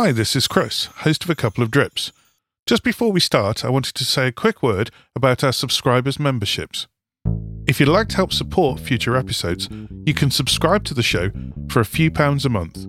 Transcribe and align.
Hi, 0.00 0.12
this 0.12 0.36
is 0.36 0.46
Chris, 0.46 0.84
host 0.98 1.24
of 1.24 1.30
a 1.30 1.34
couple 1.34 1.64
of 1.64 1.72
drips. 1.72 2.12
Just 2.66 2.84
before 2.84 3.10
we 3.10 3.18
start, 3.18 3.64
I 3.64 3.68
wanted 3.68 3.96
to 3.96 4.04
say 4.04 4.28
a 4.28 4.32
quick 4.32 4.62
word 4.62 4.92
about 5.16 5.42
our 5.42 5.50
subscribers' 5.50 6.20
memberships. 6.20 6.86
If 7.66 7.80
you'd 7.80 7.88
like 7.88 8.06
to 8.10 8.16
help 8.16 8.32
support 8.32 8.78
future 8.78 9.16
episodes, 9.16 9.68
you 10.06 10.14
can 10.14 10.30
subscribe 10.30 10.84
to 10.84 10.94
the 10.94 11.02
show 11.02 11.32
for 11.68 11.80
a 11.80 11.84
few 11.84 12.12
pounds 12.12 12.46
a 12.46 12.48
month. 12.48 12.86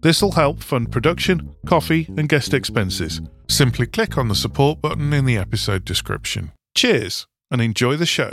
This 0.00 0.20
will 0.20 0.32
help 0.32 0.64
fund 0.64 0.90
production, 0.90 1.54
coffee, 1.64 2.08
and 2.16 2.28
guest 2.28 2.52
expenses. 2.52 3.20
Simply 3.48 3.86
click 3.86 4.18
on 4.18 4.26
the 4.26 4.34
support 4.34 4.80
button 4.80 5.12
in 5.12 5.26
the 5.26 5.36
episode 5.36 5.84
description. 5.84 6.50
Cheers 6.74 7.28
and 7.52 7.62
enjoy 7.62 7.94
the 7.94 8.04
show. 8.04 8.32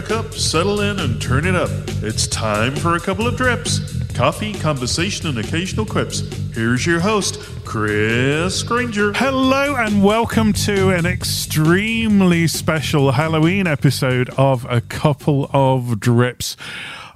a 0.00 0.02
cup, 0.02 0.32
settle 0.32 0.80
in, 0.80 0.98
and 0.98 1.20
turn 1.20 1.46
it 1.46 1.54
up. 1.54 1.68
It's 2.02 2.26
time 2.26 2.74
for 2.74 2.96
a 2.96 3.00
couple 3.00 3.26
of 3.26 3.36
drips 3.36 3.98
coffee, 4.14 4.52
conversation, 4.54 5.26
and 5.28 5.38
occasional 5.38 5.84
quips. 5.84 6.20
Here's 6.54 6.86
your 6.86 7.00
host, 7.00 7.40
Chris 7.64 8.62
Granger. 8.62 9.12
Hello, 9.14 9.76
and 9.76 10.02
welcome 10.02 10.52
to 10.54 10.90
an 10.90 11.06
extremely 11.06 12.46
special 12.46 13.12
Halloween 13.12 13.66
episode 13.66 14.30
of 14.38 14.66
A 14.70 14.80
Couple 14.80 15.50
of 15.52 16.00
Drips. 16.00 16.56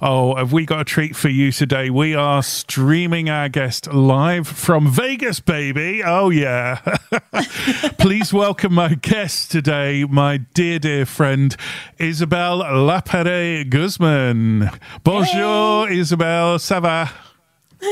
Oh, 0.01 0.35
have 0.35 0.51
we 0.51 0.65
got 0.65 0.81
a 0.81 0.83
treat 0.83 1.15
for 1.15 1.29
you 1.29 1.51
today? 1.51 1.89
We 1.89 2.15
are 2.15 2.43
streaming 2.43 3.29
our 3.29 3.47
guest 3.47 3.91
live 3.93 4.45
from 4.47 4.91
Vegas, 4.91 5.39
baby. 5.39 6.03
Oh, 6.03 6.29
yeah. 6.29 6.97
Please 7.97 8.33
welcome 8.33 8.73
my 8.73 8.95
guest 8.95 9.51
today, 9.51 10.03
my 10.03 10.37
dear, 10.37 10.79
dear 10.79 11.05
friend, 11.05 11.55
Isabelle 11.97 12.59
Laparé 12.59 13.69
Guzman. 13.69 14.69
Bonjour, 15.03 15.89
Isabelle. 15.89 16.59
Ça 16.59 16.81
va? 16.81 17.24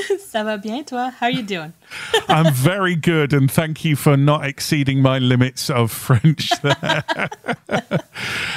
Ça 0.19 0.43
va 0.43 0.57
bien, 0.57 0.83
toi? 0.83 1.11
How 1.19 1.27
are 1.27 1.31
you 1.31 1.43
doing? 1.43 1.73
I'm 2.27 2.53
very 2.53 2.95
good, 2.95 3.33
and 3.33 3.49
thank 3.51 3.83
you 3.85 3.95
for 3.95 4.17
not 4.17 4.45
exceeding 4.45 5.01
my 5.01 5.19
limits 5.19 5.69
of 5.69 5.91
French 5.91 6.49
there. 6.61 7.03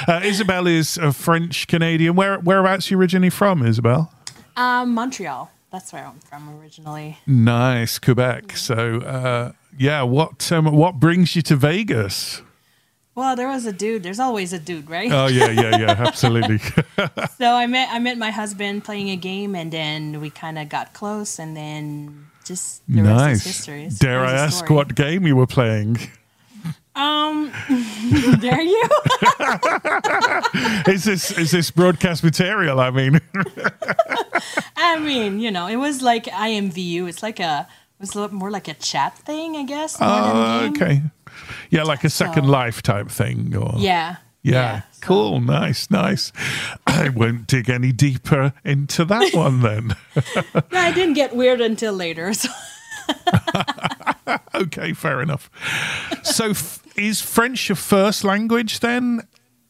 uh, 0.07 0.21
Isabelle 0.23 0.67
is 0.67 0.97
a 0.97 1.11
French 1.13 1.67
Canadian. 1.67 2.15
Where 2.15 2.39
whereabouts 2.39 2.89
are 2.89 2.93
you 2.95 2.99
originally 2.99 3.29
from, 3.29 3.65
Isabelle? 3.65 4.11
Um, 4.55 4.93
Montreal. 4.93 5.51
That's 5.71 5.91
where 5.91 6.05
I'm 6.05 6.19
from 6.19 6.59
originally. 6.59 7.17
Nice, 7.27 7.99
Quebec. 7.99 8.55
So, 8.55 9.01
uh, 9.01 9.51
yeah, 9.77 10.01
what 10.03 10.51
um, 10.51 10.65
what 10.71 10.99
brings 10.99 11.35
you 11.35 11.41
to 11.43 11.55
Vegas? 11.55 12.41
Well, 13.17 13.35
there 13.35 13.47
was 13.47 13.65
a 13.65 13.73
dude. 13.73 14.03
There's 14.03 14.19
always 14.19 14.53
a 14.53 14.59
dude, 14.59 14.91
right? 14.91 15.11
Oh 15.11 15.25
yeah, 15.25 15.49
yeah, 15.49 15.75
yeah, 15.75 15.89
absolutely. 16.07 16.59
so 17.39 17.51
I 17.51 17.65
met 17.65 17.89
I 17.91 17.97
met 17.97 18.19
my 18.19 18.29
husband 18.29 18.83
playing 18.83 19.09
a 19.09 19.15
game, 19.15 19.55
and 19.55 19.73
then 19.73 20.21
we 20.21 20.29
kind 20.29 20.59
of 20.59 20.69
got 20.69 20.93
close, 20.93 21.39
and 21.39 21.57
then 21.57 22.27
just 22.45 22.83
the 22.87 23.01
rest 23.01 23.09
is 23.09 23.17
nice. 23.17 23.43
history. 23.43 23.85
It's 23.85 23.97
Dare 23.97 24.23
I 24.23 24.33
ask 24.33 24.65
story. 24.65 24.75
what 24.75 24.93
game 24.93 25.25
you 25.25 25.35
were 25.35 25.47
playing? 25.47 25.97
Um, 26.95 27.51
dare 28.39 28.61
you? 28.61 28.83
Is 30.87 31.03
this 31.03 31.31
is 31.37 31.51
this 31.51 31.71
broadcast 31.71 32.23
material? 32.23 32.79
I 32.79 32.91
mean, 32.91 33.19
I 34.75 34.99
mean, 34.99 35.39
you 35.39 35.49
know, 35.49 35.65
it 35.65 35.77
was 35.77 36.03
like 36.03 36.25
IMVU. 36.25 37.09
It's 37.09 37.23
like 37.23 37.39
a 37.39 37.67
it 37.99 37.99
was 37.99 38.15
more 38.31 38.51
like 38.51 38.67
a 38.67 38.75
chat 38.75 39.17
thing, 39.17 39.55
I 39.55 39.63
guess. 39.63 39.99
more 39.99 40.09
than 40.09 40.17
a 40.17 40.31
oh, 40.31 40.69
game. 40.69 40.81
okay, 40.81 41.01
yeah, 41.69 41.83
like 41.83 42.03
a 42.03 42.09
second 42.09 42.45
So- 42.45 42.49
life 42.51 42.81
type 42.81 43.09
thing, 43.09 43.55
or 43.55 43.73
Yeah. 43.77 44.17
Yeah, 44.43 44.81
so- 44.91 44.99
cool, 45.01 45.41
nice, 45.41 45.91
nice. 45.91 46.31
I 46.87 47.09
won't 47.09 47.47
dig 47.47 47.69
any 47.69 47.91
deeper 47.91 48.53
into 48.63 49.03
that 49.05 49.33
one 49.33 49.61
then. 49.61 49.95
No, 50.71 50.79
I 50.79 50.91
didn't 50.93 51.15
get 51.15 51.35
weird 51.35 51.61
until 51.61 51.93
later. 51.93 52.31
So. 52.43 52.49
okay, 54.55 54.93
fair 54.93 55.21
enough. 55.21 55.49
So, 56.23 56.49
f- 56.51 56.83
is 56.95 57.21
French 57.21 57.69
your 57.69 57.75
first 57.75 58.23
language 58.23 58.79
then? 58.79 59.21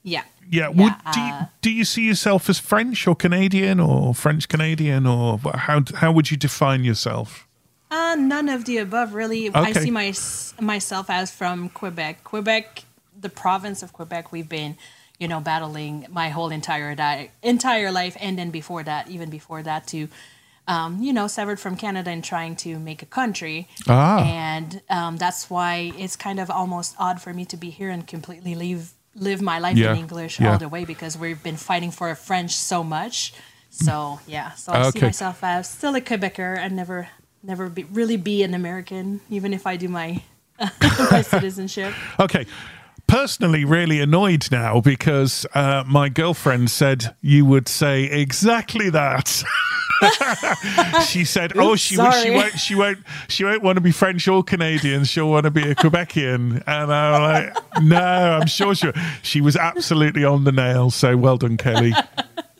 Yeah. 0.04 0.24
Yeah. 0.50 0.70
Would 0.70 0.78
Yeah, 0.80 1.12
do 1.14 1.20
you, 1.20 1.26
uh, 1.28 1.46
do 1.62 1.72
you 1.72 1.86
see 1.86 2.08
yourself 2.08 2.50
as 2.50 2.60
French 2.60 3.06
or 3.08 3.16
Canadian 3.16 3.80
or 3.80 4.16
French 4.16 4.48
Canadian 4.48 5.06
or 5.06 5.38
how 5.56 5.84
how 5.96 6.12
would 6.12 6.32
you 6.32 6.38
define 6.38 6.84
yourself? 6.84 7.47
Uh, 7.90 8.16
none 8.20 8.50
of 8.50 8.66
the 8.66 8.78
above, 8.78 9.14
really. 9.14 9.50
I 9.53 9.72
see 9.72 9.92
my, 9.92 10.14
myself 10.59 11.09
as 11.09 11.31
from 11.31 11.70
Quebec. 11.70 12.24
Quebec, 12.24 12.84
the 13.20 13.30
province 13.30 13.81
of 13.81 13.94
Quebec, 13.94 14.31
we've 14.31 14.50
been, 14.50 14.78
you 15.20 15.28
know, 15.28 15.40
battling 15.40 16.06
my 16.09 16.30
whole 16.30 16.50
entire 16.50 16.96
di- 16.96 17.31
entire 17.42 17.92
life, 17.92 18.18
and 18.20 18.38
then 18.38 18.52
before 18.52 18.84
that, 18.84 19.09
even 19.09 19.30
before 19.30 19.64
that, 19.64 19.88
to, 19.88 20.09
um, 20.68 21.02
you 21.02 21.14
know, 21.14 21.28
severed 21.28 21.59
from 21.59 21.78
Canada 21.78 22.09
and 22.09 22.24
trying 22.24 22.58
to 22.58 22.78
make 22.78 23.02
a 23.02 23.06
country. 23.06 23.70
Ah. 23.88 24.22
And 24.22 24.81
um, 24.90 25.16
that's 25.18 25.50
why 25.50 25.94
it's 25.98 26.18
kind 26.18 26.40
of 26.40 26.52
almost 26.52 26.94
odd 27.00 27.22
for 27.22 27.34
me 27.34 27.46
to 27.46 27.58
be 27.58 27.69
here 27.69 27.90
and 27.90 28.06
completely 28.06 28.54
leave 28.54 28.92
live 29.16 29.42
my 29.42 29.58
life 29.59 29.78
Yeah, 29.78 29.94
in 29.94 29.98
English 29.98 30.40
yeah. 30.40 30.52
all 30.52 30.58
the 30.59 30.69
way 30.69 30.86
because 30.86 31.18
we've 31.18 31.42
been 31.42 31.58
fighting 31.58 31.90
for 31.90 32.14
French 32.14 32.54
so 32.54 32.84
much. 32.84 33.34
So 33.69 34.19
yeah, 34.28 34.52
so 34.52 34.72
I 34.74 34.90
see 34.92 35.02
myself 35.02 35.44
as 35.44 35.69
still 35.69 35.96
a 35.96 36.02
Quebecer 36.02 36.58
and 36.58 36.75
never 36.75 37.09
never 37.47 37.69
be, 37.69 37.85
really 37.85 38.18
be 38.18 38.44
an 38.44 38.53
American, 38.53 39.22
even 39.30 39.53
if 39.53 39.66
I 39.66 39.78
do 39.78 39.88
my 39.88 40.22
my 41.12 41.22
citizenship. 41.22 41.94
Okay. 42.19 42.46
Personally, 43.08 43.63
really 43.63 44.02
annoyed 44.02 44.50
now 44.52 44.81
because 44.81 45.46
uh, 45.53 45.81
my 45.88 46.09
girlfriend 46.09 46.69
said 46.69 47.16
you 47.22 47.46
would 47.46 47.69
say 47.69 48.03
exactly 48.03 48.90
that. 48.90 49.44
she 51.07 51.24
said, 51.24 51.53
"Oh, 51.56 51.72
Oops, 51.72 51.81
she, 51.81 51.96
w- 51.96 52.22
she 52.22 52.31
won't, 52.31 52.59
she 52.59 52.75
won't, 52.75 52.97
she 53.30 53.44
won't 53.46 53.63
want 53.63 53.78
to 53.78 53.81
be 53.81 53.91
French 53.94 54.28
or 54.28 54.44
Canadian. 54.44 55.06
She'll 55.06 55.30
want 55.30 55.46
to 55.46 55.52
be 55.52 55.72
a 55.72 55.74
Quebecian." 55.74 56.62
And 56.68 56.94
I'm 56.94 57.22
like, 57.22 57.81
"No, 57.81 57.97
I'm 58.41 58.47
sure 58.47 58.75
she." 58.75 58.91
She 59.24 59.40
was 59.40 59.56
absolutely 59.56 60.25
on 60.25 60.44
the 60.44 60.51
nail. 60.51 60.92
So 60.92 61.16
well 61.16 61.38
done, 61.38 61.56
Kelly. 61.56 61.94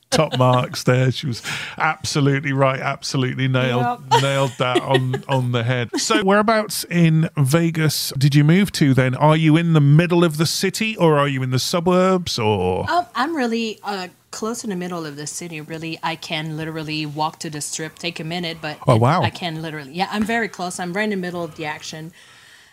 Top 0.10 0.38
marks 0.38 0.84
there. 0.84 1.12
She 1.12 1.28
was 1.28 1.42
absolutely 1.78 2.54
right. 2.54 2.80
Absolutely 2.80 3.48
nailed 3.48 4.02
Yep. 4.12 4.22
nailed 4.22 4.52
that 4.58 4.82
on 4.82 5.24
on 5.28 5.52
the 5.52 5.64
head. 5.64 5.90
So 6.00 6.24
whereabouts 6.24 6.86
in 6.90 7.30
Vegas 7.38 8.14
did 8.18 8.34
you 8.34 8.44
move 8.44 8.72
to 8.74 8.94
then? 8.94 9.16
Are 9.16 9.36
you 9.36 9.58
in 9.58 9.74
the 9.74 9.82
middle 9.82 10.24
of 10.24 10.38
the 10.38 10.46
city 10.46 10.96
or 10.98 11.20
are 11.20 11.28
you 11.28 11.44
in 11.44 11.50
the 11.52 11.60
suburbs 11.60 12.40
or 12.40 12.90
Um, 12.90 13.06
I'm 13.16 13.36
really 13.36 13.80
uh, 13.84 14.08
close 14.32 14.64
in 14.64 14.70
the 14.70 14.76
middle 14.78 15.06
of 15.06 15.18
the 15.18 15.28
city. 15.28 15.60
Really, 15.62 16.00
I 16.02 16.16
can 16.16 16.56
literally 16.56 17.06
walk 17.06 17.40
to 17.40 17.50
the 17.50 17.60
strip, 17.62 18.00
take 18.00 18.20
a 18.20 18.24
minute, 18.24 18.58
but 18.62 18.78
Oh, 18.88 18.96
wow. 18.96 19.22
I 19.22 19.30
can 19.30 19.62
literally. 19.62 19.92
Yeah, 19.92 20.08
I'm 20.12 20.24
very 20.24 20.48
close. 20.48 20.80
I'm 20.80 20.94
right 20.94 21.04
in 21.04 21.10
the 21.10 21.16
middle 21.18 21.44
of 21.44 21.56
the 21.58 21.66
action. 21.66 22.12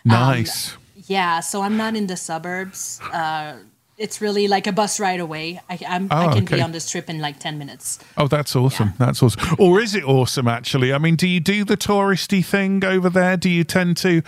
nice? 0.05 0.75
Yeah, 1.07 1.41
so 1.41 1.61
I'm 1.61 1.75
not 1.77 1.95
in 1.95 2.07
the 2.07 2.15
suburbs. 2.17 3.01
Uh, 3.11 3.57
it's 3.97 4.19
really 4.19 4.47
like 4.47 4.67
a 4.67 4.71
bus 4.71 4.99
ride 4.99 5.19
away. 5.19 5.61
I, 5.69 5.79
I'm, 5.87 6.07
Oh, 6.11 6.17
I 6.17 6.33
can 6.33 6.43
okay. 6.43 6.55
be 6.57 6.61
on 6.61 6.71
this 6.73 6.89
trip 6.89 7.09
in 7.09 7.19
like 7.19 7.39
ten 7.39 7.57
minutes. 7.57 7.99
Oh, 8.17 8.27
that's 8.27 8.55
awesome. 8.55 8.93
That's 8.97 9.23
awesome. 9.23 9.55
Or 9.57 9.79
is 9.79 9.95
it 9.95 10.03
awesome, 10.03 10.47
actually? 10.47 10.93
I 10.93 10.97
mean, 10.97 11.15
do 11.15 11.27
you 11.27 11.39
do 11.39 11.63
the 11.63 11.77
touristy 11.77 12.43
thing 12.45 12.83
over 12.83 13.09
there? 13.09 13.37
Do 13.37 13.49
you 13.49 13.63
tend 13.63 13.97
to. 13.97 14.21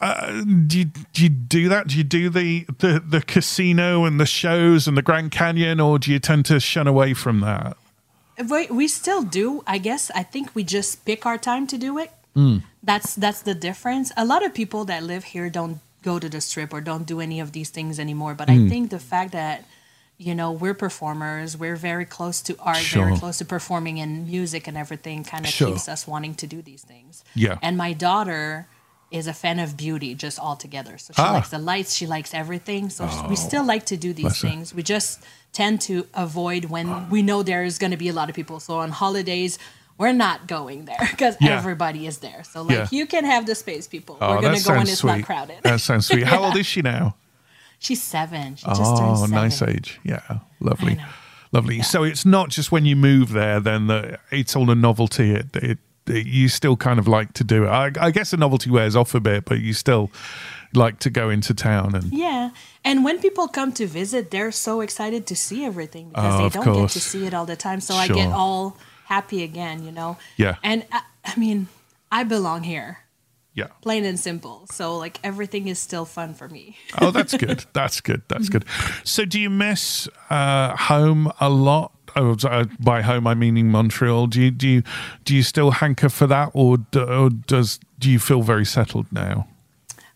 Uh, 0.00 0.42
do, 0.66 0.78
you, 0.78 0.84
do 0.84 1.22
you 1.24 1.28
do 1.28 1.68
that? 1.68 1.88
Do 1.88 1.96
you 1.96 2.04
do 2.04 2.28
the, 2.30 2.66
the, 2.78 3.02
the 3.04 3.20
casino 3.22 4.04
and 4.04 4.20
the 4.20 4.26
shows 4.26 4.86
and 4.86 4.96
the 4.96 5.02
Grand 5.02 5.30
Canyon, 5.32 5.80
or 5.80 5.98
do 5.98 6.12
you 6.12 6.18
tend 6.20 6.44
to 6.46 6.60
shun 6.60 6.86
away 6.86 7.14
from 7.14 7.40
that? 7.40 7.76
We, 8.48 8.66
we 8.68 8.86
still 8.86 9.22
do. 9.22 9.64
I 9.66 9.78
guess 9.78 10.10
I 10.14 10.22
think 10.22 10.54
we 10.54 10.62
just 10.62 11.04
pick 11.04 11.26
our 11.26 11.36
time 11.38 11.66
to 11.68 11.78
do 11.78 11.98
it. 11.98 12.12
Hmm. 12.34 12.58
That's 12.84 13.16
that's 13.16 13.42
the 13.42 13.54
difference. 13.54 14.12
A 14.16 14.24
lot 14.24 14.44
of 14.46 14.54
people 14.54 14.84
that 14.84 15.02
live 15.02 15.24
here 15.24 15.50
don't 15.50 15.80
go 16.02 16.18
to 16.18 16.28
the 16.28 16.40
strip 16.40 16.72
or 16.72 16.80
don't 16.80 17.06
do 17.06 17.20
any 17.20 17.40
of 17.40 17.52
these 17.52 17.70
things 17.70 17.98
anymore. 17.98 18.34
But 18.34 18.48
Hmm. 18.48 18.66
I 18.66 18.68
think 18.68 18.90
the 18.90 18.98
fact 18.98 19.32
that 19.32 19.64
you 20.16 20.34
know 20.34 20.50
we're 20.50 20.74
performers, 20.74 21.56
we're 21.56 21.76
very 21.76 22.04
close 22.04 22.40
to 22.42 22.56
art, 22.58 22.78
Sure. 22.78 23.04
very 23.06 23.18
close 23.18 23.38
to 23.38 23.44
performing 23.44 23.98
in 23.98 24.26
music 24.26 24.66
and 24.66 24.76
everything, 24.76 25.22
kind 25.24 25.44
of 25.44 25.50
Sure. 25.52 25.68
keeps 25.68 25.88
us 25.88 26.06
wanting 26.08 26.34
to 26.36 26.46
do 26.46 26.60
these 26.62 26.82
things. 26.82 27.22
Yeah. 27.34 27.58
And 27.62 27.76
my 27.76 27.92
daughter 27.92 28.66
is 29.10 29.26
a 29.26 29.32
fan 29.32 29.58
of 29.58 29.76
beauty 29.76 30.14
just 30.14 30.38
altogether. 30.38 30.98
So 30.98 31.12
she 31.14 31.22
Ah. 31.22 31.30
Oh. 31.30 31.32
likes 31.34 31.48
the 31.50 31.58
lights, 31.58 31.94
she 31.94 32.06
likes 32.06 32.34
everything. 32.34 32.90
So 32.90 33.08
we 33.28 33.36
still 33.36 33.64
like 33.64 33.86
to 33.86 33.96
do 33.96 34.12
these 34.12 34.38
things. 34.40 34.74
We 34.74 34.82
just 34.82 35.20
tend 35.52 35.80
to 35.82 36.06
avoid 36.12 36.66
when 36.66 37.08
we 37.08 37.22
know 37.22 37.42
there 37.42 37.64
is 37.64 37.78
going 37.78 37.92
to 37.92 37.96
be 37.96 38.08
a 38.08 38.12
lot 38.12 38.28
of 38.28 38.34
people. 38.36 38.60
So 38.60 38.80
on 38.80 38.90
holidays, 38.90 39.58
we're 39.98 40.12
not 40.12 40.46
going 40.46 40.84
there 40.86 40.96
because 41.10 41.36
Yeah. 41.40 41.56
everybody 41.58 42.06
is 42.06 42.18
there. 42.18 42.44
So 42.44 42.62
like 42.62 42.76
Yeah. 42.76 42.86
you 42.90 43.06
can 43.06 43.24
have 43.24 43.46
the 43.46 43.54
space, 43.54 43.86
people. 43.86 44.16
Oh, 44.20 44.36
we're 44.36 44.54
to 44.54 44.64
go 44.64 44.72
when 44.74 44.82
it's 44.82 44.98
sweet. 44.98 45.16
not 45.18 45.24
crowded. 45.24 45.58
That 45.62 45.80
sounds 45.80 46.06
sweet. 46.06 46.24
How 46.24 46.44
old 46.44 46.56
is 46.56 46.66
she 46.66 46.82
now? 46.82 47.16
She's 47.80 48.02
seven. 48.02 48.56
She 48.56 48.66
just 48.66 48.80
turned 48.96 49.10
Oh, 49.10 49.16
seven. 49.16 49.34
nice 49.34 49.62
age. 49.62 50.00
Yeah, 50.02 50.38
lovely, 50.60 50.98
lovely. 51.52 51.82
So 51.82 52.02
it's 52.02 52.24
not 52.26 52.48
just 52.48 52.72
when 52.72 52.84
you 52.86 52.96
move 52.96 53.30
there, 53.30 53.60
then 53.60 53.86
that 53.88 54.20
it's 54.30 54.56
all 54.56 54.68
a 54.70 54.74
novelty. 54.74 55.32
It, 55.32 55.54
it, 55.54 55.78
it 56.08 56.26
you 56.26 56.48
still 56.48 56.76
kind 56.76 56.98
of 56.98 57.06
like 57.06 57.34
to 57.34 57.44
do 57.44 57.64
it. 57.64 57.68
I, 57.68 57.92
I 58.00 58.10
guess 58.10 58.30
the 58.32 58.36
novelty 58.36 58.70
wears 58.70 58.96
off 58.96 59.14
a 59.14 59.20
bit, 59.20 59.44
but 59.44 59.60
you 59.60 59.72
still 59.74 60.10
like 60.74 60.98
to 61.00 61.10
go 61.10 61.30
into 61.30 61.54
town 61.54 61.94
and 61.94 62.12
Yeah. 62.12 62.50
And 62.84 63.04
when 63.04 63.20
people 63.20 63.46
come 63.48 63.72
to 63.74 63.86
visit, 63.86 64.30
they're 64.32 64.50
so 64.52 64.80
excited 64.80 65.26
to 65.28 65.36
see 65.36 65.64
everything 65.64 66.08
because 66.08 66.34
Oh, 66.34 66.48
they 66.48 66.64
don't 66.64 66.80
get 66.82 66.90
to 66.90 67.00
see 67.00 67.26
it 67.26 67.34
all 67.34 67.46
the 67.46 67.56
time. 67.56 67.80
So 67.80 67.94
I 67.94 68.08
get 68.08 68.32
all 68.32 68.76
happy 69.08 69.42
again, 69.42 69.82
you 69.84 69.90
know? 69.92 70.16
Yeah. 70.36 70.56
And 70.62 70.84
I, 70.92 71.00
I 71.24 71.38
mean, 71.38 71.68
I 72.12 72.24
belong 72.24 72.62
here, 72.62 72.98
yeah. 73.54 73.68
plain 73.82 74.04
and 74.04 74.18
simple. 74.20 74.66
So 74.70 74.96
like 74.96 75.18
everything 75.24 75.68
is 75.68 75.78
still 75.78 76.04
fun 76.04 76.34
for 76.34 76.48
me. 76.48 76.76
Oh, 77.00 77.10
that's 77.10 77.36
good. 77.36 77.64
That's 77.72 78.00
good. 78.00 78.22
That's 78.28 78.48
good. 78.48 78.64
So, 79.04 79.24
do 79.24 79.38
you 79.40 79.50
miss 79.50 80.08
uh, 80.30 80.76
home 80.76 81.32
a 81.40 81.48
lot? 81.48 81.92
Oh, 82.16 82.34
uh, 82.44 82.64
by 82.80 83.02
home, 83.02 83.26
I 83.26 83.34
meaning 83.34 83.70
Montreal. 83.70 84.26
Do 84.28 84.40
you 84.40 84.50
do 84.50 84.66
you 84.66 84.82
do 85.24 85.34
you 85.34 85.42
still 85.42 85.70
hanker 85.72 86.08
for 86.08 86.26
that, 86.26 86.50
or, 86.54 86.78
d- 86.78 86.98
or 87.00 87.28
does 87.30 87.78
do 87.98 88.10
you 88.10 88.18
feel 88.18 88.42
very 88.42 88.64
settled 88.64 89.06
now? 89.12 89.46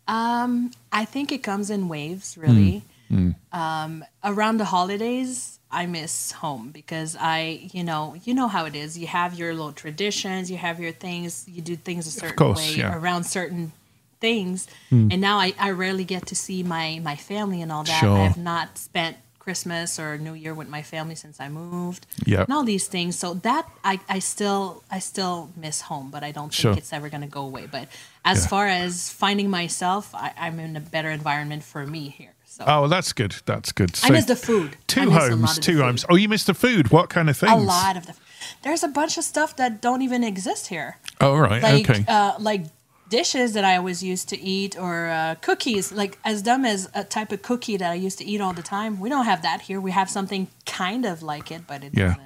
Um, 0.08 0.70
I 0.90 1.04
think 1.04 1.30
it 1.32 1.42
comes 1.42 1.70
in 1.70 1.88
waves, 1.88 2.36
really. 2.38 2.82
Mm, 3.10 3.34
Um, 3.52 4.04
around 4.24 4.56
the 4.58 4.64
holidays, 4.64 5.58
I 5.72 5.86
miss 5.86 6.32
home 6.32 6.70
because 6.70 7.16
I, 7.19 7.69
you 7.72 7.82
know, 7.82 8.14
you 8.24 8.34
know 8.34 8.46
how 8.48 8.66
it 8.66 8.74
is. 8.76 8.98
You 8.98 9.06
have 9.06 9.34
your 9.38 9.52
little 9.54 9.72
traditions, 9.72 10.50
you 10.50 10.58
have 10.58 10.78
your 10.78 10.92
things, 10.92 11.46
you 11.48 11.62
do 11.62 11.76
things 11.76 12.06
a 12.06 12.10
certain 12.10 12.36
course, 12.36 12.58
way 12.58 12.76
yeah. 12.76 12.94
Around 12.96 13.24
certain 13.24 13.72
things. 14.20 14.69
Hmm. 14.90 15.08
And 15.10 15.20
now 15.20 15.38
I, 15.38 15.54
I 15.58 15.70
rarely 15.70 16.04
get 16.04 16.26
to 16.26 16.34
see 16.36 16.62
my 16.62 17.00
my 17.02 17.16
family 17.16 17.60
and 17.62 17.72
all 17.72 17.84
that. 17.84 18.00
Sure. 18.00 18.16
I 18.19 18.24
have 18.24 18.36
not 18.36 18.78
spent 18.78 19.16
Christmas 19.38 19.98
or 19.98 20.19
New 20.19 20.34
Year 20.34 20.54
with 20.54 20.69
my 20.69 20.82
family 20.82 21.16
since 21.16 21.40
I 21.40 21.48
moved. 21.48 22.06
Yep. 22.26 22.46
And 22.46 22.52
all 22.54 22.62
these 22.62 22.86
things. 22.86 23.18
So 23.18 23.34
that 23.34 23.66
I, 23.82 23.98
I 24.08 24.20
still 24.20 24.84
I 24.90 25.00
still 25.00 25.50
miss 25.56 25.80
home, 25.80 26.10
but 26.12 26.22
I 26.22 26.30
don't 26.30 26.50
think 26.54 26.62
Sure. 26.62 26.72
it's 26.76 26.92
ever 26.92 27.08
gonna 27.08 27.26
go 27.26 27.42
away. 27.42 27.66
But 27.66 27.88
as 28.25 28.42
Yeah. 28.42 28.48
far 28.48 28.68
as 28.68 29.10
finding 29.10 29.50
myself, 29.50 30.14
I, 30.14 30.32
I'm 30.36 30.60
in 30.60 30.76
a 30.76 30.80
better 30.80 31.10
environment 31.10 31.64
for 31.64 31.84
me 31.86 32.08
here. 32.10 32.34
So 32.52 32.64
Oh, 32.66 32.87
that's 32.87 33.14
good. 33.14 33.34
That's 33.46 33.72
good. 33.72 33.93
I 34.02 34.08
So 34.08 34.12
miss 34.12 34.25
the 34.26 34.37
food. 34.37 34.76
Two 34.87 35.10
homes, 35.10 35.58
two 35.58 35.78
homes. 35.81 36.04
Oh, 36.10 36.16
you 36.16 36.28
miss 36.28 36.44
the 36.44 36.52
food. 36.52 36.90
What 36.90 37.08
kind 37.08 37.31
of 37.31 37.37
things? 37.38 37.50
A 37.52 37.56
lot 37.56 37.96
of 37.96 38.04
the. 38.04 38.14
There's 38.62 38.82
a 38.82 38.88
bunch 38.88 39.16
of 39.16 39.25
stuff 39.25 39.56
that 39.56 39.81
don't 39.81 40.02
even 40.02 40.22
exist 40.22 40.66
here. 40.66 40.99
Oh, 41.19 41.34
right, 41.38 41.62
Like 41.62 41.88
okay. 41.88 42.04
uh, 42.06 42.32
like 42.38 42.66
dishes 43.08 43.54
that 43.54 43.64
I 43.64 43.76
always 43.78 44.02
used 44.02 44.28
to 44.28 44.38
eat, 44.38 44.78
or 44.78 45.08
uh, 45.08 45.37
cookies. 45.40 45.93
Like 45.93 46.19
as 46.26 46.43
dumb 46.43 46.66
as 46.66 46.90
a 46.94 47.04
type 47.04 47.32
of 47.32 47.40
cookie 47.40 47.78
that 47.78 47.90
I 47.90 47.94
used 47.94 48.19
to 48.19 48.25
eat 48.25 48.43
all 48.43 48.52
the 48.52 48.62
time. 48.62 49.00
We 49.00 49.08
don't 49.08 49.25
have 49.25 49.40
that 49.43 49.62
here. 49.62 49.81
We 49.81 49.93
have 49.93 50.10
something 50.10 50.49
kind 50.66 51.06
of 51.06 51.22
like 51.22 51.50
it, 51.50 51.62
but 51.66 51.82
it 51.82 51.93
Yeah. 51.96 52.08
doesn't. 52.08 52.22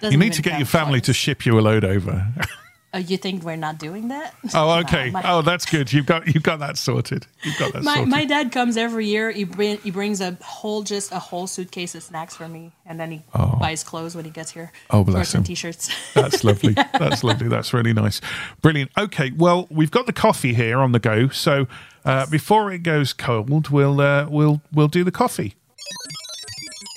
doesn't 0.00 0.12
you 0.12 0.18
need 0.18 0.32
to 0.32 0.42
get 0.42 0.58
your 0.58 0.66
family 0.66 1.02
to 1.02 1.12
ship 1.12 1.44
you 1.44 1.58
a 1.58 1.60
load 1.60 1.84
over. 1.84 2.26
Oh, 2.96 2.98
you 2.98 3.18
think 3.18 3.42
we're 3.44 3.56
not 3.56 3.78
doing 3.78 4.08
that? 4.08 4.34
Oh, 4.54 4.78
okay. 4.80 5.10
my- 5.10 5.22
oh, 5.30 5.42
that's 5.42 5.66
good. 5.66 5.92
You've 5.92 6.06
got 6.06 6.32
you've 6.32 6.42
got 6.42 6.60
that 6.60 6.78
sorted. 6.78 7.26
You've 7.42 7.58
got 7.58 7.74
that 7.74 7.82
My, 7.82 7.94
sorted. 7.96 8.08
my 8.10 8.24
dad 8.24 8.52
comes 8.52 8.76
every 8.78 9.06
year. 9.06 9.30
He 9.30 9.44
bring, 9.44 9.76
he 9.78 9.90
brings 9.90 10.20
a 10.22 10.36
whole 10.42 10.82
just 10.82 11.12
a 11.12 11.18
whole 11.18 11.46
suitcase 11.46 11.94
of 11.94 12.02
snacks 12.02 12.34
for 12.34 12.48
me, 12.48 12.72
and 12.86 12.98
then 12.98 13.10
he 13.10 13.22
buys 13.60 13.84
clothes 13.84 14.16
when 14.16 14.24
he 14.24 14.30
gets 14.30 14.50
here. 14.52 14.72
Oh, 14.90 15.04
bless 15.04 15.34
him. 15.34 15.44
t-shirts. 15.44 15.90
That's 16.14 16.42
lovely. 16.42 16.72
That's 16.72 17.22
lovely. 17.22 17.48
That's 17.48 17.74
really 17.74 17.92
nice. 17.92 18.20
Brilliant. 18.62 18.90
Okay, 18.96 19.30
well, 19.36 19.66
we've 19.70 19.90
got 19.90 20.06
the 20.06 20.12
coffee 20.14 20.54
here 20.54 20.78
on 20.78 20.92
the 20.92 20.98
go. 20.98 21.28
So 21.28 21.66
uh, 22.06 22.24
before 22.26 22.72
it 22.72 22.78
goes 22.82 23.12
cold, 23.12 23.68
we'll 23.68 24.00
uh, 24.00 24.26
we'll 24.30 24.62
we'll 24.72 24.88
do 24.88 25.04
the 25.04 25.12
coffee. 25.12 25.54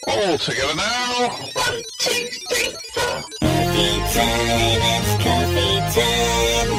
All 0.10 0.38
together 0.38 0.76
now. 0.76 1.30
One, 1.54 1.82
two, 2.00 2.28
three, 2.50 2.74
four. 2.94 3.22
Coffee 3.42 4.00
time, 4.14 4.82
it's 4.82 5.12
coffee 5.24 5.80
time. 5.96 6.70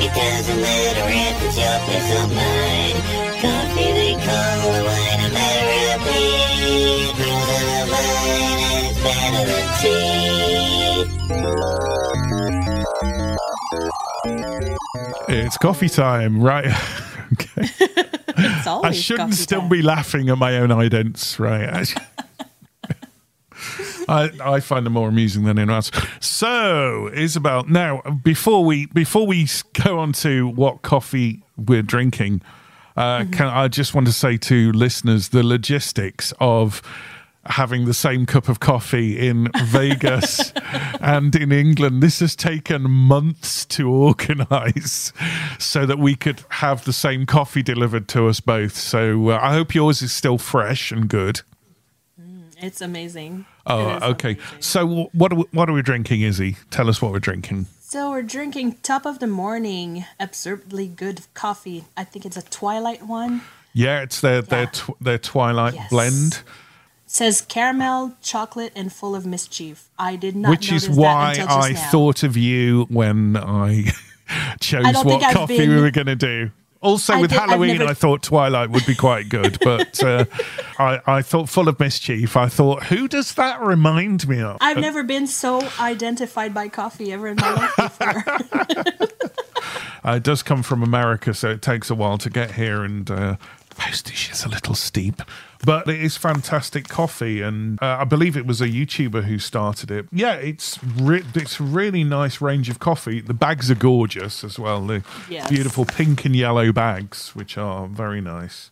It 0.00 0.12
doesn't 0.14 0.60
matter 0.60 1.06
if 1.08 1.42
it's 1.44 1.56
your 1.58 1.78
place 1.84 2.10
or 2.18 2.26
mine. 2.28 2.98
Coffee 3.40 3.90
they 3.92 4.14
call 4.14 4.56
the 4.62 4.80
wine 4.88 5.20
of 5.26 5.32
therapy. 5.32 6.24
It 7.04 7.14
brews 7.16 7.48
in 7.58 7.66
a 7.68 7.82
vine 7.92 8.66
and 8.72 8.84
it's 8.88 9.00
better 9.02 9.44
than 9.50 9.66
tea. 15.28 15.36
It's 15.44 15.56
coffee 15.58 15.88
time, 15.88 16.42
right? 16.42 16.66
okay. 17.34 17.68
It's 18.34 18.66
I 18.66 18.92
shouldn't 18.92 19.34
still 19.34 19.60
time. 19.60 19.68
be 19.68 19.82
laughing 19.82 20.30
at 20.30 20.38
my 20.38 20.56
own 20.56 20.70
idents, 20.70 21.38
right? 21.38 21.94
I, 24.08 24.30
I 24.42 24.60
find 24.60 24.84
them 24.86 24.92
more 24.94 25.08
amusing 25.08 25.44
than 25.44 25.58
anyone 25.58 25.76
else. 25.76 25.90
So, 26.20 27.10
Isabelle, 27.14 27.64
now 27.64 28.00
before 28.22 28.64
we 28.64 28.86
before 28.86 29.26
we 29.26 29.48
go 29.74 29.98
on 29.98 30.12
to 30.14 30.48
what 30.48 30.82
coffee 30.82 31.42
we're 31.56 31.82
drinking, 31.82 32.42
uh, 32.96 33.20
Mm-hmm. 33.20 33.30
can 33.32 33.46
I 33.48 33.68
just 33.68 33.94
want 33.94 34.06
to 34.06 34.12
say 34.12 34.36
to 34.38 34.70
listeners 34.72 35.30
the 35.30 35.42
logistics 35.42 36.32
of 36.40 36.82
having 37.46 37.86
the 37.86 37.94
same 37.94 38.24
cup 38.24 38.48
of 38.48 38.60
coffee 38.60 39.18
in 39.18 39.48
Vegas 39.64 40.52
and 41.00 41.34
in 41.34 41.50
England. 41.50 42.00
This 42.02 42.20
has 42.20 42.36
taken 42.36 42.88
months 42.88 43.64
to 43.66 43.90
organize 43.90 45.12
so 45.58 45.84
that 45.86 45.98
we 45.98 46.14
could 46.14 46.44
have 46.50 46.84
the 46.84 46.92
same 46.92 47.26
coffee 47.26 47.62
delivered 47.62 48.06
to 48.08 48.28
us 48.28 48.38
both. 48.38 48.76
So 48.76 49.30
uh, 49.30 49.38
I 49.42 49.54
hope 49.54 49.74
yours 49.74 50.02
is 50.02 50.12
still 50.12 50.38
fresh 50.38 50.92
and 50.92 51.08
good. 51.08 51.40
It's 52.58 52.80
amazing. 52.80 53.44
Oh, 53.66 54.10
okay. 54.10 54.36
So 54.60 55.08
what 55.12 55.32
are 55.32 55.36
we, 55.36 55.44
what 55.52 55.68
are 55.68 55.72
we 55.72 55.82
drinking, 55.82 56.22
Izzy? 56.22 56.56
Tell 56.70 56.88
us 56.88 57.00
what 57.00 57.12
we're 57.12 57.20
drinking. 57.20 57.66
So 57.80 58.10
we're 58.10 58.22
drinking 58.22 58.78
top 58.82 59.04
of 59.06 59.18
the 59.18 59.26
morning, 59.26 60.04
absurdly 60.18 60.88
good 60.88 61.20
coffee. 61.34 61.84
I 61.96 62.04
think 62.04 62.24
it's 62.24 62.36
a 62.36 62.42
Twilight 62.42 63.02
one. 63.06 63.42
Yeah, 63.74 64.02
it's 64.02 64.20
their 64.20 64.42
their 64.42 64.66
tw- 64.66 64.98
their 65.00 65.18
Twilight 65.18 65.74
Yes. 65.74 65.90
blend, 65.90 66.32
It 66.34 66.42
says 67.06 67.40
caramel, 67.42 68.14
chocolate, 68.22 68.72
and 68.74 68.92
full 68.92 69.14
of 69.14 69.24
mischief. 69.26 69.88
I 69.98 70.16
did 70.16 70.34
not. 70.36 70.50
which 70.50 70.72
is 70.72 70.88
why 70.90 71.36
I 71.48 71.72
now. 71.72 71.90
thought 71.90 72.22
of 72.22 72.36
you 72.36 72.86
when 72.90 73.36
I 73.36 73.84
chose 74.60 75.04
what 75.04 75.22
coffee 75.34 75.68
we 75.68 75.80
were 75.80 75.90
going 75.90 76.06
to 76.06 76.16
do. 76.16 76.50
Also, 76.82 77.14
I 77.14 77.20
with 77.20 77.30
did- 77.30 77.38
Halloween, 77.38 77.78
never- 77.78 77.90
I 77.90 77.94
thought 77.94 78.22
Twilight 78.22 78.70
would 78.70 78.84
be 78.86 78.94
quite 78.96 79.28
good, 79.28 79.56
but 79.64 80.02
uh, 80.02 80.24
I, 80.78 81.00
I 81.06 81.22
thought 81.22 81.48
Full 81.48 81.68
of 81.68 81.78
Mischief. 81.78 82.36
I 82.36 82.48
thought, 82.48 82.84
who 82.84 83.06
does 83.08 83.34
that 83.34 83.60
remind 83.60 84.26
me 84.28 84.40
of? 84.42 84.58
I've 84.60 84.78
never 84.78 85.02
been 85.04 85.26
so 85.28 85.66
identified 85.80 86.52
by 86.52 86.68
coffee 86.68 87.12
ever 87.12 87.28
in 87.28 87.36
my 87.36 87.52
life 87.54 87.76
before. 87.76 88.24
Uh, 90.04 90.16
it 90.16 90.24
does 90.24 90.42
come 90.42 90.64
from 90.64 90.82
America, 90.82 91.32
so 91.32 91.50
it 91.50 91.62
takes 91.62 91.88
a 91.88 91.94
while 91.94 92.18
to 92.18 92.28
get 92.28 92.50
here, 92.52 92.82
and 92.82 93.08
uh, 93.08 93.36
postage 93.76 94.30
is 94.32 94.44
a 94.44 94.48
little 94.48 94.74
steep. 94.74 95.22
But 95.64 95.88
it 95.88 96.00
is 96.02 96.16
fantastic 96.16 96.88
coffee, 96.88 97.40
and 97.40 97.80
uh, 97.80 97.98
I 98.00 98.04
believe 98.04 98.36
it 98.36 98.46
was 98.46 98.60
a 98.60 98.66
YouTuber 98.66 99.24
who 99.24 99.38
started 99.38 99.90
it. 99.92 100.06
Yeah, 100.10 100.34
it's 100.34 100.78
re- 101.00 101.22
it's 101.34 101.60
a 101.60 101.62
really 101.62 102.02
nice 102.02 102.40
range 102.40 102.68
of 102.68 102.80
coffee. 102.80 103.20
The 103.20 103.34
bags 103.34 103.70
are 103.70 103.76
gorgeous 103.76 104.42
as 104.42 104.58
well. 104.58 104.84
The 104.84 105.04
Yes. 105.30 105.48
beautiful 105.48 105.84
pink 105.84 106.24
and 106.24 106.34
yellow 106.34 106.72
bags, 106.72 107.30
which 107.36 107.56
are 107.56 107.86
very 107.86 108.20
nice. 108.20 108.70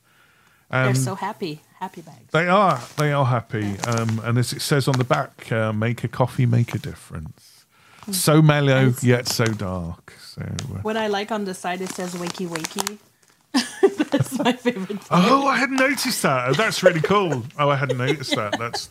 They're 0.70 0.88
Um, 0.88 0.94
so 0.96 1.14
happy, 1.14 1.60
happy 1.78 2.00
bags. 2.00 2.30
They 2.32 2.48
are. 2.48 2.80
They 2.96 3.12
are 3.12 3.24
happy. 3.26 3.78
Um, 3.86 4.20
and 4.24 4.36
as 4.38 4.52
it 4.52 4.60
says 4.60 4.88
on 4.88 4.98
the 4.98 5.04
back, 5.04 5.50
uh, 5.52 5.72
make 5.72 6.02
a 6.04 6.08
coffee, 6.08 6.46
make 6.46 6.74
a 6.74 6.78
difference. 6.78 7.64
So 8.10 8.42
mellow, 8.42 8.94
yet 9.02 9.28
so 9.28 9.44
dark. 9.46 10.14
So, 10.20 10.42
uh, 10.42 10.78
What 10.82 10.96
I 10.96 11.06
like 11.06 11.30
on 11.30 11.44
the 11.44 11.54
side, 11.54 11.80
it 11.80 11.90
says 11.90 12.14
wakey 12.14 12.48
wakey. 12.48 12.98
That's 14.10 14.38
my 14.38 14.52
favorite 14.52 14.86
thing. 14.88 14.98
oh, 15.10 15.46
I 15.46 15.56
hadn't 15.56 15.76
noticed 15.76 16.22
that. 16.22 16.48
Oh, 16.48 16.52
That's 16.54 16.82
really 16.82 17.00
cool. 17.00 17.44
Oh, 17.58 17.68
I 17.70 17.76
hadn't 17.76 17.98
noticed 17.98 18.34
that. 18.36 18.58
That's 18.58 18.88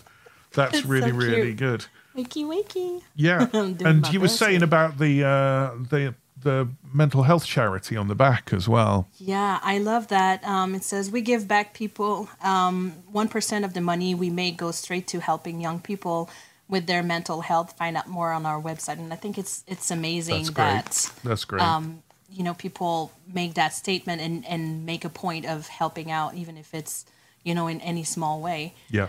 that's 0.53 0.73
It's 0.75 0.83
so 0.83 0.89
really 0.89 1.11
really 1.11 1.53
good. 1.53 1.85
Wakey 2.15 2.45
wakey. 2.45 3.01
Yeah. 3.15 3.47
And 3.53 4.07
you 4.11 4.19
were 4.19 4.25
best 4.27 4.39
saying 4.39 4.63
about 4.63 4.97
the 4.97 5.23
uh, 5.23 5.71
the 5.89 6.15
the 6.41 6.69
mental 6.93 7.23
health 7.23 7.45
charity 7.45 7.97
on 7.97 8.07
the 8.07 8.15
back 8.15 8.53
as 8.53 8.67
well. 8.69 9.07
Yeah, 9.19 9.59
I 9.61 9.77
love 9.77 10.07
that. 10.07 10.43
Um, 10.45 10.73
it 10.73 10.83
says 10.83 11.11
we 11.11 11.21
give 11.21 11.47
back 11.49 11.73
people 11.73 12.29
um, 12.41 12.93
1% 13.13 13.65
of 13.65 13.73
the 13.73 13.81
money 13.81 14.15
we 14.15 14.29
make 14.29 14.55
goes 14.55 14.77
straight 14.77 15.05
to 15.07 15.19
helping 15.19 15.59
young 15.59 15.81
people 15.81 16.29
with 16.69 16.87
their 16.87 17.03
mental 17.03 17.41
health. 17.41 17.73
Find 17.77 17.97
out 17.97 18.07
more 18.07 18.31
on 18.31 18.45
our 18.45 18.61
website. 18.61 18.99
And 18.99 19.11
I 19.11 19.17
think 19.17 19.37
it's 19.37 19.63
it's 19.67 19.91
amazing 19.91 20.43
That's 20.45 20.49
great. 20.49 20.65
that 20.65 21.11
That's 21.25 21.43
great. 21.45 21.61
um, 21.61 22.03
you 22.31 22.43
know 22.43 22.53
people 22.53 23.11
make 23.33 23.53
that 23.55 23.73
statement 23.73 24.21
and, 24.21 24.45
and 24.47 24.85
make 24.85 25.05
a 25.05 25.09
point 25.09 25.45
of 25.45 25.67
helping 25.67 26.11
out, 26.11 26.33
even 26.35 26.57
if 26.57 26.73
it's 26.73 27.05
you 27.43 27.53
know 27.55 27.67
in 27.67 27.81
any 27.81 28.03
small 28.03 28.41
way. 28.41 28.73
yeah. 28.89 29.07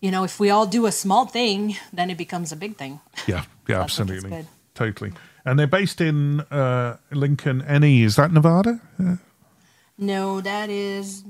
You 0.00 0.10
know, 0.10 0.24
if 0.24 0.38
we 0.38 0.50
all 0.50 0.66
do 0.66 0.84
a 0.84 0.92
small 0.92 1.24
thing, 1.24 1.76
then 1.90 2.10
it 2.10 2.18
becomes 2.18 2.52
a 2.52 2.56
big 2.56 2.76
thing. 2.76 3.00
Yeah. 3.26 3.44
Yeah. 3.66 3.80
I 3.84 3.86
think 3.86 4.10
it's 4.10 4.24
Absolutely. 4.24 4.46
Totally. 4.74 5.12
And 5.46 5.58
they're 5.58 5.66
based 5.66 6.00
in 6.02 6.40
uh, 6.50 6.98
Lincoln, 7.10 7.64
NE. 7.80 8.02
Is 8.02 8.16
that 8.16 8.30
Nevada? 8.30 8.80
Uh, 8.98 9.16
No, 9.96 10.42
that 10.42 10.68
is 10.68 11.24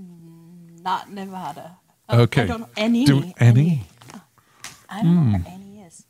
not 0.82 1.08
Nevada. 1.12 1.76
Oh, 2.08 2.22
Okay. 2.22 2.42
I 2.42 2.46
don't. 2.46 2.68
Any. 2.76 3.04
Do 3.04 3.32
any? 3.38 3.86
I 4.88 5.02
don't 5.02 5.32
know 5.32 5.38
any. 5.46 5.63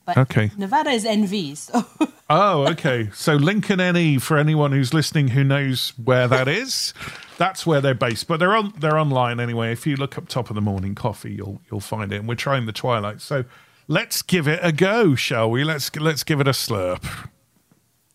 But 0.04 0.18
Okay. 0.18 0.50
Nevada 0.56 0.90
is 0.90 1.04
NV. 1.04 1.56
So 1.56 1.84
Oh, 2.30 2.66
okay. 2.68 3.10
So 3.14 3.34
Lincoln 3.34 3.78
NE 3.78 4.18
for 4.18 4.38
anyone 4.38 4.72
who's 4.72 4.94
listening 4.94 5.28
who 5.28 5.44
knows 5.44 5.92
where 6.02 6.26
that 6.28 6.48
is. 6.48 6.94
That's 7.36 7.66
where 7.66 7.80
they're 7.80 7.94
based, 7.94 8.28
but 8.28 8.38
they're 8.38 8.54
on 8.56 8.72
they're 8.78 8.98
online 8.98 9.40
anyway. 9.40 9.72
If 9.72 9.86
you 9.86 9.96
look 9.96 10.16
up 10.16 10.28
top 10.28 10.50
of 10.50 10.54
the 10.54 10.62
morning 10.62 10.94
coffee, 10.94 11.32
you'll 11.34 11.60
you'll 11.70 11.80
find 11.80 12.12
it. 12.12 12.16
And 12.20 12.28
we're 12.28 12.34
trying 12.36 12.66
the 12.66 12.72
Twilight, 12.72 13.20
so 13.20 13.44
let's 13.88 14.22
give 14.22 14.46
it 14.48 14.60
a 14.62 14.72
go, 14.72 15.14
shall 15.14 15.50
we? 15.50 15.64
Let's 15.64 15.94
let's 15.96 16.22
give 16.24 16.40
it 16.40 16.48
a 16.48 16.52
slurp. 16.52 17.02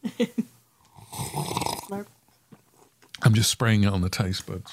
Slurp. 0.07 2.05
I'm 3.21 3.33
just 3.33 3.51
spraying 3.51 3.83
it 3.83 3.87
on 3.91 4.01
the 4.01 4.09
taste 4.09 4.45
buds. 4.47 4.71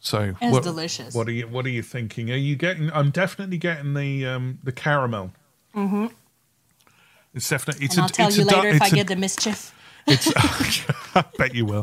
So 0.00 0.34
It's 0.40 0.52
what, 0.52 0.62
delicious. 0.62 1.14
What 1.14 1.26
are 1.28 1.32
you 1.32 1.48
What 1.48 1.66
are 1.66 1.70
you 1.70 1.82
thinking? 1.82 2.30
Are 2.30 2.36
you 2.36 2.56
getting? 2.56 2.90
I'm 2.92 3.10
definitely 3.10 3.58
getting 3.58 3.94
the 3.94 4.26
um 4.26 4.58
the 4.62 4.72
caramel. 4.72 5.32
Mm-hmm. 5.76 6.06
It's 7.34 7.48
definitely. 7.48 7.84
It's 7.84 7.96
and 7.96 8.00
a, 8.00 8.04
I'll 8.04 8.08
tell 8.08 8.28
it's 8.28 8.38
you 8.38 8.44
later 8.44 8.68
if 8.68 8.82
I 8.82 8.90
get 8.90 9.06
the 9.08 9.16
mischief. 9.16 9.72
It's, 10.08 10.32
I 11.16 11.24
bet 11.36 11.52
you 11.52 11.64
will. 11.64 11.82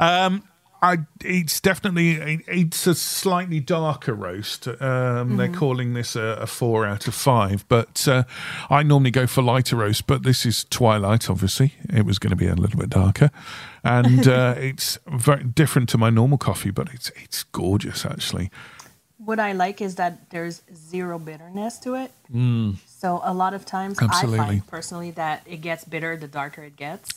Um, 0.00 0.42
I, 0.82 0.98
it's 1.24 1.60
definitely 1.60 2.42
it's 2.48 2.88
a 2.88 2.94
slightly 2.96 3.60
darker 3.60 4.14
roast. 4.14 4.66
Um, 4.66 5.36
They're 5.36 5.48
calling 5.48 5.94
this 5.94 6.16
a, 6.16 6.38
a 6.40 6.46
four 6.48 6.84
out 6.84 7.06
of 7.06 7.14
five, 7.14 7.64
but 7.68 8.08
uh, 8.08 8.24
I 8.68 8.82
normally 8.82 9.12
go 9.12 9.28
for 9.28 9.42
lighter 9.42 9.76
roast. 9.76 10.08
But 10.08 10.24
this 10.24 10.44
is 10.44 10.64
twilight. 10.64 11.30
Obviously, 11.30 11.74
it 11.88 12.04
was 12.04 12.18
going 12.18 12.30
to 12.30 12.36
be 12.36 12.48
a 12.48 12.56
little 12.56 12.80
bit 12.80 12.90
darker, 12.90 13.30
and 13.84 14.26
uh, 14.28 14.56
it's 14.58 14.98
very 15.06 15.44
different 15.44 15.88
to 15.90 15.98
my 15.98 16.10
normal 16.10 16.36
coffee. 16.36 16.72
But 16.72 16.92
it's 16.92 17.12
it's 17.14 17.44
gorgeous 17.44 18.04
actually. 18.04 18.50
What 19.24 19.38
I 19.38 19.52
like 19.52 19.80
is 19.80 19.94
that 19.96 20.30
there's 20.30 20.62
zero 20.74 21.18
bitterness 21.18 21.78
to 21.80 21.94
it. 21.94 22.10
So 22.86 23.20
a 23.24 23.32
lot 23.34 23.54
of 23.54 23.64
times 23.64 23.98
I 23.98 24.02
Mm. 24.06 24.08
Absolutely. 24.08 24.38
find 24.38 24.66
personally 24.66 25.10
that 25.12 25.42
it 25.46 25.58
gets 25.60 25.84
bitter 25.84 26.16
the 26.16 26.28
darker 26.28 26.62
it 26.64 26.76
gets. 26.76 27.10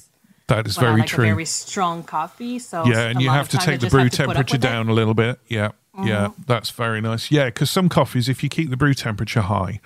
That 0.47 0.67
is 0.67 0.77
I 0.77 0.81
very 0.81 0.99
like 0.99 1.07
true. 1.09 1.23
a 1.23 1.27
very 1.27 1.45
strong 1.45 2.03
coffee. 2.03 2.59
So 2.59 2.85
yeah, 2.85 3.07
and 3.09 3.21
you 3.21 3.29
have 3.29 3.49
to 3.49 3.57
take 3.57 3.79
the 3.79 3.89
brew 3.89 4.03
have 4.03 4.11
to 4.11 4.17
put 4.17 4.21
up 4.21 4.35
temperature 4.35 4.55
with 4.57 4.63
it. 4.63 4.67
Mm-hmm. 4.67 4.75
down 4.75 4.89
a 4.89 4.93
little 4.93 5.13
bit. 5.15 5.39
Yeah, 5.47 5.71
yeah, 6.03 6.29
that's 6.45 6.69
very 6.69 7.01
nice. 7.01 7.31
Yeah, 7.31 7.45
because 7.45 7.71
some 7.71 7.89
coffees, 7.89 8.29
if 8.29 8.43
you 8.43 8.49
keep 8.49 8.69
the 8.69 8.77
brew 8.77 8.93
temperature 8.93 9.41
high 9.41 9.79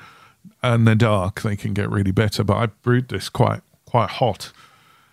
and 0.61 0.85
they're 0.85 0.95
dark, 0.95 1.41
they 1.41 1.55
can 1.55 1.73
get 1.73 1.89
really 1.89 2.11
bitter. 2.11 2.43
But 2.43 2.57
I 2.57 2.65
brewed 2.65 3.07
this 3.07 3.29
quite 3.29 3.61
quite 3.85 4.09
hot, 4.09 4.51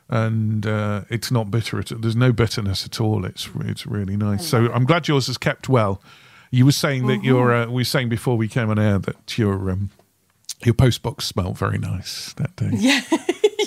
and 0.09 0.67
uh, 0.67 1.03
it's 1.11 1.31
not 1.31 1.51
bitter. 1.51 1.79
At, 1.79 1.93
there's 2.03 2.17
no 2.17 2.33
bitterness 2.33 2.85
at 2.85 3.01
all. 3.01 3.25
It's 3.25 3.49
it's 3.61 3.87
really 3.87 4.17
nice. 4.17 4.45
So 4.47 4.73
I'm 4.73 4.85
glad 4.85 5.07
yours 5.07 5.29
is 5.29 5.39
kept 5.39 5.69
well. 5.69 6.01
You 6.51 6.65
were 6.65 6.73
saying 6.73 7.07
that 7.09 7.23
your 7.25 7.49
Mm-hmm. 7.51 7.71
uh, 7.71 7.73
we 7.75 7.81
were 7.81 7.85
saying 7.85 8.09
before 8.09 8.37
we 8.37 8.49
came 8.49 8.71
on 8.71 8.79
air 8.79 8.99
that 8.99 9.37
your 9.39 9.71
um, 9.71 9.91
your 10.65 10.75
post 10.75 11.03
box 11.03 11.25
smelled 11.27 11.59
very 11.59 11.79
nice 11.79 12.33
that 12.35 12.55
day. 12.57 12.71
Yeah. 12.73 13.01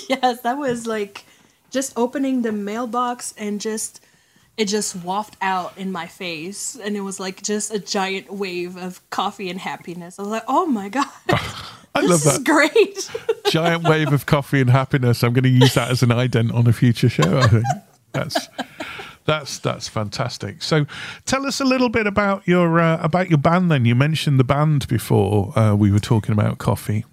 yes, 0.08 0.40
that 0.42 0.56
was 0.58 0.86
like 0.86 1.24
just 1.70 1.92
opening 1.96 2.42
the 2.42 2.52
mailbox 2.52 3.32
and 3.38 3.60
just 3.60 4.00
it 4.56 4.66
just 4.66 4.96
wafted 4.96 5.38
out 5.40 5.72
in 5.78 5.90
my 5.92 6.06
face 6.06 6.76
and 6.82 6.96
it 6.96 7.00
was 7.02 7.20
like 7.20 7.42
just 7.42 7.72
a 7.72 7.78
giant 7.78 8.30
wave 8.32 8.76
of 8.76 9.08
coffee 9.10 9.48
and 9.50 9.60
happiness. 9.60 10.18
I 10.18 10.22
was 10.22 10.30
like, 10.30 10.44
"Oh 10.48 10.66
my 10.66 10.88
god. 10.88 11.06
I 11.94 12.00
this 12.02 12.10
love 12.10 12.34
is 12.34 12.38
that. 12.38 12.44
great." 12.44 13.10
giant 13.50 13.84
wave 13.84 14.12
of 14.12 14.26
coffee 14.26 14.60
and 14.60 14.70
happiness. 14.70 15.22
I'm 15.22 15.32
going 15.32 15.44
to 15.44 15.48
use 15.50 15.74
that 15.74 15.90
as 15.90 16.02
an 16.02 16.10
ident 16.10 16.52
on 16.54 16.66
a 16.66 16.72
future 16.72 17.08
show. 17.08 17.38
I 17.38 17.46
think 17.48 17.64
that's 18.12 18.48
that's 19.24 19.58
that's 19.58 19.88
fantastic. 19.88 20.62
So, 20.62 20.86
tell 21.26 21.46
us 21.46 21.60
a 21.60 21.64
little 21.64 21.88
bit 21.88 22.06
about 22.06 22.46
your 22.46 22.80
uh, 22.80 23.02
about 23.02 23.28
your 23.28 23.38
band. 23.38 23.70
Then 23.70 23.84
you 23.84 23.94
mentioned 23.94 24.38
the 24.38 24.44
band 24.44 24.88
before 24.88 25.56
uh, 25.58 25.74
we 25.74 25.90
were 25.90 26.00
talking 26.00 26.32
about 26.32 26.58
coffee. 26.58 27.04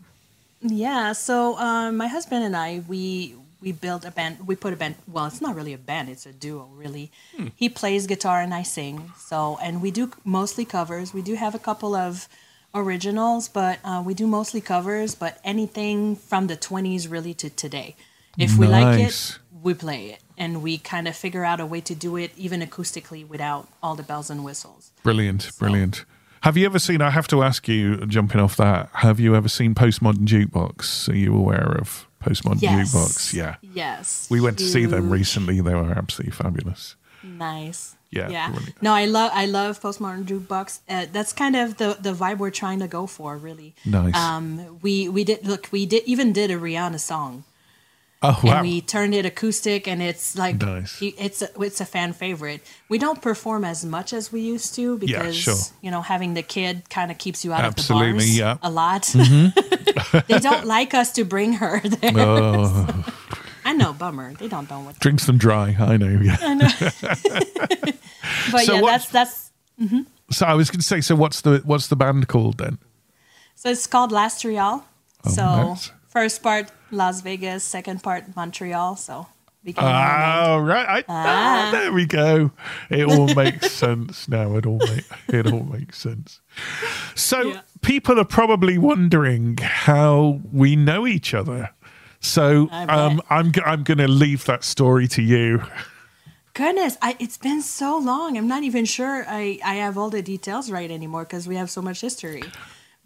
Yeah, 0.61 1.13
so 1.13 1.57
um, 1.57 1.97
my 1.97 2.07
husband 2.07 2.43
and 2.43 2.55
I, 2.55 2.81
we 2.87 3.35
we 3.61 3.71
built 3.71 4.05
a 4.05 4.11
band. 4.11 4.47
We 4.47 4.55
put 4.55 4.73
a 4.73 4.75
band. 4.75 4.95
Well, 5.07 5.25
it's 5.25 5.41
not 5.41 5.55
really 5.55 5.73
a 5.73 5.77
band; 5.77 6.09
it's 6.09 6.25
a 6.25 6.33
duo, 6.33 6.69
really. 6.75 7.11
He 7.55 7.69
plays 7.69 8.07
guitar 8.07 8.41
and 8.41 8.53
I 8.53 8.63
sing. 8.63 9.11
So, 9.17 9.57
and 9.61 9.81
we 9.81 9.91
do 9.91 10.11
mostly 10.23 10.65
covers. 10.65 11.13
We 11.13 11.21
do 11.21 11.35
have 11.35 11.53
a 11.55 11.59
couple 11.59 11.95
of 11.95 12.27
originals, 12.73 13.47
but 13.47 13.79
uh, 13.83 14.01
we 14.05 14.13
do 14.13 14.27
mostly 14.27 14.61
covers. 14.61 15.15
But 15.15 15.39
anything 15.43 16.15
from 16.15 16.47
the 16.47 16.55
twenties, 16.55 17.07
really, 17.07 17.33
to 17.35 17.49
today. 17.49 17.95
If 18.37 18.57
we 18.57 18.67
like 18.67 18.99
it, 18.99 19.39
we 19.67 19.73
play 19.73 20.01
it, 20.13 20.19
and 20.37 20.51
we 20.63 20.77
kind 20.93 21.07
of 21.07 21.15
figure 21.15 21.43
out 21.49 21.59
a 21.59 21.65
way 21.73 21.81
to 21.81 21.93
do 21.95 22.11
it 22.23 22.31
even 22.45 22.59
acoustically 22.61 23.27
without 23.33 23.67
all 23.83 23.95
the 23.95 24.03
bells 24.03 24.29
and 24.31 24.39
whistles. 24.43 24.91
Brilliant, 25.03 25.51
brilliant. 25.59 26.05
Have 26.41 26.55
you 26.57 26.65
ever 26.65 26.79
seen? 26.79 27.01
I 27.01 27.09
have 27.11 27.27
to 27.27 27.43
ask 27.43 27.67
you, 27.67 28.05
jumping 28.15 28.39
off 28.41 28.55
that. 28.57 28.89
Have 29.05 29.19
you 29.19 29.35
ever 29.35 29.49
seen 29.49 29.75
Postmodern 29.75 30.25
Jukebox? 30.33 31.09
Are 31.09 31.15
you 31.15 31.35
aware 31.35 31.71
of 31.81 32.07
Postmodern 32.23 32.61
Yes. 32.61 32.93
Jukebox? 32.93 33.33
Yeah, 33.33 33.55
Yes. 33.61 34.27
we 34.29 34.39
went 34.41 34.57
to 34.59 34.63
see 34.65 34.85
them 34.85 35.09
recently. 35.09 35.59
They 35.61 35.73
were 35.75 35.91
absolutely 35.91 36.31
fabulous. 36.43 36.95
Nice. 37.23 37.95
Yeah, 38.11 38.29
Yeah. 38.29 38.49
brilliant. 38.51 38.81
No, 38.81 38.93
I 38.93 39.05
love 39.05 39.31
I 39.33 39.45
love 39.47 39.81
postmodern 39.81 40.23
jukebox. 40.25 40.79
Uh, 40.87 41.07
that's 41.11 41.33
kind 41.33 41.55
of 41.57 41.75
the 41.77 41.97
the 41.99 42.13
vibe 42.13 42.37
we're 42.37 42.51
trying 42.63 42.79
to 42.79 42.87
go 42.87 43.05
for, 43.07 43.35
really. 43.35 43.75
Nice. 43.83 44.15
Um, 44.15 44.79
we 44.81 45.09
we 45.09 45.23
did 45.25 45.45
look. 45.45 45.67
We 45.71 45.85
did 45.85 46.03
even 46.05 46.31
did 46.31 46.49
a 46.51 46.55
Rihanna 46.55 46.99
song, 47.01 47.43
Oh 48.23 48.39
wow! 48.43 48.53
and 48.53 48.61
we 48.63 48.81
turned 48.81 49.13
it 49.13 49.25
acoustic, 49.27 49.87
and 49.87 50.01
it's 50.01 50.35
like 50.35 50.59
Nice. 50.59 50.97
it's 51.01 51.43
a, 51.43 51.49
it's 51.61 51.79
a 51.81 51.85
fan 51.85 52.13
favorite. 52.13 52.61
We 52.89 52.97
don't 52.97 53.21
perform 53.21 53.63
as 53.63 53.85
much 53.85 54.11
as 54.11 54.31
we 54.31 54.41
used 54.41 54.73
to 54.75 54.97
Yeah, 55.03 55.19
because 55.19 55.35
sure. 55.37 55.55
you 55.81 55.91
know 55.91 56.01
having 56.01 56.33
the 56.33 56.41
kid 56.41 56.89
kind 56.89 57.11
of 57.11 57.19
keeps 57.19 57.45
you 57.45 57.53
out 57.53 57.63
Absolutely, 57.63 58.09
of 58.09 58.15
the 58.17 58.21
bars 58.23 58.37
yeah. 58.37 58.53
Mm-hmm. 58.55 58.65
a 58.65 58.69
lot. 58.71 60.23
they 60.27 60.39
don't 60.39 60.65
like 60.65 60.95
us 60.95 61.11
to 61.13 61.23
bring 61.25 61.53
her 61.53 61.79
there. 61.83 62.11
Oh, 62.15 63.05
I 63.63 63.73
know, 63.73 63.93
bummer. 63.93 64.33
They 64.33 64.47
don't 64.47 64.67
know 64.69 64.79
what. 64.79 64.97
drinks 64.99 65.25
them 65.27 65.37
dry. 65.37 65.75
I 65.77 65.97
know. 65.97 66.19
Yeah. 66.19 66.37
I 66.41 66.53
know. 66.55 66.69
But 68.51 68.65
So 68.65 68.75
yeah, 68.75 68.81
that's 68.81 69.09
that's 69.09 69.51
So 70.31 70.45
I 70.45 70.53
was 70.55 70.69
going 70.71 70.79
to 70.79 70.85
say. 70.85 71.01
So 71.01 71.15
what's 71.15 71.41
the 71.41 71.61
what's 71.65 71.87
the 71.87 71.95
band 71.95 72.27
called 72.27 72.57
then? 72.57 72.79
So 73.55 73.69
it's 73.69 73.87
called 73.87 74.11
Las 74.11 74.41
Treal. 74.41 74.85
so 75.27 75.41
Oh, 75.43 75.67
nice. 75.69 75.91
first 76.09 76.41
part 76.43 76.71
Las 76.91 77.21
Vegas, 77.21 77.63
second 77.63 78.01
part 78.03 78.35
Montreal. 78.35 78.95
So 78.95 79.27
we 79.63 79.73
can. 79.73 79.83
Oh 79.83 80.59
right, 80.59 80.87
I, 80.87 81.03
ah, 81.09 81.69
there 81.71 81.91
we 81.91 82.05
go. 82.05 82.51
It 82.89 83.05
all 83.05 83.33
makes 83.35 83.71
sense 83.83 84.27
now. 84.27 84.55
It 84.55 84.65
all 84.65 84.79
make, 84.79 85.05
it 85.27 85.45
all 85.47 85.63
makes 85.63 85.97
sense. 85.99 86.39
So 87.15 87.41
Yeah. 87.53 87.61
people 87.81 88.19
are 88.19 88.25
probably 88.25 88.77
wondering 88.77 89.57
how 89.61 90.39
we 90.51 90.75
know 90.75 91.05
each 91.07 91.33
other. 91.33 91.71
So 92.19 92.67
I 92.71 92.85
bet. 92.85 92.97
um, 92.97 93.21
I'm 93.29 93.51
g- 93.51 93.61
I'm 93.65 93.83
going 93.83 93.99
to 93.99 94.07
leave 94.07 94.45
that 94.45 94.63
story 94.63 95.07
to 95.09 95.21
you. 95.21 95.63
Goodness, 96.53 96.97
I, 97.03 97.15
it's 97.19 97.37
been 97.37 97.61
so 97.61 97.99
long. 97.99 98.35
I'm 98.35 98.47
not 98.47 98.63
even 98.63 98.85
sure 98.85 99.23
I, 99.27 99.59
I 99.63 99.75
have 99.75 99.95
all 99.95 100.09
the 100.09 100.23
details 100.23 100.71
right 100.71 100.89
anymore 100.89 101.23
because 101.23 101.47
we 101.47 101.55
have 101.55 101.69
so 101.69 101.83
much 101.83 102.01
history. 102.01 102.41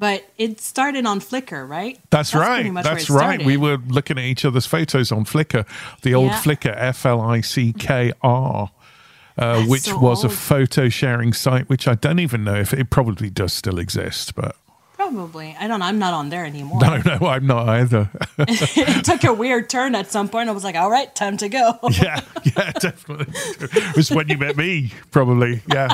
But 0.01 0.25
it 0.39 0.59
started 0.59 1.05
on 1.05 1.19
Flickr, 1.19 1.69
right? 1.69 1.99
That's, 2.09 2.31
pretty 2.31 2.71
right. 2.71 2.83
That's 2.83 3.07
right. 3.07 3.45
We 3.45 3.55
were 3.55 3.77
looking 3.77 4.17
at 4.17 4.23
each 4.23 4.43
other's 4.43 4.65
photos 4.65 5.11
on 5.11 5.25
Flickr, 5.25 5.63
the 6.01 6.15
old 6.15 6.31
Yeah. 6.31 6.41
Flickr, 6.41 6.73
F 6.75 7.05
L 7.05 7.21
I 7.21 7.41
C 7.41 7.71
K 7.71 8.11
R. 8.23 8.71
uh, 9.37 9.63
which 9.65 9.83
so 9.83 9.99
was 9.99 10.23
a 10.23 10.29
photo 10.29 10.89
sharing 10.89 11.33
site, 11.33 11.69
which 11.69 11.87
I 11.87 11.93
don't 11.93 12.17
even 12.17 12.43
know 12.43 12.55
if 12.55 12.73
it 12.73 12.89
probably 12.89 13.29
does 13.29 13.53
still 13.53 13.77
exist, 13.77 14.33
but 14.33 14.55
Probably. 15.13 15.55
I 15.59 15.67
don't 15.67 15.79
know. 15.79 15.85
I'm 15.85 15.99
not 15.99 16.13
on 16.13 16.29
there 16.29 16.45
anymore. 16.45 16.79
no, 16.81 16.97
no, 17.05 17.27
I'm 17.27 17.45
not 17.45 17.67
either. 17.69 18.09
it 18.39 19.03
took 19.05 19.23
a 19.23 19.33
weird 19.33 19.69
turn 19.69 19.93
at 19.95 20.09
some 20.11 20.29
point. 20.29 20.47
I 20.49 20.51
was 20.53 20.63
like, 20.63 20.75
all 20.75 20.89
right, 20.89 21.13
time 21.15 21.37
to 21.37 21.49
go. 21.49 21.77
yeah, 21.91 22.21
yeah, 22.43 22.71
definitely. 22.71 23.27
It 23.59 23.95
was 23.95 24.09
when 24.11 24.29
you 24.29 24.37
met 24.37 24.55
me, 24.57 24.93
probably. 25.11 25.61
Yeah, 25.67 25.93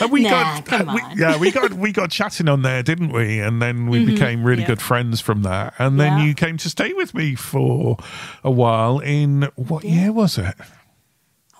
and 0.00 0.10
we 0.12 0.22
Nah, 0.22 0.30
got, 0.60 0.66
come 0.66 0.94
we, 0.94 1.00
yeah, 1.16 1.36
we 1.38 1.50
got, 1.50 1.72
we 1.74 1.92
got 1.92 2.10
chatting 2.10 2.48
on 2.48 2.62
there, 2.62 2.82
didn't 2.82 3.12
we? 3.12 3.40
And 3.40 3.60
then 3.60 3.88
we 3.88 4.04
became 4.04 4.42
really 4.44 4.52
Mm-hmm. 4.52 4.60
yeah. 4.62 4.66
good 4.76 4.82
friends 4.82 5.20
from 5.20 5.42
that. 5.42 5.74
And 5.78 5.98
then 5.98 6.18
Yeah. 6.18 6.24
you 6.26 6.34
came 6.34 6.56
to 6.58 6.68
stay 6.70 6.92
with 6.92 7.14
me 7.14 7.34
for 7.34 7.96
a 8.44 8.50
while. 8.50 8.98
In 9.00 9.48
what 9.56 9.82
year 9.84 10.12
was 10.12 10.38
it? 10.38 10.54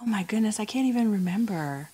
Oh 0.01 0.07
my 0.07 0.23
goodness, 0.25 0.59
I 0.61 0.65
can't 0.65 0.87
even 0.87 1.11
remember. 1.13 1.91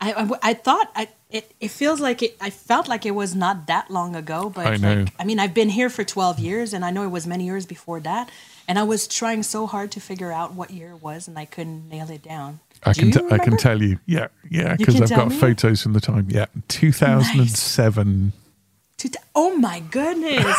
I, 0.00 0.12
I, 0.12 0.50
I 0.50 0.54
thought 0.54 0.90
I, 0.94 1.08
it, 1.30 1.52
it 1.60 1.68
feels 1.70 2.00
like 2.00 2.22
it, 2.22 2.36
I 2.40 2.50
felt 2.50 2.88
like 2.88 3.04
it 3.04 3.10
was 3.12 3.34
not 3.34 3.66
that 3.66 3.90
long 3.90 4.14
ago, 4.16 4.48
but 4.48 4.66
I 4.66 4.76
know. 4.76 5.00
like, 5.02 5.12
I 5.18 5.24
mean, 5.24 5.38
I've 5.38 5.54
been 5.54 5.68
here 5.68 5.90
for 5.90 6.04
12 6.04 6.38
years 6.38 6.72
and 6.72 6.84
I 6.84 6.90
know 6.90 7.02
it 7.04 7.10
was 7.10 7.26
many 7.26 7.44
years 7.44 7.66
before 7.66 8.00
that. 8.00 8.30
And 8.68 8.78
I 8.78 8.82
was 8.82 9.08
trying 9.08 9.42
so 9.42 9.66
hard 9.66 9.90
to 9.92 10.00
figure 10.00 10.30
out 10.30 10.52
what 10.54 10.70
year 10.70 10.90
it 10.90 11.02
was 11.02 11.26
and 11.26 11.38
I 11.38 11.44
couldn't 11.46 11.88
nail 11.88 12.10
it 12.10 12.22
down. 12.22 12.60
I 12.84 12.92
Do 12.92 13.10
can, 13.10 13.28
t- 13.28 13.34
I 13.34 13.38
can 13.38 13.56
tell 13.56 13.82
you. 13.82 13.98
Yeah, 14.06 14.28
yeah, 14.48 14.76
because 14.76 15.00
I've 15.00 15.10
got 15.10 15.28
me? 15.30 15.36
photos 15.36 15.82
from 15.82 15.94
the 15.94 16.00
time. 16.00 16.28
Yeah, 16.30 16.46
2007. 16.68 18.32
Two 18.96 19.08
thou- 19.08 19.18
oh 19.34 19.56
my 19.56 19.80
goodness. 19.80 20.56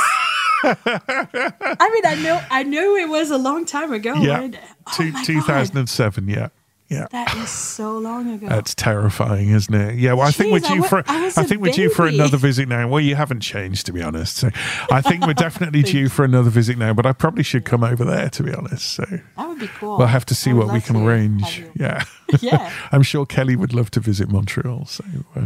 I 0.64 1.90
mean, 1.94 2.06
I 2.06 2.20
know, 2.22 2.42
I 2.52 2.64
knew 2.64 2.98
it 2.98 3.08
was 3.08 3.32
a 3.32 3.38
long 3.38 3.66
time 3.66 3.94
ago. 3.94 4.16
Yeah, 4.16 4.40
right? 4.40 4.60
Oh 4.88 4.94
Two, 4.98 5.06
my 5.12 5.20
God. 5.20 5.26
2007. 5.26 6.28
Yeah, 6.28 6.50
yeah. 6.90 7.08
That 7.12 7.36
is 7.38 7.50
so 7.50 7.98
long 7.98 8.30
ago. 8.34 8.48
That's 8.50 8.74
terrifying, 8.74 9.50
isn't 9.50 9.74
it? 9.74 10.00
Yeah, 10.00 10.14
well, 10.14 10.28
I 10.28 10.32
think 10.32 10.52
we're 10.52 10.68
I 10.68 10.74
due 10.76 10.84
for. 10.84 11.04
I 11.08 11.28
I 11.38 11.44
think 11.44 11.62
we're 11.62 11.72
due 11.72 11.90
for 11.90 12.08
another 12.08 12.38
visit 12.38 12.68
now. 12.68 12.88
Well, 12.88 13.00
you 13.00 13.16
haven't 13.16 13.42
changed, 13.42 13.86
to 13.86 13.94
be 13.94 14.02
honest. 14.02 14.38
So, 14.38 14.50
I 14.92 15.02
think 15.02 15.26
we're 15.26 15.34
definitely 15.48 15.84
due 15.84 16.10
for 16.10 16.26
another 16.26 16.50
visit 16.50 16.78
now. 16.78 16.94
But 16.94 17.06
I 17.06 17.14
probably 17.14 17.44
should 17.44 17.64
come 17.64 17.84
over 17.84 18.04
there, 18.04 18.30
to 18.32 18.44
be 18.44 18.54
honest. 18.54 18.94
So, 18.94 19.06
that 19.06 19.48
would 19.48 19.60
be 19.60 19.68
cool. 19.68 19.98
we'll 19.98 20.08
have 20.08 20.26
to 20.26 20.36
see 20.36 20.52
what 20.54 20.74
we 20.74 20.82
can 20.82 20.96
arrange. 20.96 21.64
Yeah, 21.76 22.04
Yeah. 22.42 22.74
I'm 22.92 23.04
sure 23.04 23.26
Kelly 23.26 23.56
would 23.56 23.74
love 23.74 23.92
to 23.92 24.00
visit 24.00 24.30
Montreal. 24.30 24.86
So, 24.86 25.04
uh, 25.36 25.42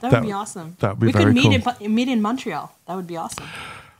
That, 0.00 0.10
That- 0.10 0.12
would 0.22 0.26
be 0.26 0.32
awesome. 0.32 0.76
that 0.80 0.90
would 0.90 1.00
be 1.00 1.06
we 1.06 1.12
very 1.12 1.24
could 1.26 1.34
meet 1.34 1.62
cool. 1.64 1.74
in 1.80 1.94
meet 1.94 2.08
in 2.08 2.20
Montreal. 2.20 2.74
That 2.86 2.96
would 2.96 3.06
be 3.06 3.16
awesome. 3.16 3.44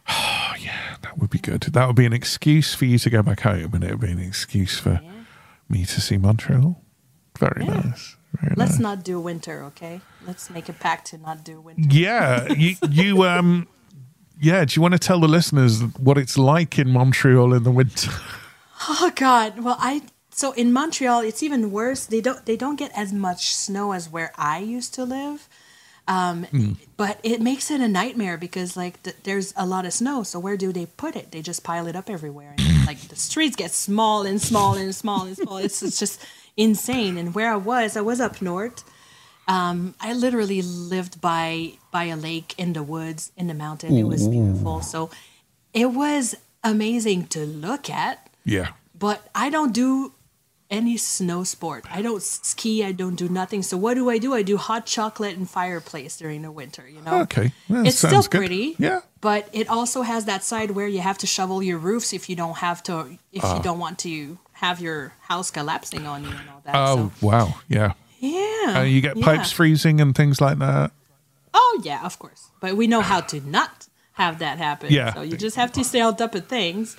Oh, 0.09 0.53
yeah, 0.59 0.97
that 1.03 1.19
would 1.19 1.31
be 1.31 1.39
good. 1.39 1.61
That 1.63 1.87
would 1.87 1.97
be 1.97 2.05
an 2.07 2.13
excuse 2.13 2.75
for 2.75 2.85
you 2.85 2.99
to 2.99 3.11
go 3.11 3.23
back 3.23 3.41
home, 3.41 3.71
and 3.75 3.85
it 3.85 3.91
would 3.93 4.01
be 4.01 4.11
an 4.11 4.19
excuse 4.19 4.79
for 4.79 5.01
me 5.69 5.85
to 5.85 6.01
see 6.01 6.17
Montreal. 6.19 6.80
Very 7.41 7.65
Yeah. 7.67 7.81
nice. 7.91 8.17
Very 8.41 8.55
Let's 8.57 8.73
nice. 8.79 8.81
not 8.89 8.97
do 9.11 9.19
winter, 9.31 9.57
okay? 9.71 10.01
Let's 10.27 10.45
make 10.51 10.69
a 10.69 10.73
pact 10.87 11.03
to 11.11 11.19
not 11.19 11.39
do 11.51 11.61
winter. 11.67 11.89
Yeah, 11.91 12.53
you, 12.53 12.77
you 12.89 13.23
um, 13.33 13.67
yeah. 14.49 14.65
Do 14.65 14.73
you 14.77 14.83
want 14.83 14.95
to 14.99 15.03
tell 15.09 15.21
the 15.21 15.29
listeners 15.39 15.83
what 16.07 16.17
it's 16.19 16.39
like 16.39 16.79
in 16.79 16.89
Montreal 16.91 17.53
in 17.55 17.63
the 17.65 17.73
winter? 17.81 18.13
Oh 18.89 19.11
God. 19.15 19.51
Well, 19.65 19.77
I 19.81 20.03
so 20.31 20.53
in 20.53 20.73
Montreal, 20.73 21.21
it's 21.29 21.43
even 21.43 21.71
worse. 21.73 22.07
They 22.07 22.21
don't 22.21 22.45
they 22.47 22.57
don't 22.57 22.77
get 22.77 22.93
as 22.97 23.13
much 23.13 23.43
snow 23.55 23.93
as 23.93 24.09
where 24.09 24.31
I 24.37 24.59
used 24.77 24.95
to 24.95 25.05
live. 25.05 25.49
Um, 26.09 26.45
Hmm. 26.51 26.73
But 26.97 27.21
it 27.23 27.41
makes 27.41 27.71
it 27.71 27.81
a 27.81 27.87
nightmare 27.89 28.37
because 28.39 28.77
like 28.77 29.03
th- 29.03 29.17
there's 29.25 29.53
a 29.57 29.67
lot 29.67 29.85
of 29.87 29.93
snow. 29.93 30.23
So 30.25 30.39
where 30.41 30.57
do 30.57 30.73
they 30.73 30.87
put 30.87 31.15
it? 31.17 31.31
They 31.31 31.43
just 31.43 31.63
pile 31.63 31.87
it 31.87 31.95
up 31.97 32.09
everywhere, 32.11 32.55
and 32.59 32.87
like 32.87 33.01
the 33.09 33.17
streets 33.17 33.55
get 33.57 33.71
small 33.71 34.23
and 34.27 34.41
small 34.41 34.75
and 34.77 34.95
small 34.95 35.27
and 35.27 35.37
small. 35.37 35.59
It's, 35.59 35.83
it's 35.83 35.99
just 36.01 36.21
insane. 36.61 37.17
And 37.17 37.35
where 37.35 37.52
I 37.52 37.57
was, 37.57 37.97
I 37.97 38.02
was 38.02 38.21
up 38.21 38.40
north. 38.43 38.85
Um, 39.49 39.95
I 40.00 40.12
literally 40.12 40.62
lived 40.62 41.21
by 41.21 41.73
by 41.90 42.05
a 42.05 42.17
lake 42.17 42.55
in 42.57 42.73
the 42.75 42.83
woods 42.85 43.33
in 43.37 43.47
the 43.49 43.55
mountain. 43.55 43.97
It 43.97 44.05
was 44.05 44.29
beautiful. 44.29 44.81
So 44.83 45.11
it 45.75 45.90
was 45.90 46.37
amazing 46.62 47.26
to 47.29 47.40
look 47.40 47.90
at 47.90 48.31
Yeah, 48.45 48.69
but 48.95 49.29
I 49.35 49.50
don't 49.50 49.73
do 49.73 50.12
any 50.71 50.97
snow 50.97 51.43
sport. 51.43 51.85
I 51.90 52.00
don't 52.00 52.23
ski. 52.23 52.85
I 52.85 52.93
don't 52.93 53.17
do 53.17 53.29
nothing. 53.29 53.62
So 53.64 53.76
what 53.76 53.95
do 53.95 54.09
I 54.09 54.19
do? 54.19 54.35
I 54.35 54.43
do 54.43 54.57
hot 54.57 54.87
chocolate 54.87 55.37
and 55.37 55.50
fireplace 55.50 56.17
during 56.17 56.43
the 56.43 56.52
winter. 56.52 56.88
You 56.88 57.00
know. 57.02 57.23
Okay. 57.23 57.52
Well, 57.69 57.85
it's 57.87 57.99
still 57.99 58.23
good. 58.23 58.38
pretty. 58.38 58.76
Yeah. 58.79 59.00
But 59.21 59.49
it 59.52 59.69
also 59.69 60.02
has 60.02 60.26
that 60.26 60.45
side 60.45 60.71
where 60.71 60.87
you 60.87 61.00
have 61.00 61.19
to 61.19 61.26
shovel 61.26 61.61
your 61.61 61.78
roofs 61.78 62.13
if 62.13 62.28
you 62.30 62.37
don't 62.37 62.58
have 62.58 62.82
to. 62.85 63.19
If 63.32 63.43
you 63.43 63.61
don't 63.63 63.80
want 63.80 63.99
to 64.00 64.39
have 64.61 64.79
your 64.81 65.15
house 65.23 65.51
collapsing 65.51 66.07
on 66.07 66.23
you 66.23 66.31
and 66.31 66.49
all 66.51 66.61
that. 66.65 66.75
Oh 66.77 67.11
so, 67.19 67.27
wow, 67.27 67.55
yeah. 67.69 67.95
yeah. 68.19 68.75
Uh, 68.77 68.83
you 68.83 69.01
get 69.01 69.17
yeah. 69.17 69.25
pipes 69.25 69.51
freezing 69.51 70.01
and 70.01 70.15
things 70.15 70.39
like 70.41 70.59
that. 70.59 70.93
Oh 71.55 71.81
yeah, 71.83 72.05
of 72.05 72.19
course. 72.19 72.51
But 72.61 72.77
we 72.77 72.87
know 72.87 73.01
how 73.01 73.21
to 73.21 73.41
not 73.41 73.89
have 74.13 74.39
that 74.41 74.59
happen. 74.59 74.93
Yeah. 74.93 75.15
So 75.15 75.23
you 75.23 75.39
just 75.39 75.57
have 75.57 75.73
to 75.73 75.83
stay 75.83 76.03
on 76.03 76.15
top 76.17 76.35
of 76.35 76.47
things. 76.47 76.97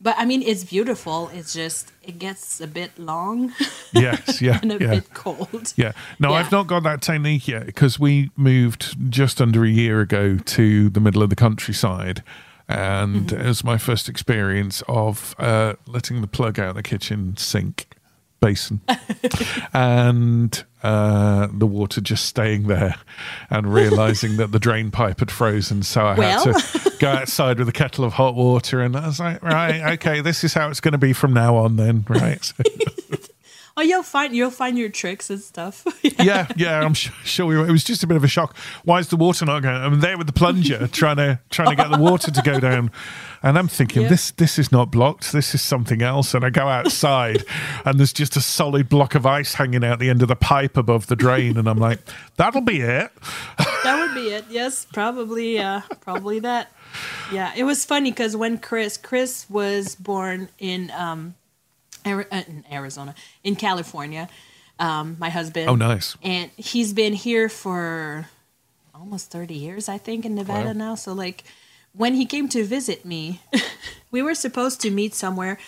But 0.00 0.16
I 0.18 0.24
mean, 0.24 0.42
it's 0.42 0.64
beautiful. 0.64 1.30
It's 1.32 1.54
just 1.54 1.92
it 2.02 2.18
gets 2.18 2.60
a 2.60 2.66
bit 2.66 2.98
long 2.98 3.52
Yes, 3.92 4.42
yeah, 4.42 4.58
and 4.60 4.72
a 4.72 4.78
yeah. 4.78 4.94
bit 4.96 5.14
cold. 5.14 5.72
Yeah. 5.76 5.92
No, 6.18 6.30
Yeah. 6.30 6.38
I've 6.38 6.50
not 6.50 6.66
got 6.66 6.82
that 6.82 7.00
technique 7.00 7.46
yet 7.46 7.64
because 7.66 8.00
we 8.00 8.30
moved 8.36 8.96
just 9.08 9.40
under 9.40 9.64
a 9.64 9.68
year 9.68 10.00
ago 10.00 10.36
to 10.36 10.90
the 10.90 11.00
middle 11.00 11.22
of 11.22 11.30
the 11.30 11.36
countryside. 11.36 12.24
And 12.68 13.26
Mm-hmm. 13.28 13.40
it 13.40 13.46
was 13.46 13.62
my 13.64 13.76
first 13.78 14.08
experience 14.08 14.82
of 14.88 15.34
uh, 15.38 15.74
letting 15.86 16.20
the 16.22 16.26
plug 16.26 16.58
out 16.58 16.74
the 16.74 16.82
kitchen 16.82 17.36
sink 17.36 17.86
basin 18.40 18.80
and 19.72 20.64
uh, 20.82 21.48
the 21.52 21.66
water 21.66 22.00
just 22.00 22.26
staying 22.26 22.66
there 22.66 22.94
and 23.48 23.72
realizing 23.72 24.36
that 24.36 24.52
the 24.52 24.58
drain 24.58 24.90
pipe 24.90 25.20
had 25.20 25.30
frozen. 25.30 25.82
So 25.82 26.04
I 26.06 26.14
Well. 26.14 26.44
had 26.52 26.56
to 26.58 26.92
go 27.00 27.08
outside 27.08 27.58
with 27.58 27.68
a 27.68 27.72
kettle 27.72 28.04
of 28.04 28.12
hot 28.14 28.34
water. 28.34 28.80
And 28.82 28.96
I 28.96 29.06
was 29.06 29.18
like, 29.20 29.42
right, 29.42 29.94
okay, 29.94 30.20
this 30.20 30.44
is 30.44 30.52
how 30.54 30.68
it's 30.68 30.80
going 30.80 30.92
to 30.92 30.98
be 30.98 31.12
from 31.14 31.32
now 31.32 31.56
on, 31.56 31.76
then. 31.76 32.04
Right. 32.08 32.44
So- 32.44 32.54
Oh, 33.76 33.82
you'll 33.82 34.04
find 34.04 34.36
you'll 34.36 34.52
find 34.52 34.78
your 34.78 34.88
tricks 34.88 35.30
and 35.30 35.40
stuff. 35.40 35.84
yeah, 36.20 36.46
yeah, 36.56 36.80
I'm 36.80 36.94
sure, 36.94 37.12
sure 37.24 37.46
we 37.46 37.56
were. 37.56 37.66
It 37.68 37.72
was 37.72 37.82
just 37.82 38.04
a 38.04 38.06
bit 38.06 38.16
of 38.16 38.22
a 38.22 38.28
shock. 38.28 38.56
Why 38.84 39.00
is 39.00 39.08
the 39.08 39.16
water 39.16 39.44
not 39.44 39.62
going? 39.62 39.74
I'm 39.74 39.98
there 40.00 40.16
with 40.16 40.28
the 40.28 40.32
plunger 40.32 40.86
trying 40.92 41.16
to 41.16 41.40
trying 41.50 41.70
to 41.70 41.76
get 41.76 41.90
the 41.90 41.98
water 41.98 42.30
to 42.30 42.42
go 42.42 42.60
down, 42.60 42.92
and 43.42 43.58
I'm 43.58 43.66
thinking 43.66 44.02
Yeah. 44.02 44.08
this 44.08 44.30
this 44.30 44.60
is 44.60 44.70
not 44.70 44.92
blocked. 44.92 45.32
This 45.32 45.56
is 45.56 45.62
something 45.62 46.02
else. 46.02 46.34
And 46.34 46.44
I 46.44 46.50
go 46.50 46.68
outside, 46.68 47.42
and 47.84 47.98
there's 47.98 48.12
just 48.12 48.36
a 48.36 48.40
solid 48.40 48.88
block 48.88 49.16
of 49.16 49.26
ice 49.26 49.54
hanging 49.54 49.82
out 49.82 49.98
the 49.98 50.08
end 50.08 50.22
of 50.22 50.28
the 50.28 50.36
pipe 50.36 50.76
above 50.76 51.08
the 51.08 51.16
drain, 51.16 51.56
and 51.56 51.68
I'm 51.68 51.78
like, 51.78 51.98
that'll 52.36 52.60
be 52.60 52.80
it. 52.80 53.10
that 53.82 54.06
would 54.06 54.14
be 54.14 54.28
it. 54.30 54.44
Yes, 54.50 54.86
probably. 54.92 55.58
Uh, 55.58 55.80
probably 56.00 56.38
that. 56.38 56.70
Yeah, 57.32 57.52
it 57.56 57.64
was 57.64 57.84
funny 57.84 58.12
because 58.12 58.36
when 58.36 58.58
Chris 58.58 58.96
Chris 58.96 59.50
was 59.50 59.96
born 59.96 60.48
in 60.60 60.92
um, 60.92 61.34
Ari- 62.04 62.26
uh, 62.30 62.42
in 62.48 62.64
Arizona, 62.70 63.14
in 63.42 63.56
California, 63.56 64.28
um, 64.78 65.16
my 65.18 65.30
husband. 65.30 65.68
Oh, 65.68 65.76
nice. 65.76 66.16
And 66.22 66.50
he's 66.56 66.92
been 66.92 67.12
here 67.12 67.48
for 67.48 68.26
almost 68.94 69.30
thirty 69.30 69.54
years, 69.54 69.88
I 69.88 69.98
think, 69.98 70.24
in 70.24 70.34
Nevada 70.34 70.66
Wow. 70.68 70.72
now. 70.72 70.94
So 70.94 71.12
like, 71.12 71.44
when 71.92 72.14
he 72.14 72.26
came 72.26 72.48
to 72.50 72.64
visit 72.64 73.04
me, 73.04 73.40
we 74.10 74.22
were 74.22 74.34
supposed 74.34 74.80
to 74.82 74.90
meet 74.90 75.14
somewhere. 75.14 75.58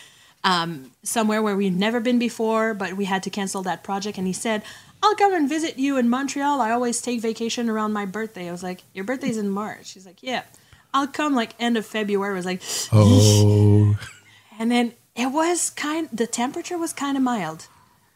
Um, 0.45 0.93
somewhere 1.03 1.43
where 1.43 1.57
we'd 1.57 1.77
never 1.77 1.99
been 1.99 2.21
before, 2.21 2.73
but 2.73 2.93
we 2.93 3.05
had 3.07 3.25
to 3.25 3.31
cancel 3.31 3.63
that 3.65 3.83
project. 3.83 4.17
And 4.17 4.29
he 4.29 4.33
said, 4.33 4.63
I'll 5.03 5.17
come 5.17 5.35
and 5.35 5.49
visit 5.49 5.77
you 5.77 5.97
in 5.97 6.09
Montreal. 6.09 6.61
I 6.61 6.71
always 6.71 7.03
take 7.03 7.21
vacation 7.21 7.69
around 7.69 7.93
my 7.93 8.07
birthday. 8.07 8.49
I 8.49 8.53
was 8.53 8.63
like, 8.63 8.85
Your 8.95 9.05
birthday's 9.05 9.39
in 9.39 9.49
March. 9.51 9.91
He's 9.93 10.07
like, 10.07 10.23
Yeah. 10.23 10.43
I'll 10.95 11.09
come 11.09 11.35
like 11.35 11.55
end 11.59 11.77
of 11.77 11.85
February. 11.85 12.33
I 12.33 12.37
was 12.37 12.47
like, 12.47 12.63
Oh, 12.93 13.99
and 14.61 14.71
then 14.71 14.93
it 15.17 15.33
was 15.33 15.71
kind 15.71 16.09
the 16.13 16.27
temperature 16.27 16.79
was 16.79 16.93
kind 16.93 17.17
of 17.17 17.23
mild. 17.23 17.67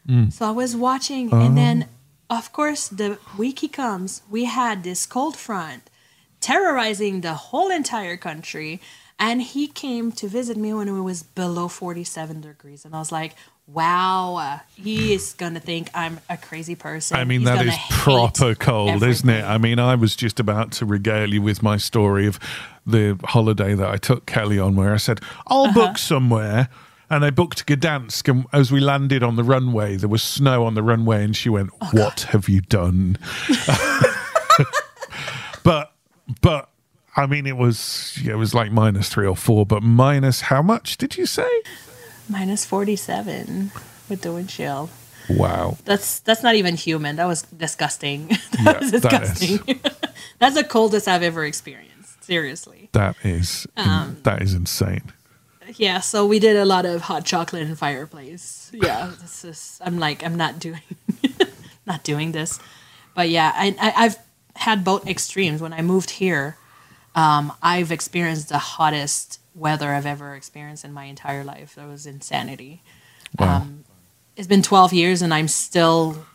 Mm. 0.07 0.31
So 0.31 0.45
I 0.47 0.51
was 0.51 0.75
watching 0.75 1.29
Oh. 1.31 1.39
and 1.45 1.57
then 1.57 1.87
of 2.29 2.51
course 2.53 2.87
the 2.87 3.17
week 3.37 3.59
he 3.59 3.67
comes, 3.67 4.21
we 4.29 4.45
had 4.45 4.83
this 4.83 5.05
cold 5.05 5.35
front 5.37 5.83
terrorizing 6.39 7.21
the 7.21 7.33
whole 7.33 7.69
entire 7.69 8.17
country 8.17 8.79
and 9.19 9.41
he 9.41 9.67
came 9.67 10.11
to 10.13 10.27
visit 10.27 10.57
me 10.57 10.73
when 10.73 10.87
it 10.87 11.01
was 11.01 11.21
below 11.23 11.67
47 11.67 12.41
degrees 12.41 12.83
and 12.85 12.95
I 12.95 12.99
was 12.99 13.11
like, 13.11 13.35
"Wow, 13.67 14.35
uh, 14.37 14.59
he 14.75 15.13
is 15.13 15.33
going 15.33 15.53
to 15.53 15.59
think 15.59 15.89
I'm 15.93 16.19
a 16.27 16.37
crazy 16.37 16.73
person." 16.75 17.17
I 17.17 17.23
mean 17.25 17.41
He's 17.41 17.49
that 17.49 17.57
gonna 17.59 17.69
is 17.71 17.77
proper 17.91 18.55
cold, 18.55 19.03
isn't 19.03 19.29
it? 19.29 19.43
I 19.43 19.59
mean, 19.59 19.77
I 19.77 19.93
was 19.93 20.15
just 20.15 20.39
about 20.39 20.71
to 20.73 20.85
regale 20.87 21.31
you 21.31 21.41
with 21.43 21.61
my 21.61 21.77
story 21.77 22.25
of 22.25 22.39
the 22.87 23.19
holiday 23.25 23.75
that 23.75 23.87
I 23.87 23.97
took 23.97 24.25
Kelly 24.25 24.57
on, 24.57 24.75
where 24.75 24.91
I 24.93 24.97
said 24.97 25.19
I'll 25.45 25.65
Uh-huh. 25.65 25.73
book 25.79 25.97
somewhere. 25.99 26.69
And 27.11 27.25
I 27.25 27.29
booked 27.29 27.65
Gdansk, 27.67 28.29
and 28.29 28.45
as 28.53 28.71
we 28.71 28.79
landed 28.79 29.21
on 29.21 29.35
the 29.35 29.43
runway, 29.43 29.97
there 29.97 30.07
was 30.07 30.23
snow 30.23 30.65
on 30.65 30.75
the 30.75 30.81
runway, 30.81 31.25
and 31.25 31.35
she 31.35 31.49
went, 31.49 31.71
Oh, 31.81 31.89
"What 31.91 32.21
have 32.31 32.47
you 32.47 32.61
done?" 32.61 33.17
but, 35.63 35.93
but, 36.41 36.69
I 37.17 37.25
mean, 37.25 37.45
it 37.45 37.57
was 37.57 38.17
it 38.25 38.35
was 38.35 38.53
like 38.53 38.71
minus 38.71 39.09
three 39.09 39.27
or 39.27 39.35
four, 39.35 39.65
but 39.65 39.83
minus 39.83 40.41
how 40.41 40.61
much 40.61 40.97
did 40.97 41.17
you 41.17 41.25
say? 41.25 41.49
minus 42.29 42.63
47 42.65 43.71
with 44.07 44.21
the 44.21 44.29
windchill. 44.29 44.89
Wow. 45.29 45.77
That's 45.83 46.19
that's 46.21 46.43
not 46.43 46.55
even 46.55 46.75
human. 46.75 47.17
That 47.17 47.25
was 47.27 47.41
disgusting. 47.41 48.27
that 48.27 48.59
Yeah, 48.63 48.79
was 48.79 48.91
that 48.91 49.01
disgusting. 49.01 49.79
that's 50.39 50.55
the 50.55 50.63
coldest 50.63 51.09
I've 51.09 51.23
ever 51.23 51.43
experienced. 51.43 52.23
Seriously. 52.23 52.87
That 52.93 53.17
is 53.23 53.67
Um, 53.75 54.17
that 54.23 54.41
is 54.41 54.53
insane. 54.53 55.11
Yeah, 55.77 55.99
so 55.99 56.25
we 56.25 56.39
did 56.39 56.55
a 56.57 56.65
lot 56.65 56.85
of 56.85 57.01
hot 57.01 57.25
chocolate 57.25 57.63
and 57.63 57.77
fireplace. 57.77 58.71
Yeah, 58.73 59.11
this 59.21 59.43
is. 59.45 59.79
I'm 59.83 59.99
like, 59.99 60.23
I'm 60.23 60.35
not 60.35 60.59
doing, 60.59 60.81
not 61.85 62.03
doing 62.03 62.31
this. 62.31 62.59
But 63.15 63.29
yeah, 63.29 63.51
I, 63.55 63.75
I 63.79 64.05
I've 64.05 64.17
had 64.55 64.83
both 64.83 65.07
extremes. 65.07 65.61
When 65.61 65.73
I 65.73 65.81
moved 65.81 66.11
here, 66.11 66.57
um, 67.15 67.53
I've 67.61 67.91
experienced 67.91 68.49
the 68.49 68.57
hottest 68.57 69.39
weather 69.55 69.89
I've 69.93 70.05
ever 70.05 70.33
experienced 70.35 70.85
in 70.85 70.93
my 70.93 71.05
entire 71.05 71.43
life. 71.43 71.75
That 71.75 71.87
was 71.87 72.05
insanity. 72.05 72.81
Wow. 73.39 73.57
Um, 73.57 73.83
it's 74.37 74.47
been 74.47 74.61
12 74.61 74.93
years 74.93 75.21
and 75.21 75.33
I'm 75.33 75.47
still 75.49 76.25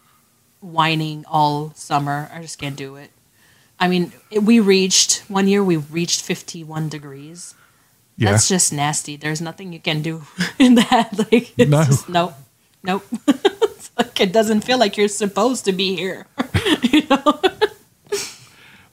whining 0.60 1.24
all 1.26 1.72
summer. 1.74 2.30
I 2.32 2.42
just 2.42 2.58
can't 2.58 2.76
do 2.76 2.96
it. 2.96 3.10
I 3.80 3.88
mean, 3.88 4.12
it- 4.30 4.42
we 4.42 4.60
reached 4.60 5.24
one 5.28 5.48
year. 5.48 5.64
We 5.64 5.76
reached 5.78 6.22
51 6.22 6.88
degrees. 6.90 7.54
Yeah. 8.16 8.30
That's 8.32 8.48
just 8.48 8.72
nasty. 8.72 9.16
There's 9.16 9.40
nothing 9.40 9.72
you 9.72 9.80
can 9.80 10.02
do 10.02 10.22
in 10.58 10.74
that. 10.76 11.10
Like, 11.18 11.52
it's 11.58 11.70
No. 11.70 11.84
just 11.84 12.08
nope, 12.08 12.34
nope. 12.82 13.04
Like 13.98 14.20
it 14.20 14.30
doesn't 14.32 14.60
feel 14.60 14.76
like 14.78 14.98
you're 14.98 15.08
supposed 15.08 15.64
to 15.64 15.72
be 15.72 15.96
here. 15.96 16.26
You 16.82 17.02
know. 17.08 17.40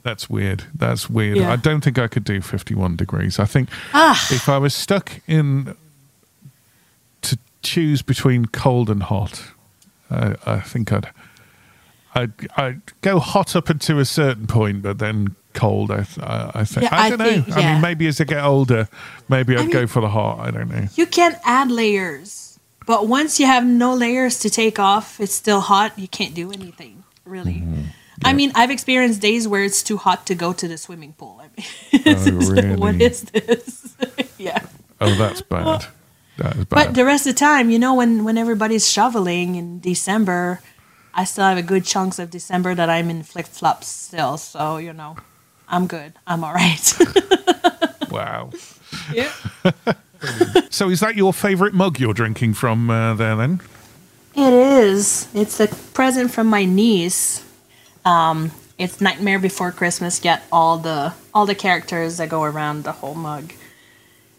That's 0.02 0.30
weird. 0.30 0.64
That's 0.74 1.10
weird. 1.10 1.38
Yeah. 1.38 1.52
I 1.52 1.56
don't 1.58 1.82
think 1.84 1.98
I 1.98 2.08
could 2.08 2.24
do 2.24 2.42
51 2.42 2.96
degrees. 2.98 3.38
I 3.40 3.46
think 3.46 3.70
Ah. 3.94 4.16
if 4.32 4.48
I 4.50 4.58
was 4.58 4.74
stuck 4.74 5.20
in 5.28 5.76
to 7.22 7.38
choose 7.62 8.02
between 8.02 8.46
cold 8.48 8.90
and 8.90 9.04
hot, 9.04 9.44
I, 10.10 10.36
I 10.46 10.60
think 10.60 10.92
I'd, 10.92 11.10
I'd 12.16 12.32
I'd 12.58 12.82
go 13.02 13.20
hot 13.20 13.56
up 13.56 13.70
until 13.70 14.00
a 14.00 14.06
certain 14.06 14.48
point, 14.48 14.82
but 14.84 15.00
then 15.00 15.36
cold. 15.54 15.92
I 15.92 16.04
th- 16.04 16.20
I, 16.20 16.52
I 16.56 16.64
think 16.66 16.84
Yeah, 16.84 16.96
I 16.98 17.06
I 17.06 17.10
don't 17.10 17.20
think- 17.20 17.48
know. 17.48 17.56
I 17.56 17.60
yeah. 17.60 17.74
mean, 17.74 17.82
maybe 17.82 18.08
as 18.08 18.20
I 18.22 18.24
get 18.26 18.44
older, 18.44 18.88
maybe 19.30 19.56
I'd 19.56 19.68
I 19.70 19.72
go 19.72 19.88
for 19.88 20.02
the 20.02 20.10
hot. 20.10 20.40
I 20.40 20.52
don't 20.52 20.70
know. 20.70 20.88
You 20.96 21.06
can 21.06 21.38
add 21.46 21.72
layers, 21.72 22.60
but 22.86 23.08
once 23.08 23.40
you 23.40 23.46
have 23.46 23.66
no 23.66 23.94
layers 23.94 24.40
to 24.40 24.50
take 24.50 24.80
off, 24.80 25.20
it's 25.20 25.34
still 25.34 25.62
hot. 25.62 25.98
You 25.98 26.08
can't 26.08 26.34
do 26.34 26.52
anything 26.52 27.04
really. 27.26 27.62
Mm-hmm. 27.62 27.82
I 28.26 28.32
mean, 28.34 28.52
I've 28.56 28.72
experienced 28.72 29.20
days 29.22 29.48
where 29.48 29.64
it's 29.64 29.84
too 29.84 29.98
hot 29.98 30.26
to 30.28 30.36
go 30.36 30.54
to 30.54 30.68
the 30.68 30.78
swimming 30.78 31.14
pool. 31.14 31.42
I 31.44 31.48
mean, 31.58 32.04
Oh, 32.06 32.14
just 32.14 32.52
like, 32.54 32.78
what 32.80 32.94
really? 32.94 33.06
is 33.06 33.22
this? 33.24 33.96
yeah. 34.38 34.60
Oh, 35.02 35.14
that's 35.16 35.42
bad. 35.42 35.88
That 36.38 36.56
is 36.56 36.66
bad. 36.66 36.70
But 36.70 36.94
the 36.94 37.04
rest 37.06 37.28
of 37.28 37.34
the 37.36 37.40
time, 37.40 37.70
you 37.70 37.80
know, 37.80 37.96
when 37.96 38.24
when 38.24 38.38
everybody's 38.38 38.90
shoveling 38.90 39.56
in 39.56 39.80
December, 39.82 40.62
I 41.14 41.26
still 41.26 41.46
have 41.46 41.58
a 41.58 41.64
good 41.64 41.86
chunks 41.86 42.20
of 42.20 42.30
December 42.30 42.74
that 42.76 42.90
I'm 42.90 43.10
in 43.10 43.24
flip 43.24 43.48
flops 43.48 43.88
still. 43.88 44.38
So 44.38 44.78
you 44.78 44.94
know, 44.94 45.18
I'm 45.68 45.88
good. 45.88 46.14
I'm 46.26 46.44
all 46.44 46.54
right. 46.54 47.00
wow. 48.10 48.52
yeah. 49.14 49.32
So, 50.70 50.90
is 50.90 51.02
that 51.02 51.16
your 51.16 51.34
favourite 51.34 51.74
mug 51.74 52.00
you're 52.00 52.14
drinking 52.14 52.56
from 52.56 52.90
uh, 52.90 53.14
there? 53.14 53.36
Then 53.36 53.62
It 54.36 54.54
is. 54.54 55.28
It's 55.34 55.60
a 55.60 55.68
present 55.68 56.32
from 56.32 56.48
my 56.48 56.66
niece. 56.66 57.46
Um, 58.06 58.52
it's 58.78 59.00
Nightmare 59.00 59.38
Before 59.38 59.72
Christmas. 59.72 60.20
Get 60.20 60.42
all 60.52 60.78
the 60.78 61.14
all 61.34 61.46
the 61.46 61.56
characters 61.56 62.18
that 62.18 62.30
go 62.30 62.44
around 62.44 62.86
the 62.86 62.92
whole 62.92 63.16
mug. 63.16 63.54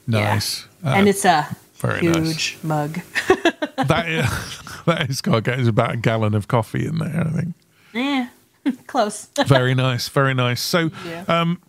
Yeah. 0.09 0.35
nice. 0.35 0.67
and 0.83 1.09
it's 1.09 1.25
a 1.25 1.57
very 1.77 2.01
nice. 2.07 2.17
huge 2.27 2.59
nice. 2.63 2.65
mug. 2.65 3.01
that 3.89 4.09
is, 4.09 4.83
that 4.87 5.11
is 5.11 5.21
got 5.21 5.47
it's 5.49 5.69
about 5.69 5.93
a 5.93 5.97
gallon 5.97 6.35
of 6.35 6.49
coffee 6.49 6.87
in 6.87 6.99
there. 6.99 7.27
I 7.27 7.31
think. 7.31 7.55
yeah, 7.93 8.29
close. 8.87 9.27
Very 9.47 9.75
nice, 9.75 10.09
very 10.09 10.35
nice. 10.35 10.61
So, 10.61 10.91
Yeah. 11.07 11.25
um, 11.29 11.61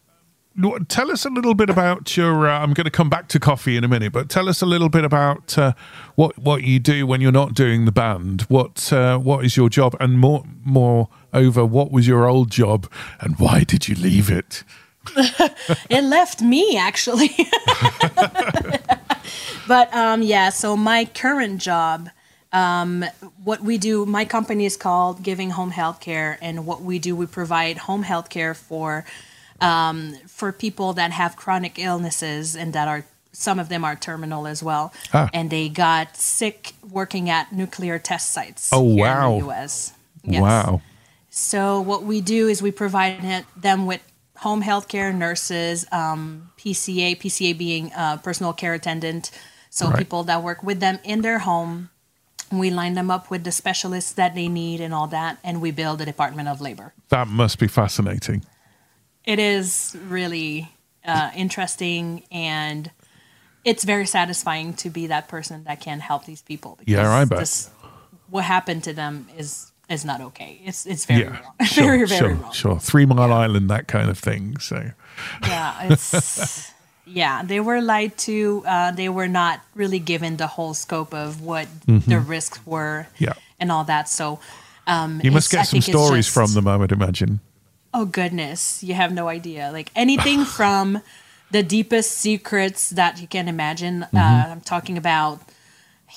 tell 0.87 1.11
us 1.11 1.25
a 1.25 1.29
little 1.29 1.53
bit 1.53 1.69
about 1.69 2.15
your. 2.15 2.47
Uh, 2.47 2.59
I'm 2.59 2.73
going 2.73 2.85
to 2.85 2.91
come 2.91 3.09
back 3.09 3.27
to 3.29 3.39
coffee 3.39 3.75
in 3.75 3.83
a 3.83 3.87
minute, 3.87 4.13
but 4.13 4.29
tell 4.29 4.47
us 4.47 4.61
a 4.61 4.65
little 4.65 4.89
bit 4.89 5.03
about 5.03 5.57
uh, 5.57 5.73
what 6.15 6.37
what 6.37 6.63
you 6.63 6.79
do 6.79 7.05
when 7.05 7.19
you're 7.21 7.31
not 7.33 7.53
doing 7.53 7.85
the 7.85 7.91
band. 7.91 8.43
What 8.43 8.93
uh, 8.93 9.17
what 9.17 9.43
is 9.43 9.57
your 9.57 9.69
job, 9.69 9.95
and 9.99 10.17
more 10.19 10.43
more 10.63 11.09
over, 11.33 11.65
what 11.65 11.91
was 11.91 12.07
your 12.07 12.25
old 12.29 12.51
job, 12.51 12.89
and 13.19 13.37
why 13.37 13.63
did 13.65 13.87
you 13.89 13.95
leave 13.95 14.29
it? 14.31 14.63
it 15.89 16.03
left 16.03 16.41
me 16.41 16.77
actually. 16.77 17.29
But 19.67 19.93
um, 19.93 20.21
yeah, 20.21 20.49
so 20.49 20.75
my 20.77 21.05
current 21.05 21.61
job, 21.61 22.09
um, 22.53 23.03
what 23.43 23.61
we 23.61 23.77
do, 23.77 24.05
my 24.05 24.25
company 24.25 24.65
is 24.65 24.77
called 24.77 25.23
Giving 25.23 25.51
Home 25.51 25.71
Healthcare, 25.71 26.37
and 26.41 26.65
what 26.65 26.81
we 26.81 26.99
do, 26.99 27.15
we 27.15 27.25
provide 27.25 27.77
home 27.79 28.03
health 28.03 28.29
care 28.29 28.53
for 28.53 29.05
um, 29.61 30.15
for 30.27 30.51
people 30.51 30.93
that 30.93 31.11
have 31.11 31.35
chronic 31.35 31.79
illnesses 31.79 32.55
and 32.55 32.73
that 32.73 32.87
are 32.87 33.05
some 33.31 33.59
of 33.59 33.67
them 33.67 33.83
are 33.83 33.95
terminal 33.97 34.47
as 34.47 34.63
well, 34.63 34.93
Ah. 35.13 35.29
and 35.33 35.49
they 35.49 35.67
got 35.67 36.15
sick 36.15 36.73
working 36.89 37.29
at 37.29 37.51
nuclear 37.51 37.99
test 37.99 38.31
sites. 38.31 38.69
Oh, 38.71 38.87
here 38.95 39.03
wow. 39.03 39.33
In 39.33 39.39
the 39.39 39.45
U.S. 39.47 39.93
Yes. 40.23 40.41
Wow. 40.41 40.81
So 41.29 41.81
what 41.81 42.03
we 42.03 42.21
do 42.21 42.47
is 42.47 42.61
we 42.61 42.71
provide 42.71 43.45
them 43.57 43.85
with 43.85 44.01
home 44.37 44.61
health 44.61 44.87
care 44.87 45.11
nurses, 45.13 45.85
um, 45.91 46.49
PCA, 46.57 47.15
PCA 47.19 47.57
being 47.57 47.91
uh, 47.93 48.17
personal 48.17 48.53
care 48.53 48.73
attendant. 48.73 49.31
So 49.69 49.87
Right. 49.89 49.97
people 49.97 50.23
that 50.23 50.41
work 50.43 50.63
with 50.63 50.79
them 50.79 50.99
in 51.03 51.21
their 51.21 51.39
home. 51.39 51.89
We 52.51 52.69
line 52.69 52.93
them 52.93 53.09
up 53.09 53.29
with 53.31 53.43
the 53.43 53.51
specialists 53.51 54.13
that 54.13 54.35
they 54.35 54.47
need 54.47 54.79
and 54.79 54.93
all 54.93 55.07
that, 55.07 55.39
and 55.43 55.61
we 55.61 55.71
build 55.71 55.99
a 56.01 56.05
Department 56.05 56.47
of 56.47 56.61
Labor. 56.61 56.93
That 57.09 57.27
must 57.27 57.57
be 57.59 57.67
fascinating. 57.67 58.45
It 59.25 59.39
is 59.39 59.97
really 60.07 60.71
uh, 61.03 61.31
interesting 61.35 62.23
and 62.31 62.91
it's 63.63 63.83
very 63.83 64.05
satisfying 64.05 64.73
to 64.75 64.89
be 64.91 65.07
that 65.07 65.27
person 65.27 65.63
that 65.63 65.79
can 65.81 65.99
help 65.99 66.25
these 66.25 66.41
people. 66.43 66.77
Yeah, 66.85 67.09
I 67.11 67.25
bet. 67.25 67.39
this- 67.39 67.69
what 68.29 68.43
happened 68.43 68.83
to 68.83 68.93
them 68.93 69.27
is 69.37 69.71
is 69.89 70.03
not 70.05 70.21
okay. 70.21 70.59
It's 70.65 70.85
it's 70.85 71.05
very 71.05 71.21
yeah, 71.21 71.39
wrong. 71.41 71.53
sure, 71.65 71.85
very 71.85 72.05
very 72.07 72.19
sure, 72.19 72.33
wrong. 72.35 72.51
sure. 72.53 72.79
Three 72.79 73.05
Mile 73.05 73.31
Island, 73.33 73.69
that 73.69 73.87
kind 73.87 74.09
of 74.09 74.17
thing. 74.17 74.57
So, 74.59 74.91
Yeah, 75.43 75.87
it's 75.91 76.71
yeah. 77.05 77.43
They 77.43 77.59
were 77.59 77.81
lied 77.81 78.17
to. 78.19 78.63
Uh, 78.65 78.91
they 78.91 79.09
were 79.09 79.27
not 79.27 79.61
really 79.75 79.99
given 79.99 80.37
the 80.37 80.47
whole 80.47 80.73
scope 80.73 81.13
of 81.13 81.41
what 81.41 81.67
the 81.85 82.19
risks 82.19 82.59
were. 82.65 83.07
Mm-hmm. 83.15 83.23
Yeah. 83.25 83.33
and 83.59 83.71
all 83.71 83.83
that. 83.85 84.09
So 84.09 84.39
um, 84.87 85.21
you 85.23 85.31
must 85.31 85.51
get 85.51 85.67
some 85.67 85.81
stories 85.81 86.25
just- 86.25 86.33
from 86.33 86.53
them, 86.53 86.67
I 86.67 86.75
would 86.77 86.91
imagine. 86.91 87.39
Oh 87.93 88.05
goodness, 88.05 88.83
you 88.83 88.93
have 88.93 89.13
no 89.13 89.29
idea. 89.29 89.71
Like 89.71 89.89
anything 89.95 90.43
from 90.57 91.01
the 91.51 91.63
deepest 91.63 92.11
secrets 92.11 92.89
that 92.89 93.21
you 93.21 93.27
can 93.27 93.47
imagine. 93.47 94.01
Mm-hmm. 94.01 94.17
Uh, 94.17 94.51
I'm 94.51 94.61
talking 94.61 94.97
about 94.97 95.39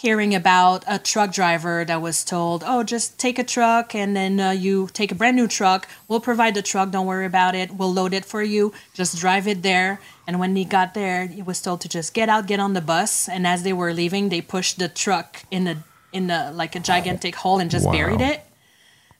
hearing 0.00 0.34
about 0.34 0.84
a 0.86 0.98
truck 0.98 1.32
driver 1.32 1.84
that 1.84 2.00
was 2.00 2.24
told, 2.24 2.62
"Oh, 2.64 2.82
just 2.82 3.18
take 3.18 3.38
a 3.38 3.44
truck 3.44 3.94
and 3.94 4.14
then 4.14 4.38
uh, 4.40 4.50
you 4.50 4.88
take 4.92 5.10
a 5.10 5.14
brand 5.14 5.36
new 5.36 5.48
truck. 5.48 5.88
We'll 6.06 6.20
provide 6.20 6.54
the 6.54 6.62
truck. 6.62 6.90
Don't 6.90 7.06
worry 7.06 7.26
about 7.26 7.54
it. 7.54 7.72
We'll 7.72 7.92
load 7.92 8.12
it 8.12 8.24
for 8.24 8.42
you. 8.42 8.72
Just 8.94 9.18
drive 9.18 9.46
it 9.48 9.62
there." 9.62 10.00
And 10.26 10.38
when 10.38 10.54
he 10.56 10.64
got 10.64 10.94
there, 10.94 11.26
he 11.26 11.42
was 11.42 11.60
told 11.62 11.80
to 11.80 11.88
just 11.88 12.12
get 12.14 12.28
out, 12.28 12.46
get 12.46 12.60
on 12.60 12.74
the 12.74 12.80
bus. 12.82 13.28
And 13.28 13.46
as 13.46 13.62
they 13.62 13.72
were 13.72 13.92
leaving, 13.94 14.28
they 14.28 14.40
pushed 14.40 14.78
the 14.78 14.88
truck 14.88 15.44
in 15.50 15.64
the 15.64 15.78
in 16.12 16.26
the 16.26 16.52
like 16.52 16.76
a 16.76 16.80
gigantic 16.80 17.34
hole 17.36 17.58
and 17.58 17.70
just 17.70 17.86
Wow. 17.86 17.92
buried 17.92 18.20
it. 18.20 18.40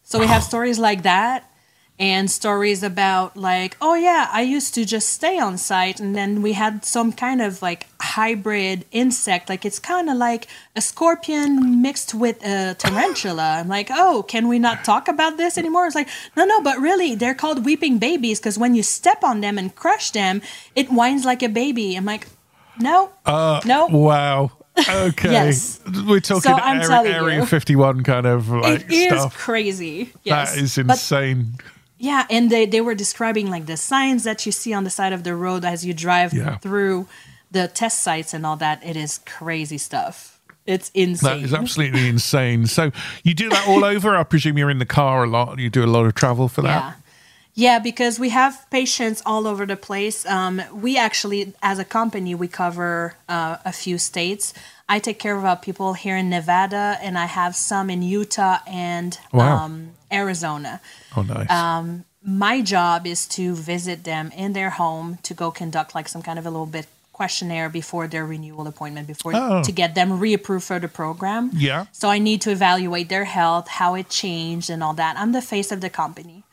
So 0.04 0.18
we 0.18 0.26
have 0.26 0.42
stories 0.42 0.78
like 0.78 1.02
that 1.02 1.44
and 1.98 2.30
stories 2.30 2.82
about 2.82 3.36
like, 3.36 3.76
oh 3.80 3.94
yeah, 3.94 4.28
I 4.32 4.42
used 4.42 4.72
to 4.74 4.84
just 4.84 5.08
stay 5.08 5.38
on 5.38 5.58
site 5.58 5.98
and 5.98 6.14
then 6.14 6.42
we 6.42 6.52
had 6.52 6.84
some 6.84 7.12
kind 7.12 7.42
of 7.42 7.60
like 7.60 7.86
hybrid 8.00 8.84
insect, 8.92 9.48
like 9.48 9.64
it's 9.64 9.78
kind 9.80 10.08
of 10.08 10.16
like 10.16 10.46
a 10.76 10.80
scorpion 10.80 11.82
mixed 11.82 12.14
with 12.14 12.44
a 12.44 12.74
tarantula. 12.78 13.58
I'm 13.60 13.68
like, 13.68 13.88
oh, 13.90 14.22
can 14.28 14.46
we 14.48 14.58
not 14.58 14.84
talk 14.84 15.08
about 15.08 15.36
this 15.38 15.58
anymore? 15.58 15.86
It's 15.86 15.96
like, 15.96 16.08
no, 16.36 16.44
no, 16.44 16.60
but 16.62 16.78
really, 16.78 17.14
they're 17.16 17.34
called 17.34 17.64
weeping 17.64 17.98
babies 17.98 18.38
because 18.38 18.56
when 18.58 18.74
you 18.76 18.82
step 18.84 19.24
on 19.24 19.40
them 19.40 19.58
and 19.58 19.74
crush 19.74 20.12
them, 20.12 20.40
it 20.76 20.88
whines 20.90 21.24
like 21.24 21.42
a 21.42 21.48
baby. 21.48 21.96
I'm 21.96 22.04
like, 22.04 22.28
no, 22.80 23.10
uh, 23.26 23.60
no. 23.66 23.86
Wow. 23.86 24.52
Okay. 24.88 25.30
Yes. 25.32 25.80
We're 26.06 26.20
talking 26.20 26.42
So 26.42 26.56
area, 26.56 27.12
area 27.12 27.46
51 27.46 28.04
kind 28.04 28.26
of 28.26 28.48
like 28.50 28.82
It 28.82 28.92
is 28.92 29.08
stuff. 29.20 29.36
crazy. 29.36 30.12
Yes. 30.22 30.54
That 30.54 30.62
is 30.62 30.76
But 30.76 30.90
insane. 30.90 31.54
Yeah, 31.98 32.26
and 32.30 32.48
they, 32.50 32.64
they 32.66 32.80
were 32.80 32.94
describing 32.94 33.50
like 33.50 33.66
the 33.66 33.76
signs 33.76 34.24
that 34.24 34.46
you 34.46 34.52
see 34.52 34.72
on 34.72 34.84
the 34.84 34.90
side 34.90 35.12
of 35.12 35.24
the 35.24 35.34
road 35.34 35.64
as 35.64 35.84
you 35.84 35.92
drive 35.92 36.32
Yeah. 36.32 36.58
through 36.58 37.08
the 37.50 37.66
test 37.68 38.02
sites 38.02 38.32
and 38.34 38.46
all 38.46 38.56
that. 38.56 38.84
It 38.84 38.96
is 38.96 39.18
crazy 39.26 39.78
stuff. 39.78 40.38
It's 40.66 40.90
insane. 40.94 41.40
That 41.40 41.44
is 41.44 41.54
absolutely 41.54 42.08
insane. 42.14 42.66
So 42.66 42.92
you 43.24 43.34
do 43.34 43.48
that 43.50 43.66
all 43.66 43.84
over? 43.84 44.16
I 44.16 44.22
presume 44.22 44.58
you're 44.58 44.70
in 44.70 44.78
the 44.78 44.86
car 44.86 45.24
a 45.24 45.26
lot. 45.26 45.58
You 45.58 45.70
do 45.70 45.84
a 45.84 45.86
lot 45.86 46.04
of 46.06 46.14
travel 46.14 46.48
for 46.48 46.62
that. 46.62 46.68
Yeah. 46.82 46.92
Yeah, 47.54 47.78
because 47.80 48.20
we 48.20 48.28
have 48.28 48.64
patients 48.70 49.20
all 49.26 49.48
over 49.48 49.66
the 49.66 49.76
place. 49.76 50.24
Um, 50.26 50.62
we 50.72 50.96
actually, 50.96 51.54
as 51.60 51.80
a 51.80 51.84
company, 51.84 52.32
we 52.36 52.46
cover 52.46 53.14
uh, 53.28 53.56
a 53.64 53.72
few 53.72 53.98
states. 53.98 54.54
I 54.88 55.00
take 55.00 55.18
care 55.18 55.36
of 55.36 55.44
uh, 55.44 55.56
people 55.56 55.94
here 55.94 56.16
in 56.16 56.30
Nevada, 56.30 56.96
and 57.02 57.18
I 57.18 57.24
have 57.26 57.56
some 57.56 57.90
in 57.90 58.02
Utah 58.02 58.58
and 58.68 59.18
Wow. 59.32 59.56
um, 59.64 59.90
Arizona. 60.12 60.80
Oh, 61.16 61.22
nice. 61.22 61.50
Um, 61.50 62.04
my 62.22 62.60
job 62.62 63.06
is 63.06 63.26
to 63.28 63.54
visit 63.54 64.04
them 64.04 64.30
in 64.36 64.52
their 64.52 64.70
home 64.70 65.18
to 65.22 65.34
go 65.34 65.50
conduct 65.50 65.94
like 65.94 66.08
some 66.08 66.22
kind 66.22 66.38
of 66.38 66.46
a 66.46 66.50
little 66.50 66.66
bit 66.66 66.86
questionnaire 67.12 67.68
before 67.68 68.06
their 68.06 68.24
renewal 68.24 68.66
appointment 68.66 69.06
before 69.06 69.32
Oh. 69.34 69.62
to 69.64 69.72
get 69.72 69.94
them 69.94 70.10
reapproved 70.20 70.62
for 70.62 70.78
the 70.78 70.88
program. 70.88 71.50
Yeah. 71.54 71.86
So 71.92 72.08
I 72.10 72.18
need 72.18 72.40
to 72.42 72.50
evaluate 72.50 73.08
their 73.08 73.24
health, 73.24 73.66
how 73.68 73.94
it 73.94 74.08
changed, 74.08 74.70
and 74.70 74.82
all 74.84 74.94
that. 74.94 75.16
I'm 75.18 75.32
the 75.32 75.42
face 75.42 75.72
of 75.72 75.80
the 75.80 75.90
company, 75.90 76.44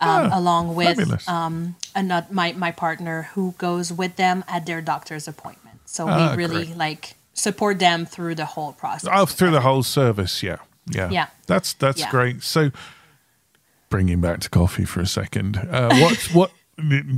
um, 0.00 0.30
Oh, 0.32 0.38
along 0.38 0.74
with 0.76 1.28
um, 1.28 1.74
another, 1.94 2.26
my 2.30 2.52
my 2.52 2.70
partner 2.70 3.30
who 3.34 3.54
goes 3.58 3.92
with 3.92 4.14
them 4.16 4.44
at 4.46 4.64
their 4.66 4.80
doctor's 4.80 5.26
appointment. 5.26 5.80
So 5.86 6.06
Ah, 6.08 6.30
we 6.30 6.36
really 6.36 6.66
great. 6.66 6.76
like 6.76 7.14
support 7.34 7.78
them 7.80 8.06
through 8.06 8.34
the 8.36 8.46
whole 8.46 8.72
process. 8.74 9.10
Oh, 9.12 9.26
through 9.26 9.50
the 9.50 9.62
whole 9.62 9.82
service, 9.82 10.40
yeah, 10.42 10.58
yeah, 10.86 11.10
Yeah. 11.10 11.26
That's 11.46 11.72
that's 11.74 11.98
Yeah. 12.00 12.10
great. 12.10 12.42
So, 12.44 12.70
bringing 13.92 14.20
back 14.20 14.40
to 14.40 14.50
coffee 14.50 14.84
for 14.84 15.00
a 15.00 15.06
second, 15.06 15.56
uh, 15.70 15.94
what 16.00 16.16
what 16.32 16.50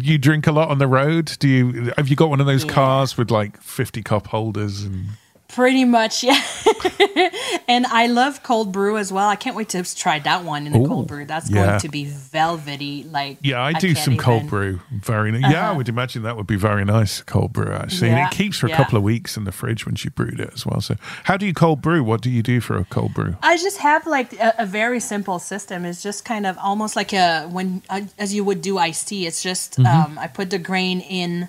you 0.03 0.19
drink 0.19 0.47
a 0.47 0.53
lot 0.53 0.69
on 0.69 0.77
the 0.79 0.87
road? 0.87 1.33
Do 1.39 1.49
you 1.49 1.93
have 1.97 2.09
you 2.09 2.17
got 2.17 2.29
one 2.29 2.41
of 2.41 2.47
those 2.47 2.65
Yeah. 2.67 2.73
cars 2.73 3.17
with 3.17 3.31
like 3.31 3.63
fifty 3.63 4.03
cup 4.03 4.27
holders 4.27 4.83
and 4.83 5.07
Pretty 5.49 5.85
much, 5.85 6.25
yeah. 6.29 6.41
and 7.69 7.87
I 7.87 8.07
love 8.07 8.43
cold 8.43 8.73
brew 8.73 8.97
as 8.99 9.13
well. 9.13 9.29
I 9.29 9.37
can't 9.37 9.57
wait 9.57 9.69
to 9.71 9.83
try 9.95 10.19
that 10.21 10.45
one 10.45 10.67
in 10.67 10.73
the 10.73 10.81
Ooh, 10.81 10.87
cold 10.87 11.07
brew. 11.09 11.25
That's 11.25 11.51
yeah. 11.51 11.67
going 11.67 11.81
to 11.81 11.89
be 11.89 12.05
velvety. 12.07 13.05
Like 13.05 13.39
yeah, 13.43 13.63
I 13.63 13.73
do 13.73 13.95
can't 13.95 13.99
some 14.05 14.17
cold 14.17 14.45
even- 14.45 14.49
Uh-huh. 14.49 14.57
brew. 14.57 14.81
Very 14.91 15.33
ni- 15.33 15.41
yeah, 15.41 15.71
I 15.71 15.73
would 15.77 15.89
imagine 15.89 16.23
that 16.23 16.37
would 16.37 16.47
be 16.47 16.57
very 16.57 16.85
nice 16.85 17.23
cold 17.23 17.53
brew 17.53 17.73
actually, 17.73 18.11
and 18.11 18.19
it 18.21 18.31
keeps 18.37 18.59
for 18.59 18.67
a 18.67 18.71
yeah. 18.71 18.77
couple 18.77 18.97
of 18.99 19.05
weeks 19.05 19.37
in 19.37 19.45
the 19.45 19.53
fridge 19.53 19.87
when 19.87 19.95
she 19.95 20.09
brewed 20.09 20.41
it 20.41 20.51
as 20.55 20.67
well. 20.67 20.81
So, 20.81 20.97
how 21.25 21.37
do 21.37 21.47
you 21.47 21.55
cold 21.55 21.81
brew? 21.83 22.03
What 22.05 22.21
do 22.21 22.31
you 22.31 22.43
do 22.43 22.61
for 22.61 22.77
a 22.77 22.85
cold 22.85 23.15
brew? 23.15 23.37
I 23.43 23.57
just 23.57 23.79
have 23.79 24.07
like 24.07 24.33
a, 24.35 24.55
a 24.59 24.67
very 24.67 25.01
simple 25.01 25.39
system. 25.39 25.85
It's 25.85 26.03
just 26.03 26.25
kind 26.25 26.47
of 26.47 26.57
almost 26.59 26.97
like 26.97 27.13
a 27.13 27.47
when 27.49 27.83
uh, 27.91 28.03
as 28.19 28.35
you 28.35 28.45
would 28.45 28.61
do 28.63 28.79
iced 28.79 29.09
tea. 29.09 29.27
It's 29.27 29.43
just 29.43 29.65
Mm-hmm. 29.75 29.87
um, 30.13 30.19
I 30.19 30.27
put 30.29 30.51
the 30.51 30.59
grain 30.59 31.01
in. 31.01 31.49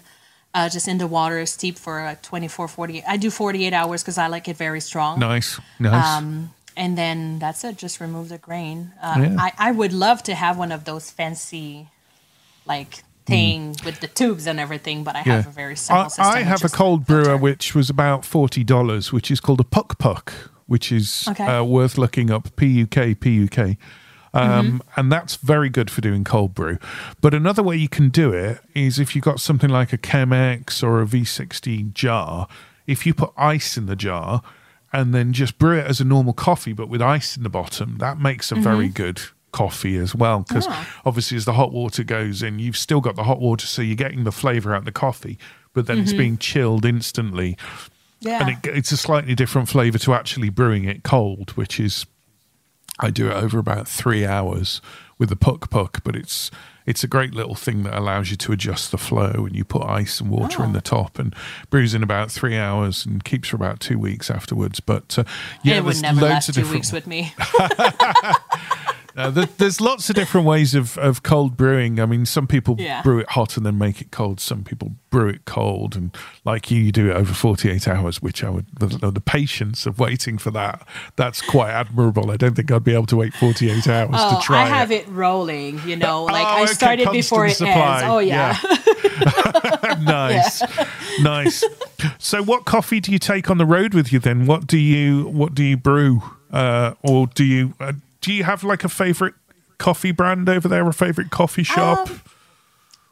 Uh, 0.56 0.70
just 0.70 0.88
in 0.88 0.98
the 0.98 1.08
water, 1.08 1.46
steep 1.46 1.78
for 1.78 2.00
uh, 2.00 2.16
24, 2.22 2.70
48. 2.70 3.04
I 3.06 3.18
do 3.18 3.30
48 3.30 3.74
hours 3.74 4.02
because 4.04 4.18
I 4.18 4.28
like 4.28 4.48
it 4.48 4.56
very 4.56 4.80
strong. 4.80 5.20
Nice, 5.20 5.60
nice. 5.80 6.18
Um, 6.18 6.54
and 6.78 6.98
then 6.98 7.40
that's 7.40 7.64
it. 7.66 7.76
Just 7.78 8.00
remove 8.00 8.30
the 8.30 8.38
grain. 8.38 8.94
Uh, 9.04 9.16
Yeah. 9.20 9.36
I, 9.38 9.52
I 9.68 9.72
would 9.74 9.92
love 9.92 10.24
to 10.24 10.34
have 10.34 10.58
one 10.58 10.72
of 10.72 10.86
those 10.86 11.12
fancy, 11.12 11.90
like 12.66 13.04
thing 13.26 13.76
with 13.84 14.00
the 14.00 14.08
tubes 14.08 14.48
and 14.48 14.60
everything, 14.60 15.04
but 15.04 15.16
I 15.16 15.24
have 15.24 15.48
a 15.48 15.50
very 15.52 15.76
simple 15.76 16.06
I, 16.06 16.08
system. 16.08 16.26
I 16.38 16.42
have 16.44 16.64
a 16.64 16.70
cold 16.70 17.06
brewer 17.06 17.36
which 17.38 17.76
was 17.76 17.90
about 17.90 18.24
forty 18.24 18.64
dollars, 18.64 19.12
which 19.12 19.30
is 19.32 19.40
called 19.42 19.60
a 19.60 19.64
PuckPuck, 19.66 20.32
which 20.68 20.92
is 20.92 21.28
Okay. 21.32 21.44
uh, 21.46 21.64
worth 21.64 21.98
looking 21.98 22.32
up. 22.32 22.56
P 22.56 22.68
U 22.68 22.88
K 22.88 23.14
P 23.16 23.30
U 23.32 23.48
K. 23.48 23.78
Um, 24.36 24.66
Mm-hmm. 24.66 25.00
And 25.00 25.12
that's 25.12 25.36
very 25.38 25.70
good 25.70 25.90
for 25.90 26.02
doing 26.02 26.24
cold 26.24 26.54
brew. 26.54 26.78
But 27.22 27.34
another 27.34 27.64
way 27.64 27.78
you 27.78 27.90
can 27.90 28.10
do 28.10 28.32
it 28.34 28.60
is 28.76 29.00
if 29.00 29.16
you've 29.16 29.24
got 29.26 29.40
something 29.40 29.70
like 29.70 29.94
a 29.94 29.98
Chemex 29.98 30.84
or 30.84 31.02
a 31.02 31.06
V60 31.06 31.94
jar, 31.94 32.48
if 32.88 33.06
you 33.06 33.14
put 33.14 33.32
ice 33.38 33.78
in 33.78 33.86
the 33.86 33.96
jar 33.96 34.42
and 34.94 35.14
then 35.14 35.34
just 35.34 35.58
brew 35.58 35.78
it 35.80 35.88
as 35.88 36.00
a 36.00 36.06
normal 36.06 36.34
coffee, 36.34 36.74
but 36.74 36.88
with 36.90 37.02
ice 37.02 37.36
in 37.38 37.44
the 37.44 37.50
bottom, 37.50 37.98
that 38.00 38.20
makes 38.20 38.52
a 38.52 38.56
Mm-hmm. 38.56 38.64
very 38.64 38.88
good 38.90 39.22
coffee 39.52 39.98
as 39.98 40.14
well. 40.14 40.40
Because 40.48 40.68
Ah. 40.70 40.88
obviously, 41.06 41.38
as 41.38 41.46
the 41.46 41.54
hot 41.54 41.72
water 41.72 42.04
goes 42.04 42.44
in, 42.44 42.60
you've 42.60 42.78
still 42.78 43.02
got 43.02 43.16
the 43.16 43.24
hot 43.24 43.40
water, 43.40 43.66
so 43.66 43.82
you're 43.82 43.96
getting 43.96 44.24
the 44.26 44.32
flavor 44.32 44.74
out 44.74 44.80
of 44.80 44.86
the 44.86 44.92
coffee, 44.92 45.38
but 45.74 45.88
then 45.88 46.00
it's 46.00 46.14
being 46.14 46.38
chilled 46.38 46.84
instantly. 46.86 47.54
Mm-hmm. 47.56 48.28
Yeah. 48.28 48.40
And 48.48 48.50
it, 48.66 48.76
it's 48.78 48.92
a 48.92 48.98
slightly 48.98 49.36
different 49.36 49.70
flavor 49.70 49.98
to 50.00 50.14
actually 50.14 50.50
brewing 50.50 50.86
it 50.86 51.04
cold, 51.04 51.52
which 51.52 51.80
is 51.80 52.06
I 53.00 53.10
do 53.10 53.28
it 53.30 53.34
over 53.34 53.60
about 53.60 53.88
three 53.88 54.26
hours 54.26 54.82
with 55.18 55.30
the 55.30 55.36
PuckPuck, 55.36 56.02
but 56.04 56.16
it's 56.16 56.50
it's 56.86 57.04
a 57.04 57.08
great 57.08 57.34
little 57.34 57.56
thing 57.56 57.82
that 57.84 57.98
allows 57.98 58.30
you 58.30 58.38
to 58.38 58.52
adjust 58.52 58.92
the 58.92 58.98
flow 59.00 59.32
and 59.48 59.56
you 59.56 59.66
put 59.66 59.84
ice 59.84 60.22
and 60.22 60.30
water 60.30 60.62
Oh. 60.62 60.66
in 60.66 60.74
the 60.74 60.82
top 60.82 61.18
and 61.18 61.34
brews 61.72 61.96
in 61.96 62.04
about 62.04 62.30
three 62.32 62.58
hours 62.58 63.06
and 63.08 63.24
keeps 63.24 63.50
for 63.50 63.56
about 63.56 63.80
two 63.80 63.98
weeks 63.98 64.30
afterwards. 64.30 64.80
But 64.80 65.18
uh, 65.18 65.24
yeah, 65.64 65.78
it 65.78 65.84
would 65.84 66.00
never 66.02 66.22
loads 66.22 66.32
last 66.34 66.46
two 66.48 66.52
different 66.54 66.74
weeks 66.76 66.92
with 66.94 67.08
me. 67.08 67.34
uh, 69.16 69.30
there, 69.30 69.46
there's 69.58 69.80
lots 69.80 70.10
of 70.10 70.16
different 70.16 70.46
ways 70.46 70.76
of, 70.76 70.98
of 70.98 71.24
cold 71.24 71.56
brewing. 71.56 72.00
I 72.00 72.06
mean, 72.06 72.26
some 72.26 72.48
people 72.48 72.76
Yeah. 72.80 73.02
brew 73.02 73.20
it 73.20 73.30
hot 73.30 73.56
and 73.58 73.66
then 73.66 73.78
make 73.78 74.02
it 74.02 74.12
cold. 74.12 74.40
Some 74.40 74.64
people 74.64 74.92
brew 75.10 75.30
it 75.30 75.46
cold, 75.46 75.96
and 75.96 76.16
like 76.44 76.70
you, 76.70 76.82
you 76.82 76.92
do 76.92 77.10
it 77.10 77.16
over 77.16 77.34
48 77.34 77.88
hours, 77.88 78.22
which 78.22 78.44
I 78.44 78.50
would, 78.50 78.66
the, 78.78 78.88
the 79.12 79.22
patience 79.22 79.86
of 79.86 79.98
waiting 80.00 80.38
for 80.38 80.52
that, 80.52 80.86
that's 81.16 81.42
quite 81.42 81.70
admirable. 81.72 82.30
I 82.32 82.36
don't 82.38 82.56
think 82.56 82.70
I'd 82.72 82.84
be 82.84 82.94
able 82.94 83.06
to 83.08 83.16
wait 83.16 83.34
48 83.34 83.88
hours 83.88 84.10
Oh, 84.14 84.36
to 84.38 84.42
try 84.46 84.64
I 84.64 84.66
have 84.66 84.92
it. 84.92 85.08
it 85.08 85.10
rolling, 85.10 85.80
you 85.88 85.96
know, 85.96 86.26
like 86.26 86.46
Oh, 86.46 86.50
I 86.50 86.64
okay, 86.64 86.74
started 86.74 87.12
before 87.12 87.46
it 87.46 87.58
constant 87.58 87.70
ends. 87.70 88.04
Oh, 88.06 88.20
yeah. 88.20 88.58
nice, 90.02 90.62
nice. 91.22 91.64
So, 92.20 92.44
what 92.44 92.66
coffee 92.66 93.00
do 93.00 93.12
you 93.12 93.20
take 93.20 93.50
on 93.50 93.58
the 93.58 93.66
road 93.66 93.94
with 93.94 94.12
you 94.12 94.20
then? 94.20 94.46
What 94.46 94.68
do 94.68 94.78
you 94.78 95.28
what 95.28 95.56
do 95.56 95.64
you 95.64 95.78
brew, 95.78 96.22
uh, 96.52 96.94
or 97.04 97.28
do 97.28 97.44
you 97.44 97.74
uh, 97.80 97.94
do 98.26 98.34
you 98.34 98.44
have 98.44 98.64
like 98.64 98.84
a 98.84 98.90
favorite 98.90 99.36
coffee 99.78 100.12
brand 100.12 100.50
over 100.50 100.68
there, 100.68 100.88
a 100.88 100.94
favorite 100.94 101.30
coffee 101.30 101.64
shop? 101.64 102.10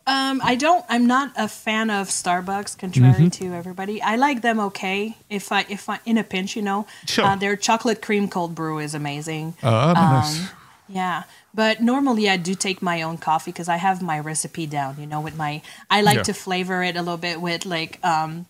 Um, 0.06 0.42
I 0.44 0.56
don't. 0.56 0.84
I'm 0.90 1.08
not 1.08 1.32
a 1.38 1.48
fan 1.48 1.90
of 1.90 2.10
Starbucks, 2.10 2.78
contrary 2.78 3.14
Mm-hmm. 3.14 3.28
to 3.30 3.54
everybody. 3.54 4.02
I 4.02 4.18
like 4.18 4.42
them 4.42 4.60
okay. 4.60 5.16
If 5.30 5.52
I, 5.52 5.66
if 5.70 5.88
I, 5.88 6.00
in 6.06 6.18
a 6.18 6.24
pinch, 6.26 6.56
you 6.58 6.62
know, 6.62 6.86
Sure. 7.06 7.24
uh, 7.26 7.36
their 7.38 7.56
chocolate 7.56 8.02
cream 8.02 8.28
cold 8.28 8.54
brew 8.54 8.80
is 8.80 8.94
amazing. 8.94 9.56
Nice. 9.64 10.42
Um, 10.42 10.50
Yeah, 10.90 11.24
but 11.54 11.82
normally 11.82 12.30
I 12.30 12.36
do 12.36 12.54
take 12.54 12.82
my 12.82 13.02
own 13.04 13.18
coffee 13.18 13.52
because 13.52 13.70
I 13.70 13.78
have 13.78 14.02
my 14.02 14.20
recipe 14.20 14.66
down. 14.68 14.98
You 15.00 15.06
know, 15.06 15.22
with 15.22 15.38
my 15.38 15.62
I 15.90 16.02
like 16.02 16.18
Yeah. 16.18 16.24
to 16.24 16.34
flavor 16.34 16.84
it 16.84 16.98
a 16.98 17.02
little 17.02 17.18
bit 17.18 17.40
with 17.40 17.66
like 17.66 18.00
um, 18.04 18.46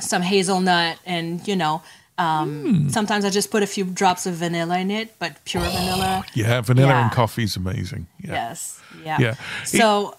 some 0.00 0.20
hazelnut 0.22 0.98
and 1.06 1.46
you 1.48 1.56
know. 1.56 1.80
Um, 2.18 2.62
Hmm. 2.62 2.88
Sometimes 2.88 3.24
I 3.24 3.30
just 3.30 3.50
put 3.50 3.62
a 3.62 3.66
few 3.66 3.84
drops 3.84 4.26
of 4.26 4.34
vanilla 4.34 4.78
in 4.78 4.90
it, 4.90 5.14
but 5.18 5.44
pure 5.44 5.62
vanilla. 5.62 6.24
yeah, 6.34 6.60
vanilla 6.62 6.88
yeah. 6.88 7.02
and 7.04 7.12
coffee 7.12 7.44
is 7.44 7.56
amazing. 7.56 8.06
Yeah, 8.22 8.32
Yes. 8.32 8.80
Yeah. 9.04 9.18
Yeah. 9.20 9.34
So 9.64 10.16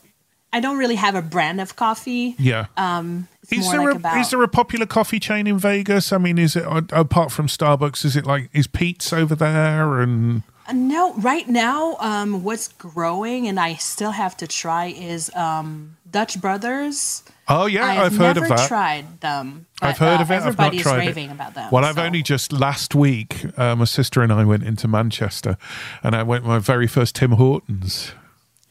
I 0.53 0.59
don't 0.59 0.77
really 0.77 0.95
have 0.95 1.15
a 1.15 1.21
brand 1.21 1.59
of 1.59 1.75
coffee. 1.75 2.35
yeah. 2.39 2.67
Um, 2.77 3.27
is 3.49 3.69
there 3.71 3.79
like 3.79 3.93
a 3.93 3.97
about. 3.97 4.17
is 4.19 4.29
there 4.29 4.43
a 4.43 4.47
popular 4.47 4.85
coffee 4.85 5.19
chain 5.19 5.47
in 5.47 5.57
Vegas? 5.57 6.11
I 6.13 6.17
mean, 6.17 6.37
is 6.37 6.55
it 6.55 6.65
apart 6.91 7.31
from 7.31 7.47
Starbucks? 7.47 8.05
Is 8.05 8.15
it 8.15 8.25
like 8.25 8.49
is 8.53 8.67
Pete's 8.67 9.11
over 9.13 9.35
there 9.35 9.99
and 10.01 10.43
Uh, 10.67 10.73
no, 10.73 11.13
right 11.15 11.47
now, 11.47 11.95
um, 11.99 12.43
what's 12.43 12.67
growing 12.67 13.47
and 13.47 13.59
I 13.59 13.75
still 13.75 14.11
have 14.11 14.35
to 14.37 14.47
try 14.47 14.87
is 14.87 15.33
um, 15.35 15.96
Dutch 16.17 16.41
Brothers. 16.41 17.21
oh 17.47 17.67
yeah, 17.67 17.85
I've, 17.85 17.99
I've, 18.13 18.17
heard 18.17 18.37
of 18.37 18.47
that. 18.47 18.67
tried 18.67 19.21
them. 19.21 19.67
I've 19.83 19.99
heard 19.99 20.19
uh, 20.19 20.23
of 20.23 20.31
it. 20.31 20.33
I've 20.33 20.57
not 20.57 20.73
Everybody's 20.73 20.81
tried 20.81 20.97
raving 20.97 21.29
it. 21.29 21.33
about 21.33 21.53
them. 21.53 21.69
Well, 21.71 21.85
I've 21.85 21.93
so- 21.93 22.05
only 22.05 22.23
just 22.23 22.51
last 22.51 22.95
week, 22.95 23.45
uh, 23.55 23.75
my 23.75 23.85
sister 23.85 24.23
and 24.23 24.33
I 24.33 24.43
went 24.43 24.63
into 24.63 24.87
Manchester, 24.87 25.59
and 26.01 26.15
I 26.15 26.23
went 26.23 26.43
my 26.43 26.57
very 26.57 26.87
first 26.87 27.13
Tim 27.17 27.33
Hortons. 27.33 28.13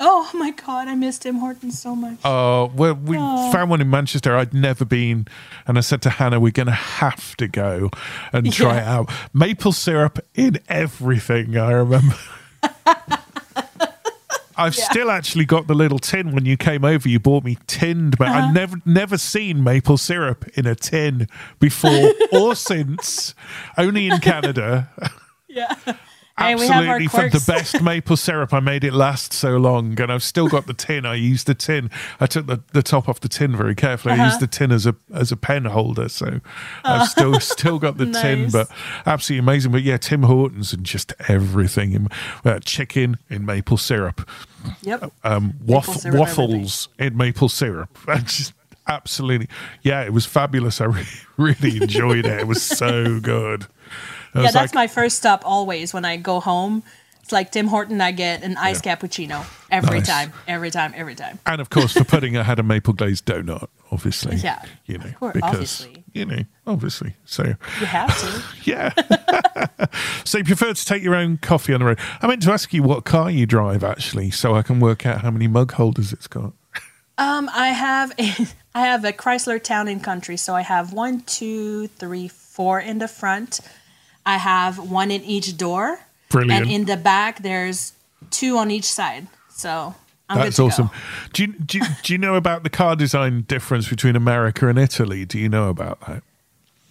Oh 0.00 0.28
my 0.34 0.50
god, 0.50 0.88
I 0.88 0.96
miss 0.96 1.20
Tim 1.20 1.36
Hortons 1.36 1.78
so 1.80 1.94
much. 1.94 2.18
Oh, 2.24 2.72
well, 2.74 2.94
we 2.94 3.14
found 3.16 3.70
one 3.70 3.80
in 3.80 3.88
Manchester. 3.90 4.36
I'd 4.36 4.52
never 4.52 4.84
been, 4.84 5.28
and 5.68 5.78
I 5.78 5.82
said 5.82 6.02
to 6.02 6.10
Hannah, 6.10 6.40
"We're 6.40 6.50
going 6.50 6.66
to 6.66 6.72
have 6.72 7.36
to 7.36 7.46
go 7.46 7.90
and 8.32 8.52
try 8.52 8.74
Yeah. 8.74 8.82
it 8.82 8.88
out." 8.88 9.10
Maple 9.32 9.70
syrup 9.70 10.18
in 10.34 10.58
everything. 10.68 11.56
I 11.56 11.70
remember. 11.70 12.16
I've 14.56 14.74
still 14.74 15.10
actually 15.10 15.44
got 15.44 15.66
the 15.66 15.74
little 15.74 15.98
tin. 15.98 16.32
When 16.32 16.46
you 16.46 16.56
came 16.56 16.84
over, 16.84 17.08
you 17.08 17.18
bought 17.20 17.44
me 17.44 17.58
tinned. 17.66 18.16
But 18.18 18.28
Uh-huh. 18.28 18.38
I've 18.48 18.54
never 18.54 18.76
never 18.84 19.18
seen 19.18 19.62
maple 19.62 19.98
syrup 19.98 20.46
in 20.56 20.66
a 20.66 20.74
tin 20.74 21.28
before 21.60 22.12
or 22.32 22.54
since. 22.70 23.34
Only 23.76 24.08
in 24.08 24.18
Canada. 24.20 24.90
yeah. 25.48 25.74
Hey, 26.38 26.54
we 26.54 26.66
have 26.68 26.86
our 26.86 26.96
Absolutely 26.96 27.08
for 27.08 27.38
the 27.38 27.44
best 27.50 27.80
maple 27.82 28.16
syrup. 28.16 28.52
I 28.52 28.60
made 28.60 28.84
it 28.84 28.92
last 28.92 29.32
so 29.32 29.56
long, 29.56 29.98
and 29.98 30.12
I've 30.12 30.22
still 30.22 30.48
got 30.48 30.66
the 30.66 30.74
tin. 30.74 31.06
I 31.06 31.14
used 31.14 31.46
the 31.46 31.54
tin. 31.54 31.90
I 32.20 32.26
took 32.26 32.46
the, 32.46 32.60
the 32.74 32.82
top 32.82 33.08
off 33.08 33.20
the 33.20 33.28
tin 33.28 33.56
very 33.56 33.74
carefully. 33.74 34.12
I 34.12 34.16
Uh-huh. 34.16 34.24
used 34.26 34.40
the 34.40 34.46
tin 34.46 34.70
as 34.70 34.84
a 34.84 34.94
as 35.14 35.32
a 35.32 35.36
pen 35.36 35.64
holder, 35.64 36.10
so 36.10 36.40
I've 36.84 37.08
still 37.08 37.40
still 37.40 37.78
got 37.78 37.96
the 37.98 38.10
tin. 38.12 38.50
But 38.50 38.68
absolutely 39.06 39.40
amazing. 39.40 39.72
But 39.72 39.82
yeah, 39.82 39.96
Tim 39.96 40.24
Hortons 40.24 40.74
and 40.74 40.84
just 40.84 41.14
everything 41.26 41.92
in 41.92 42.08
uh, 42.44 42.58
chicken 42.60 43.16
in 43.30 43.46
maple 43.46 43.78
syrup, 43.78 44.28
Yep. 44.82 45.10
um, 45.24 45.54
Maple 45.64 45.82
syrup, 45.94 46.18
waffles 46.20 46.88
in 46.98 47.16
maple 47.16 47.48
syrup. 47.48 47.96
Just 48.24 48.52
absolutely 48.86 49.48
yeah, 49.82 50.02
it 50.04 50.12
was 50.12 50.26
fabulous. 50.26 50.80
I 50.82 50.84
re- 50.84 51.06
really 51.38 51.78
enjoyed 51.82 52.26
it. 52.26 52.40
It 52.40 52.46
was 52.46 52.62
so 52.62 53.20
good. 53.20 53.66
Yeah, 54.42 54.50
that's 54.50 54.72
like- 54.72 54.74
my 54.74 54.86
first 54.86 55.16
stop 55.16 55.42
always 55.44 55.92
when 55.94 56.04
I 56.04 56.16
go 56.16 56.40
home. 56.40 56.82
It's 57.22 57.32
like 57.32 57.50
Tim 57.50 57.66
Horton, 57.66 58.00
I 58.00 58.12
get 58.12 58.44
an 58.44 58.56
iced 58.56 58.84
cappuccino 58.84 59.44
every 59.68 59.98
Nice. 59.98 60.06
time, 60.06 60.32
every 60.46 60.70
time, 60.70 60.92
every 60.94 61.16
time. 61.16 61.40
And 61.44 61.60
of 61.60 61.70
course, 61.70 61.92
for 61.92 62.04
pudding, 62.04 62.36
I 62.36 62.44
had 62.44 62.60
a 62.60 62.62
maple 62.62 62.92
glazed 62.94 63.26
donut, 63.26 63.66
obviously. 63.90 64.36
Yeah, 64.36 64.62
You 64.84 64.98
know, 64.98 65.10
course, 65.18 65.32
because 65.34 65.50
obviously. 65.50 66.04
you 66.12 66.24
know, 66.24 66.38
obviously. 66.68 67.14
So 67.24 67.42
You 67.80 67.86
have 67.86 68.16
to. 68.20 68.42
yeah. 68.70 68.92
so 70.24 70.38
you 70.38 70.44
prefer 70.44 70.72
to 70.72 70.84
take 70.84 71.02
your 71.02 71.16
own 71.16 71.38
coffee 71.38 71.72
on 71.74 71.80
the 71.80 71.86
road. 71.86 71.98
I 72.22 72.28
meant 72.28 72.42
to 72.44 72.52
ask 72.52 72.72
you 72.72 72.84
what 72.84 73.04
car 73.04 73.28
you 73.28 73.44
drive 73.44 73.82
actually, 73.82 74.30
so 74.30 74.54
I 74.54 74.62
can 74.62 74.78
work 74.78 75.04
out 75.04 75.22
how 75.22 75.32
many 75.32 75.48
mug 75.48 75.72
holders 75.72 76.12
it's 76.12 76.28
got. 76.28 76.52
Um, 77.18 77.50
I 77.52 77.68
have 77.70 78.12
a, 78.20 78.46
I 78.74 78.82
have 78.82 79.04
a 79.04 79.12
Chrysler 79.12 79.60
Town 79.60 79.88
and 79.88 80.00
Country, 80.00 80.36
so 80.36 80.54
I 80.54 80.60
have 80.62 80.92
one, 80.92 81.22
two, 81.22 81.88
three, 81.88 82.28
four 82.28 82.78
in 82.78 82.98
the 82.98 83.08
front. 83.08 83.58
I 84.26 84.38
have 84.38 84.90
one 84.90 85.10
in 85.10 85.22
each 85.22 85.56
door. 85.56 86.00
Brilliant. 86.28 86.66
And 86.66 86.70
in 86.70 86.84
the 86.84 86.96
back, 86.96 87.42
there's 87.42 87.92
two 88.30 88.58
on 88.58 88.70
each 88.70 88.84
side. 88.84 89.28
So 89.48 89.94
I'm 90.28 90.38
That's 90.38 90.58
awesome. 90.58 90.88
Go. 90.88 90.92
Do 91.32 91.42
you, 91.44 91.52
do, 91.52 91.78
you, 91.78 91.84
do 92.02 92.12
you 92.12 92.18
know 92.18 92.34
about 92.34 92.64
the 92.64 92.70
car 92.70 92.96
design 92.96 93.42
difference 93.42 93.88
between 93.88 94.16
America 94.16 94.68
and 94.68 94.78
Italy? 94.78 95.24
Do 95.24 95.38
you 95.38 95.48
know 95.48 95.68
about 95.68 96.00
that? 96.00 96.24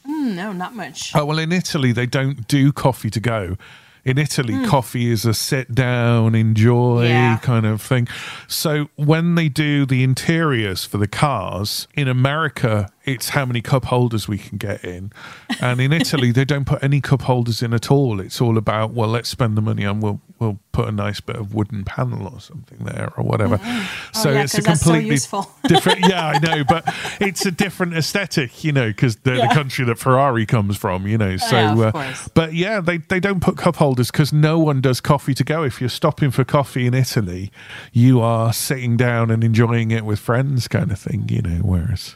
Mm, 0.07 0.35
no, 0.35 0.53
not 0.53 0.73
much. 0.73 1.13
Oh, 1.13 1.25
well, 1.25 1.39
in 1.39 1.51
Italy, 1.51 1.91
they 1.91 2.05
don't 2.05 2.47
do 2.47 2.71
coffee 2.71 3.09
to 3.09 3.19
go. 3.19 3.57
In 4.05 4.19
Italy, 4.19 4.53
hmm. 4.53 4.65
coffee 4.65 5.09
is 5.11 5.25
a 5.25 5.33
sit 5.33 5.73
down, 5.73 6.35
enjoy 6.35 7.07
Yeah. 7.07 7.37
kind 7.37 7.65
of 7.65 7.81
thing. 7.81 8.07
So 8.47 8.89
when 8.95 9.33
they 9.33 9.49
do 9.49 9.83
the 9.87 10.03
interiors 10.03 10.85
for 10.85 10.99
the 10.99 11.07
cars, 11.07 11.87
in 11.95 12.07
America, 12.07 12.87
it's 13.03 13.29
how 13.29 13.45
many 13.47 13.61
cup 13.61 13.85
holders 13.85 14.27
we 14.27 14.37
can 14.37 14.59
get 14.59 14.83
in. 14.85 15.11
And 15.59 15.81
in 15.81 15.91
Italy, 16.01 16.31
they 16.31 16.45
don't 16.45 16.65
put 16.65 16.83
any 16.83 17.01
cup 17.01 17.23
holders 17.23 17.63
in 17.63 17.73
at 17.73 17.89
all. 17.89 18.19
It's 18.19 18.39
all 18.39 18.59
about, 18.59 18.91
well, 18.91 19.09
let's 19.09 19.27
spend 19.29 19.57
the 19.57 19.61
money 19.61 19.83
and 19.83 20.03
we'll, 20.03 20.21
we'll 20.39 20.59
put 20.71 20.87
a 20.89 20.91
nice 20.91 21.21
bit 21.21 21.35
of 21.37 21.53
wooden 21.53 21.83
panel 21.85 22.27
or 22.33 22.39
something 22.41 22.79
there 22.79 23.11
or 23.17 23.23
whatever. 23.23 23.59
So 24.13 24.29
Oh, 24.29 24.33
yeah, 24.33 24.43
it's 24.43 24.57
a 24.57 24.61
that's 24.61 24.81
so 24.81 24.91
completely 24.93 25.17
different. 25.67 25.99
Yeah, 26.07 26.27
I 26.27 26.39
know, 26.39 26.63
but 26.63 26.83
it's 27.19 27.45
a 27.45 27.51
different 27.51 27.93
aesthetic, 27.95 28.63
you 28.63 28.71
know, 28.71 28.87
because 28.87 29.17
they're 29.17 29.35
Yeah. 29.35 29.47
the 29.49 29.53
country 29.53 29.85
that 29.85 29.99
Ferrari 29.99 30.45
comes 30.45 30.77
from, 30.77 31.05
you 31.05 31.17
know. 31.17 31.35
So, 31.37 31.55
Yeah, 31.57 31.73
uh, 31.93 32.13
but 32.33 32.53
yeah, 32.53 32.79
they, 32.81 32.97
they 32.97 33.19
don't 33.19 33.41
put 33.41 33.57
cup 33.57 33.75
holders 33.75 34.09
because 34.09 34.31
no 34.33 34.57
one 34.57 34.79
does 34.81 35.01
coffee 35.01 35.33
to 35.35 35.43
go. 35.43 35.63
If 35.63 35.79
you're 35.81 35.89
stopping 35.89 36.31
for 36.31 36.43
coffee 36.45 36.85
in 36.87 36.93
Italy, 36.93 37.51
you 37.91 38.21
are 38.21 38.51
sitting 38.53 38.95
down 38.97 39.29
and 39.31 39.43
enjoying 39.43 39.91
it 39.91 40.05
with 40.05 40.19
friends, 40.19 40.67
kind 40.67 40.91
of 40.91 40.99
thing, 40.99 41.27
you 41.29 41.41
know. 41.41 41.59
Whereas, 41.61 42.15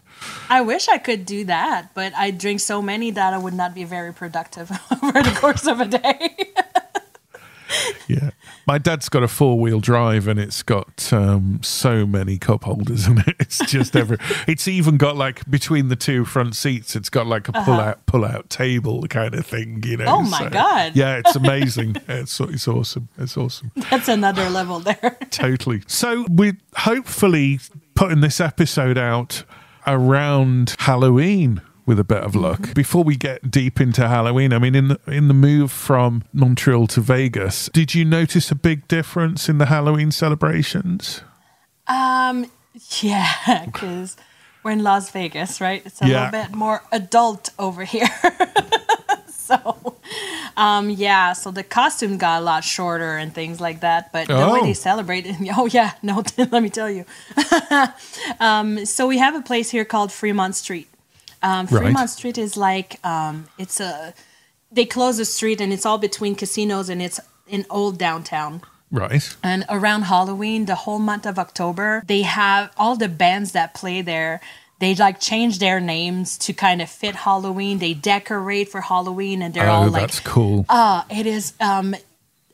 I 0.49 0.61
wish 0.61 0.87
I 0.87 0.97
could 0.97 1.25
do 1.25 1.43
that, 1.45 1.93
but 1.93 2.13
I 2.15 2.31
drink 2.31 2.59
so 2.61 2.81
many 2.81 3.11
that 3.11 3.33
I 3.33 3.37
would 3.37 3.53
not 3.53 3.75
be 3.75 3.83
very 3.83 4.13
productive 4.13 4.71
over 5.03 5.11
the 5.21 5.37
course 5.39 5.67
of 5.67 5.79
a 5.81 5.85
day. 5.85 6.35
Yeah, 8.07 8.31
my 8.65 8.77
dad's 8.77 9.09
got 9.09 9.23
a 9.23 9.27
four 9.27 9.59
wheel 9.59 9.79
drive 9.79 10.27
and 10.27 10.39
it's 10.39 10.63
got 10.63 11.11
um, 11.13 11.59
so 11.63 12.05
many 12.05 12.37
cup 12.37 12.63
holders 12.63 13.07
in 13.07 13.19
it. 13.19 13.35
It's 13.39 13.59
just 13.65 13.95
every. 13.95 14.17
it's 14.47 14.67
even 14.67 14.97
got 14.97 15.15
like 15.15 15.49
between 15.49 15.87
the 15.87 15.95
two 15.95 16.25
front 16.25 16.55
seats, 16.55 16.95
it's 16.95 17.09
got 17.09 17.27
like 17.27 17.47
a 17.47 17.51
pull 17.51 17.75
out 17.75 18.05
pull 18.05 18.25
out 18.25 18.49
table 18.49 19.03
kind 19.07 19.33
of 19.33 19.45
thing, 19.45 19.81
you 19.85 19.97
know. 19.97 20.05
Uh-huh. 20.05 20.15
Oh 20.19 20.29
my 20.29 20.49
God. 20.49 20.95
Yeah, 20.95 21.17
it's 21.17 21.35
amazing. 21.35 21.95
it's 22.07 22.39
it's 22.39 22.67
awesome. 22.67 23.09
It's 23.17 23.37
awesome. 23.37 23.71
That's 23.89 24.07
another 24.07 24.49
level 24.49 24.79
there. 24.79 25.17
totally. 25.29 25.83
So 25.87 26.25
we're 26.29 26.57
hopefully 26.75 27.59
putting 27.95 28.21
this 28.21 28.39
episode 28.39 28.97
out 28.97 29.43
around 29.87 30.75
Halloween 30.79 31.61
with 31.89 31.99
a 31.99 32.03
bit 32.03 32.23
of 32.23 32.35
luck. 32.35 32.73
Before 32.75 33.03
we 33.03 33.15
get 33.17 33.49
deep 33.49 33.81
into 33.81 34.07
Halloween, 34.07 34.53
I 34.53 34.59
mean 34.59 34.75
in 34.75 34.87
the 34.89 34.99
in 35.07 35.27
the 35.27 35.33
move 35.33 35.71
from 35.71 36.23
Montreal 36.31 36.85
to 36.87 37.01
Vegas, 37.01 37.67
did 37.73 37.95
you 37.95 38.05
notice 38.05 38.51
a 38.51 38.55
big 38.55 38.87
difference 38.87 39.49
in 39.49 39.57
the 39.57 39.65
Halloween 39.65 40.11
celebrations? 40.11 41.21
Um, 41.87 42.45
yeah, 43.01 43.65
because 43.65 44.15
we're 44.63 44.71
in 44.71 44.83
Las 44.83 45.09
Vegas, 45.09 45.59
right? 45.59 45.81
It's 45.83 45.99
a 46.01 46.07
Yeah. 46.07 46.25
little 46.29 46.43
bit 46.43 46.55
more 46.55 46.83
adult 46.91 47.49
over 47.57 47.83
here. 47.85 48.07
so, 49.27 49.97
um, 50.55 50.91
yeah, 50.91 51.33
so 51.33 51.49
the 51.49 51.63
costume 51.63 52.17
got 52.19 52.41
a 52.41 52.45
lot 52.45 52.63
shorter 52.63 53.17
and 53.17 53.33
things 53.33 53.59
like 53.59 53.79
that. 53.81 54.11
But 54.13 54.27
the 54.27 54.35
way 54.35 54.59
Oh. 54.61 54.63
they 54.63 54.73
celebrate, 54.75 55.25
oh 55.57 55.65
yeah, 55.65 55.93
no, 56.03 56.23
let 56.37 56.61
me 56.61 56.69
tell 56.69 56.89
you. 56.91 57.05
um, 58.39 58.85
so 58.85 59.07
we 59.07 59.17
have 59.17 59.33
a 59.35 59.41
place 59.41 59.71
here 59.71 59.85
called 59.85 60.11
Fremont 60.11 60.55
Street. 60.55 60.87
Um, 61.41 61.67
Right. 61.67 61.83
Fremont 61.83 62.09
Street 62.09 62.37
is 62.37 62.57
like 62.57 63.03
um, 63.05 63.47
it's 63.57 63.79
a 63.79 64.13
they 64.71 64.85
close 64.85 65.17
the 65.17 65.25
street 65.25 65.61
and 65.61 65.73
it's 65.73 65.85
all 65.85 65.97
between 65.97 66.35
casinos 66.35 66.89
and 66.89 67.01
it's 67.01 67.19
in 67.47 67.65
old 67.69 67.97
downtown. 67.97 68.61
Right. 68.91 69.35
And 69.43 69.65
around 69.69 70.03
Halloween, 70.03 70.65
the 70.65 70.75
whole 70.75 70.99
month 70.99 71.25
of 71.25 71.37
October, 71.37 72.03
they 72.07 72.23
have 72.23 72.71
all 72.77 72.95
the 72.95 73.09
bands 73.09 73.51
that 73.51 73.73
play 73.73 74.01
there. 74.01 74.41
They 74.79 74.95
like 74.95 75.19
change 75.19 75.59
their 75.59 75.79
names 75.79 76.37
to 76.39 76.53
kind 76.53 76.81
of 76.81 76.89
fit 76.89 77.15
Halloween. 77.15 77.79
They 77.79 77.93
decorate 77.93 78.69
for 78.69 78.81
Halloween, 78.81 79.41
and 79.41 79.53
they're 79.53 79.69
oh, 79.69 79.73
all 79.73 79.87
like, 79.89 80.03
that's 80.03 80.19
cool. 80.21 80.65
"Ah, 80.69 81.05
it 81.09 81.25
is." 81.25 81.53
Um, 81.59 81.95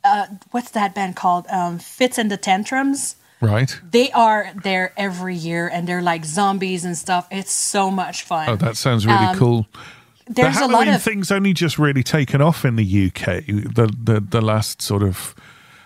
uh, 0.04 0.26
what's 0.52 0.71
that 0.71 0.95
band 0.95 1.15
called? 1.15 1.45
Um, 1.50 1.78
Fitz 1.78 2.17
and 2.17 2.32
the 2.32 2.38
Tantrums. 2.38 3.15
Right. 3.45 3.79
They 3.91 4.12
are 4.12 4.51
there 4.63 4.93
every 4.97 5.36
year, 5.36 5.67
and 5.67 5.88
they're 5.88 6.01
like 6.01 6.25
zombies 6.25 6.86
and 6.86 6.97
stuff. 6.97 7.27
It's 7.31 7.51
so 7.51 7.91
much 7.91 8.23
fun. 8.23 8.49
Oh, 8.49 8.55
that 8.55 8.77
sounds 8.77 9.05
really 9.05 9.17
um, 9.17 9.38
cool. 9.38 9.67
The 10.27 10.34
There's 10.34 10.58
a 10.58 10.67
lot 10.67 10.88
of 10.88 11.01
thing's 11.01 11.31
only 11.31 11.53
just 11.53 11.77
really 11.77 12.03
taken 12.03 12.41
off 12.41 12.65
in 12.65 12.75
the 12.75 13.08
UK. 13.08 13.45
The 13.45 13.93
the 14.01 14.19
the 14.19 14.41
last 14.41 14.81
sort 14.81 15.03
of 15.03 15.36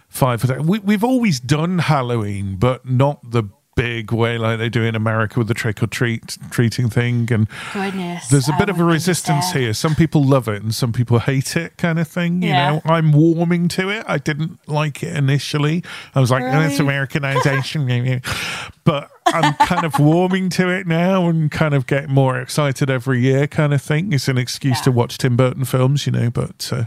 five. 0.08 0.44
We, 0.66 0.80
we've 0.80 1.04
always 1.04 1.40
done 1.40 1.80
Halloween, 1.80 2.56
but 2.56 2.86
not 2.88 3.32
the 3.32 3.44
big 3.80 4.12
way 4.12 4.38
like 4.38 4.60
they 4.60 4.68
do 4.68 4.84
in 4.84 4.94
America 4.94 5.40
with 5.40 5.48
the 5.48 5.54
trick 5.54 5.82
or 5.82 5.88
treat 5.88 6.38
treating 6.52 6.90
thing. 6.90 7.32
And 7.32 7.48
goodness. 7.74 8.28
there's 8.28 8.50
a 8.50 8.56
bit 8.58 8.68
of 8.68 8.80
a 8.80 8.84
resistance 8.84 9.52
here. 9.52 9.74
Some 9.74 9.96
people 9.96 10.24
love 10.24 10.50
it 10.50 10.62
and 10.62 10.76
some 10.76 10.92
people 10.92 11.20
hate 11.20 11.56
it, 11.56 11.78
kind 11.78 11.98
of 11.98 12.08
thing. 12.08 12.42
You 12.42 12.54
know, 12.54 12.82
I'm 12.84 13.14
warming 13.14 13.70
to 13.70 13.90
it. 13.90 14.04
I 14.08 14.18
didn't 14.18 14.60
like 14.68 15.02
it 15.02 15.16
initially. 15.16 15.84
I 16.14 16.20
was 16.20 16.30
like, 16.30 16.44
oh, 16.44 16.62
it's 16.62 16.80
Americanization, 16.80 17.88
but 18.84 19.10
I'm 19.28 19.54
kind 19.54 19.86
of 19.86 19.98
warming 20.00 20.50
to 20.52 20.70
it 20.70 20.86
now 20.86 21.30
and 21.30 21.50
kind 21.50 21.74
of 21.74 21.88
get 21.88 22.10
more 22.10 22.40
excited 22.40 22.90
every 22.90 23.22
year, 23.22 23.48
kind 23.48 23.74
of 23.74 23.82
thing. 23.82 24.12
It's 24.12 24.28
an 24.28 24.38
excuse 24.38 24.82
to 24.82 24.92
watch 24.92 25.18
Tim 25.18 25.38
Burton 25.38 25.64
films, 25.66 26.06
you 26.06 26.12
know. 26.12 26.30
But 26.30 26.70
uh, 26.74 26.86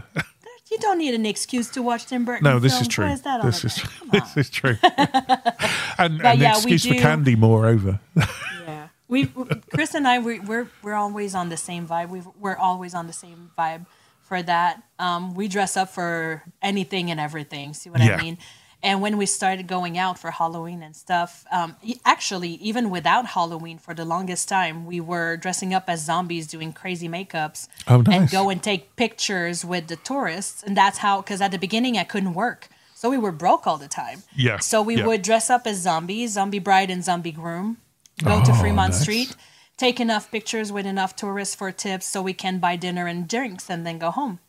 You 0.73 0.79
don't 0.79 0.97
need 0.97 1.13
an 1.13 1.27
excuse 1.27 1.69
to 1.69 1.83
watch 1.83 2.07
Tim 2.07 2.25
Burton. 2.25 2.43
no, 2.43 2.57
this 2.57 2.81
is 2.81 2.87
true. 2.87 3.05
Is 3.05 3.21
This 3.21 3.63
is? 3.63 3.83
This 4.11 4.37
is 4.37 4.49
true. 4.49 4.77
and 5.97 6.19
But 6.21 6.35
an 6.35 6.41
yeah, 6.41 6.51
excuse 6.55 6.85
for 6.85 6.95
candy, 6.95 7.35
moreover. 7.35 7.99
Yeah, 8.65 8.87
we 9.07 9.27
Chris 9.73 9.93
and 9.93 10.07
I 10.07 10.19
we, 10.19 10.39
we're 10.39 10.67
we're 10.81 10.93
always 10.95 11.35
on 11.35 11.49
the 11.49 11.57
same 11.57 11.85
vibe. 11.87 12.09
we 12.09 12.21
we're 12.39 12.55
always 12.57 12.93
on 12.93 13.07
the 13.07 13.13
same 13.13 13.51
vibe 13.57 13.85
for 14.21 14.41
that. 14.41 14.81
Um, 14.99 15.35
we 15.35 15.47
dress 15.49 15.75
up 15.75 15.89
for 15.89 16.43
anything 16.61 17.11
and 17.11 17.19
everything. 17.19 17.73
See 17.73 17.89
what 17.89 17.99
Yeah. 18.01 18.15
I 18.15 18.21
mean? 18.21 18.37
And 18.81 19.01
when 19.01 19.15
we 19.17 19.25
started 19.25 19.67
going 19.67 19.97
out 19.97 20.19
for 20.19 20.31
Halloween 20.31 20.83
and 20.83 20.93
stuff, 20.93 21.45
um, 21.51 21.75
actually, 22.03 22.49
even 22.69 22.89
without 22.89 23.27
Halloween, 23.27 23.77
for 23.77 23.93
the 23.93 24.03
longest 24.03 24.49
time, 24.49 24.85
we 24.85 24.99
were 24.99 25.37
dressing 25.37 25.73
up 25.73 25.85
as 25.87 26.03
zombies, 26.03 26.47
doing 26.47 26.73
crazy 26.73 27.07
makeups, 27.07 27.69
Oh, 27.87 28.03
and 28.11 28.29
go 28.29 28.49
and 28.49 28.61
take 28.61 28.97
pictures 28.97 29.63
with 29.63 29.87
the 29.87 29.95
tourists. 29.95 30.63
And 30.63 30.75
that's 30.75 30.97
how, 30.97 31.21
because 31.21 31.39
at 31.39 31.51
the 31.51 31.57
beginning 31.57 31.97
I 31.97 32.03
couldn't 32.03 32.33
work, 32.33 32.67
so 33.03 33.09
we 33.09 33.17
were 33.17 33.33
broke 33.33 33.67
all 33.67 33.77
the 33.77 33.89
time. 33.89 34.23
Yeah, 34.33 34.59
So 34.59 34.81
we 34.81 34.95
yeah. 34.95 35.05
would 35.05 35.23
dress 35.23 35.49
up 35.49 35.67
as 35.67 35.77
zombies, 35.81 36.31
zombie 36.31 36.59
bride 36.59 36.89
and 36.89 37.03
zombie 37.03 37.33
groom, 37.33 37.75
go 38.23 38.41
to 38.41 38.51
Oh, 38.51 38.55
Fremont 38.55 38.93
nice. 38.93 39.01
Street, 39.01 39.35
take 39.75 39.99
enough 39.99 40.31
pictures 40.31 40.71
with 40.71 40.85
enough 40.85 41.13
tourists 41.13 41.53
for 41.53 41.69
tips 41.73 42.05
so 42.05 42.21
we 42.21 42.31
can 42.31 42.59
buy 42.59 42.77
dinner 42.77 43.05
and 43.05 43.27
drinks 43.27 43.69
and 43.69 43.85
then 43.85 43.97
go 43.99 44.09
home. 44.09 44.39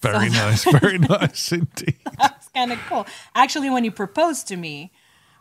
Very 0.00 0.28
So- 0.28 0.34
nice, 0.44 0.64
very 0.64 0.98
nice 0.98 1.52
indeed. 1.52 1.98
It's 2.20 2.48
kind 2.48 2.72
of 2.72 2.80
cool. 2.88 3.06
Actually, 3.36 3.70
when 3.70 3.84
you 3.84 3.92
proposed 3.92 4.48
to 4.48 4.56
me, 4.56 4.90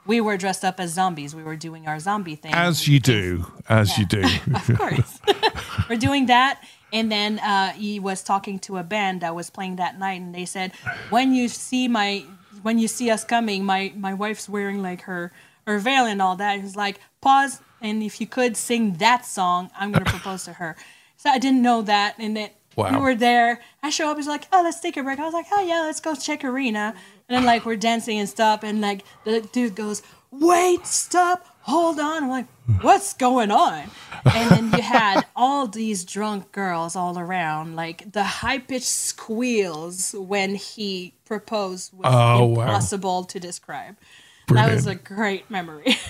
we 0.05 0.21
were 0.21 0.37
dressed 0.37 0.63
up 0.63 0.79
as 0.79 0.93
zombies. 0.93 1.33
We 1.33 1.41
were 1.41 1.55
doing 1.55 1.87
our 1.87 1.97
zombie 1.99 2.35
thing. 2.35 2.53
As 2.53 2.87
you 2.87 2.99
do, 2.99 3.51
as 3.67 3.97
you 3.97 4.05
do. 4.05 4.21
Of 4.53 4.77
course. 4.77 5.19
we're 5.89 5.95
doing 5.97 6.27
that. 6.27 6.61
And 6.91 7.11
then 7.11 7.39
uh, 7.39 7.71
he 7.71 7.99
was 7.99 8.21
talking 8.21 8.59
to 8.67 8.77
a 8.77 8.83
band 8.83 9.21
that 9.21 9.33
was 9.33 9.49
playing 9.49 9.77
that 9.77 9.97
night, 9.97 10.21
and 10.21 10.35
they 10.35 10.45
said, 10.45 10.73
"When 11.09 11.33
you 11.33 11.47
see 11.47 11.87
my, 11.87 12.23
when 12.63 12.79
you 12.79 12.87
see 12.87 13.09
us 13.11 13.23
coming, 13.23 13.63
my 13.65 13.93
my 13.95 14.13
wife's 14.13 14.49
wearing 14.49 14.81
like 14.81 15.01
her 15.03 15.31
her 15.67 15.77
veil 15.79 16.05
and 16.05 16.21
all 16.21 16.35
that." 16.37 16.59
He's 16.61 16.75
like, 16.75 16.99
"Pause, 17.21 17.61
and 17.81 18.01
if 18.01 18.19
you 18.19 18.27
could 18.27 18.57
sing 18.57 18.93
that 18.95 19.25
song, 19.25 19.69
I'm 19.79 19.91
gonna 19.91 20.05
propose 20.05 20.45
to 20.45 20.53
her." 20.53 20.75
So 21.17 21.29
I 21.29 21.37
didn't 21.37 21.61
know 21.61 21.81
that, 21.83 22.15
and 22.17 22.35
then 22.35 22.49
we 22.75 22.83
Wow. 22.83 22.99
were 22.99 23.15
there. 23.15 23.61
I 23.83 23.89
show 23.91 24.09
up, 24.09 24.17
he's 24.17 24.27
like, 24.27 24.47
"Oh, 24.51 24.61
let's 24.63 24.79
take 24.79 24.97
a 24.97 25.03
break." 25.03 25.19
I 25.19 25.23
was 25.25 25.33
like, 25.33 25.45
"Oh 25.51 25.61
yeah, 25.63 25.81
let's 25.81 25.99
go 25.99 26.15
check 26.15 26.43
arena." 26.43 26.95
And 27.29 27.37
then 27.37 27.45
like 27.45 27.65
we're 27.65 27.75
dancing 27.77 28.17
and 28.19 28.27
stuff, 28.27 28.63
and 28.63 28.81
like 28.81 29.03
the 29.23 29.41
dude 29.41 29.75
goes, 29.75 30.01
"Wait, 30.31 30.85
stop, 30.87 31.52
hold 31.63 31.99
on." 31.99 32.23
I'm 32.23 32.29
like, 32.29 32.47
"What's 32.81 33.13
going 33.13 33.51
on?" 33.51 33.89
And 34.25 34.49
then 34.51 34.71
you 34.71 34.81
had 34.81 35.25
all 35.35 35.67
these 35.67 36.05
drunk 36.05 36.51
girls 36.53 36.95
all 36.95 37.17
around, 37.19 37.75
like 37.75 38.11
the 38.13 38.23
high 38.23 38.59
pitched 38.59 38.85
squeals 38.85 40.13
when 40.17 40.55
he 40.55 41.13
proposed 41.25 41.91
was 41.93 42.05
Oh, 42.05 42.45
wow. 42.45 42.61
impossible 42.63 43.25
to 43.25 43.39
describe. 43.39 43.97
That 44.49 44.71
was 44.73 44.87
a 44.87 44.95
great 44.95 45.49
memory. 45.49 45.97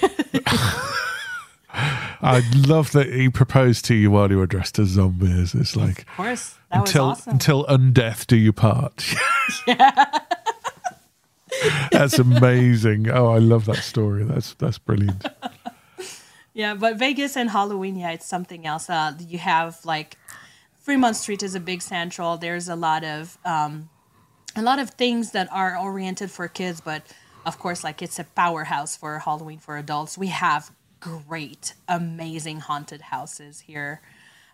I 1.75 2.41
love 2.67 2.91
that 2.91 3.07
he 3.11 3.29
proposed 3.29 3.85
to 3.85 3.95
you 3.95 4.11
while 4.11 4.29
you 4.29 4.37
were 4.37 4.45
dressed 4.45 4.77
as 4.79 4.89
zombies. 4.89 5.55
It's 5.55 5.75
like 5.75 5.99
Of 6.01 6.07
course, 6.17 6.55
that 6.71 6.79
until 6.79 7.07
was 7.09 7.19
awesome. 7.19 7.33
until 7.33 7.65
undeath 7.65 8.27
do 8.27 8.35
you 8.37 8.53
part. 8.53 9.03
That's 11.91 12.19
amazing. 12.19 13.09
Oh, 13.09 13.27
I 13.31 13.39
love 13.39 13.65
that 13.65 13.77
story. 13.77 14.23
That's 14.23 14.53
that's 14.55 14.77
brilliant. 14.77 15.25
Yeah, 16.53 16.75
but 16.75 16.97
Vegas 16.97 17.35
and 17.35 17.49
Halloween, 17.49 17.95
yeah, 17.95 18.11
it's 18.11 18.27
something 18.27 18.67
else. 18.67 18.89
Uh, 18.89 19.13
you 19.19 19.39
have 19.39 19.83
like 19.83 20.17
Fremont 20.83 21.15
Street 21.15 21.41
is 21.41 21.55
a 21.55 21.59
big 21.59 21.81
central. 21.81 22.37
There's 22.37 22.69
a 22.69 22.75
lot 22.75 23.03
of 23.03 23.37
um, 23.43 23.89
a 24.55 24.61
lot 24.61 24.79
of 24.79 24.91
things 24.91 25.31
that 25.31 25.47
are 25.51 25.77
oriented 25.77 26.29
for 26.29 26.47
kids, 26.47 26.79
but 26.79 27.01
of 27.45 27.57
course, 27.57 27.83
like 27.83 28.01
it's 28.01 28.19
a 28.19 28.23
powerhouse 28.23 28.95
for 28.95 29.19
Halloween 29.19 29.59
for 29.59 29.77
adults. 29.77 30.17
We 30.17 30.27
have 30.27 30.71
great, 30.99 31.73
amazing 31.87 32.59
haunted 32.59 33.01
houses 33.01 33.61
here. 33.61 34.01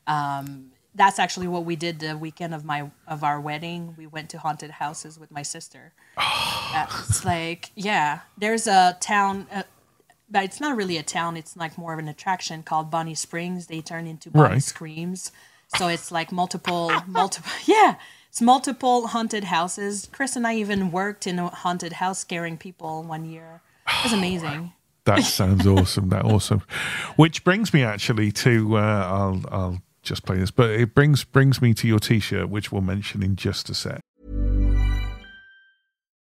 Um, 0.08 0.72
that's 1.00 1.18
actually 1.18 1.48
what 1.48 1.64
we 1.64 1.78
did 1.78 2.00
the 2.00 2.18
weekend 2.18 2.54
of 2.54 2.66
my 2.66 2.92
of 3.08 3.24
our 3.24 3.40
wedding. 3.40 3.96
We 3.98 4.06
went 4.06 4.30
to 4.32 4.38
haunted 4.38 4.72
houses 4.72 5.18
with 5.18 5.32
my 5.32 5.42
sister. 5.42 5.94
It's 6.72 7.26
like 7.26 7.72
yeah, 7.74 8.20
there's 8.38 8.68
a 8.68 8.96
town. 9.02 9.48
Uh, 9.52 9.64
but 10.30 10.44
it's 10.44 10.62
not 10.62 10.78
really 10.78 10.98
a 10.98 11.04
town. 11.04 11.36
It's 11.36 11.58
like 11.58 11.80
more 11.80 11.94
of 11.94 12.00
an 12.00 12.08
attraction 12.08 12.62
called 12.62 12.92
Bonnie 12.92 13.16
Springs. 13.16 13.66
They 13.66 13.82
turn 13.82 14.06
into 14.06 14.30
Bonnie 14.30 14.54
Right. 14.54 14.64
Screams. 14.64 15.32
So 15.78 15.88
it's 15.88 16.12
like 16.12 16.32
multiple, 16.32 16.92
multiple, 17.08 17.52
yeah, 17.66 17.96
it's 18.30 18.40
multiple 18.40 19.08
haunted 19.08 19.46
houses. 19.46 20.08
Chris 20.12 20.36
and 20.36 20.46
I 20.46 20.56
even 20.58 20.92
worked 20.92 21.26
in 21.26 21.40
a 21.40 21.48
haunted 21.48 21.94
house 21.94 22.20
scaring 22.20 22.58
people 22.58 23.02
one 23.02 23.26
year. 23.26 23.62
It 23.88 24.04
was 24.04 24.14
amazing. 24.22 24.74
That 25.06 25.24
sounds 25.24 25.66
awesome. 25.66 26.10
That 26.10 26.26
awesome. 26.26 26.62
Which 27.16 27.44
brings 27.44 27.74
me 27.74 27.84
actually 27.84 28.32
to 28.34 28.78
uh, 28.78 29.08
I'll 29.12 29.44
I'll 29.52 29.82
just 30.02 30.26
play 30.26 30.38
this, 30.38 30.52
but 30.52 30.70
it 30.70 30.94
brings 30.94 31.24
brings 31.24 31.62
me 31.62 31.74
to 31.76 31.88
your 31.88 32.00
T-shirt, 32.00 32.50
which 32.50 32.72
we'll 32.72 32.82
mention 32.82 33.24
in 33.24 33.36
just 33.36 33.70
a 33.70 33.74
sec. 33.74 34.02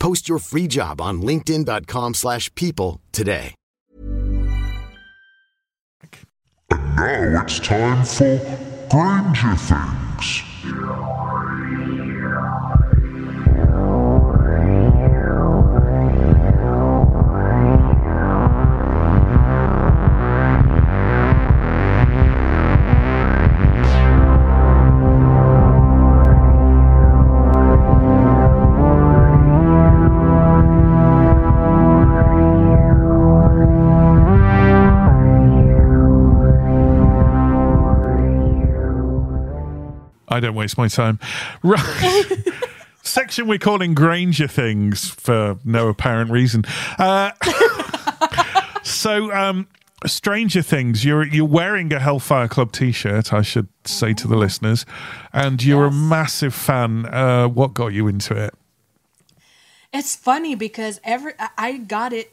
Post 0.00 0.28
your 0.28 0.40
free 0.40 0.66
job 0.66 1.00
on 1.00 1.22
linkedin.com/people 1.22 2.14
slash 2.14 2.52
people 2.56 3.00
today. 3.12 3.54
And 6.70 6.96
Now 6.96 7.42
it's 7.42 7.58
time 7.60 8.04
for 8.04 8.38
Granger 8.90 9.56
Things. 9.56 11.19
I 40.30 40.40
don't 40.40 40.54
waste 40.54 40.78
my 40.78 40.88
time. 40.88 41.18
Right. 41.62 42.30
Section 43.02 43.46
we're 43.48 43.58
calling 43.58 43.94
Granger 43.94 44.46
things 44.46 45.08
for 45.08 45.58
no 45.64 45.88
apparent 45.88 46.30
reason. 46.30 46.64
Uh, 46.98 47.32
so, 48.82 49.32
um, 49.32 49.66
Stranger 50.06 50.62
Things, 50.62 51.04
you're 51.04 51.26
you're 51.26 51.44
wearing 51.44 51.92
a 51.92 51.98
Hellfire 51.98 52.48
Club 52.48 52.72
T-shirt. 52.72 53.32
I 53.32 53.42
should 53.42 53.68
say 53.84 54.14
to 54.14 54.28
the 54.28 54.36
listeners, 54.36 54.86
and 55.32 55.62
you're 55.62 55.86
a 55.86 55.90
massive 55.90 56.54
fan. 56.54 57.06
Uh, 57.06 57.48
what 57.48 57.74
got 57.74 57.88
you 57.88 58.06
into 58.06 58.34
it? 58.36 58.54
It's 59.92 60.14
funny 60.14 60.54
because 60.54 61.00
every 61.02 61.32
I- 61.38 61.48
I 61.58 61.76
got 61.78 62.12
it 62.12 62.32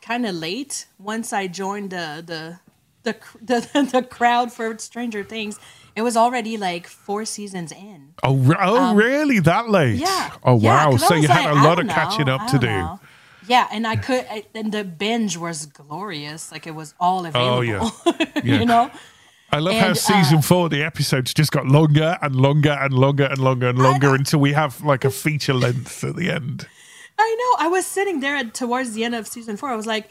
kind 0.00 0.26
of 0.26 0.34
late 0.34 0.86
once 0.98 1.32
I 1.32 1.46
joined 1.46 1.90
the 1.90 2.22
the 2.24 2.60
the 3.02 3.16
the, 3.42 3.88
the 3.90 4.02
crowd 4.02 4.52
for 4.52 4.76
Stranger 4.78 5.24
Things. 5.24 5.58
It 5.96 6.02
was 6.02 6.16
already 6.16 6.56
like 6.56 6.86
four 6.86 7.24
seasons 7.24 7.70
in. 7.70 8.14
Oh, 8.22 8.34
re- 8.34 8.56
oh, 8.58 8.94
really? 8.94 9.38
That 9.38 9.68
late? 9.68 9.94
Um, 9.94 10.00
Yeah. 10.00 10.30
Oh, 10.42 10.58
Yeah, 10.58 10.86
wow. 10.86 10.92
I 10.92 10.96
So 10.96 11.14
you 11.14 11.28
had 11.28 11.44
like, 11.44 11.64
a 11.64 11.68
lot 11.68 11.78
of 11.78 11.88
catching 11.88 12.28
up 12.28 12.46
to 12.48 12.58
don't 12.58 12.70
know. 12.70 13.00
Yeah, 13.46 13.68
and 13.70 13.86
I 13.86 13.96
could, 13.96 14.26
I, 14.30 14.44
and 14.54 14.72
the 14.72 14.84
binge 14.84 15.36
was 15.36 15.66
glorious. 15.66 16.50
Like 16.50 16.66
it 16.66 16.74
was 16.74 16.94
all 16.98 17.26
available. 17.26 17.92
Oh, 18.06 18.10
yeah. 18.10 18.26
Yeah. 18.44 18.58
you 18.58 18.66
know. 18.66 18.90
I 19.52 19.58
love 19.60 19.76
how 19.76 19.92
season 19.92 20.38
uh, 20.38 20.42
four, 20.42 20.68
the 20.68 20.82
episodes 20.82 21.32
just 21.32 21.52
got 21.52 21.66
longer 21.66 22.18
and 22.20 22.34
longer 22.34 22.72
and 22.72 22.92
longer 22.92 23.26
and 23.26 23.38
longer 23.38 23.68
and 23.68 23.78
longer 23.78 24.14
until 24.14 24.40
we 24.40 24.52
have 24.52 24.82
like 24.82 25.04
a 25.04 25.10
feature 25.10 25.54
length 25.54 26.02
at 26.02 26.16
the 26.16 26.28
end. 26.30 26.66
I 27.16 27.36
know. 27.38 27.64
I 27.64 27.68
was 27.68 27.86
sitting 27.86 28.18
there 28.18 28.34
at, 28.34 28.52
towards 28.54 28.94
the 28.94 29.04
end 29.04 29.14
of 29.14 29.28
season 29.28 29.56
four. 29.56 29.68
I 29.68 29.76
was 29.76 29.86
like, 29.86 30.08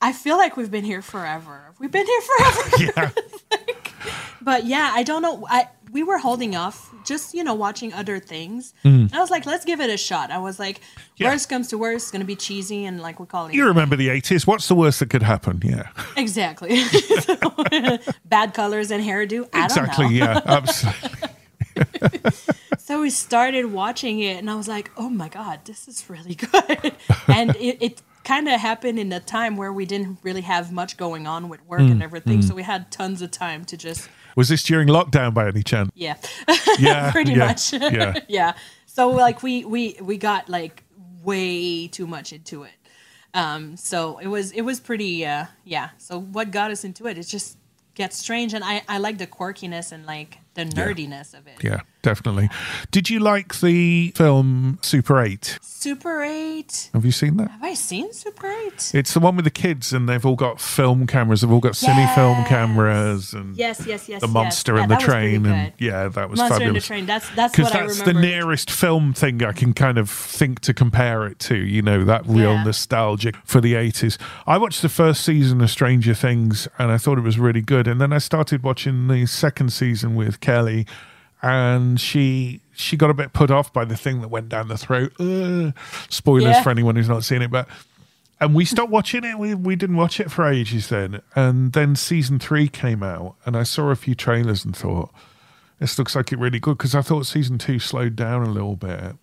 I 0.00 0.12
feel 0.14 0.38
like 0.38 0.56
we've 0.56 0.70
been 0.70 0.84
here 0.84 1.02
forever. 1.02 1.74
We've 1.78 1.90
been 1.90 2.06
here 2.06 2.20
forever. 2.22 2.70
Yeah. 2.96 3.10
But 4.42 4.64
yeah, 4.64 4.90
I 4.94 5.02
don't 5.02 5.22
know. 5.22 5.46
I 5.48 5.68
we 5.92 6.02
were 6.02 6.18
holding 6.18 6.54
off, 6.56 6.90
just 7.04 7.34
you 7.34 7.44
know, 7.44 7.54
watching 7.54 7.92
other 7.92 8.18
things. 8.18 8.72
Mm. 8.84 9.12
I 9.12 9.18
was 9.20 9.30
like, 9.30 9.44
let's 9.44 9.64
give 9.64 9.80
it 9.80 9.90
a 9.90 9.96
shot. 9.96 10.30
I 10.30 10.38
was 10.38 10.58
like, 10.58 10.80
Yeah. 11.16 11.30
worst 11.30 11.48
comes 11.48 11.68
to 11.68 11.78
worst, 11.78 12.04
it's 12.04 12.10
gonna 12.10 12.24
be 12.24 12.36
cheesy 12.36 12.84
and 12.86 13.00
like 13.02 13.20
we 13.20 13.26
call 13.26 13.46
it 13.48 13.54
You 13.54 13.66
remember 13.66 13.96
the 13.96 14.08
80s. 14.08 14.46
What's 14.46 14.68
the 14.68 14.74
worst 14.74 15.00
that 15.00 15.10
could 15.10 15.22
happen? 15.22 15.60
Yeah. 15.64 15.88
exactly 16.16 16.82
bad 18.24 18.54
colors 18.54 18.90
and 18.90 19.04
hairdo. 19.04 19.48
I 19.52 19.64
exactly. 19.64 20.18
don't 20.18 20.26
know. 20.26 20.26
Yeah. 20.26 20.40
Absolutely. 20.46 21.28
So 22.78 23.02
we 23.02 23.10
started 23.10 23.66
watching 23.66 24.18
it, 24.18 24.38
and 24.38 24.50
I 24.50 24.56
was 24.56 24.66
like, 24.66 24.90
"Oh 24.96 25.08
my 25.08 25.28
god, 25.28 25.60
this 25.64 25.86
is 25.86 26.10
really 26.10 26.34
good!" 26.34 26.92
and 27.28 27.54
it, 27.54 27.78
it 27.80 28.02
kind 28.24 28.48
of 28.48 28.60
happened 28.60 28.98
in 28.98 29.12
a 29.12 29.20
time 29.20 29.56
where 29.56 29.72
we 29.72 29.86
didn't 29.86 30.18
really 30.22 30.42
have 30.42 30.72
much 30.72 30.96
going 30.96 31.26
on 31.26 31.48
with 31.48 31.64
work 31.66 31.80
Mm, 31.80 31.92
and 31.92 32.02
everything, 32.02 32.40
mm. 32.40 32.44
so 32.44 32.54
we 32.54 32.62
had 32.62 32.90
tons 32.90 33.22
of 33.22 33.30
time 33.30 33.64
to 33.66 33.76
just, 33.76 34.08
Was 34.36 34.48
this 34.48 34.62
during 34.62 34.88
lockdown 34.88 35.32
by 35.34 35.48
any 35.48 35.62
chance? 35.62 35.90
yeah, 35.94 36.16
Yeah, 36.78 37.10
pretty 37.16 37.32
yeah, 37.32 37.46
much, 37.46 37.72
yeah. 37.72 38.14
yeah. 38.28 38.52
So 38.86 39.08
like 39.10 39.42
we 39.42 39.64
we 39.64 39.96
we 40.02 40.18
got 40.18 40.48
like 40.48 40.82
way 41.22 41.86
too 41.88 42.06
much 42.06 42.32
into 42.32 42.64
it. 42.64 42.72
Um, 43.34 43.76
so 43.76 44.18
it 44.18 44.26
was 44.26 44.50
it 44.52 44.62
was 44.62 44.80
pretty 44.80 45.24
uh, 45.24 45.46
yeah. 45.64 45.90
So 45.98 46.20
what 46.20 46.50
got 46.50 46.70
us 46.70 46.84
into 46.84 47.06
it? 47.06 47.16
It 47.16 47.24
just 47.28 47.56
gets 47.94 48.16
strange, 48.16 48.52
and 48.54 48.64
I 48.64 48.82
I 48.88 48.98
like 48.98 49.18
the 49.18 49.26
quirkiness 49.28 49.92
and 49.92 50.04
like 50.06 50.38
the 50.54 50.64
nerdiness 50.64 51.32
of 51.34 51.46
it. 51.46 51.62
Yeah, 51.62 51.80
definitely. 52.02 52.48
Did 52.90 53.10
you 53.10 53.20
like 53.20 53.60
the 53.60 54.12
film 54.16 54.78
Super 54.82 55.20
8? 55.20 55.58
Super 55.62 56.22
Eight. 56.22 56.90
Have 56.92 57.06
you 57.06 57.10
seen 57.12 57.38
that? 57.38 57.50
Have 57.50 57.62
I 57.64 57.72
seen 57.72 58.12
Super 58.12 58.46
Eight? 58.48 58.90
It's 58.94 59.14
the 59.14 59.20
one 59.20 59.34
with 59.36 59.46
the 59.46 59.50
kids, 59.50 59.94
and 59.94 60.06
they've 60.06 60.26
all 60.26 60.36
got 60.36 60.60
film 60.60 61.06
cameras. 61.06 61.40
They've 61.40 61.50
all 61.50 61.58
got 61.60 61.72
cine 61.72 62.14
film 62.14 62.44
cameras, 62.44 63.32
and 63.32 63.56
Yes, 63.56 63.86
yes, 63.86 64.06
yes. 64.06 64.20
the 64.20 64.26
yes. 64.26 64.34
monster 64.34 64.74
Yeah, 64.76 64.82
and 64.82 64.90
the 64.90 64.96
was 64.96 65.04
pretty 65.04 65.38
train, 65.38 65.46
and 65.46 65.72
yeah, 65.78 66.08
that 66.08 66.28
was 66.28 66.38
Monster 66.38 66.54
and 66.54 66.60
the 66.60 66.64
fabulous. 66.80 66.86
Train. 66.86 67.06
That's 67.06 67.30
that's 67.30 67.58
what 67.58 67.74
I 67.74 67.78
remember. 67.80 67.94
that's 67.94 68.06
the 68.06 68.12
nearest 68.12 68.70
film 68.70 69.14
thing 69.14 69.42
I 69.42 69.52
can 69.52 69.72
kind 69.72 69.96
of 69.96 70.10
think 70.10 70.60
to 70.60 70.74
compare 70.74 71.26
it 71.26 71.38
to. 71.40 71.56
You 71.56 71.80
know, 71.80 72.04
that 72.04 72.26
real 72.26 72.52
Yeah. 72.52 72.64
nostalgic 72.64 73.36
for 73.46 73.62
the 73.62 73.74
eighties. 73.74 74.18
I 74.46 74.58
watched 74.58 74.82
the 74.82 74.90
first 74.90 75.24
season 75.24 75.62
of 75.62 75.70
Stranger 75.70 76.12
Things, 76.12 76.68
and 76.78 76.92
I 76.92 76.98
thought 76.98 77.16
it 77.16 77.22
was 77.24 77.38
really 77.38 77.62
good. 77.62 77.86
And 77.88 77.98
then 78.02 78.12
I 78.12 78.18
started 78.18 78.62
watching 78.62 79.08
the 79.08 79.24
second 79.24 79.72
season 79.72 80.14
with 80.14 80.40
Kelly. 80.40 80.86
And 81.42 82.00
she 82.00 82.60
she 82.72 82.96
got 82.96 83.10
a 83.10 83.14
bit 83.14 83.32
put 83.32 83.50
off 83.50 83.72
by 83.72 83.84
the 83.84 83.96
thing 83.96 84.20
that 84.20 84.28
went 84.28 84.48
down 84.48 84.68
the 84.68 84.78
throat. 84.78 85.12
Uh, 85.20 85.72
spoilers 86.08 86.56
Yeah. 86.56 86.62
for 86.62 86.70
anyone 86.70 86.96
who's 86.96 87.08
not 87.08 87.24
seen 87.24 87.42
it, 87.42 87.50
but 87.50 87.68
and 88.40 88.54
we 88.54 88.64
stopped 88.64 88.90
watching 88.90 89.24
it. 89.24 89.38
We 89.38 89.54
we 89.54 89.76
didn't 89.76 89.96
watch 89.96 90.20
it 90.20 90.30
for 90.30 90.46
ages 90.46 90.88
then, 90.88 91.20
and 91.34 91.72
then 91.72 91.96
season 91.96 92.38
three 92.38 92.68
came 92.68 93.02
out, 93.02 93.36
and 93.44 93.56
I 93.56 93.62
saw 93.64 93.90
a 93.90 93.96
few 93.96 94.14
trailers 94.14 94.64
and 94.64 94.74
thought 94.76 95.10
this 95.78 95.98
looks 95.98 96.14
like 96.14 96.30
it 96.32 96.38
really 96.38 96.58
good 96.60 96.76
because 96.78 96.94
I 96.94 97.02
thought 97.02 97.26
season 97.26 97.58
two 97.58 97.78
slowed 97.78 98.16
down 98.16 98.42
a 98.42 98.50
little 98.50 98.76
bit. 98.76 99.16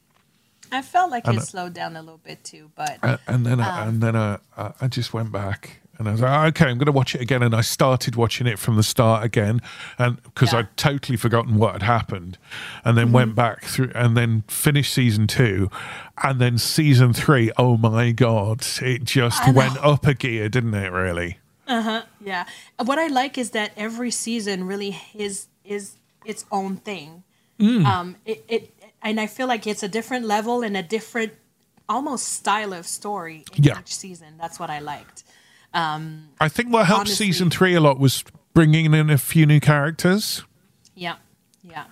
I 0.72 0.82
felt 0.82 1.11
like 1.11 1.26
And, 1.26 1.38
it 1.38 1.41
uh, 1.41 1.45
slowed 1.45 1.74
down 1.74 1.95
a 1.95 2.01
little 2.01 2.20
bit 2.24 2.43
too, 2.43 2.72
but 2.76 2.97
Uh, 3.01 3.18
and 3.26 3.45
then, 3.45 3.61
Um, 3.61 3.65
I 3.65 3.86
and 3.86 4.01
then 4.01 4.15
I, 4.18 4.38
I, 4.57 4.74
I 4.82 4.88
just 4.88 5.13
went 5.13 5.32
back 5.32 5.80
and 6.00 6.08
I 6.08 6.12
was 6.12 6.22
like, 6.22 6.48
okay, 6.62 6.70
I'm 6.70 6.78
going 6.78 6.86
to 6.88 6.91
watch 6.91 7.16
it 7.16 7.22
again. 7.22 7.41
And 7.43 7.56
I 7.56 7.62
started 7.62 8.16
watching 8.16 8.48
it 8.48 8.60
from 8.60 8.76
the 8.76 8.84
start 8.84 9.24
again, 9.24 9.62
and 9.98 10.22
because 10.24 10.54
Yeah. 10.54 10.60
I'd 10.60 10.78
totally 10.78 11.18
forgotten 11.18 11.58
what 11.58 11.74
had 11.74 11.84
happened, 11.84 12.38
and 12.86 12.98
then 12.98 13.06
Mm-hmm. 13.08 13.14
went 13.14 13.36
back 13.36 13.64
through 13.64 13.91
and 13.95 14.16
then 14.18 14.43
finished 14.48 14.93
season 14.93 15.28
two, 15.28 15.70
and 16.24 16.39
then 16.39 16.58
season 16.58 17.14
three. 17.14 17.52
Oh 17.58 17.78
my 17.78 18.12
god, 18.12 18.66
it 18.82 19.04
just 19.04 19.41
went 19.54 19.78
up 19.84 20.06
a 20.06 20.14
gear, 20.14 20.50
didn't 20.50 20.74
it? 20.74 20.91
Really? 20.91 21.39
Uh 21.68 21.82
huh. 21.82 22.02
yeah. 22.24 22.45
What 22.84 22.98
I 22.98 23.08
like 23.08 23.38
is 23.38 23.52
that 23.52 23.72
every 23.76 24.12
season 24.12 24.66
really 24.66 24.98
is 25.14 25.48
is 25.66 25.95
its 26.26 26.45
own 26.52 26.78
thing. 26.78 27.24
Mm. 27.60 27.86
Um, 27.86 28.16
it, 28.26 28.45
it 28.48 28.74
and 29.02 29.20
I 29.20 29.28
feel 29.28 29.48
like 29.48 29.66
it's 29.68 29.84
a 29.84 29.88
different 29.89 30.26
level 30.26 30.62
and 30.62 30.78
a 30.78 30.84
different 30.84 31.34
almost 31.89 32.28
style 32.34 32.74
of 32.74 32.86
story 32.86 33.43
in 33.56 33.64
Yeah. 33.64 33.80
each 33.80 33.95
season. 33.95 34.36
That's 34.38 34.60
what 34.60 34.70
I 34.70 34.80
liked. 34.80 35.24
I 36.39 36.49
think 36.49 36.71
what 36.73 36.86
helped 36.88 37.01
Honestly- 37.01 37.28
season 37.28 37.49
three 37.49 37.73
a 37.75 37.80
lot 37.82 37.99
was 37.99 38.23
bringing 38.53 38.93
in 38.93 39.09
a 39.09 39.17
few 39.17 39.45
new 39.45 39.59
characters. 39.59 40.43
Yeah, 40.95 41.15
yeah. 41.63 41.86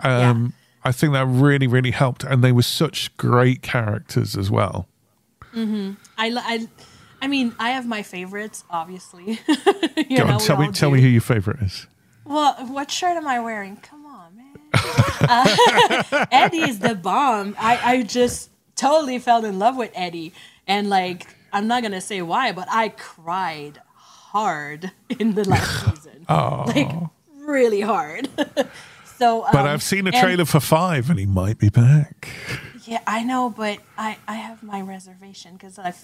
Um, 0.00 0.52
I 0.84 0.92
think 0.92 1.12
that 1.14 1.26
really, 1.26 1.66
really 1.66 1.90
helped, 1.90 2.22
and 2.24 2.44
they 2.44 2.52
were 2.52 2.62
such 2.62 3.16
great 3.16 3.62
characters 3.62 4.36
as 4.36 4.50
well. 4.50 4.86
I, 5.56 6.28
li- 6.30 6.42
I, 6.44 6.68
I 7.22 7.26
mean, 7.28 7.54
I 7.60 7.70
have 7.70 7.86
my 7.86 8.02
favorites, 8.02 8.64
obviously. 8.70 9.38
you 9.96 10.18
Go 10.18 10.26
know, 10.26 10.34
on, 10.34 10.40
tell 10.40 10.56
me, 10.58 10.70
tell 10.72 10.90
do. 10.90 10.96
me 10.96 11.02
who 11.02 11.08
your 11.08 11.20
favorite 11.20 11.60
is. 11.62 11.86
Well, 12.24 12.54
what 12.68 12.90
shirt 12.90 13.16
am 13.16 13.26
I 13.28 13.38
wearing? 13.40 13.76
Come 13.76 14.04
on, 14.06 14.36
man. 14.36 14.58
Uh, 15.20 16.26
Eddie 16.32 16.68
is 16.68 16.80
the 16.80 16.94
bomb. 16.96 17.54
I, 17.58 17.78
I 17.98 18.02
just 18.02 18.50
totally 18.76 19.18
fell 19.20 19.44
in 19.44 19.58
love 19.60 19.76
with 19.76 19.90
Eddie. 19.94 20.32
And, 20.66 20.88
like, 20.90 21.26
I'm 21.54 21.66
not 21.66 21.82
going 21.82 21.92
to 21.92 22.00
say 22.00 22.20
why, 22.22 22.52
but 22.52 22.68
I 22.70 22.90
cried 22.90 23.80
hard 23.94 24.90
in 25.18 25.34
the 25.34 25.48
last 25.48 25.84
season. 25.96 26.26
Like, 26.28 26.90
really 27.38 27.80
hard. 27.80 28.28
so, 29.18 29.46
But 29.52 29.60
um, 29.62 29.66
I've 29.68 29.82
seen 29.82 30.06
a 30.06 30.10
and- 30.10 30.16
trailer 30.22 30.44
for 30.44 30.60
five, 30.60 31.08
and 31.10 31.18
he 31.18 31.26
might 31.26 31.58
be 31.58 31.68
back. 31.70 32.28
Yeah, 32.84 33.00
I 33.06 33.22
know, 33.22 33.48
but 33.48 33.78
I, 33.96 34.18
I 34.28 34.34
have 34.34 34.62
my 34.62 34.80
reservation 34.82 35.54
because 35.54 35.78
I 35.78 35.94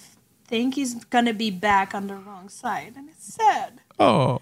think 0.47 0.77
he's 0.77 1.05
going 1.05 1.27
to 1.27 1.35
be 1.35 1.51
back 1.51 1.95
on 1.95 2.07
the 2.07 2.15
wrong 2.15 2.49
side. 2.49 2.95
And 2.97 3.09
it's 3.11 3.35
sad. 3.35 3.81
Oh, 3.99 4.41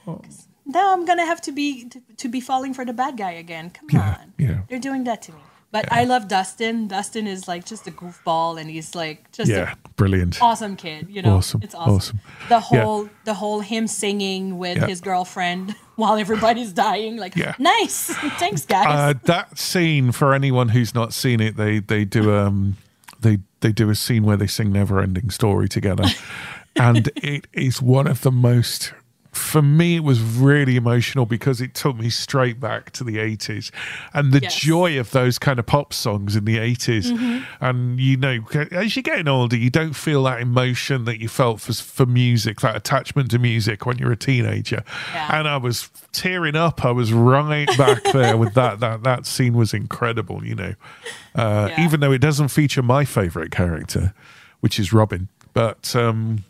now 0.64 0.92
I'm 0.92 1.04
gonna 1.04 1.24
have 1.26 1.40
to 1.42 1.52
be 1.52 1.88
to, 1.88 2.00
to 2.18 2.28
be 2.28 2.40
falling 2.40 2.74
for 2.74 2.84
the 2.84 2.92
bad 2.92 3.16
guy 3.16 3.32
again. 3.32 3.70
Come 3.70 3.88
Yeah, 3.90 4.16
on, 4.20 4.34
yeah. 4.38 4.60
they're 4.68 4.78
doing 4.78 5.02
that 5.04 5.22
to 5.22 5.32
me. 5.32 5.40
But 5.70 5.92
I 5.92 6.04
love 6.04 6.28
Dustin. 6.28 6.88
Dustin 6.88 7.26
is 7.26 7.46
like 7.46 7.66
just 7.66 7.86
a 7.86 7.90
goofball, 7.90 8.58
and 8.58 8.70
he's 8.70 8.94
like 8.94 9.30
just 9.32 9.50
yeah, 9.50 9.72
an 9.72 9.76
brilliant. 9.96 10.40
awesome 10.40 10.76
kid. 10.76 11.08
You 11.10 11.20
know, 11.20 11.36
Awesome, 11.36 11.60
it's 11.62 11.74
awesome. 11.74 11.94
awesome. 11.94 12.20
The 12.48 12.54
Yeah. 12.54 12.82
whole 12.84 13.08
the 13.24 13.34
whole 13.34 13.60
him 13.60 13.86
singing 13.86 14.56
with 14.56 14.78
Yeah. 14.78 14.86
his 14.86 15.02
girlfriend 15.02 15.74
while 15.96 16.16
everybody's 16.16 16.72
dying. 16.72 17.18
Like, 17.18 17.36
Yeah. 17.36 17.54
nice. 17.58 18.06
Thanks, 18.38 18.64
guys. 18.64 18.86
Uh, 18.86 19.18
that 19.24 19.58
scene 19.58 20.10
for 20.12 20.32
anyone 20.32 20.70
who's 20.70 20.94
not 20.94 21.12
seen 21.12 21.38
it, 21.40 21.56
they 21.58 21.80
they 21.80 22.06
do 22.06 22.34
um 22.34 22.76
they 23.20 23.38
they 23.60 23.72
do 23.72 23.90
a 23.90 23.94
scene 23.94 24.22
where 24.24 24.38
they 24.38 24.46
sing 24.46 24.72
"Never 24.72 25.02
Ending 25.02 25.28
Story" 25.28 25.68
together, 25.68 26.04
and 26.76 27.10
it 27.16 27.46
is 27.52 27.82
one 27.82 28.06
of 28.06 28.22
the 28.22 28.32
most. 28.32 28.94
For 29.30 29.60
me, 29.62 29.96
it 29.96 30.04
was 30.04 30.20
really 30.20 30.76
emotional 30.76 31.26
because 31.26 31.60
it 31.60 31.74
took 31.74 31.96
me 31.96 32.08
straight 32.10 32.58
back 32.58 32.90
to 32.92 33.04
the 33.04 33.18
80s 33.18 33.70
and 34.14 34.32
the 34.32 34.40
Yes. 34.40 34.56
joy 34.56 34.98
of 34.98 35.10
those 35.10 35.38
kind 35.38 35.58
of 35.58 35.66
pop 35.66 35.92
songs 35.92 36.34
in 36.34 36.44
the 36.44 36.56
80s. 36.58 37.44
And, 37.60 38.00
you 38.00 38.16
know, 38.16 38.40
as 38.72 38.96
you're 38.96 39.02
getting 39.02 39.28
older, 39.28 39.56
you 39.56 39.70
don't 39.70 39.94
feel 39.94 40.22
that 40.24 40.40
emotion 40.40 41.04
that 41.04 41.20
you 41.20 41.28
felt 41.28 41.60
for, 41.60 41.72
for 41.74 42.06
music, 42.06 42.60
that 42.62 42.74
attachment 42.74 43.30
to 43.32 43.38
music 43.38 43.84
when 43.86 43.98
you're 43.98 44.12
a 44.12 44.16
teenager. 44.16 44.82
Yeah. 45.12 45.38
And 45.38 45.46
I 45.46 45.58
was 45.58 45.90
tearing 46.12 46.56
up. 46.56 46.84
I 46.84 46.90
was 46.90 47.12
right 47.12 47.68
back 47.78 48.02
there 48.12 48.36
with 48.36 48.54
that. 48.54 48.80
That 48.80 49.02
that 49.02 49.26
scene 49.26 49.54
was 49.54 49.72
incredible, 49.74 50.44
you 50.44 50.54
know. 50.54 50.74
Uh, 51.34 51.68
Yeah. 51.70 51.84
Even 51.84 52.00
though 52.00 52.12
it 52.12 52.20
doesn't 52.20 52.48
feature 52.48 52.82
my 52.82 53.04
favorite 53.04 53.50
character, 53.50 54.14
which 54.60 54.78
is 54.80 54.92
Robin. 54.92 55.28
But 55.52 55.94
um, 55.96 56.44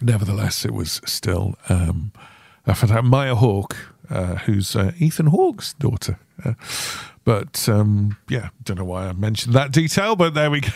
nevertheless, 0.00 0.64
it 0.64 0.72
was 0.72 1.00
still 1.04 1.54
um, 1.68 2.12
uh, 2.66 2.74
for 2.74 2.86
that 2.86 3.04
Maya 3.04 3.34
Hawke, 3.34 3.76
uh, 4.10 4.36
who's 4.36 4.74
uh, 4.76 4.92
Ethan 4.98 5.26
Hawke's 5.26 5.72
daughter. 5.74 6.18
Uh, 6.44 6.54
but 7.24 7.68
um, 7.68 8.16
yeah, 8.28 8.50
don't 8.62 8.78
know 8.78 8.84
why 8.84 9.06
I 9.08 9.12
mentioned 9.12 9.54
that 9.54 9.72
detail, 9.72 10.16
but 10.16 10.34
there 10.34 10.50
we 10.50 10.60
go. 10.60 10.68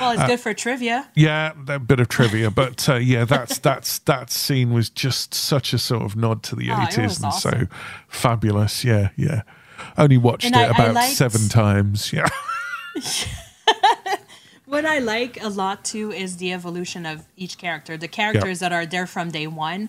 well, 0.00 0.10
it's 0.12 0.24
good 0.26 0.40
for 0.40 0.52
trivia. 0.52 1.08
Yeah, 1.14 1.52
that 1.66 1.86
bit 1.86 2.00
of 2.00 2.08
trivia, 2.08 2.50
but 2.50 2.88
uh, 2.88 2.96
yeah, 2.96 3.24
that's 3.24 3.58
that's 3.68 4.00
that 4.00 4.30
scene 4.30 4.72
was 4.72 4.90
just 4.90 5.32
such 5.32 5.72
a 5.72 5.78
sort 5.78 6.02
of 6.02 6.16
nod 6.16 6.42
to 6.44 6.56
the 6.56 6.70
Oh, 6.70 6.82
eighties 6.82 7.20
was 7.20 7.22
and 7.22 7.34
so 7.34 7.68
fabulous. 8.08 8.84
Yeah, 8.84 9.10
yeah. 9.16 9.42
Only 9.96 10.18
watched 10.18 10.46
And 10.46 10.56
it 10.56 10.58
I- 10.58 10.62
I 10.64 10.68
about 10.70 10.94
liked- 10.94 11.12
seven 11.14 11.48
times. 11.48 12.12
Yeah, 12.12 12.26
What 14.74 14.84
I 14.84 14.98
like 14.98 15.42
a 15.42 15.48
lot 15.48 15.84
too 15.84 16.10
is 16.12 16.36
the 16.38 16.52
evolution 16.52 17.06
of 17.06 17.26
each 17.36 17.58
character. 17.58 17.96
The 17.96 18.08
characters 18.08 18.58
that 18.60 18.72
are 18.72 18.86
there 18.86 19.06
from 19.06 19.30
day 19.30 19.46
one, 19.46 19.88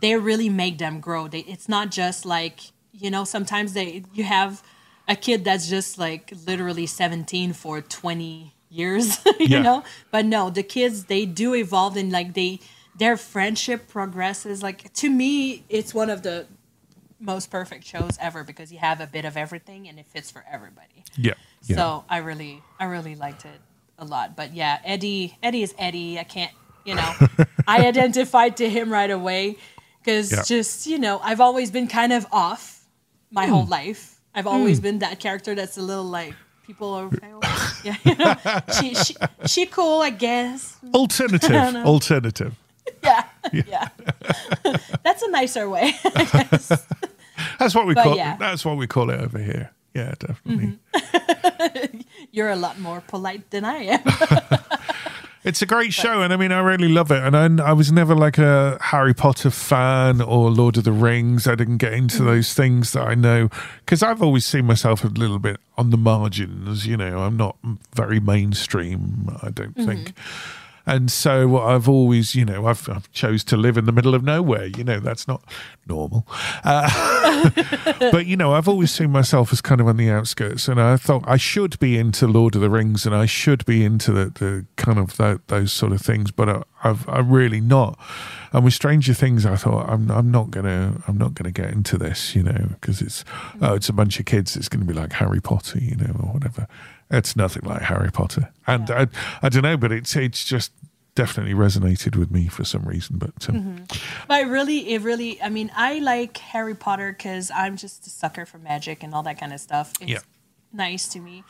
they 0.00 0.16
really 0.16 0.48
make 0.48 0.78
them 0.78 1.00
grow. 1.00 1.28
They, 1.28 1.40
it's 1.40 1.68
not 1.68 1.90
just 1.90 2.24
like 2.24 2.60
you 2.92 3.10
know. 3.10 3.24
Sometimes 3.24 3.72
they 3.72 4.04
you 4.12 4.24
have 4.24 4.62
a 5.08 5.16
kid 5.16 5.44
that's 5.44 5.68
just 5.68 5.98
like 5.98 6.32
literally 6.46 6.86
seventeen 6.86 7.52
for 7.52 7.80
twenty 7.80 8.54
years, 8.70 9.18
you 9.40 9.46
Yeah. 9.56 9.62
know. 9.62 9.84
But 10.10 10.24
no, 10.26 10.48
the 10.50 10.62
kids 10.62 11.04
they 11.06 11.26
do 11.26 11.54
evolve 11.54 11.96
and 11.96 12.12
like 12.12 12.34
they 12.34 12.60
their 12.96 13.16
friendship 13.16 13.88
progresses. 13.88 14.62
Like 14.62 14.92
to 14.94 15.10
me, 15.10 15.64
it's 15.68 15.92
one 15.92 16.08
of 16.10 16.22
the 16.22 16.46
most 17.18 17.50
perfect 17.50 17.84
shows 17.84 18.16
ever 18.20 18.44
because 18.44 18.72
you 18.72 18.78
have 18.78 19.00
a 19.00 19.06
bit 19.06 19.24
of 19.24 19.36
everything 19.36 19.88
and 19.88 19.98
it 19.98 20.06
fits 20.06 20.30
for 20.30 20.44
everybody. 20.50 21.04
yeah, 21.16 21.34
yeah. 21.64 21.76
So 21.76 22.04
I 22.08 22.18
really, 22.18 22.62
I 22.78 22.84
really 22.84 23.14
liked 23.14 23.44
it 23.44 23.60
a 24.00 24.04
lot. 24.04 24.34
But 24.36 24.54
yeah, 24.54 24.78
Eddie, 24.84 25.36
Eddie 25.42 25.62
is 25.62 25.74
Eddie. 25.78 26.18
I 26.18 26.24
can't, 26.24 26.52
you 26.84 26.94
know, 26.94 27.12
I 27.68 27.86
identified 27.86 28.56
to 28.56 28.68
him 28.68 28.90
right 28.92 29.10
away 29.10 29.56
because 30.02 30.32
Yeah. 30.32 30.42
just 30.44 30.86
you 30.86 30.98
know, 30.98 31.20
I've 31.22 31.40
always 31.40 31.70
been 31.70 31.86
kind 31.86 32.12
of 32.12 32.26
off 32.32 32.84
my 33.30 33.46
whole 33.46 33.64
Hmm. 33.64 33.70
life. 33.70 34.16
I've 34.34 34.46
always 34.46 34.80
been 34.80 35.00
that 35.00 35.18
character 35.20 35.54
that's 35.54 35.76
a 35.76 35.82
little 35.82 36.04
like 36.04 36.34
people 36.66 36.94
are, 36.94 37.10
yeah, 37.84 37.96
you 38.04 38.14
know, 38.18 38.34
she, 38.80 38.94
she, 38.94 39.14
she 39.46 39.66
cool, 39.66 40.00
I 40.02 40.10
guess. 40.10 40.76
alternative, 40.94 41.50
know. 41.50 41.84
alternative. 41.84 42.54
Yeah, 43.02 43.24
yeah. 43.52 43.88
that's 45.02 45.22
a 45.22 45.30
nicer 45.30 45.68
way. 45.68 45.94
I 46.04 46.24
guess. 46.24 46.68
That's 47.58 47.74
what 47.74 47.86
we 47.86 47.94
But 47.94 48.04
call. 48.04 48.16
yeah. 48.16 48.36
That's 48.36 48.64
what 48.64 48.76
we 48.76 48.86
call 48.86 49.10
it 49.10 49.20
over 49.20 49.38
here. 49.38 49.70
Yeah, 49.94 50.14
definitely. 50.18 50.78
Mm-hmm. 50.94 52.00
You're 52.32 52.50
a 52.50 52.56
lot 52.56 52.78
more 52.78 53.00
polite 53.00 53.50
than 53.50 53.64
I 53.64 53.76
am. 53.76 54.02
It's 55.42 55.62
a 55.62 55.66
great 55.66 55.94
show, 55.94 56.20
and 56.20 56.34
I 56.34 56.36
mean, 56.36 56.52
I 56.52 56.60
really 56.60 56.88
love 56.88 57.10
it. 57.10 57.22
And 57.22 57.60
I, 57.62 57.70
I 57.70 57.72
was 57.72 57.90
never 57.90 58.14
like 58.14 58.36
a 58.36 58.76
Harry 58.78 59.14
Potter 59.14 59.48
fan 59.48 60.20
or 60.20 60.50
Lord 60.50 60.76
of 60.76 60.84
the 60.84 60.92
Rings. 60.92 61.46
I 61.46 61.54
didn't 61.54 61.78
get 61.78 61.94
into 61.94 62.18
mm-hmm. 62.18 62.26
those 62.26 62.52
things 62.52 62.92
that 62.92 63.06
I 63.06 63.14
know 63.14 63.48
because 63.78 64.02
I've 64.02 64.22
always 64.22 64.44
seen 64.44 64.66
myself 64.66 65.02
a 65.02 65.08
little 65.08 65.38
bit 65.38 65.58
on 65.78 65.88
the 65.88 65.96
margins. 65.96 66.86
You 66.86 66.98
know, 66.98 67.20
I'm 67.20 67.38
not 67.38 67.56
very 67.94 68.20
mainstream. 68.20 69.34
I 69.42 69.48
don't 69.50 69.74
think. 69.74 70.14
Mm-hmm. 70.14 70.59
And 70.86 71.10
so 71.10 71.58
I've 71.58 71.88
always, 71.88 72.34
you 72.34 72.44
know, 72.44 72.66
I've, 72.66 72.88
I've 72.88 73.10
chose 73.12 73.44
to 73.44 73.56
live 73.56 73.76
in 73.76 73.84
the 73.84 73.92
middle 73.92 74.14
of 74.14 74.22
nowhere. 74.22 74.66
You 74.66 74.84
know, 74.84 75.00
that's 75.00 75.28
not 75.28 75.42
normal. 75.86 76.26
Uh, 76.64 77.50
but 77.98 78.26
you 78.26 78.36
know, 78.36 78.54
I've 78.54 78.68
always 78.68 78.90
seen 78.90 79.10
myself 79.10 79.52
as 79.52 79.60
kind 79.60 79.80
of 79.80 79.88
on 79.88 79.96
the 79.96 80.10
outskirts, 80.10 80.68
and 80.68 80.80
I 80.80 80.96
thought 80.96 81.24
I 81.26 81.36
should 81.36 81.78
be 81.78 81.98
into 81.98 82.26
Lord 82.26 82.54
of 82.54 82.60
the 82.60 82.70
Rings, 82.70 83.06
and 83.06 83.14
I 83.14 83.26
should 83.26 83.64
be 83.66 83.84
into 83.84 84.12
the, 84.12 84.24
the 84.26 84.66
kind 84.76 84.98
of 84.98 85.16
tho- 85.16 85.40
those 85.48 85.72
sort 85.72 85.92
of 85.92 86.00
things. 86.00 86.30
But 86.30 86.48
I, 86.48 86.62
I've 86.82 87.08
I'm 87.08 87.30
really 87.30 87.60
not. 87.60 87.98
And 88.52 88.64
with 88.64 88.74
Stranger 88.74 89.14
Things, 89.14 89.46
I 89.46 89.56
thought 89.56 89.88
I'm 89.88 90.10
I'm 90.10 90.30
not 90.30 90.50
gonna 90.50 91.02
I'm 91.06 91.18
not 91.18 91.34
gonna 91.34 91.52
get 91.52 91.70
into 91.70 91.98
this, 91.98 92.34
you 92.34 92.42
know, 92.42 92.68
because 92.72 93.00
it's 93.00 93.24
oh, 93.60 93.74
it's 93.74 93.88
a 93.88 93.92
bunch 93.92 94.18
of 94.18 94.26
kids. 94.26 94.56
It's 94.56 94.68
going 94.68 94.80
to 94.80 94.86
be 94.86 94.98
like 94.98 95.12
Harry 95.14 95.40
Potter, 95.40 95.78
you 95.78 95.96
know, 95.96 96.14
or 96.20 96.32
whatever. 96.32 96.66
It's 97.10 97.34
nothing 97.36 97.62
like 97.64 97.82
Harry 97.82 98.10
Potter, 98.12 98.52
and 98.66 98.90
I 98.90 99.08
I 99.42 99.48
don't 99.48 99.62
know, 99.62 99.76
but 99.76 99.90
it's 99.92 100.14
it's 100.16 100.44
just 100.44 100.72
definitely 101.16 101.54
resonated 101.54 102.14
with 102.16 102.30
me 102.30 102.46
for 102.46 102.64
some 102.64 102.84
reason. 102.84 103.18
But 103.18 103.48
um, 103.48 103.54
Mm-hmm. 103.56 104.24
But 104.28 104.46
really, 104.46 104.92
it 104.94 105.02
really, 105.02 105.42
I 105.42 105.48
mean, 105.48 105.70
I 105.74 105.98
like 105.98 106.36
Harry 106.38 106.74
Potter 106.74 107.12
because 107.12 107.50
I'm 107.50 107.76
just 107.76 108.06
a 108.06 108.10
sucker 108.10 108.46
for 108.46 108.58
magic 108.58 109.02
and 109.02 109.12
all 109.14 109.22
that 109.24 109.38
kind 109.40 109.52
of 109.52 109.60
stuff. 109.60 109.92
It's 110.00 110.10
Yeah. 110.10 110.18
nice 110.72 111.08
to 111.08 111.20
me. 111.20 111.42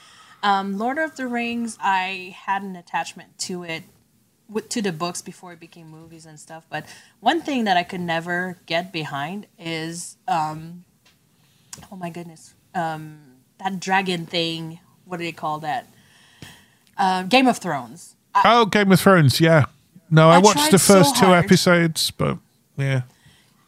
Um, 0.43 0.79
Lord 0.79 0.97
of 0.97 1.17
the 1.17 1.27
Rings, 1.29 1.77
I 1.81 2.35
had 2.47 2.63
an 2.63 2.75
attachment 2.75 3.37
to 3.41 3.63
it, 3.65 3.83
to 4.71 4.81
the 4.81 4.93
books 4.93 5.21
before 5.21 5.53
it 5.53 5.61
became 5.61 5.89
movies 5.91 6.25
and 6.25 6.41
stuff. 6.41 6.65
But 6.71 6.87
one 7.21 7.43
thing 7.43 7.65
that 7.65 7.77
I 7.77 7.83
could 7.83 8.01
never 8.01 8.57
get 8.65 8.91
behind 8.91 9.47
is, 9.59 10.17
um, 10.27 10.85
oh 11.93 11.97
my 11.97 12.09
goodness, 12.09 12.55
um, 12.75 13.21
that 13.59 13.79
dragon 13.79 14.25
thing. 14.25 14.81
What 15.11 15.17
do 15.19 15.25
they 15.25 15.33
call 15.33 15.59
that? 15.59 15.89
Uh, 16.97 17.25
Game 17.25 17.49
of 17.49 17.59
Thrones. 17.59 18.15
oh, 18.45 18.67
Game 18.67 18.93
of 18.93 19.01
Thrones, 19.01 19.41
yeah. 19.41 19.65
No, 20.09 20.31
I, 20.31 20.37
I 20.37 20.39
watched 20.39 20.71
the 20.71 20.79
so 20.79 20.95
first 20.95 21.17
two 21.17 21.35
episodes, 21.35 22.13
but 22.13 22.39
yeah. 22.77 23.03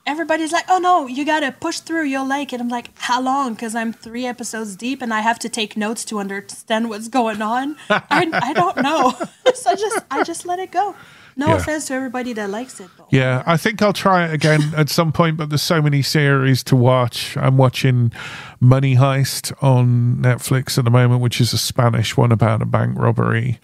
everybody's 0.06 0.52
like, 0.52 0.64
"Oh 0.68 0.78
no, 0.78 1.08
you 1.08 1.24
gotta 1.24 1.50
push 1.50 1.80
through. 1.80 2.04
You'll 2.04 2.26
like 2.26 2.52
it." 2.52 2.60
I'm 2.60 2.68
like, 2.68 2.90
"How 2.98 3.20
long?" 3.20 3.54
Because 3.54 3.74
I'm 3.74 3.92
three 3.92 4.24
episodes 4.26 4.76
deep 4.76 5.02
and 5.02 5.12
I 5.12 5.20
have 5.20 5.38
to 5.40 5.48
take 5.48 5.76
notes 5.76 6.04
to 6.06 6.20
understand 6.20 6.88
what's 6.88 7.08
going 7.08 7.42
on. 7.42 7.76
I, 7.90 8.28
I 8.32 8.52
don't 8.52 8.76
know, 8.76 9.12
so 9.54 9.70
I 9.70 9.74
just 9.74 10.04
I 10.10 10.22
just 10.22 10.46
let 10.46 10.60
it 10.60 10.70
go. 10.70 10.94
No 11.36 11.48
Yeah. 11.48 11.56
offense 11.56 11.86
to 11.86 11.94
everybody 11.94 12.32
that 12.34 12.50
likes 12.50 12.78
it, 12.80 12.88
but 12.96 13.06
Yeah, 13.10 13.42
I 13.46 13.56
think 13.56 13.80
I'll 13.82 13.92
try 13.92 14.26
it 14.26 14.34
again 14.34 14.72
at 14.76 14.88
some 14.88 15.12
point, 15.12 15.36
but 15.36 15.48
there's 15.48 15.62
so 15.62 15.80
many 15.80 16.02
series 16.02 16.62
to 16.64 16.76
watch. 16.76 17.36
I'm 17.36 17.56
watching 17.56 18.12
Money 18.60 18.96
Heist 18.96 19.52
on 19.62 20.16
Netflix 20.20 20.76
at 20.78 20.84
the 20.84 20.90
moment, 20.90 21.20
which 21.22 21.40
is 21.40 21.52
a 21.52 21.58
Spanish 21.58 22.16
one 22.16 22.32
about 22.32 22.60
a 22.62 22.66
bank 22.66 22.98
robbery. 22.98 23.58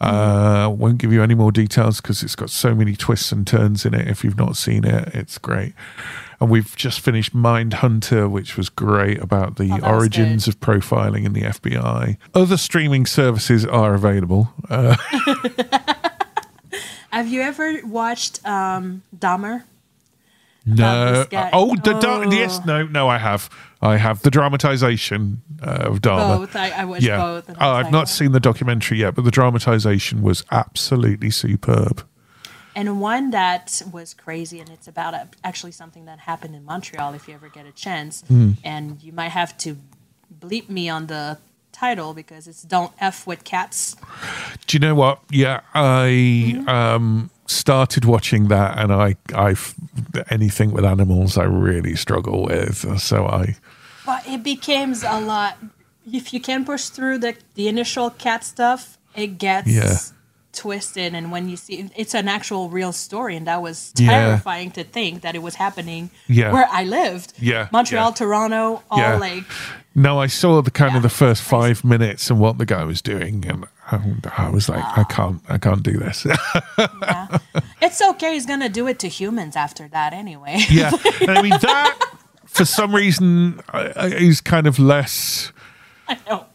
Uh, 0.00 0.68
won't 0.76 0.98
give 0.98 1.12
you 1.12 1.22
any 1.22 1.34
more 1.34 1.52
details 1.52 2.00
because 2.00 2.22
it's 2.22 2.34
got 2.36 2.50
so 2.50 2.74
many 2.74 2.94
twists 2.96 3.30
and 3.32 3.46
turns 3.46 3.86
in 3.86 3.94
it. 3.94 4.06
If 4.08 4.22
you've 4.24 4.36
not 4.36 4.56
seen 4.56 4.84
it, 4.84 5.08
it's 5.14 5.38
great. 5.38 5.72
And 6.40 6.50
we've 6.50 6.74
just 6.76 7.00
finished 7.00 7.32
Mind 7.32 7.74
Hunter, 7.74 8.28
which 8.28 8.56
was 8.56 8.68
great 8.68 9.22
about 9.22 9.56
the 9.56 9.70
Oh, 9.82 9.94
origins 9.94 10.46
of 10.48 10.58
profiling 10.60 11.24
in 11.24 11.32
the 11.32 11.42
FBI. 11.42 12.18
Other 12.34 12.56
streaming 12.56 13.06
services 13.06 13.64
are 13.64 13.94
available. 13.94 14.52
Uh, 14.68 14.96
have 17.14 17.28
you 17.28 17.40
ever 17.42 17.80
watched 17.84 18.44
um, 18.46 19.02
Dahmer? 19.16 19.62
No. 20.66 21.26
guy. 21.30 21.50
Oh, 21.52 21.74
the 21.76 21.94
Oh. 21.94 22.30
yes, 22.30 22.64
no, 22.64 22.86
no. 22.86 23.08
I 23.08 23.18
have, 23.18 23.50
I 23.82 23.96
have 23.98 24.22
the 24.22 24.30
dramatization 24.30 25.42
uh, 25.62 25.90
of 25.90 26.00
Dahmer. 26.00 26.38
Both. 26.38 26.56
I, 26.56 26.70
I 26.70 26.84
watched 26.86 27.04
yeah. 27.04 27.18
both. 27.18 27.50
Oh, 27.50 27.52
was 27.52 27.58
I've 27.60 27.84
like, 27.84 27.92
not 27.92 28.08
seen 28.08 28.32
the 28.32 28.40
documentary 28.40 28.98
yet, 28.98 29.14
but 29.14 29.24
the 29.24 29.30
dramatization 29.30 30.22
was 30.22 30.42
absolutely 30.50 31.30
superb. 31.30 32.02
And 32.74 33.00
one 33.00 33.30
that 33.30 33.82
was 33.92 34.14
crazy, 34.14 34.58
and 34.58 34.68
it's 34.70 34.88
about 34.88 35.14
a, 35.14 35.28
actually 35.44 35.72
something 35.72 36.06
that 36.06 36.20
happened 36.20 36.56
in 36.56 36.64
Montreal. 36.64 37.14
If 37.14 37.28
you 37.28 37.34
ever 37.34 37.48
get 37.48 37.66
a 37.66 37.72
chance, 37.72 38.22
Hmm. 38.26 38.52
and 38.64 39.02
you 39.02 39.12
might 39.12 39.28
have 39.30 39.56
to 39.58 39.76
bleep 40.40 40.68
me 40.68 40.88
on 40.88 41.06
the 41.06 41.38
title 41.74 42.14
because 42.14 42.46
it's 42.48 42.62
"Don't 42.62 42.92
f 43.00 43.26
with 43.26 43.44
cats." 43.44 43.96
Do 44.66 44.76
you 44.76 44.80
know 44.80 44.94
what? 44.94 45.18
Yeah, 45.30 45.60
I 45.74 46.62
um, 46.66 47.30
started 47.46 48.04
watching 48.04 48.48
that, 48.48 48.78
and 48.78 48.92
I, 48.92 49.16
I, 49.34 49.54
anything 50.30 50.70
with 50.72 50.84
animals, 50.84 51.36
I 51.36 51.44
really 51.44 51.96
struggle 51.96 52.44
with. 52.44 52.98
So 53.00 53.26
I, 53.26 53.56
But 54.06 54.26
it 54.26 54.42
becomes 54.42 55.02
a 55.02 55.20
lot. 55.20 55.58
If 56.10 56.32
you 56.32 56.40
can 56.40 56.64
push 56.64 56.84
through 56.88 57.18
the 57.18 57.34
the 57.54 57.66
initial 57.68 58.10
cat 58.10 58.44
stuff, 58.44 58.98
it 59.14 59.38
gets 59.38 59.68
Yeah. 59.68 59.96
twisted. 60.52 61.14
And 61.14 61.32
when 61.32 61.48
you 61.48 61.56
see, 61.56 61.90
it's 61.96 62.14
an 62.14 62.28
actual 62.28 62.68
real 62.68 62.92
story, 62.92 63.36
and 63.36 63.46
that 63.46 63.60
was 63.62 63.92
Yeah. 63.96 64.08
terrifying 64.10 64.70
to 64.72 64.84
think 64.84 65.22
that 65.22 65.34
it 65.34 65.42
was 65.42 65.54
happening 65.56 66.10
Yeah. 66.28 66.52
where 66.52 66.68
I 66.70 66.84
lived. 66.84 67.32
Yeah, 67.38 67.68
Montreal, 67.72 68.10
yeah. 68.10 68.14
Toronto, 68.14 68.82
all 68.90 68.98
Yeah. 68.98 69.16
like 69.16 69.44
no, 69.94 70.18
I 70.20 70.26
saw 70.26 70.60
the 70.62 70.70
kind 70.70 70.96
of 70.96 71.02
the 71.02 71.08
first 71.08 71.42
five 71.42 71.84
minutes 71.84 72.30
and 72.30 72.38
what 72.40 72.58
the 72.58 72.66
guy 72.66 72.84
was 72.84 73.00
doing, 73.00 73.44
and 73.46 73.66
I, 73.90 74.00
I 74.36 74.50
was 74.50 74.68
like, 74.68 74.82
I 74.98 75.04
can't, 75.04 75.40
I 75.48 75.58
can't 75.58 75.82
do 75.82 75.98
this. 75.98 76.26
yeah. 76.78 77.38
it's 77.80 78.00
okay. 78.02 78.34
He's 78.34 78.46
gonna 78.46 78.68
do 78.68 78.86
it 78.88 78.98
to 79.00 79.08
humans 79.08 79.56
after 79.56 79.88
that 79.88 80.12
anyway. 80.12 80.58
yeah, 80.70 80.90
and 81.20 81.30
I 81.30 81.42
mean 81.42 81.58
that 81.60 81.98
for 82.46 82.64
some 82.64 82.94
reason 82.94 83.60
is 83.96 84.40
kind 84.40 84.66
of 84.66 84.78
less 84.78 85.52
I 86.08 86.18
know. 86.28 86.46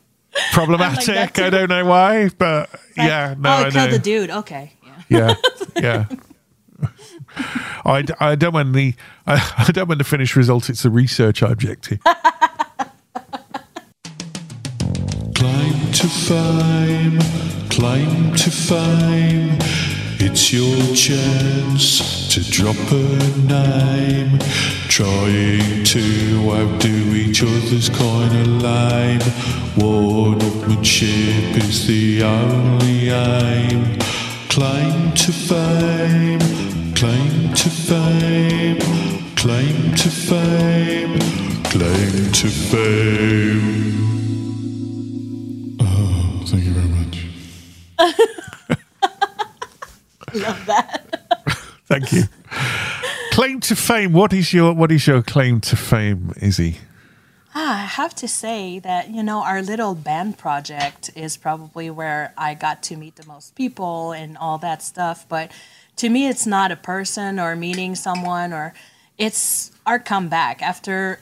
problematic. 0.53 1.33
too. 1.33 1.43
I 1.43 1.49
don't 1.49 1.69
know 1.69 1.85
why, 1.85 2.29
but 2.37 2.69
Like, 2.71 3.07
yeah, 3.07 3.35
no, 3.37 3.49
oh, 3.49 3.53
I 3.53 3.61
killed 3.69 3.73
know. 3.73 3.87
the 3.91 3.99
dude. 3.99 4.29
Okay. 4.29 4.73
Yeah. 4.83 4.95
Yeah, 5.09 5.35
yeah. 5.81 6.05
I, 7.85 8.05
I 8.19 8.35
don't 8.35 8.53
want 8.53 8.73
the 8.73 8.93
I, 9.27 9.65
I 9.67 9.71
don't 9.71 9.87
want 9.87 9.97
the 9.97 10.03
finished 10.03 10.35
result. 10.35 10.69
It's 10.69 10.83
the 10.83 10.89
research 10.89 11.41
objective. 11.41 11.99
Climb 15.39 15.91
to 15.93 16.07
fame, 16.07 17.17
climb 17.69 18.35
to 18.35 18.51
fame. 18.51 19.57
It's 20.19 20.51
your 20.51 20.75
chance 20.93 22.27
to 22.33 22.41
drop 22.51 22.75
a 22.91 23.07
name. 23.47 24.37
Trying 24.89 25.85
to 25.85 26.03
outdo 26.51 26.95
each 27.15 27.41
other's 27.41 27.87
kind 27.87 28.35
of 28.41 28.47
lame. 28.67 29.21
One-upmanship 29.77 31.55
is 31.63 31.87
the 31.87 32.23
only 32.23 33.09
aim. 33.09 33.97
Claim 34.49 35.13
to 35.23 35.31
fame, 35.31 36.39
claim 36.95 37.53
to 37.53 37.69
fame, 37.87 38.79
claim 39.37 39.95
to 40.01 40.09
fame, 40.09 41.17
claim 41.63 42.31
to 42.33 42.47
fame. 42.49 44.28
Thank 46.47 46.63
you 46.63 46.71
very 46.71 46.87
much. 46.87 47.25
Love 50.33 50.65
that. 50.65 51.05
Thank 51.85 52.11
you. 52.11 52.23
claim 53.31 53.59
to 53.61 53.75
fame. 53.75 54.13
What 54.13 54.33
is 54.33 54.53
your 54.53 54.73
what 54.73 54.91
is 54.91 55.07
your 55.07 55.21
claim 55.21 55.59
to 55.61 55.75
fame, 55.75 56.33
Izzy? 56.41 56.77
Ah, 57.55 57.83
I 57.83 57.85
have 57.85 58.13
to 58.15 58.27
say 58.27 58.77
that, 58.79 59.09
you 59.09 59.23
know, 59.23 59.41
our 59.41 59.61
little 59.63 59.95
band 59.95 60.37
project 60.37 61.09
is 61.15 61.35
probably 61.35 61.89
where 61.89 62.31
I 62.37 62.53
got 62.53 62.83
to 62.83 62.95
meet 62.95 63.15
the 63.15 63.25
most 63.25 63.55
people 63.55 64.11
and 64.11 64.37
all 64.37 64.59
that 64.59 64.83
stuff. 64.83 65.25
But 65.27 65.51
to 65.95 66.09
me, 66.09 66.27
it's 66.27 66.45
not 66.45 66.71
a 66.71 66.75
person 66.75 67.39
or 67.39 67.55
meeting 67.55 67.95
someone, 67.95 68.53
or 68.53 68.73
it's 69.17 69.71
our 69.85 69.97
comeback 69.97 70.61
after, 70.61 71.19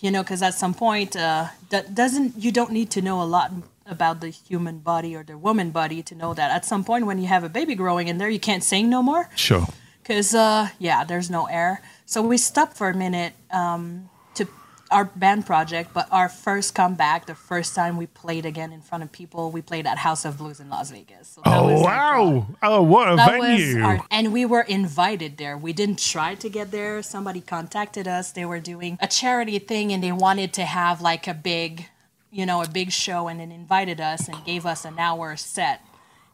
you 0.00 0.10
know, 0.10 0.22
because 0.22 0.40
at 0.42 0.54
some 0.54 0.72
point, 0.72 1.14
uh, 1.14 1.48
that 1.68 1.94
doesn't, 1.94 2.38
you 2.38 2.50
don't 2.50 2.72
need 2.72 2.90
to 2.92 3.02
know 3.02 3.20
a 3.20 3.24
lot 3.24 3.52
about 3.86 4.20
the 4.20 4.28
human 4.28 4.78
body 4.78 5.14
or 5.14 5.22
the 5.22 5.36
woman 5.36 5.70
body 5.70 6.02
to 6.02 6.14
know 6.14 6.34
that 6.34 6.50
at 6.50 6.64
some 6.64 6.84
point 6.84 7.06
when 7.06 7.18
you 7.18 7.26
have 7.26 7.44
a 7.44 7.48
baby 7.48 7.74
growing 7.74 8.08
in 8.08 8.18
there, 8.18 8.28
you 8.30 8.40
can't 8.40 8.62
sing 8.64 8.88
no 8.88 9.02
more 9.02 9.28
Sure. 9.36 9.66
because 10.02 10.34
uh, 10.34 10.68
yeah, 10.78 11.04
there's 11.04 11.30
no 11.30 11.46
air. 11.46 11.82
So 12.06 12.22
we 12.22 12.36
stopped 12.38 12.76
for 12.76 12.88
a 12.90 12.94
minute 12.94 13.32
um, 13.50 14.08
to 14.34 14.46
our 14.90 15.06
band 15.06 15.46
project, 15.46 15.90
but 15.94 16.06
our 16.12 16.28
first 16.28 16.74
comeback, 16.74 17.26
the 17.26 17.34
first 17.34 17.74
time 17.74 17.96
we 17.96 18.06
played 18.06 18.44
again 18.46 18.72
in 18.72 18.80
front 18.82 19.02
of 19.04 19.10
people, 19.10 19.50
we 19.50 19.62
played 19.62 19.86
at 19.86 19.98
House 19.98 20.24
of 20.24 20.36
Blues 20.38 20.60
in 20.60 20.68
Las 20.68 20.90
Vegas. 20.90 21.28
So 21.28 21.42
Oh 21.46 21.80
wow! 21.82 22.46
Oh, 22.62 22.82
what 22.82 23.08
a 23.08 23.16
venue! 23.16 23.82
our, 23.82 24.04
and 24.10 24.32
we 24.32 24.44
were 24.44 24.60
invited 24.62 25.38
there. 25.38 25.56
We 25.58 25.72
didn't 25.72 25.98
try 25.98 26.34
to 26.36 26.48
get 26.48 26.70
there. 26.70 27.02
Somebody 27.02 27.40
contacted 27.40 28.06
us. 28.06 28.32
They 28.32 28.44
were 28.44 28.60
doing 28.60 28.98
a 29.00 29.08
charity 29.08 29.58
thing 29.58 29.92
and 29.92 30.02
they 30.02 30.12
wanted 30.12 30.52
to 30.54 30.64
have 30.64 31.00
like 31.00 31.26
a 31.26 31.34
big, 31.34 31.88
you 32.34 32.44
know, 32.44 32.60
a 32.62 32.68
big 32.68 32.90
show 32.90 33.28
and 33.28 33.38
then 33.38 33.52
invited 33.52 34.00
us 34.00 34.28
and 34.28 34.44
gave 34.44 34.66
us 34.66 34.84
an 34.84 34.98
hour 34.98 35.36
set 35.36 35.80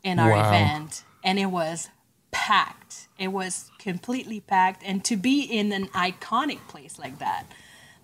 in 0.03 0.19
our 0.19 0.31
Wow. 0.31 0.47
event. 0.47 1.05
And 1.23 1.39
it 1.39 1.47
was 1.47 1.91
packed. 2.31 3.09
It 3.19 3.29
was 3.29 3.71
completely 3.79 4.41
packed. 4.41 4.83
And 4.85 5.05
to 5.05 5.17
be 5.17 5.43
in 5.43 5.73
an 5.73 5.89
iconic 5.89 6.67
place 6.69 6.99
like 6.99 7.19
that, 7.19 7.45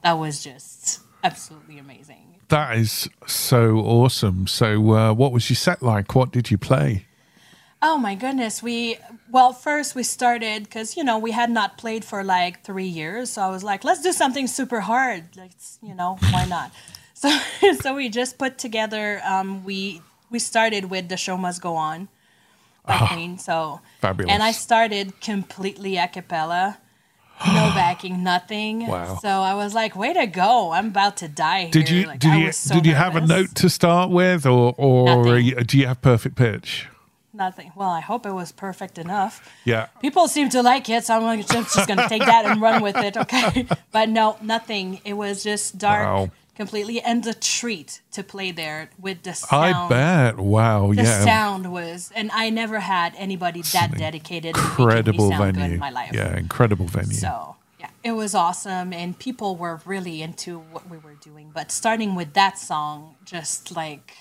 that 0.03 0.13
was 0.13 0.45
just 0.45 1.01
absolutely 1.25 1.79
amazing. 1.79 2.35
that 2.49 2.77
is 2.77 3.09
so 3.27 3.79
awesome. 3.79 4.47
So, 4.47 4.93
uh, 4.93 5.13
what 5.15 5.33
was 5.33 5.49
your 5.51 5.57
set 5.57 5.83
like? 5.83 6.15
What 6.15 6.31
did 6.31 6.51
you 6.51 6.59
play? 6.59 7.07
Oh 7.83 7.99
my 7.99 8.15
goodness. 8.15 8.63
We, 8.63 8.99
well, 9.31 9.53
first 9.53 9.95
we 9.95 10.03
started 10.03 10.63
because, 10.65 10.97
you 10.97 11.03
know, 11.03 11.19
we 11.19 11.33
had 11.33 11.51
not 11.51 11.77
played 11.77 12.05
for 12.05 12.23
like 12.23 12.63
three 12.63 12.87
years. 12.87 13.31
So 13.31 13.43
I 13.43 13.49
was 13.51 13.65
like, 13.65 13.85
let's 13.85 14.03
do 14.03 14.13
something 14.13 14.47
super 14.47 14.81
hard. 14.81 15.37
Let's, 15.37 15.79
you 15.83 15.95
know, 15.95 16.19
why 16.31 16.45
not? 16.45 16.71
So, 17.17 17.31
so 17.81 17.95
we 17.95 18.09
just 18.11 18.37
put 18.37 18.59
together, 18.59 19.23
um, 19.25 19.65
we, 19.65 20.03
we 20.31 20.39
started 20.39 20.91
with 20.91 21.09
The 21.09 21.17
Show 21.17 21.37
Must 21.39 21.61
Go 21.63 21.75
On 21.75 22.09
by 22.87 22.99
Queen. 23.09 23.39
So, 23.39 23.81
Fabulous. 24.03 24.31
and 24.33 24.43
I 24.43 24.53
started 24.53 25.19
completely 25.23 25.97
a 25.97 26.09
cappella, 26.09 26.79
no 27.47 27.73
backing, 27.75 28.23
nothing. 28.23 28.87
Wow. 28.87 29.17
So 29.23 29.29
I 29.29 29.55
was 29.55 29.75
like, 29.75 29.97
way 29.97 30.13
to 30.13 30.27
go. 30.27 30.73
I'm 30.73 30.89
about 30.89 31.17
to 31.19 31.29
die 31.29 31.71
Did 31.71 31.89
here. 31.89 32.01
you 32.03 32.07
Like, 32.07 32.21
did 32.21 32.33
I 32.33 32.37
you 32.37 32.53
so 32.53 32.75
did 32.75 32.85
you 32.85 32.95
have 32.95 33.17
a 33.17 33.27
note 33.27 33.55
to 33.57 33.71
start 33.71 34.11
with, 34.11 34.45
or 34.45 34.75
or 34.77 35.39
you- 35.39 35.57
do 35.65 35.79
you 35.79 35.87
have 35.87 36.03
perfect 36.03 36.37
pitch? 36.37 36.87
nothing. 37.33 37.71
Well, 37.77 37.91
I 37.91 38.01
hope 38.01 38.25
it 38.25 38.33
was 38.33 38.51
perfect 38.51 38.97
enough. 38.97 39.47
Yeah. 39.67 39.89
People 40.01 40.27
seem 40.27 40.49
to 40.49 40.63
like 40.63 40.89
it, 40.89 41.05
so 41.05 41.17
I'm 41.17 41.23
like, 41.23 41.47
just, 41.47 41.75
just 41.75 41.87
going 41.87 41.99
to 41.99 42.09
take 42.09 42.25
that 42.25 42.47
and 42.47 42.63
run 42.63 42.83
with 42.83 42.97
it, 42.97 43.15
okay? 43.15 43.67
But 43.93 44.09
no, 44.09 44.39
nothing. 44.41 45.01
It 45.05 45.13
was 45.13 45.45
just 45.45 45.77
dark 45.77 46.07
Wow. 46.07 46.31
Completely, 46.57 47.01
and 47.01 47.25
a 47.27 47.35
treat 47.35 48.01
to 48.13 48.23
play 48.23 48.51
there 48.51 48.91
with 48.99 49.23
the 49.23 49.35
sound. 49.35 49.77
I 49.77 49.89
bet. 49.89 50.39
Wow. 50.39 50.91
Yeah. 50.91 51.03
The 51.03 51.09
yeah. 51.09 51.25
sound 51.25 51.73
was, 51.73 52.11
and 52.15 52.31
I 52.33 52.51
never 52.51 52.81
had 52.81 53.15
anybody 53.17 53.63
that 53.63 53.97
dedicated, 53.97 54.57
and 54.57 54.65
making 54.65 54.87
me 54.87 54.93
incredible 54.93 55.31
good 55.31 55.55
venue. 55.57 55.75
in 55.75 55.79
my 55.79 55.91
life. 55.91 56.11
Yeah, 56.13 56.37
incredible 56.37 56.87
venue. 56.87 57.13
So 57.13 57.57
yeah, 57.79 57.91
it 58.03 58.13
was 58.13 58.35
awesome, 58.35 58.93
and 58.93 59.19
people 59.19 59.57
were 59.57 59.81
really 59.85 60.23
into 60.23 60.59
what 60.59 60.89
we 60.89 60.97
were 60.99 61.15
doing. 61.15 61.51
But 61.55 61.71
starting 61.71 62.15
with 62.15 62.33
that 62.33 62.59
song, 62.59 63.17
just 63.25 63.77
like, 63.77 64.15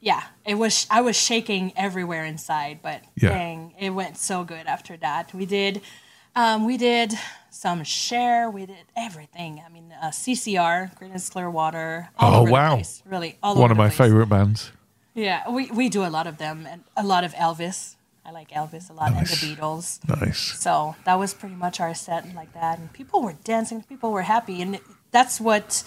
yeah, 0.00 0.22
it 0.44 0.54
was. 0.54 0.86
I 0.90 1.00
was 1.00 1.16
shaking 1.16 1.72
everywhere 1.76 2.24
inside, 2.24 2.80
but 2.82 3.02
Yeah. 3.16 3.30
dang, 3.30 3.74
it 3.78 3.90
went 3.90 4.16
so 4.16 4.44
good 4.44 4.66
after 4.66 4.96
that. 4.98 5.34
We 5.34 5.46
did, 5.46 5.82
um, 6.36 6.64
we 6.64 6.76
did 6.76 7.14
some 7.62 7.84
Cher. 7.84 8.50
We 8.50 8.66
did 8.66 8.84
everything. 8.96 9.62
I 9.64 9.68
mean, 9.70 9.94
uh, 10.02 10.08
CCR, 10.10 10.98
Creedence 10.98 11.30
Clearwater. 11.30 12.08
All 12.18 12.46
oh 12.46 12.50
wow. 12.50 12.74
place, 12.74 13.02
really, 13.06 13.38
all 13.42 13.54
One 13.54 13.70
of 13.70 13.76
my 13.76 13.86
place. 13.88 13.98
favorite 13.98 14.26
bands. 14.28 14.72
Yeah, 15.14 15.48
we, 15.48 15.70
we 15.70 15.88
do 15.88 16.04
a 16.04 16.10
lot 16.10 16.26
of 16.26 16.38
them 16.38 16.66
and 16.68 16.82
a 16.96 17.04
lot 17.04 17.22
of 17.22 17.32
Elvis. 17.34 17.94
I 18.24 18.30
like 18.32 18.50
Elvis 18.50 18.90
a 18.90 18.92
lot 18.94 19.12
Nice. 19.12 19.18
and 19.18 19.28
the 19.28 19.56
Beatles. 19.60 19.86
Nice. 20.20 20.38
So 20.58 20.96
that 21.04 21.16
was 21.20 21.34
pretty 21.34 21.54
much 21.54 21.78
our 21.80 21.94
set 21.94 22.34
like 22.34 22.52
that. 22.54 22.78
And 22.80 22.92
people 22.92 23.22
were 23.22 23.34
dancing, 23.44 23.82
people 23.82 24.10
were 24.10 24.22
happy. 24.22 24.60
And 24.62 24.80
that's 25.12 25.40
what 25.40 25.84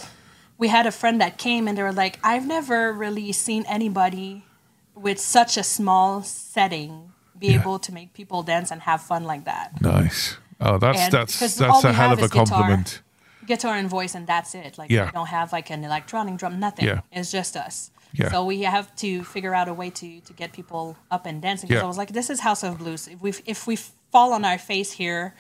we 0.57 0.67
had 0.69 0.85
a 0.87 0.91
friend 0.91 1.19
that 1.19 1.37
came 1.37 1.67
and 1.67 1.77
they 1.77 1.83
were 1.83 1.91
like, 2.05 2.19
I've 2.23 2.45
never 2.47 2.93
really 2.93 3.31
seen 3.33 3.65
anybody 3.67 4.45
with 4.95 5.19
such 5.19 5.57
a 5.57 5.63
small 5.63 6.23
setting 6.23 7.11
be 7.37 7.47
Yeah. 7.47 7.59
able 7.59 7.79
to 7.79 7.91
make 7.91 8.13
people 8.13 8.43
dance 8.43 8.71
and 8.71 8.81
have 8.83 9.01
fun 9.01 9.23
like 9.25 9.43
that. 9.45 9.81
Nice. 9.81 10.37
Oh, 10.61 10.77
that's 10.77 10.99
And 10.99 11.11
that's 11.11 11.39
that's 11.39 11.83
a 11.83 11.93
hell 11.93 12.13
of 12.13 12.19
a 12.19 12.27
guitar. 12.29 12.45
compliment. 12.45 13.01
Guitar 13.45 13.75
and 13.75 13.89
voice, 13.89 14.15
and 14.15 14.25
that's 14.25 14.55
it. 14.55 14.77
Like, 14.77 14.89
Yeah. 14.89 15.05
we 15.05 15.11
don't 15.11 15.27
have 15.27 15.51
like 15.53 15.69
an 15.69 15.83
electronic 15.83 16.37
drum, 16.37 16.59
nothing. 16.59 16.85
Yeah. 16.85 17.01
It's 17.11 17.31
just 17.31 17.55
us. 17.55 17.91
Yeah. 18.13 18.31
So 18.31 18.45
we 18.45 18.61
have 18.63 18.95
to 18.97 19.23
figure 19.23 19.53
out 19.53 19.67
a 19.67 19.73
way 19.73 19.89
to 19.89 20.19
to 20.21 20.33
get 20.33 20.51
people 20.53 20.95
up 21.11 21.25
and 21.25 21.41
dancing. 21.41 21.67
Because 21.67 21.81
Yeah. 21.81 21.85
I 21.85 21.87
was 21.87 21.97
like, 21.97 22.13
this 22.13 22.29
is 22.29 22.39
House 22.39 22.63
of 22.63 22.77
Blues. 22.79 23.07
If 23.07 23.21
we 23.21 23.33
if 23.45 23.67
we 23.67 23.75
fall 24.11 24.33
on 24.33 24.45
our 24.45 24.57
face 24.57 24.93
here, 24.93 25.35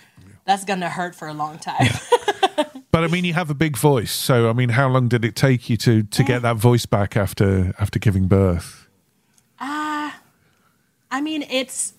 that's 0.45 0.65
gonna 0.65 0.89
hurt 0.89 1.15
for 1.15 1.27
a 1.27 1.33
long 1.33 1.57
time. 1.59 1.87
But 2.91 3.03
I 3.03 3.07
mean, 3.07 3.25
you 3.25 3.33
have 3.33 3.49
a 3.49 3.53
big 3.53 3.75
voice, 3.75 4.13
so 4.13 4.49
I 4.49 4.53
mean, 4.53 4.69
how 4.69 4.87
long 4.87 5.09
did 5.09 5.25
it 5.25 5.35
take 5.35 5.69
you 5.69 5.75
to 5.77 6.03
to 6.03 6.23
get 6.23 6.41
that 6.43 6.55
voice 6.55 6.85
back 6.85 7.17
after 7.17 7.73
after 7.77 7.99
giving 7.99 8.27
birth? 8.29 8.87
Uh 9.59 10.11
I 11.11 11.19
mean, 11.21 11.43
it's 11.49 11.93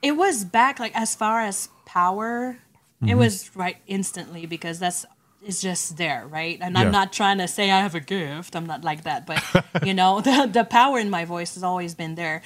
it 0.00 0.12
was 0.16 0.44
back 0.44 0.78
like 0.80 0.94
as 0.96 1.14
far 1.14 1.40
as 1.40 1.68
power, 1.98 2.58
Mm-hmm. 3.02 3.10
it 3.12 3.16
was 3.24 3.34
right 3.56 3.76
instantly 3.86 4.46
because 4.46 4.78
that's 4.78 5.04
it's 5.46 5.60
just 5.60 5.96
there, 5.98 6.22
right? 6.38 6.58
And 6.64 6.72
Yeah. 6.74 6.80
I'm 6.82 6.92
not 7.00 7.08
trying 7.20 7.38
to 7.44 7.48
say 7.56 7.64
I 7.70 7.80
have 7.86 7.94
a 7.94 8.00
gift. 8.16 8.54
I'm 8.56 8.64
not 8.72 8.80
like 8.90 9.02
that, 9.08 9.20
but 9.30 9.40
you 9.88 9.92
know, 10.00 10.20
the 10.28 10.36
the 10.58 10.64
power 10.64 10.96
in 11.04 11.10
my 11.10 11.24
voice 11.26 11.50
has 11.56 11.62
always 11.70 11.92
been 12.02 12.14
there. 12.14 12.36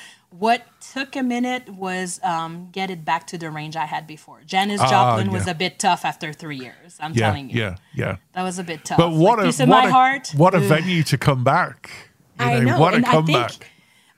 What 0.47 0.61
took 0.95 1.11
a 1.17 1.23
minute 1.37 1.65
was 1.87 2.19
um, 2.35 2.53
get 2.79 2.89
it 2.91 3.01
back 3.11 3.23
to 3.33 3.37
the 3.39 3.51
range 3.59 3.77
I 3.85 3.87
had 3.95 4.05
before. 4.17 4.39
Janis 4.53 4.81
Ah, 4.81 4.91
Joplin 4.93 5.29
was 5.37 5.45
yeah. 5.47 5.53
a 5.57 5.59
bit 5.65 5.79
tough 5.79 6.03
after 6.05 6.29
three 6.43 6.61
years. 6.67 6.91
I'm 7.03 7.13
Yeah, 7.15 7.27
telling 7.29 7.47
you, 7.51 7.57
yeah, 7.63 7.75
yeah. 8.03 8.15
that 8.35 8.43
was 8.49 8.59
a 8.59 8.65
bit 8.65 8.81
tough. 8.89 8.99
But 9.03 9.11
what 9.25 9.37
like, 9.39 9.45
a 9.45 9.49
piece 9.49 9.61
of 9.61 9.69
what 9.69 9.85
my 9.85 9.89
a, 9.89 9.93
heart. 10.01 10.25
what 10.43 10.53
a 10.55 10.61
venue 10.75 11.03
to 11.13 11.17
come 11.29 11.43
back! 11.55 11.79
You 12.41 12.47
I 12.47 12.61
know, 12.69 12.81
what 12.83 12.93
a 12.95 12.97
and 12.99 13.07
I 13.07 13.13
comeback! 13.17 13.51
think 13.53 13.71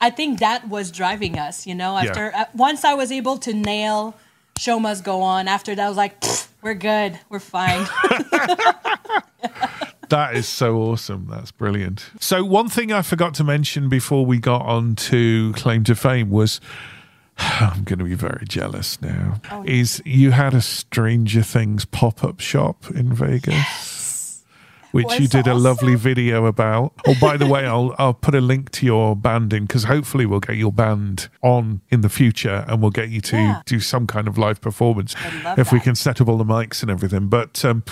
I 0.06 0.08
think 0.18 0.30
that 0.46 0.60
was 0.76 0.86
driving 1.00 1.34
us. 1.48 1.66
You 1.68 1.74
know, 1.80 1.92
after 2.04 2.24
uh, 2.34 2.44
once 2.68 2.80
I 2.90 2.94
was 3.02 3.10
able 3.20 3.36
to 3.46 3.52
nail 3.52 4.14
"Show 4.60 4.78
Must 4.78 5.02
Go 5.02 5.22
On," 5.22 5.48
after 5.48 5.74
that 5.74 5.84
I 5.84 5.88
was 5.88 5.96
like, 5.96 6.22
we're 6.62 6.74
good, 6.74 7.18
we're 7.30 7.40
fine. 7.40 7.86
That 10.10 10.34
is 10.34 10.48
so 10.48 10.76
awesome. 10.78 11.28
That's 11.30 11.52
brilliant. 11.52 12.10
So 12.18 12.44
one 12.44 12.68
thing 12.68 12.90
I 12.92 13.00
forgot 13.00 13.32
to 13.34 13.44
mention 13.44 13.88
before 13.88 14.26
we 14.26 14.38
got 14.38 14.62
on 14.62 14.96
to 14.96 15.52
claim 15.52 15.84
to 15.84 15.94
fame 15.94 16.30
was 16.30 16.60
I'm 17.38 17.84
going 17.84 18.00
to 18.00 18.04
be 18.04 18.14
very 18.14 18.44
jealous 18.48 19.00
now. 19.00 19.40
Oh, 19.52 19.62
Is 19.64 20.02
you 20.04 20.32
had 20.32 20.52
a 20.52 20.60
Stranger 20.60 21.42
Things 21.42 21.84
pop 21.84 22.24
up 22.24 22.40
shop 22.40 22.90
in 22.90 23.12
Vegas, 23.12 23.54
which 24.92 25.06
Was 25.06 25.20
you 25.20 25.28
did 25.28 25.46
a 25.46 25.54
lovely 25.54 25.94
video 25.94 26.46
about. 26.46 26.92
Oh, 27.06 27.14
by 27.20 27.36
the 27.36 27.46
way, 27.46 27.66
I'll 27.66 27.94
I'll 27.98 28.14
put 28.14 28.34
a 28.34 28.40
link 28.40 28.70
to 28.72 28.86
your 28.86 29.14
band 29.16 29.52
in 29.52 29.64
because 29.66 29.84
hopefully 29.84 30.26
we'll 30.26 30.40
get 30.40 30.56
your 30.56 30.72
band 30.72 31.28
on 31.42 31.80
in 31.90 32.00
the 32.00 32.08
future 32.08 32.64
and 32.68 32.80
we'll 32.82 32.90
get 32.90 33.08
you 33.10 33.20
to 33.22 33.36
Yeah. 33.36 33.62
do 33.66 33.80
some 33.80 34.06
kind 34.06 34.26
of 34.28 34.36
live 34.38 34.60
performance 34.60 35.14
if 35.56 35.72
we 35.72 35.80
can 35.80 35.94
set 35.94 36.20
up 36.20 36.28
all 36.28 36.38
the 36.38 36.44
mics 36.44 36.82
and 36.82 36.90
everything. 36.90 37.28
But 37.28 37.64
um, 37.64 37.82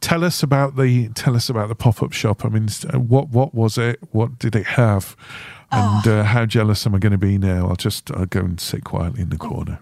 tell 0.00 0.24
us 0.24 0.42
about 0.42 0.76
the 0.76 1.08
tell 1.10 1.36
us 1.36 1.48
about 1.50 1.68
the 1.68 1.74
pop 1.74 2.02
up 2.02 2.12
shop. 2.12 2.44
I 2.44 2.48
mean, 2.48 2.68
uh, 2.92 2.98
what 2.98 3.28
what 3.30 3.54
was 3.54 3.76
it? 3.78 4.00
What 4.12 4.38
did 4.38 4.56
it 4.56 4.66
have? 4.66 5.16
And 5.72 6.06
Oh. 6.08 6.18
uh, 6.20 6.24
how 6.24 6.46
jealous 6.46 6.84
am 6.86 6.96
I 6.96 6.98
going 6.98 7.12
to 7.12 7.18
be 7.18 7.38
now? 7.38 7.68
I'll 7.68 7.76
just 7.76 8.10
I'll 8.12 8.26
go 8.26 8.40
and 8.40 8.58
sit 8.60 8.82
quietly 8.82 9.22
in 9.22 9.28
the 9.28 9.36
corner. 9.38 9.78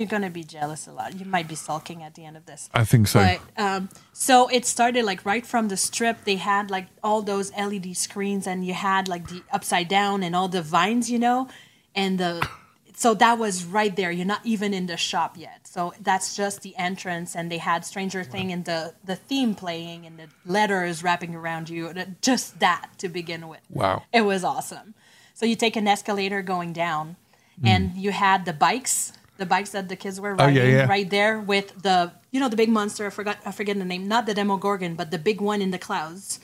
You're 0.00 0.08
gonna 0.08 0.30
be 0.30 0.44
jealous 0.44 0.86
a 0.86 0.92
lot. 0.92 1.20
You 1.20 1.26
might 1.26 1.46
be 1.46 1.54
sulking 1.54 2.02
at 2.02 2.14
the 2.14 2.24
end 2.24 2.36
of 2.38 2.46
this. 2.46 2.70
I 2.72 2.84
think 2.84 3.06
so. 3.06 3.20
But 3.22 3.62
um, 3.62 3.90
so 4.14 4.48
it 4.48 4.64
started 4.64 5.04
like 5.04 5.26
right 5.26 5.44
from 5.44 5.68
the 5.68 5.76
strip. 5.76 6.24
They 6.24 6.36
had 6.36 6.70
like 6.70 6.86
all 7.04 7.20
those 7.20 7.52
LED 7.52 7.94
screens, 7.98 8.46
and 8.46 8.64
you 8.66 8.72
had 8.72 9.08
like 9.08 9.28
the 9.28 9.42
upside 9.52 9.88
down 9.88 10.22
and 10.22 10.34
all 10.34 10.48
the 10.48 10.62
vines, 10.62 11.10
you 11.10 11.18
know, 11.18 11.48
and 11.94 12.18
the. 12.18 12.48
So 12.94 13.12
that 13.14 13.38
was 13.38 13.64
right 13.64 13.94
there. 13.94 14.10
You're 14.10 14.26
not 14.26 14.44
even 14.44 14.72
in 14.74 14.86
the 14.86 14.96
shop 14.96 15.36
yet. 15.36 15.66
So 15.66 15.92
that's 16.00 16.34
just 16.34 16.62
the 16.62 16.74
entrance, 16.76 17.36
and 17.36 17.52
they 17.52 17.58
had 17.58 17.84
Stranger 17.84 18.24
Thing 18.24 18.50
and 18.52 18.64
the 18.64 18.94
the 19.04 19.16
theme 19.16 19.54
playing 19.54 20.06
and 20.06 20.18
the 20.18 20.28
letters 20.46 21.02
wrapping 21.04 21.34
around 21.34 21.68
you. 21.68 21.92
Just 22.22 22.58
that 22.60 22.88
to 22.98 23.10
begin 23.10 23.48
with. 23.48 23.60
Wow. 23.68 24.04
It 24.14 24.22
was 24.22 24.44
awesome. 24.44 24.94
So 25.34 25.44
you 25.44 25.56
take 25.56 25.76
an 25.76 25.86
escalator 25.86 26.40
going 26.40 26.72
down, 26.72 27.16
Hmm. 27.60 27.66
and 27.66 27.94
you 27.96 28.12
had 28.12 28.46
the 28.46 28.54
bikes, 28.54 29.12
the 29.42 29.46
bikes 29.54 29.70
that 29.76 29.88
the 29.92 29.96
kids 30.04 30.16
were 30.24 30.32
Oh, 30.38 30.44
riding 30.46 30.56
yeah, 30.56 30.78
yeah. 30.84 30.86
right 30.94 31.08
there 31.18 31.34
with 31.52 31.68
the 31.86 31.96
you 32.32 32.38
know 32.40 32.48
the 32.54 32.60
big 32.62 32.70
monster. 32.78 33.02
I 33.06 33.10
forgot 33.20 33.36
I 33.50 33.52
forget 33.60 33.74
the 33.84 33.84
name. 33.94 34.04
Not 34.14 34.22
the 34.26 34.34
Demogorgon, 34.40 34.92
but 35.00 35.10
the 35.10 35.18
big 35.30 35.38
one 35.40 35.60
in 35.66 35.70
the 35.76 35.78
clouds. 35.88 36.40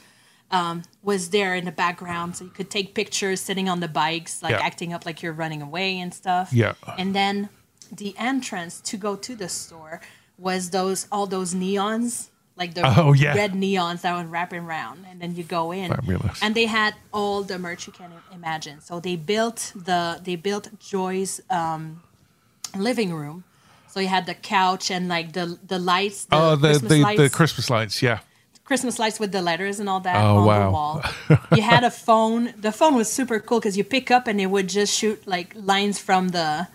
Um, 0.58 0.76
was 1.02 1.30
there 1.30 1.52
in 1.60 1.64
the 1.70 1.72
background, 1.84 2.28
so 2.36 2.44
you 2.44 2.50
could 2.58 2.70
take 2.70 2.94
pictures 2.94 3.38
sitting 3.48 3.68
on 3.72 3.78
the 3.80 3.88
bikes, 4.04 4.42
like 4.44 4.52
Yeah. 4.54 4.68
acting 4.70 4.90
up 4.94 5.02
like 5.08 5.18
you're 5.22 5.38
running 5.44 5.60
away 5.68 5.90
and 6.02 6.10
stuff. 6.22 6.46
Yeah. 6.52 6.74
And 7.00 7.08
then 7.20 7.48
the 8.00 8.14
entrance 8.16 8.80
to 8.90 8.96
go 8.96 9.12
to 9.26 9.32
the 9.42 9.48
store 9.48 10.00
was 10.38 10.70
those 10.70 11.00
all 11.10 11.26
those 11.26 11.50
neons, 11.62 12.28
like 12.60 12.74
the 12.78 12.82
Oh, 12.84 13.12
yeah. 13.12 13.34
red 13.34 13.52
neons 13.64 13.98
that 14.02 14.12
would 14.16 14.30
wrapping 14.30 14.62
around, 14.68 14.98
and 15.10 15.16
then 15.20 15.34
you 15.38 15.42
go 15.58 15.72
in. 15.72 15.88
Fabulous. 15.90 16.38
And 16.42 16.54
they 16.54 16.66
had 16.66 16.94
all 17.12 17.42
the 17.42 17.58
merch 17.58 17.82
you 17.88 17.92
can 18.00 18.10
imagine. 18.32 18.76
So 18.88 19.00
they 19.00 19.16
built 19.16 19.72
the 19.88 20.20
they 20.26 20.36
built 20.36 20.64
Joyce's 20.78 21.40
um, 21.50 21.82
living 22.80 23.12
room. 23.12 23.44
So 23.88 24.00
you 24.00 24.08
had 24.08 24.26
the 24.26 24.34
couch 24.34 24.90
and 24.90 25.08
like 25.08 25.32
the 25.32 25.58
the 25.66 25.78
lights. 25.78 26.24
The 26.26 26.36
oh, 26.36 26.56
the 26.56 26.68
Christmas 26.68 26.92
the, 26.92 27.00
lights, 27.02 27.20
the 27.20 27.30
Christmas 27.30 27.70
lights. 27.70 28.02
Yeah. 28.02 28.18
Christmas 28.64 28.98
lights 28.98 29.20
with 29.20 29.30
the 29.30 29.40
letters 29.42 29.78
and 29.78 29.88
all 29.88 30.00
that 30.00 30.16
Oh, 30.16 30.38
on 30.38 30.44
wow. 30.46 30.64
the 30.66 30.70
wall. 30.72 31.04
you 31.56 31.62
had 31.62 31.84
a 31.84 31.90
phone. 31.90 32.52
The 32.58 32.72
phone 32.72 32.96
was 32.96 33.10
super 33.10 33.38
cool 33.38 33.60
because 33.60 33.76
you 33.78 33.84
pick 33.84 34.10
up 34.10 34.26
and 34.26 34.40
it 34.40 34.46
would 34.46 34.68
just 34.68 34.92
shoot 34.92 35.24
like 35.26 35.54
lines 35.54 36.00
from 36.00 36.28
the 36.28 36.66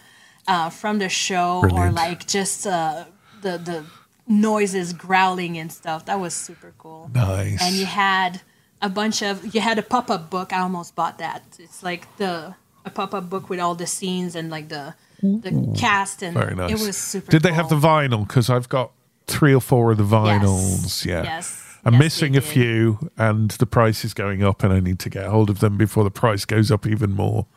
uh, 0.47 0.69
from 0.69 0.99
the 0.99 1.09
show 1.09 1.63
or 1.73 1.91
like 1.91 2.27
just 2.27 2.65
uh, 2.65 3.05
the 3.41 3.57
the 3.57 3.85
noises 4.27 4.93
growling 4.93 5.57
and 5.57 5.71
stuff. 5.71 6.05
That 6.05 6.19
was 6.19 6.33
super 6.33 6.73
cool. 6.77 7.11
Nice. 7.13 7.61
And 7.61 7.75
you 7.75 7.85
had 7.85 8.41
a 8.81 8.89
bunch 8.89 9.21
of 9.21 9.53
you 9.53 9.61
had 9.61 9.77
a 9.77 9.83
pop 9.83 10.09
up 10.09 10.29
book. 10.29 10.53
I 10.53 10.59
almost 10.59 10.95
bought 10.95 11.17
that. 11.19 11.43
It's 11.59 11.83
like 11.83 12.07
the 12.17 12.55
a 12.85 12.89
pop 12.89 13.13
up 13.13 13.29
book 13.29 13.49
with 13.49 13.59
all 13.59 13.75
the 13.75 13.85
scenes 13.87 14.35
and 14.35 14.49
like 14.49 14.69
the 14.69 14.95
the 15.21 15.73
cast 15.77 16.21
and 16.23 16.33
Very 16.35 16.55
nice. 16.55 16.71
it 16.71 16.85
was 16.85 16.97
super. 16.97 17.29
Did 17.31 17.43
they 17.43 17.53
have 17.53 17.69
the 17.69 17.75
vinyl? 17.75 18.27
Because 18.27 18.49
I've 18.49 18.69
got 18.69 18.91
three 19.27 19.53
or 19.53 19.61
four 19.61 19.91
of 19.91 19.97
the 19.97 20.03
vinyls. 20.03 21.05
Yeah. 21.05 21.23
Yes. 21.23 21.57
I'm 21.83 21.93
Yes, 21.93 21.99
missing 21.99 22.37
a 22.37 22.41
few, 22.41 23.09
and 23.17 23.49
the 23.51 23.65
price 23.65 24.05
is 24.05 24.13
going 24.13 24.43
up, 24.43 24.61
and 24.63 24.71
I 24.71 24.79
need 24.79 24.99
to 24.99 25.09
get 25.09 25.25
hold 25.25 25.49
of 25.49 25.61
them 25.61 25.77
before 25.77 26.03
the 26.03 26.11
price 26.11 26.45
goes 26.45 26.69
up 26.71 26.85
even 26.85 27.11
more. 27.13 27.47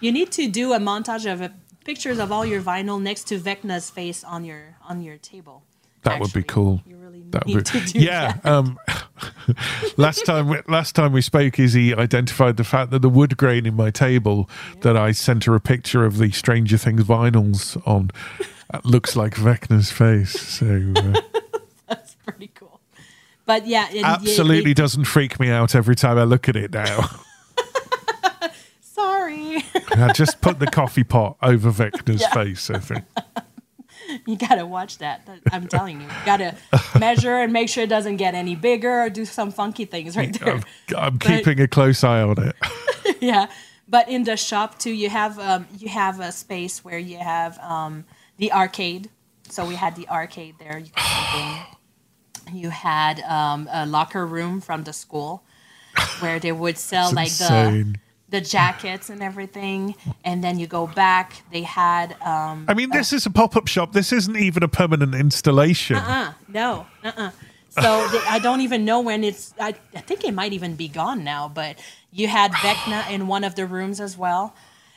You 0.00 0.10
need 0.10 0.32
to 0.32 0.48
do 0.48 0.72
a 0.72 0.78
montage 0.80 1.32
of 1.32 1.40
uh, 1.40 1.50
pictures 1.84 2.18
of 2.18 2.32
all 2.32 2.44
your 2.44 2.60
vinyl 2.60 3.00
next 3.00 3.28
to 3.28 3.38
Vecna's 3.38 3.88
face 3.88 4.24
on 4.24 4.44
your 4.44 4.76
on 4.88 5.00
your 5.00 5.16
table. 5.16 5.62
That 6.02 6.20
would 6.20 6.32
be 6.32 6.42
cool. 6.42 6.82
You 6.86 6.96
really 6.96 7.22
That 7.30 7.46
need 7.46 7.54
would 7.56 7.66
to 7.66 7.92
be, 7.92 8.00
yeah. 8.00 8.38
Um, 8.44 8.78
last 9.96 10.24
time, 10.26 10.48
we, 10.48 10.58
last 10.68 10.94
time 10.94 11.12
we 11.12 11.20
spoke, 11.22 11.58
Izzy 11.58 11.94
identified 11.94 12.56
the 12.56 12.64
fact 12.64 12.90
that 12.90 13.02
the 13.02 13.08
wood 13.08 13.36
grain 13.36 13.66
in 13.66 13.74
my 13.74 13.90
table 13.90 14.48
that 14.80 14.96
I 14.96 15.12
sent 15.12 15.44
her 15.44 15.54
a 15.54 15.60
picture 15.60 16.04
of 16.04 16.18
the 16.18 16.30
Stranger 16.32 16.76
Things 16.76 17.04
vinyls 17.04 17.80
on 17.86 18.10
uh, 18.72 18.80
looks 18.84 19.14
like 19.16 19.34
Vecna's 19.34 19.90
face. 19.92 20.32
So 20.40 20.92
uh, 20.96 21.20
That's 21.88 22.14
pretty 22.26 22.50
cool. 22.54 22.80
But 23.44 23.66
yeah, 23.66 23.88
y- 23.92 24.00
absolutely 24.04 24.72
it- 24.72 24.76
doesn't 24.76 25.04
freak 25.04 25.38
me 25.38 25.50
out 25.50 25.74
every 25.74 25.94
time 25.96 26.18
I 26.18 26.24
look 26.24 26.48
at 26.48 26.56
it 26.56 26.72
now. 26.72 27.08
sorry. 28.80 29.64
I 29.92 30.12
just 30.14 30.40
put 30.40 30.58
the 30.58 30.66
coffee 30.66 31.04
pot 31.04 31.36
over 31.42 31.70
Vecna's 31.70 32.20
Yeah. 32.22 32.32
face. 32.32 32.70
I 32.70 32.78
think. 32.78 33.04
You 34.26 34.36
gotta 34.36 34.66
watch 34.66 34.98
that. 34.98 35.28
I'm 35.52 35.66
telling 35.68 36.00
you, 36.00 36.06
you 36.06 36.12
gotta 36.26 36.56
measure 36.98 37.36
and 37.36 37.52
make 37.52 37.68
sure 37.68 37.84
it 37.84 37.88
doesn't 37.88 38.16
get 38.16 38.34
any 38.34 38.54
bigger 38.54 39.02
or 39.02 39.10
do 39.10 39.24
some 39.24 39.50
funky 39.50 39.84
things 39.84 40.16
right 40.16 40.32
there. 40.38 40.54
I'm, 40.54 40.62
I'm 40.96 41.16
But- 41.18 41.26
keeping 41.28 41.60
a 41.60 41.68
close 41.68 42.04
eye 42.04 42.22
on 42.22 42.36
it. 42.38 42.56
yeah, 43.20 43.46
but 43.88 44.08
in 44.08 44.24
the 44.24 44.36
shop 44.36 44.78
too, 44.78 44.92
you 44.92 45.08
have 45.10 45.38
um, 45.38 45.66
you 45.78 45.88
have 45.88 46.20
a 46.20 46.32
space 46.32 46.84
where 46.84 46.98
you 46.98 47.18
have 47.18 47.58
um, 47.58 48.04
the 48.38 48.52
arcade. 48.52 49.10
So 49.48 49.66
we 49.66 49.74
had 49.74 49.96
the 49.96 50.08
arcade 50.08 50.54
there. 50.58 50.78
You, 50.78 50.90
could 50.96 52.54
you 52.54 52.70
had 52.70 53.20
um, 53.20 53.68
a 53.72 53.86
locker 53.86 54.26
room 54.26 54.60
from 54.60 54.84
the 54.84 54.92
school 54.92 55.44
where 56.20 56.38
they 56.38 56.52
would 56.52 56.78
sell 56.78 57.12
like 57.12 57.28
insane. 57.28 57.92
the 57.92 57.98
the 58.32 58.40
jackets 58.40 59.10
and 59.10 59.22
everything, 59.22 59.94
and 60.24 60.42
then 60.42 60.58
you 60.58 60.66
go 60.66 60.86
back. 60.86 61.42
They 61.52 61.62
had 61.62 62.16
um, 62.22 62.64
I 62.66 62.74
mean, 62.74 62.90
this 62.90 63.12
is 63.12 63.26
a 63.26 63.30
pop 63.30 63.54
up 63.54 63.68
shop. 63.68 63.92
This 63.92 64.12
isn't 64.12 64.36
even 64.36 64.62
a 64.62 64.68
permanent 64.68 65.14
installation. 65.14 65.96
Uh-uh, 65.96 66.32
no, 66.48 66.86
uh-uh. 67.04 67.30
So 67.68 68.08
they, 68.08 68.18
I 68.28 68.40
don't 68.42 68.62
even 68.62 68.84
know 68.84 69.00
when 69.00 69.22
it's. 69.22 69.54
I, 69.60 69.74
I 69.94 70.00
think 70.00 70.24
it 70.24 70.34
might 70.34 70.52
even 70.52 70.74
be 70.76 70.88
gone 70.88 71.22
now. 71.22 71.48
But 71.48 71.78
you 72.10 72.26
had 72.26 72.52
Vecna 72.52 73.08
in 73.10 73.28
one 73.28 73.44
of 73.44 73.54
the 73.54 73.66
rooms 73.66 74.00
as 74.00 74.16
well. 74.16 74.54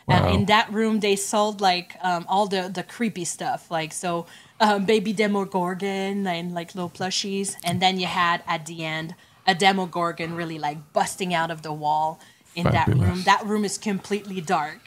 Wow. 0.07 0.15
And 0.15 0.35
in 0.35 0.45
that 0.45 0.71
room, 0.71 0.99
they 1.01 1.15
sold 1.15 1.61
like 1.61 1.97
um, 2.01 2.25
all 2.29 2.47
the 2.47 2.71
the 2.73 2.83
creepy 2.83 3.25
stuff, 3.25 3.69
like 3.69 3.91
so 3.91 4.27
um, 4.59 4.85
baby 4.85 5.11
Demogorgon 5.13 6.25
and 6.25 6.53
like 6.53 6.73
little 6.73 6.89
plushies. 6.89 7.55
And 7.63 7.81
then 7.81 7.99
you 7.99 8.07
had 8.07 8.43
at 8.47 8.65
the 8.65 8.85
end 8.85 9.15
a 9.45 9.53
Demogorgon 9.53 10.35
really 10.35 10.57
like 10.57 10.93
busting 10.93 11.33
out 11.33 11.51
of 11.51 11.61
the 11.61 11.73
wall 11.73 12.19
in 12.55 12.63
that 12.65 12.87
room. 12.87 13.23
That 13.23 13.45
room 13.45 13.65
is 13.65 13.77
completely 13.77 14.41
dark. 14.41 14.79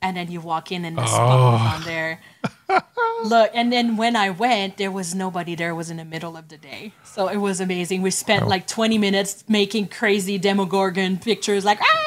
And 0.00 0.16
then 0.16 0.30
you 0.30 0.40
walk 0.40 0.70
in 0.70 0.84
and 0.84 0.96
the 0.96 1.04
spot 1.06 1.28
Oh. 1.28 1.74
on 1.76 1.82
there. 1.82 2.20
Look, 3.24 3.50
and 3.52 3.72
then 3.72 3.96
when 3.96 4.14
I 4.14 4.30
went, 4.30 4.76
there 4.76 4.92
was 4.92 5.12
nobody 5.12 5.56
there. 5.56 5.70
It 5.70 5.74
was 5.74 5.90
in 5.90 5.96
the 5.96 6.04
middle 6.04 6.36
of 6.36 6.48
the 6.48 6.56
day. 6.56 6.92
So 7.02 7.26
it 7.28 7.38
was 7.38 7.60
amazing. 7.60 8.02
We 8.02 8.12
spent 8.12 8.46
like 8.46 8.68
20 8.68 8.96
minutes 8.96 9.42
making 9.48 9.88
crazy 9.88 10.38
Demogorgon 10.38 11.18
pictures, 11.18 11.64
like, 11.64 11.80
ah! 11.82 12.04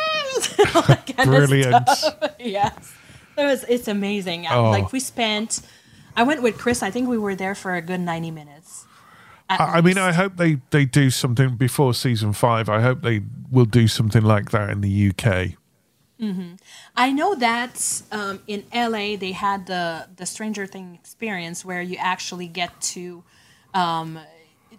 all 0.76 0.82
that 0.84 1.06
kind 1.18 1.34
of 1.34 1.49
Brilliant. 1.49 1.89
yes. 2.39 2.93
It 3.38 3.43
was, 3.43 3.66
it's 3.68 3.89
amazing. 3.89 4.47
Oh. 4.47 4.70
Like, 4.70 4.93
we 4.93 5.02
spent, 5.02 5.60
I 6.16 6.24
went 6.24 6.41
with 6.41 6.58
Chris, 6.58 6.82
I 6.82 6.91
think 6.91 7.10
we 7.10 7.18
were 7.18 7.36
there 7.36 7.56
for 7.56 7.76
a 7.76 7.82
good 7.82 7.99
90 7.99 8.32
minutes. 8.32 8.61
I, 9.60 9.78
I 9.78 9.82
mean. 9.82 9.97
I 9.97 10.12
hope 10.12 10.38
they, 10.38 10.58
they 10.70 10.86
do 10.86 11.10
something 11.10 11.56
before 11.56 11.93
season 11.93 12.34
five. 12.34 12.70
I 12.70 12.82
hope 12.82 13.02
they 13.02 13.22
will 13.52 13.66
do 13.66 13.88
something 13.88 14.24
like 14.24 14.52
that 14.52 14.70
in 14.70 14.82
the 14.82 15.10
UK. 15.10 15.58
I 16.95 17.12
know 17.12 17.34
that 17.34 18.04
um, 18.12 18.41
in 18.45 18.64
LA 18.74 19.16
they 19.16 19.32
had 19.32 19.66
the 19.66 20.08
the 20.16 20.28
Stranger 20.28 20.68
Thing 20.68 20.93
experience 20.93 21.66
where 21.66 21.82
you 21.82 21.97
actually 21.97 22.47
get 22.47 22.80
to, 22.93 23.24
um, 23.74 24.20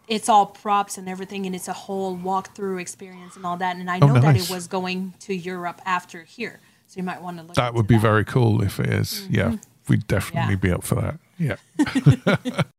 it's 0.06 0.28
all 0.28 0.46
props 0.46 0.98
and 0.98 1.08
everything, 1.08 1.44
and 1.46 1.54
it's 1.56 1.66
a 1.66 1.72
whole 1.72 2.16
walkthrough 2.16 2.80
experience 2.80 3.34
and 3.34 3.44
all 3.44 3.56
that. 3.56 3.74
And 3.76 3.90
I 3.90 3.98
Oh, 4.00 4.06
know 4.06 4.20
that 4.20 4.36
it 4.36 4.48
was 4.48 4.68
going 4.68 5.14
to 5.20 5.34
Europe 5.34 5.80
after 5.84 6.22
here, 6.22 6.60
so 6.86 6.98
you 6.98 7.02
might 7.02 7.20
want 7.20 7.38
to 7.38 7.42
look. 7.42 7.56
That 7.56 7.74
would 7.74 7.88
be 7.88 7.98
very 7.98 8.24
cool 8.24 8.62
if 8.62 8.78
it 8.78 8.86
is. 8.90 9.26
Yeah, 9.28 9.56
we'd 9.88 10.06
definitely 10.06 10.54
Mm-hmm. 10.54 10.66
Yeah. 10.66 10.70
be 10.70 10.70
up 10.70 10.84
for 10.84 10.94
that. 10.94 11.18
Yeah. 11.38 12.62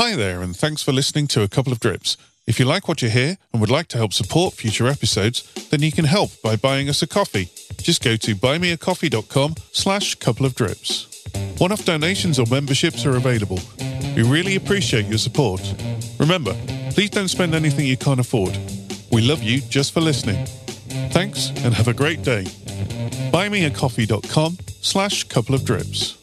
Hi 0.00 0.16
there, 0.16 0.40
and 0.40 0.56
thanks 0.56 0.82
for 0.82 0.92
listening 0.92 1.26
to 1.26 1.42
a 1.42 1.48
couple 1.48 1.74
of 1.74 1.78
drips. 1.78 2.16
If 2.46 2.58
you 2.58 2.64
like 2.64 2.88
what 2.88 3.02
you 3.02 3.10
hear 3.10 3.36
and 3.52 3.60
would 3.60 3.70
like 3.70 3.86
to 3.88 3.98
help 3.98 4.14
support 4.14 4.54
future 4.54 4.86
episodes, 4.86 5.42
then 5.68 5.82
you 5.82 5.92
can 5.92 6.06
help 6.06 6.30
by 6.42 6.56
buying 6.56 6.88
us 6.88 7.02
a 7.02 7.06
coffee. 7.06 7.50
Just 7.76 8.02
go 8.02 8.16
to 8.16 8.34
buymeacoffee.com 8.34 9.56
slash 9.72 10.14
couple 10.14 10.46
of 10.46 10.54
drips. 10.54 11.22
One-off 11.58 11.84
donations 11.84 12.38
or 12.38 12.46
memberships 12.46 13.04
are 13.04 13.16
available. 13.16 13.58
We 14.16 14.22
really 14.22 14.56
appreciate 14.56 15.04
your 15.04 15.18
support. 15.18 15.60
Remember, 16.18 16.56
please 16.92 17.10
don't 17.10 17.28
spend 17.28 17.54
anything 17.54 17.84
you 17.84 17.98
can't 17.98 18.20
afford. 18.20 18.56
We 19.12 19.20
love 19.20 19.42
you 19.42 19.60
just 19.60 19.92
for 19.92 20.00
listening. 20.00 20.46
Thanks 21.10 21.50
and 21.62 21.74
have 21.74 21.88
a 21.88 21.92
great 21.92 22.22
day. 22.22 22.44
Buymeacoffee.com 23.34 24.56
slash 24.80 25.24
couple 25.24 25.54
of 25.54 25.66
drips. 25.66 26.16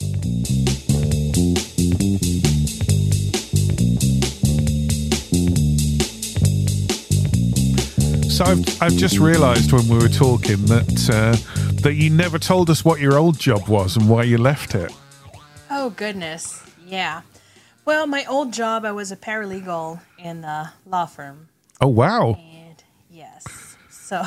So 8.38 8.46
I've, 8.46 8.84
I've 8.84 8.94
just 8.94 9.18
realised 9.18 9.72
when 9.72 9.88
we 9.88 9.98
were 9.98 10.08
talking 10.08 10.64
that 10.68 11.10
uh, 11.10 11.36
that 11.82 11.96
you 11.96 12.12
never 12.12 12.38
told 12.38 12.70
us 12.70 12.86
what 12.86 13.00
your 13.00 13.18
old 13.18 13.40
job 13.40 13.68
was 13.68 13.98
and 13.98 14.08
why 14.08 14.24
you 14.26 14.38
left 14.38 14.76
it. 14.76 14.94
Oh 15.72 15.90
goodness, 15.90 16.62
yeah. 16.86 17.22
Well, 17.84 18.06
my 18.06 18.26
old 18.26 18.54
job, 18.54 18.86
I 18.86 18.92
was 18.92 19.12
a 19.12 19.16
paralegal 19.16 20.02
in 20.20 20.44
a 20.44 20.72
law 20.86 21.08
firm. 21.08 21.50
Oh 21.82 21.88
wow! 21.88 22.36
And 22.36 22.84
yes, 23.10 23.76
so 23.90 24.24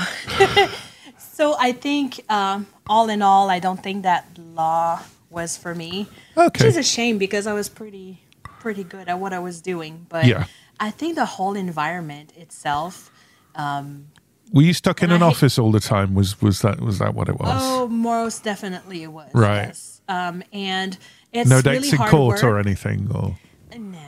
so 1.16 1.54
I 1.60 1.70
think 1.70 2.28
um, 2.28 2.66
all 2.88 3.08
in 3.10 3.22
all, 3.22 3.48
I 3.48 3.60
don't 3.60 3.80
think 3.80 4.02
that 4.02 4.26
law 4.36 5.02
was 5.30 5.56
for 5.56 5.72
me. 5.72 6.08
Okay. 6.36 6.64
which 6.64 6.68
is 6.68 6.76
a 6.76 6.82
shame 6.82 7.16
because 7.18 7.46
I 7.46 7.52
was 7.52 7.68
pretty 7.68 8.22
pretty 8.42 8.82
good 8.82 9.08
at 9.08 9.20
what 9.20 9.32
I 9.32 9.38
was 9.38 9.60
doing. 9.60 10.06
But 10.08 10.26
Yeah. 10.26 10.46
I 10.80 10.90
think 10.90 11.14
the 11.14 11.26
whole 11.26 11.54
environment 11.54 12.32
itself. 12.36 13.09
Were 13.56 14.62
you 14.62 14.72
stuck 14.74 15.02
in 15.02 15.10
an 15.12 15.22
I 15.22 15.26
hate- 15.26 15.30
office 15.36 15.58
all 15.58 15.70
the 15.72 15.80
time? 15.80 16.14
Was 16.14 16.40
was 16.42 16.60
that 16.62 16.80
was 16.80 16.98
that 16.98 17.14
what 17.14 17.28
it 17.28 17.38
was? 17.38 17.48
Oh, 17.62 17.86
most 17.88 18.42
definitely 18.44 19.02
it 19.02 19.12
was. 19.12 19.30
Right. 19.32 19.66
Yes. 19.68 20.00
Um, 20.08 20.42
and 20.52 20.98
it's 21.32 21.48
no 21.48 21.56
really 21.64 21.78
dates 21.80 21.92
in 21.92 21.98
court 21.98 22.42
work. 22.42 22.44
or 22.44 22.58
anything, 22.58 23.08
or 23.14 23.36
No. 23.78 23.98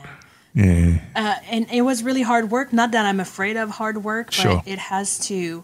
yeah. 0.53 0.99
uh, 1.15 1.35
and 1.49 1.65
it 1.71 1.81
was 1.83 2.03
really 2.03 2.23
hard 2.23 2.51
work. 2.51 2.73
Not 2.73 2.91
that 2.91 3.05
I'm 3.05 3.21
afraid 3.21 3.55
of 3.55 3.69
hard 3.69 4.03
work, 4.03 4.27
but 4.27 4.33
Sure. 4.35 4.61
it 4.65 4.79
has 4.79 5.17
to 5.27 5.63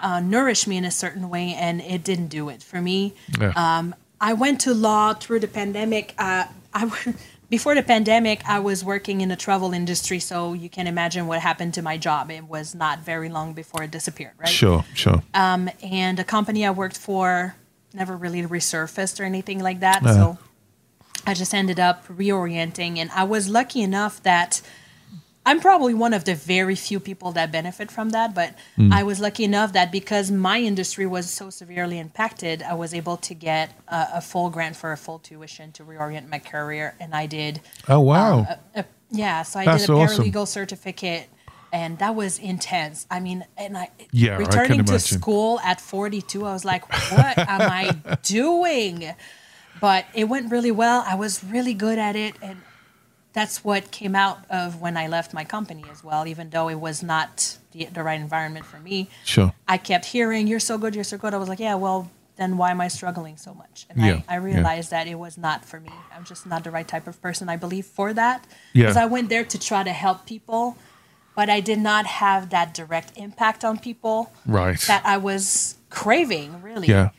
uh, 0.00 0.20
nourish 0.20 0.68
me 0.68 0.76
in 0.76 0.84
a 0.84 0.90
certain 0.92 1.28
way, 1.28 1.54
and 1.58 1.80
it 1.80 2.04
didn't 2.04 2.28
do 2.28 2.48
it 2.50 2.62
for 2.62 2.80
me. 2.80 3.14
Yeah. 3.40 3.52
Um, 3.56 3.94
I 4.20 4.32
went 4.32 4.60
to 4.62 4.72
law 4.74 5.14
through 5.14 5.40
the 5.40 5.48
pandemic. 5.48 6.14
Uh, 6.18 6.44
I 6.72 7.14
before 7.50 7.74
the 7.74 7.82
pandemic, 7.82 8.46
I 8.48 8.58
was 8.58 8.84
working 8.84 9.20
in 9.20 9.28
the 9.28 9.36
travel 9.36 9.72
industry, 9.72 10.18
so 10.18 10.52
you 10.52 10.68
can 10.68 10.86
imagine 10.86 11.26
what 11.26 11.40
happened 11.40 11.74
to 11.74 11.82
my 11.82 11.96
job. 11.96 12.30
It 12.30 12.44
was 12.44 12.74
not 12.74 13.00
very 13.00 13.28
long 13.28 13.52
before 13.52 13.82
it 13.82 13.90
disappeared, 13.90 14.32
right? 14.38 14.48
Sure, 14.48 14.84
sure. 14.94 15.22
Um, 15.34 15.70
and 15.82 16.18
the 16.18 16.24
company 16.24 16.66
I 16.66 16.70
worked 16.70 16.96
for 16.96 17.54
never 17.92 18.16
really 18.16 18.42
resurfaced 18.42 19.20
or 19.20 19.24
anything 19.24 19.60
like 19.60 19.80
that. 19.80 20.04
Uh. 20.04 20.14
So 20.14 20.38
I 21.26 21.34
just 21.34 21.54
ended 21.54 21.78
up 21.78 22.06
reorienting, 22.08 22.98
and 22.98 23.10
I 23.10 23.24
was 23.24 23.48
lucky 23.48 23.82
enough 23.82 24.22
that 24.22 24.60
I'm 25.46 25.60
probably 25.60 25.92
one 25.92 26.14
of 26.14 26.24
the 26.24 26.34
very 26.34 26.74
few 26.74 26.98
people 27.00 27.32
that 27.32 27.52
benefit 27.52 27.90
from 27.90 28.10
that. 28.10 28.34
But 28.34 28.54
Hmm. 28.76 28.92
I 28.92 29.02
was 29.02 29.20
lucky 29.20 29.44
enough 29.44 29.72
that 29.74 29.92
because 29.92 30.30
my 30.30 30.58
industry 30.60 31.06
was 31.06 31.30
so 31.30 31.50
severely 31.50 31.98
impacted, 31.98 32.62
I 32.62 32.74
was 32.74 32.94
able 32.94 33.16
to 33.18 33.34
get 33.34 33.70
a, 33.88 34.06
a 34.14 34.20
full 34.20 34.48
grant 34.50 34.76
for 34.76 34.90
a 34.92 34.96
full 34.96 35.18
tuition 35.18 35.70
to 35.72 35.84
reorient 35.84 36.28
my 36.28 36.38
career, 36.38 36.94
and 36.98 37.14
I 37.14 37.26
did. 37.26 37.60
oh 37.88 38.00
wow! 38.00 38.46
A, 38.74 38.84
yeah, 39.10 39.42
so 39.42 39.60
I 39.60 39.64
That's 39.66 39.82
did 39.86 39.90
a 39.90 39.94
awesome. 39.94 40.24
paralegal 40.24 40.48
certificate, 40.48 41.28
and 41.72 41.98
that 41.98 42.14
was 42.14 42.38
intense. 42.38 43.06
I 43.10 43.20
mean, 43.20 43.44
and 43.56 43.76
I 43.76 43.90
Yeah, 44.12 44.34
I 44.34 44.38
returning 44.38 44.82
to 44.84 44.92
imagine. 44.92 45.18
school 45.20 45.60
at 45.60 45.80
42, 45.80 46.46
I 46.46 46.52
was 46.52 46.64
like, 46.64 46.84
what 47.12 47.36
am 47.38 47.60
I 47.70 47.92
doing? 48.22 49.14
But 49.80 50.06
it 50.14 50.24
went 50.24 50.50
really 50.50 50.70
well. 50.70 51.04
I 51.06 51.14
was 51.16 51.44
really 51.44 51.74
good 51.74 51.98
at 51.98 52.16
it, 52.16 52.36
and 52.40 52.62
that's 53.34 53.62
what 53.64 53.90
came 53.90 54.14
out 54.16 54.38
of 54.48 54.80
when 54.80 54.96
I 54.96 55.06
left 55.08 55.34
my 55.34 55.44
company 55.44 55.84
as 55.92 56.02
well. 56.02 56.26
Even 56.26 56.50
though 56.50 56.68
it 56.70 56.80
was 56.80 57.02
not 57.02 57.58
the, 57.72 57.84
the 57.86 58.02
right 58.02 58.20
environment 58.20 58.64
for 58.64 58.78
me, 58.80 59.08
sure. 59.24 59.52
I 59.68 59.76
kept 59.76 60.06
hearing, 60.06 60.46
"You're 60.46 60.60
so 60.70 60.78
good, 60.78 60.94
you're 60.94 61.04
so 61.04 61.18
good." 61.18 61.34
I 61.34 61.36
was 61.38 61.48
like, 61.48 61.60
"Yeah, 61.60 61.74
well." 61.74 62.10
Then 62.36 62.56
why 62.56 62.72
am 62.72 62.80
I 62.80 62.88
struggling 62.88 63.36
so 63.36 63.54
much? 63.54 63.86
And 63.88 63.96
Yeah, 64.04 64.22
I, 64.28 64.34
I 64.34 64.38
yeah. 64.38 64.44
realized 64.44 64.90
that 64.90 65.06
it 65.06 65.14
was 65.14 65.38
not 65.38 65.64
for 65.64 65.78
me. 65.78 65.90
I'm 66.12 66.24
just 66.24 66.46
not 66.46 66.64
the 66.64 66.72
right 66.72 66.88
type 66.94 67.06
of 67.06 67.22
person, 67.22 67.48
I 67.48 67.54
believe, 67.56 67.86
for 67.86 68.12
that. 68.12 68.44
Yeah. 68.72 68.86
Because 68.86 68.96
I 68.96 69.06
went 69.06 69.28
there 69.28 69.44
to 69.44 69.56
try 69.56 69.84
to 69.84 69.92
help 69.92 70.26
people, 70.26 70.76
but 71.36 71.48
I 71.48 71.60
did 71.60 71.78
not 71.78 72.06
have 72.06 72.50
that 72.50 72.74
direct 72.74 73.16
impact 73.16 73.64
on 73.64 73.78
people 73.78 74.32
Right. 74.46 74.80
that 74.88 75.02
I 75.06 75.16
was 75.16 75.76
craving, 75.90 76.60
really. 76.60 76.88
Yeah. 76.88 77.10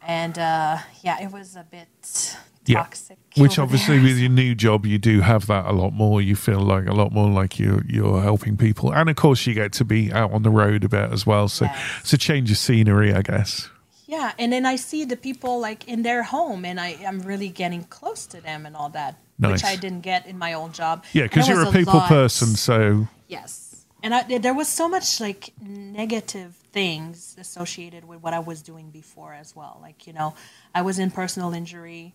And 0.00 0.38
uh, 0.38 0.78
yeah, 1.02 1.20
it 1.22 1.30
was 1.30 1.54
a 1.54 1.66
bit 1.70 2.34
Yeah. 2.64 2.78
toxic. 2.78 3.18
Which 3.36 3.58
obviously, 3.58 3.98
with 3.98 4.18
your 4.18 4.28
new 4.30 4.54
job, 4.54 4.84
you 4.84 4.98
do 4.98 5.20
have 5.22 5.46
that 5.46 5.64
a 5.66 5.72
lot 5.72 5.92
more. 5.92 6.20
You 6.20 6.36
feel 6.36 6.60
like 6.60 6.86
a 6.86 6.92
lot 6.92 7.12
more 7.12 7.30
like 7.30 7.58
you're 7.58 7.82
you're 7.88 8.20
helping 8.22 8.56
people, 8.56 8.92
and 8.92 9.08
of 9.08 9.16
course, 9.16 9.46
you 9.46 9.54
get 9.54 9.72
to 9.74 9.84
be 9.84 10.12
out 10.12 10.32
on 10.32 10.42
the 10.42 10.50
road 10.50 10.84
a 10.84 10.88
bit 10.88 11.10
as 11.12 11.26
well. 11.26 11.48
So 11.48 11.64
Yes. 11.64 11.80
it's 12.00 12.12
a 12.12 12.18
change 12.18 12.50
of 12.50 12.58
scenery, 12.58 13.14
I 13.14 13.22
guess. 13.22 13.68
Yeah, 14.06 14.32
and 14.38 14.52
then 14.52 14.66
I 14.66 14.76
see 14.76 15.06
the 15.06 15.16
people 15.16 15.58
like 15.60 15.88
in 15.88 16.02
their 16.02 16.22
home, 16.22 16.66
and 16.66 16.78
I 16.78 16.88
am 17.02 17.20
really 17.22 17.48
getting 17.48 17.84
close 17.84 18.26
to 18.26 18.40
them 18.42 18.66
and 18.66 18.76
all 18.76 18.90
that, 18.90 19.16
Nice. 19.38 19.52
which 19.52 19.64
I 19.64 19.76
didn't 19.76 20.02
get 20.02 20.26
in 20.26 20.36
my 20.38 20.52
old 20.52 20.74
job. 20.74 21.04
Yeah, 21.14 21.22
because 21.22 21.48
you're 21.48 21.62
a 21.62 21.72
people 21.72 21.94
lot- 21.94 22.08
person, 22.08 22.48
so 22.48 23.08
Yes, 23.28 23.86
and 24.02 24.14
I, 24.14 24.38
there 24.38 24.52
was 24.52 24.68
so 24.68 24.88
much 24.90 25.18
like 25.20 25.54
negative 25.62 26.54
things 26.72 27.34
associated 27.38 28.06
with 28.06 28.22
what 28.22 28.34
I 28.34 28.38
was 28.40 28.60
doing 28.62 28.90
before 28.90 29.32
as 29.32 29.56
well. 29.56 29.78
Like 29.80 30.06
you 30.06 30.12
know, 30.12 30.34
I 30.74 30.82
was 30.82 30.98
in 30.98 31.10
personal 31.10 31.54
injury, 31.54 32.12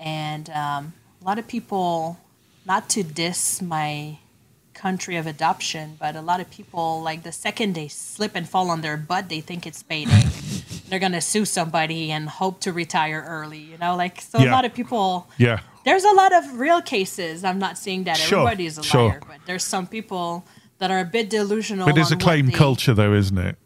and 0.00 0.48
um, 0.50 0.92
a 1.20 1.24
lot 1.24 1.38
of 1.38 1.46
people, 1.46 2.18
not 2.66 2.88
to 2.90 3.02
diss 3.02 3.60
my 3.62 4.18
country 4.74 5.16
of 5.16 5.26
adoption, 5.26 5.96
but 6.00 6.16
a 6.16 6.22
lot 6.22 6.40
of 6.40 6.50
people 6.50 7.02
like 7.02 7.22
the 7.22 7.32
second 7.32 7.74
they 7.74 7.86
slip 7.88 8.32
and 8.34 8.48
fall 8.48 8.70
on 8.70 8.80
their 8.80 8.96
butt, 8.96 9.28
they 9.28 9.40
think 9.40 9.66
it's 9.66 9.82
payday. 9.82 10.22
They're 10.88 10.98
gonna 10.98 11.20
sue 11.20 11.44
somebody 11.44 12.10
and 12.10 12.28
hope 12.28 12.60
to 12.62 12.72
retire 12.72 13.22
early. 13.28 13.58
You 13.58 13.78
know, 13.78 13.94
like 13.94 14.20
so. 14.20 14.38
Yeah. 14.38 14.50
A 14.50 14.52
lot 14.52 14.64
of 14.64 14.72
people 14.74 15.28
Yeah. 15.38 15.60
there's 15.84 16.02
a 16.04 16.12
lot 16.14 16.32
of 16.32 16.58
real 16.58 16.80
cases. 16.82 17.44
I'm 17.44 17.58
not 17.58 17.76
saying 17.78 18.04
that 18.04 18.16
Sure, 18.16 18.38
everybody 18.40 18.66
is 18.66 18.78
a 18.78 18.82
sure. 18.82 19.08
liar, 19.10 19.20
but 19.28 19.38
there's 19.46 19.62
some 19.64 19.86
people 19.86 20.44
that 20.78 20.90
are 20.90 20.98
a 20.98 21.04
bit 21.04 21.28
delusional. 21.30 21.86
But 21.86 21.98
it's 21.98 22.10
a 22.10 22.16
claim 22.16 22.46
they- 22.46 22.52
culture, 22.52 22.94
though, 22.94 23.12
isn't 23.12 23.38
it? 23.38 23.56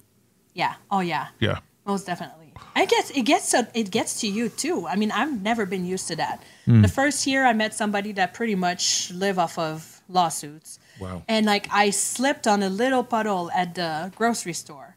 Yeah. 0.53 0.75
Oh 0.91 1.01
yeah. 1.01 1.29
Yeah. 1.39 1.61
Most 1.87 2.07
definitely. 2.07 2.44
I 2.77 2.87
guess 2.87 3.11
it 3.11 3.23
gets 3.23 3.51
to, 3.53 3.69
it 3.75 3.91
gets 3.91 4.21
to 4.21 4.27
you 4.29 4.49
too. 4.49 4.87
I 4.89 4.97
mean, 4.97 5.11
I've 5.13 5.43
never 5.43 5.65
been 5.67 5.85
used 5.85 6.09
to 6.09 6.17
that. 6.17 6.43
Mm. 6.67 6.83
The 6.83 6.89
first 6.89 7.27
year 7.27 7.45
I 7.45 7.53
met 7.53 7.73
somebody 7.75 8.13
that 8.13 8.35
pretty 8.35 8.55
much 8.57 9.11
live 9.13 9.39
off 9.39 9.59
of 9.59 10.01
lawsuits. 10.09 10.79
Wow. 10.99 11.23
And 11.29 11.47
like 11.47 11.69
I 11.71 11.91
slipped 11.91 12.47
on 12.47 12.63
a 12.63 12.69
little 12.69 13.05
puddle 13.05 13.51
at 13.53 13.75
the 13.75 14.13
grocery 14.17 14.53
store 14.55 14.97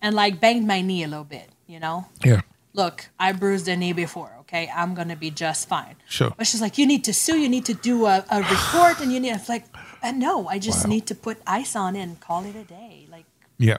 and 0.00 0.14
like 0.14 0.40
banged 0.40 0.66
my 0.66 0.80
knee 0.80 1.02
a 1.04 1.08
little 1.08 1.24
bit, 1.24 1.48
you 1.66 1.78
know? 1.78 2.06
Yeah. 2.24 2.40
Look, 2.72 3.08
I 3.18 3.32
bruised 3.32 3.66
a 3.68 3.76
knee 3.76 3.92
before, 3.92 4.32
okay? 4.40 4.70
I'm 4.74 4.94
gonna 4.94 5.16
be 5.16 5.30
just 5.30 5.68
fine. 5.68 5.96
Sure. 6.08 6.32
But 6.36 6.46
she's 6.46 6.60
like, 6.62 6.78
you 6.78 6.86
need 6.86 7.02
to 7.04 7.12
sue, 7.12 7.36
you 7.36 7.48
need 7.48 7.64
to 7.66 7.74
do 7.74 8.06
a, 8.06 8.24
a 8.30 8.38
report, 8.42 9.00
and 9.00 9.12
you 9.12 9.18
need. 9.18 9.32
I'm 9.32 9.40
like, 9.48 9.64
uh, 10.02 10.12
no, 10.12 10.46
I 10.48 10.58
just 10.60 10.84
Wow. 10.84 10.90
need 10.94 11.06
to 11.06 11.14
put 11.16 11.38
ice 11.46 11.74
on 11.74 11.96
it 11.96 12.02
and 12.02 12.18
call 12.20 12.44
it 12.44 12.54
a 12.54 12.62
day. 12.62 13.06
Like, 13.10 13.24
Yeah. 13.58 13.78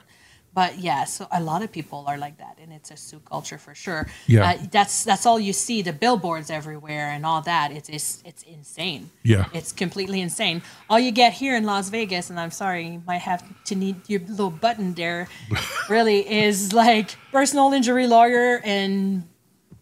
But 0.54 0.78
yeah, 0.78 1.04
so 1.04 1.26
a 1.32 1.42
lot 1.42 1.62
of 1.62 1.72
people 1.72 2.04
are 2.06 2.18
like 2.18 2.38
that, 2.38 2.58
and 2.62 2.72
it's 2.72 2.90
a 2.90 2.96
sue 2.96 3.20
culture 3.20 3.58
for 3.58 3.74
sure. 3.74 4.06
Yeah. 4.26 4.50
Uh, 4.50 4.58
that's 4.70 5.04
that's 5.04 5.24
all 5.24 5.40
you 5.40 5.52
see, 5.52 5.80
the 5.82 5.92
billboards 5.92 6.50
everywhere 6.50 7.08
and 7.10 7.24
all 7.24 7.40
that. 7.42 7.72
It's 7.72 7.88
it's, 7.88 8.22
it's 8.26 8.42
insane. 8.42 9.10
Yeah. 9.22 9.46
It's 9.54 9.72
completely 9.72 10.20
insane. 10.20 10.62
All 10.90 10.98
you 10.98 11.10
get 11.10 11.32
here 11.32 11.56
in 11.56 11.64
Las 11.64 11.88
Vegas, 11.88 12.28
and 12.28 12.38
I'm 12.38 12.50
sorry, 12.50 12.86
you 12.86 13.02
might 13.06 13.22
have 13.22 13.42
to 13.64 13.74
need 13.74 14.08
your 14.08 14.20
little 14.20 14.50
button 14.50 14.92
there, 14.94 15.28
really 15.88 16.30
is 16.30 16.72
like 16.72 17.16
personal 17.30 17.72
injury 17.72 18.06
lawyer 18.06 18.60
and 18.62 19.24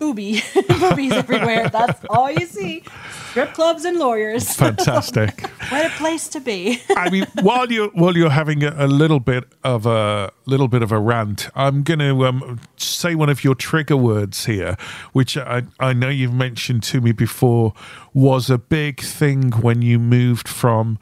booby 0.00 0.42
boobies 0.80 1.12
everywhere. 1.12 1.68
That's 1.68 2.04
all 2.08 2.30
you 2.30 2.46
see. 2.46 2.82
Strip 3.28 3.52
clubs 3.52 3.84
and 3.84 3.98
lawyers. 3.98 4.52
Fantastic. 4.56 5.42
what 5.68 5.86
a 5.86 5.90
place 5.90 6.26
to 6.28 6.40
be. 6.40 6.80
I 6.96 7.10
mean, 7.10 7.26
while 7.42 7.70
you're 7.70 7.90
while 7.90 8.16
you're 8.16 8.30
having 8.30 8.64
a, 8.64 8.74
a 8.76 8.88
little 8.88 9.20
bit 9.20 9.44
of 9.62 9.86
a 9.86 10.32
little 10.46 10.66
bit 10.66 10.82
of 10.82 10.90
a 10.90 10.98
rant, 10.98 11.48
I'm 11.54 11.84
going 11.84 12.00
to 12.00 12.26
um, 12.26 12.58
say 12.76 13.14
one 13.14 13.28
of 13.28 13.44
your 13.44 13.54
trigger 13.54 13.96
words 13.96 14.46
here, 14.46 14.76
which 15.12 15.36
I 15.36 15.62
I 15.78 15.92
know 15.92 16.08
you've 16.08 16.34
mentioned 16.34 16.82
to 16.84 17.00
me 17.00 17.12
before, 17.12 17.74
was 18.14 18.50
a 18.50 18.58
big 18.58 19.00
thing 19.00 19.52
when 19.52 19.82
you 19.82 19.98
moved 19.98 20.48
from 20.48 20.98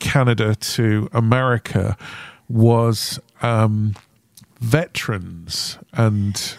Canada 0.00 0.54
to 0.54 1.08
America, 1.12 1.96
was 2.48 3.20
um, 3.42 3.94
veterans 4.58 5.78
and. 5.92 6.56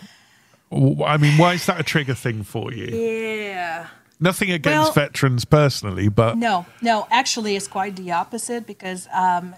I 0.72 1.18
mean, 1.18 1.38
why 1.38 1.54
is 1.54 1.66
that 1.66 1.80
a 1.80 1.84
trigger 1.84 2.14
thing 2.14 2.44
for 2.44 2.72
you? 2.72 2.86
Yeah. 2.86 3.88
Nothing 4.20 4.52
against 4.52 4.96
Well- 4.96 5.08
veterans 5.08 5.46
personally, 5.46 6.10
but 6.10 6.38
No, 6.38 6.66
no, 6.82 7.08
actually, 7.10 7.56
it's 7.56 7.68
quite 7.68 7.96
the 7.96 8.12
opposite 8.12 8.68
because 8.68 9.08
um, 9.14 9.56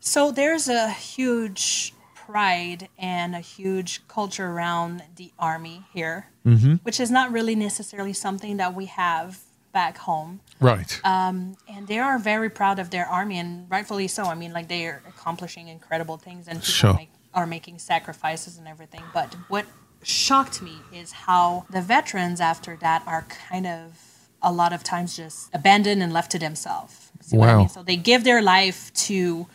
so 0.00 0.30
there's 0.30 0.68
a 0.68 0.90
huge 0.90 1.92
pride 2.14 2.88
and 2.98 3.34
a 3.34 3.40
huge 3.40 4.00
culture 4.08 4.46
around 4.46 5.02
the 5.16 5.32
army 5.38 5.84
here, 5.92 6.28
Mhm. 6.46 6.80
which 6.84 7.00
is 7.00 7.10
not 7.10 7.32
really 7.32 7.54
necessarily 7.56 8.12
something 8.12 8.56
that 8.58 8.74
we 8.74 8.86
have 8.86 9.38
back 9.72 9.98
home. 9.98 10.40
right. 10.60 11.00
Um, 11.02 11.56
and 11.66 11.88
they 11.88 11.98
are 11.98 12.18
very 12.18 12.48
proud 12.50 12.78
of 12.78 12.90
their 12.90 13.06
army, 13.06 13.38
and 13.38 13.68
rightfully 13.70 14.06
so. 14.06 14.24
I 14.26 14.34
mean, 14.34 14.52
like 14.52 14.68
they 14.68 14.86
are 14.86 15.02
accomplishing 15.08 15.66
incredible 15.68 16.18
things, 16.18 16.46
and 16.46 16.60
people 16.60 16.72
Sure. 16.72 16.94
make, 16.94 17.10
are 17.34 17.46
making 17.46 17.78
sacrifices 17.80 18.58
and 18.58 18.68
everything. 18.68 19.02
But 19.14 19.34
what 19.48 19.64
shocked 20.02 20.60
me 20.62 20.82
is 20.92 21.12
how 21.12 21.64
the 21.70 21.80
veterans 21.80 22.40
after 22.40 22.76
that 22.76 23.02
are 23.06 23.22
kind 23.48 23.66
of 23.66 23.98
a 24.42 24.52
lot 24.52 24.72
of 24.72 24.82
times 24.82 25.16
just 25.16 25.48
abandoned 25.54 26.02
and 26.02 26.12
left 26.12 26.30
to 26.32 26.38
themselves. 26.38 27.10
See 27.20 27.36
what 27.36 27.48
I 27.48 27.52
Wow. 27.52 27.58
mean? 27.60 27.68
So 27.68 27.82
they 27.82 27.96
give 27.96 28.24
their 28.24 28.42
life 28.42 28.92
to, 29.06 29.46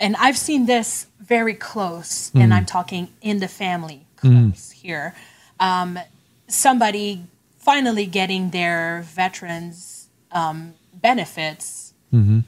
and 0.00 0.16
I've 0.16 0.38
seen 0.38 0.66
this 0.66 1.06
very 1.20 1.54
close, 1.54 2.30
and 2.34 2.52
Mm. 2.52 2.56
I'm 2.56 2.66
talking 2.66 3.08
in 3.20 3.38
the 3.40 3.48
family 3.48 4.06
Mm. 4.22 4.72
here. 4.72 5.14
Um, 5.60 5.98
somebody 6.48 7.26
finally 7.58 8.06
getting 8.06 8.50
their 8.50 9.02
veterans 9.02 10.08
um, 10.32 10.74
benefits 10.94 11.92
hmm 12.10 12.40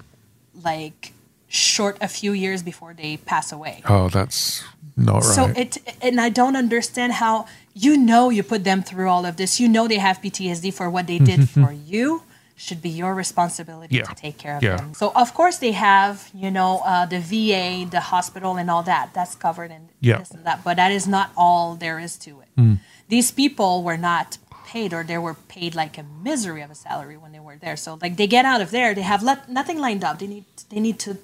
like 0.62 1.12
short 1.48 1.96
a 2.00 2.08
few 2.08 2.32
years 2.32 2.62
before 2.62 2.94
they 2.94 3.16
pass 3.16 3.52
away. 3.52 3.82
Oh, 3.88 4.08
that's 4.08 4.62
not 4.96 5.22
right. 5.22 5.24
So 5.24 5.44
it 5.56 5.78
and 6.02 6.20
I 6.20 6.28
don't 6.28 6.56
understand 6.56 7.14
how 7.14 7.46
you 7.74 7.96
know 7.96 8.28
you 8.30 8.42
put 8.42 8.64
them 8.64 8.82
through 8.82 9.08
all 9.08 9.24
of 9.24 9.36
this. 9.36 9.58
You 9.60 9.68
know 9.68 9.88
they 9.88 9.98
have 9.98 10.20
PTSD 10.20 10.72
for 10.74 10.90
what 10.90 11.06
they 11.06 11.18
did 11.18 11.48
for 11.48 11.72
you. 11.72 12.22
Should 12.56 12.82
be 12.82 12.88
your 12.90 13.14
responsibility 13.14 13.96
Yeah. 13.96 14.02
to 14.04 14.14
take 14.16 14.36
care 14.36 14.56
of 14.56 14.62
Yeah. 14.62 14.76
them. 14.76 14.92
So 14.94 15.12
of 15.14 15.32
course 15.32 15.58
they 15.58 15.72
have 15.72 16.28
you 16.34 16.50
know 16.50 16.82
uh, 16.84 17.06
the 17.06 17.20
VA, 17.20 17.86
the 17.88 18.00
hospital, 18.00 18.56
and 18.56 18.68
all 18.70 18.82
that. 18.82 19.10
That's 19.14 19.34
covered 19.36 19.70
in 19.70 19.88
Yeah. 20.00 20.18
this 20.18 20.32
and 20.32 20.44
that. 20.44 20.64
But 20.64 20.76
that 20.76 20.90
is 20.92 21.06
not 21.06 21.30
all 21.36 21.76
there 21.76 21.98
is 22.00 22.16
to 22.18 22.30
it. 22.40 22.48
Mm. 22.60 22.78
These 23.08 23.30
people 23.30 23.82
were 23.84 23.96
not 23.96 24.38
paid, 24.66 24.92
or 24.92 25.02
they 25.04 25.16
were 25.16 25.34
paid 25.34 25.74
like 25.74 25.96
a 25.96 26.04
misery 26.22 26.60
of 26.60 26.70
a 26.70 26.74
salary 26.74 27.16
when 27.16 27.32
they 27.32 27.40
were 27.40 27.56
there. 27.56 27.76
So 27.76 27.96
like 28.02 28.16
they 28.16 28.26
get 28.26 28.44
out 28.44 28.60
of 28.60 28.70
there, 28.70 28.92
they 28.92 29.02
have 29.12 29.22
let, 29.22 29.48
nothing 29.48 29.78
lined 29.78 30.02
up. 30.04 30.18
They 30.18 30.26
need 30.26 30.44
they 30.68 30.80
need 30.80 30.98
to 31.06 31.16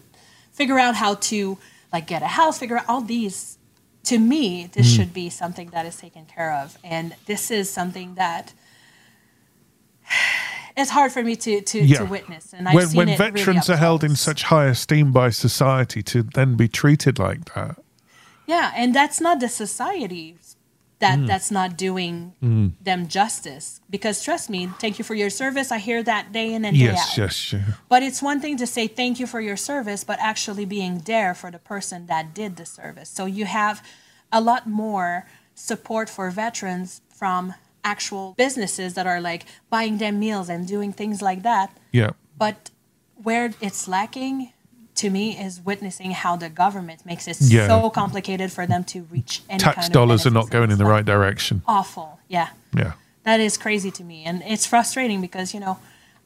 figure 0.55 0.79
out 0.79 0.95
how 0.95 1.15
to 1.31 1.59
like 1.93 2.07
get 2.07 2.23
a 2.23 2.27
house, 2.41 2.59
figure 2.59 2.79
out 2.79 2.89
all 2.89 3.03
these. 3.03 3.59
To 4.05 4.19
me, 4.19 4.69
this 4.73 4.87
Mm. 4.93 4.97
should 4.97 5.13
be 5.15 5.31
something 5.31 5.69
that 5.71 5.87
is 5.87 5.97
taken 5.97 6.25
care 6.27 6.53
of, 6.53 6.77
and 6.85 7.15
this 7.27 7.51
is 7.51 7.71
something 7.71 8.17
that 8.17 8.53
it's 10.77 10.91
hard 10.91 11.13
for 11.13 11.23
me 11.23 11.37
to 11.37 11.61
to, 11.61 11.87
to 11.97 12.05
witness. 12.05 12.53
And 12.53 12.69
I've 12.69 12.75
when 12.75 12.87
seen 12.89 12.97
when 12.99 13.09
it 13.09 13.19
veterans 13.19 13.69
up 13.71 13.75
are 13.75 13.79
held 13.79 14.05
in 14.05 14.17
such 14.17 14.45
high 14.45 14.67
esteem 14.67 15.13
by 15.13 15.31
society 15.31 16.03
to 16.03 16.23
then 16.23 16.57
be 16.57 16.69
treated 16.69 17.19
like 17.19 17.55
that. 17.55 17.77
Yeah, 18.47 18.73
and 18.77 18.95
that's 18.95 19.21
not 19.23 19.41
the 19.41 19.49
society 19.49 20.37
that 21.01 21.19
Mm. 21.19 21.27
that's 21.27 21.51
not 21.51 21.77
doing 21.77 22.33
Mm. 22.43 22.73
them 22.81 23.09
justice. 23.09 23.81
Because 23.91 24.23
trust 24.23 24.49
me, 24.49 24.69
thank 24.79 24.99
you 24.99 25.05
for 25.05 25.15
your 25.15 25.31
service. 25.31 25.71
I 25.73 25.79
hear 25.79 26.03
that 26.03 26.33
day 26.33 26.53
in 26.55 26.65
and 26.65 26.77
day 26.77 26.85
Yes, 26.85 27.11
out. 27.13 27.19
yes, 27.19 27.53
yeah. 27.53 27.61
But 27.89 28.03
it's 28.03 28.23
one 28.23 28.41
thing 28.41 28.57
to 28.59 28.67
say 28.67 28.87
thank 28.87 29.19
you 29.21 29.27
for 29.27 29.41
your 29.41 29.57
service, 29.57 30.05
but 30.05 30.19
actually 30.21 30.65
being 30.65 30.99
there 31.01 31.35
for 31.35 31.51
the 31.51 31.59
person 31.59 32.07
that 32.07 32.33
did 32.35 32.57
the 32.57 32.65
service. 32.67 33.11
So 33.11 33.27
you 33.27 33.45
have 33.47 33.83
a 34.33 34.41
lot 34.41 34.69
more 34.69 35.27
support 35.55 36.09
for 36.09 36.31
veterans 36.31 37.01
from 37.15 37.55
actual 37.85 38.35
businesses 38.39 38.95
that 38.95 39.07
are 39.07 39.21
like 39.21 39.45
buying 39.71 39.99
them 39.99 40.19
meals 40.19 40.49
and 40.49 40.67
doing 40.67 40.93
things 40.93 41.21
like 41.21 41.43
that. 41.43 41.77
Yeah. 41.93 42.11
But 42.39 42.71
where 43.23 43.53
it's 43.61 43.87
lacking 43.87 44.53
to 44.97 45.11
me 45.11 45.37
is 45.39 45.61
witnessing 45.65 46.13
how 46.13 46.37
the 46.37 46.49
government 46.49 47.05
makes 47.05 47.27
it 47.27 47.37
Yeah. 47.41 47.67
so 47.67 47.91
complicated 47.91 48.53
for 48.53 48.67
them 48.67 48.85
to 48.85 49.03
reach 49.11 49.43
any 49.49 49.59
Tax 49.59 49.75
kind 49.77 49.87
of 49.87 49.93
dollars 49.93 50.27
are 50.27 50.31
not 50.31 50.51
going 50.51 50.71
in 50.71 50.79
the 50.79 50.85
right 50.85 51.05
direction. 51.05 51.63
awful. 51.67 52.21
Yeah. 52.29 52.49
Yeah. 52.77 52.93
That 53.25 53.41
is 53.41 53.57
crazy 53.57 53.91
to 53.93 54.05
me, 54.05 54.25
and 54.25 54.43
it's 54.47 54.67
frustrating 54.67 55.21
because 55.21 55.55
you 55.55 55.61
know, 55.61 55.79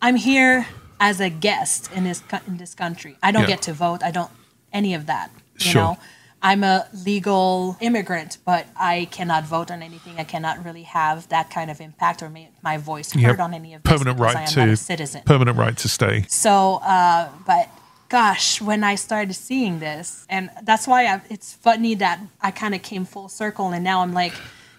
I'm 0.02 0.16
here 0.16 0.66
as 1.00 1.20
a 1.20 1.30
guest 1.30 1.90
in 1.94 2.04
this 2.04 2.22
in 2.46 2.56
this 2.56 2.74
country. 2.74 3.16
I 3.22 3.30
don't 3.30 3.42
Yeah. 3.42 3.48
get 3.54 3.62
to 3.62 3.72
vote. 3.72 4.02
I 4.02 4.10
don't 4.10 4.30
any 4.72 4.94
of 4.94 5.06
that. 5.06 5.30
You 5.58 5.70
Sure. 5.72 5.82
know, 5.82 5.98
I'm 6.42 6.62
a 6.62 6.86
legal 7.04 7.76
immigrant, 7.80 8.38
but 8.44 8.66
I 8.76 9.08
cannot 9.10 9.44
vote 9.44 9.70
on 9.70 9.82
anything. 9.82 10.14
I 10.18 10.24
cannot 10.24 10.64
really 10.64 10.84
have 10.84 11.28
that 11.28 11.50
kind 11.50 11.70
of 11.70 11.80
impact 11.80 12.22
or 12.22 12.28
make 12.28 12.50
my 12.62 12.76
voice 12.76 13.12
heard 13.12 13.22
have 13.22 13.40
on 13.40 13.54
any 13.54 13.74
of 13.74 13.82
this 13.82 13.92
permanent 13.92 14.18
right 14.20 14.36
I 14.36 14.40
am 14.40 14.44
not 14.44 14.52
to 14.66 14.70
a 14.72 14.76
citizen. 14.76 15.22
permanent 15.24 15.56
right 15.56 15.76
to 15.78 15.88
stay. 15.88 16.26
So, 16.28 16.76
uh, 16.84 17.28
but 17.46 17.68
gosh, 18.08 18.60
when 18.60 18.84
I 18.84 18.94
started 18.94 19.34
seeing 19.34 19.78
this, 19.80 20.26
and 20.28 20.50
that's 20.62 20.86
why 20.86 21.06
I, 21.06 21.20
it's 21.30 21.54
funny 21.54 21.94
that 21.96 22.20
I 22.40 22.50
kind 22.50 22.74
of 22.74 22.82
came 22.82 23.04
full 23.04 23.28
circle, 23.28 23.68
and 23.70 23.84
now 23.84 24.00
I'm 24.00 24.12
like, 24.12 24.32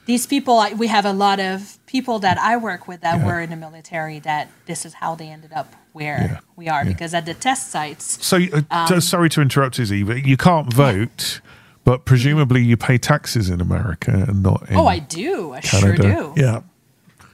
these 0.05 0.25
people. 0.25 0.57
I, 0.57 0.73
we 0.73 0.87
have 0.87 1.05
a 1.05 1.13
lot 1.13 1.39
of 1.39 1.77
people 1.85 2.17
that 2.19 2.39
I 2.39 2.57
work 2.57 2.87
with 2.87 3.01
that 3.01 3.23
were 3.23 3.39
in 3.39 3.51
the 3.51 3.55
military. 3.55 4.17
That 4.19 4.49
this 4.65 4.83
is 4.83 4.95
how 4.95 5.13
they 5.13 5.27
ended 5.27 5.53
up 5.53 5.75
where 5.93 6.41
we 6.55 6.67
are 6.67 6.83
because 6.83 7.13
at 7.13 7.27
the 7.27 7.35
test 7.35 7.69
sites. 7.69 8.25
So, 8.25 8.37
uh, 8.71 8.87
um, 8.91 9.01
sorry 9.01 9.29
to 9.29 9.41
interrupt, 9.41 9.77
Izzy, 9.79 10.01
but 10.01 10.25
you 10.25 10.35
can't 10.35 10.73
vote, 10.73 11.41
but 11.83 12.05
presumably 12.05 12.63
you 12.63 12.75
pay 12.75 12.97
taxes 12.97 13.49
in 13.49 13.61
America 13.61 14.25
and 14.27 14.41
not 14.41 14.67
in 14.69 14.77
oh, 14.77 14.87
I 14.87 14.99
do. 14.99 15.53
I 15.53 15.61
Canada. 15.61 16.01
sure 16.01 16.33
do. 16.33 16.41
Yeah, 16.41 16.61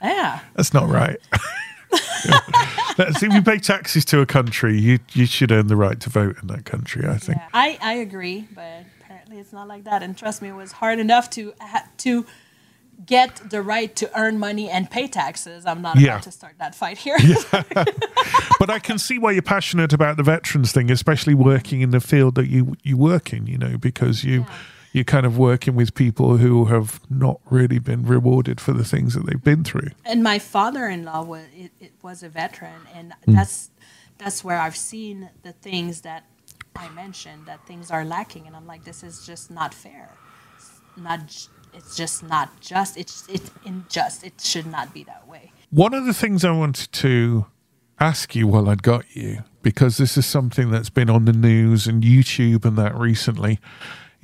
Yeah. 0.04 0.40
that's 0.56 0.74
not 0.74 0.90
right. 0.90 1.18
If 2.98 3.22
you 3.22 3.42
pay 3.42 3.58
taxes 3.60 4.06
to 4.06 4.22
a 4.22 4.26
country, 4.26 4.80
you 4.80 5.00
you 5.14 5.26
should 5.26 5.52
earn 5.52 5.68
the 5.68 5.76
right 5.76 6.00
to 6.00 6.10
vote 6.10 6.38
in 6.42 6.48
that 6.48 6.64
country. 6.66 7.06
I 7.06 7.18
think. 7.18 7.38
Yeah, 7.40 7.48
I, 7.54 7.78
I 7.82 7.94
agree, 7.96 8.48
but 8.56 8.86
apparently 9.02 9.38
it's 9.40 9.52
not 9.52 9.68
like 9.68 9.84
that. 9.84 10.02
And 10.02 10.18
trust 10.18 10.42
me, 10.42 10.48
it 10.50 10.56
was 10.56 10.72
hard 10.72 11.00
enough 11.00 11.30
to 11.32 11.54
to 11.98 12.26
get 13.06 13.42
the 13.50 13.62
right 13.62 13.94
to 13.98 14.10
earn 14.18 14.40
money 14.40 14.70
and 14.70 14.90
pay 14.90 15.08
taxes. 15.08 15.66
I'm 15.66 15.82
not 15.82 16.00
Yeah. 16.00 16.12
about 16.14 16.24
to 16.24 16.32
start 16.32 16.54
that 16.60 16.74
fight 16.74 16.98
here. 16.98 17.18
but 18.60 18.70
I 18.70 18.80
can 18.80 18.98
see 18.98 19.20
why 19.20 19.32
you're 19.32 19.42
passionate 19.42 19.92
about 19.92 20.16
the 20.16 20.24
veterans 20.24 20.72
thing, 20.72 20.90
especially 20.90 21.34
working 21.34 21.82
in 21.82 21.92
the 21.92 22.00
field 22.00 22.36
that 22.36 22.48
you 22.48 22.76
you 22.84 22.96
work 22.98 23.34
in. 23.34 23.46
You 23.48 23.58
know, 23.58 23.78
because 23.78 24.24
you 24.24 24.46
you're 24.96 25.04
kind 25.18 25.26
of 25.26 25.38
working 25.38 25.76
with 25.76 25.94
people 25.94 26.38
who 26.38 26.66
have 26.76 27.02
not 27.10 27.38
really 27.50 27.80
been 27.80 28.04
rewarded 28.06 28.58
for 28.62 28.72
the 28.74 28.86
things 28.86 29.14
that 29.14 29.26
they've 29.26 29.44
been 29.44 29.64
through. 29.64 29.90
and 30.06 30.24
my 30.24 30.40
father-in-law 30.40 31.22
was 31.24 31.44
it, 31.64 31.72
it 31.80 31.92
was 32.02 32.24
a 32.24 32.30
veteran, 32.30 32.82
and 32.98 33.08
Mm. 33.28 33.36
that's 33.38 33.70
that's 34.18 34.40
where 34.46 34.60
I've 34.66 34.78
seen 34.94 35.30
the 35.44 35.52
things 35.52 36.02
that 36.02 36.24
I 36.76 36.88
mentioned 36.90 37.42
that 37.48 37.60
things 37.68 37.92
are 37.92 38.06
lacking, 38.06 38.48
and 38.48 38.56
I'm 38.56 38.68
like, 38.74 38.84
this 38.86 39.04
is 39.04 39.26
just 39.26 39.52
not 39.52 39.74
fair. 39.74 40.10
It's 40.58 40.72
not. 40.98 41.20
It's 41.78 41.94
just 41.98 42.24
not 42.24 42.48
just. 42.62 42.92
It's 43.02 43.16
it's 43.36 43.52
unjust. 43.66 44.24
It 44.24 44.36
should 44.52 44.66
not 44.78 44.88
be 44.94 45.04
that 45.12 45.24
way. 45.28 45.52
One 45.72 45.94
of 45.94 46.06
the 46.06 46.14
things 46.14 46.46
I 46.46 46.52
wanted 46.52 46.90
to 47.04 47.46
ask 48.00 48.36
you 48.36 48.48
while 48.48 48.70
I'd 48.70 48.84
got 48.84 49.04
you, 49.16 49.44
because 49.62 49.98
this 49.98 50.18
is 50.18 50.26
something 50.26 50.72
that's 50.72 50.90
been 51.00 51.10
on 51.10 51.26
the 51.26 51.34
news 51.34 51.86
and 51.88 52.02
YouTube 52.04 52.64
and 52.66 52.78
that 52.78 52.94
recently, 52.96 53.60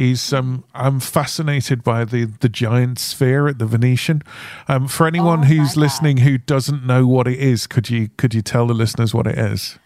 is 0.02 0.34
um, 0.34 0.64
I'm 0.74 0.99
fascinated 0.99 1.84
by 1.84 2.06
the, 2.06 2.26
the 2.26 2.49
giant 2.49 2.97
sphere 2.97 3.47
at 3.47 3.60
the 3.60 3.66
Venetian. 3.66 4.24
Um, 4.68 4.88
for 4.88 5.06
anyone 5.06 5.41
Oh 5.41 5.43
who's 5.43 5.78
listening 5.78 6.18
who 6.18 6.38
doesn't 6.39 6.86
know 6.86 7.06
what 7.06 7.28
it 7.28 7.39
is, 7.39 7.68
could 7.68 7.89
you 7.89 8.10
could 8.18 8.34
you 8.34 8.41
tell 8.41 8.66
the 8.66 8.74
listeners 8.74 9.14
what 9.14 9.28
it 9.28 9.38
is? 9.38 9.78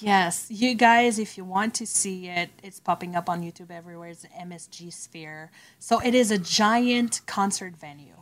Yes, 0.00 0.46
you 0.50 0.74
guys, 0.74 1.18
if 1.18 1.38
you 1.38 1.44
want 1.44 1.74
to 1.76 1.86
see 1.86 2.28
it, 2.28 2.50
it's 2.62 2.80
popping 2.80 3.16
up 3.16 3.30
on 3.30 3.40
YouTube 3.40 3.70
everywhere. 3.70 4.10
It's 4.10 4.22
the 4.22 4.28
MSG 4.28 4.92
Sphere. 4.92 5.50
So 5.78 6.00
it 6.00 6.14
is 6.14 6.30
a 6.30 6.38
giant 6.38 7.22
concert 7.26 7.76
venue. 7.76 8.12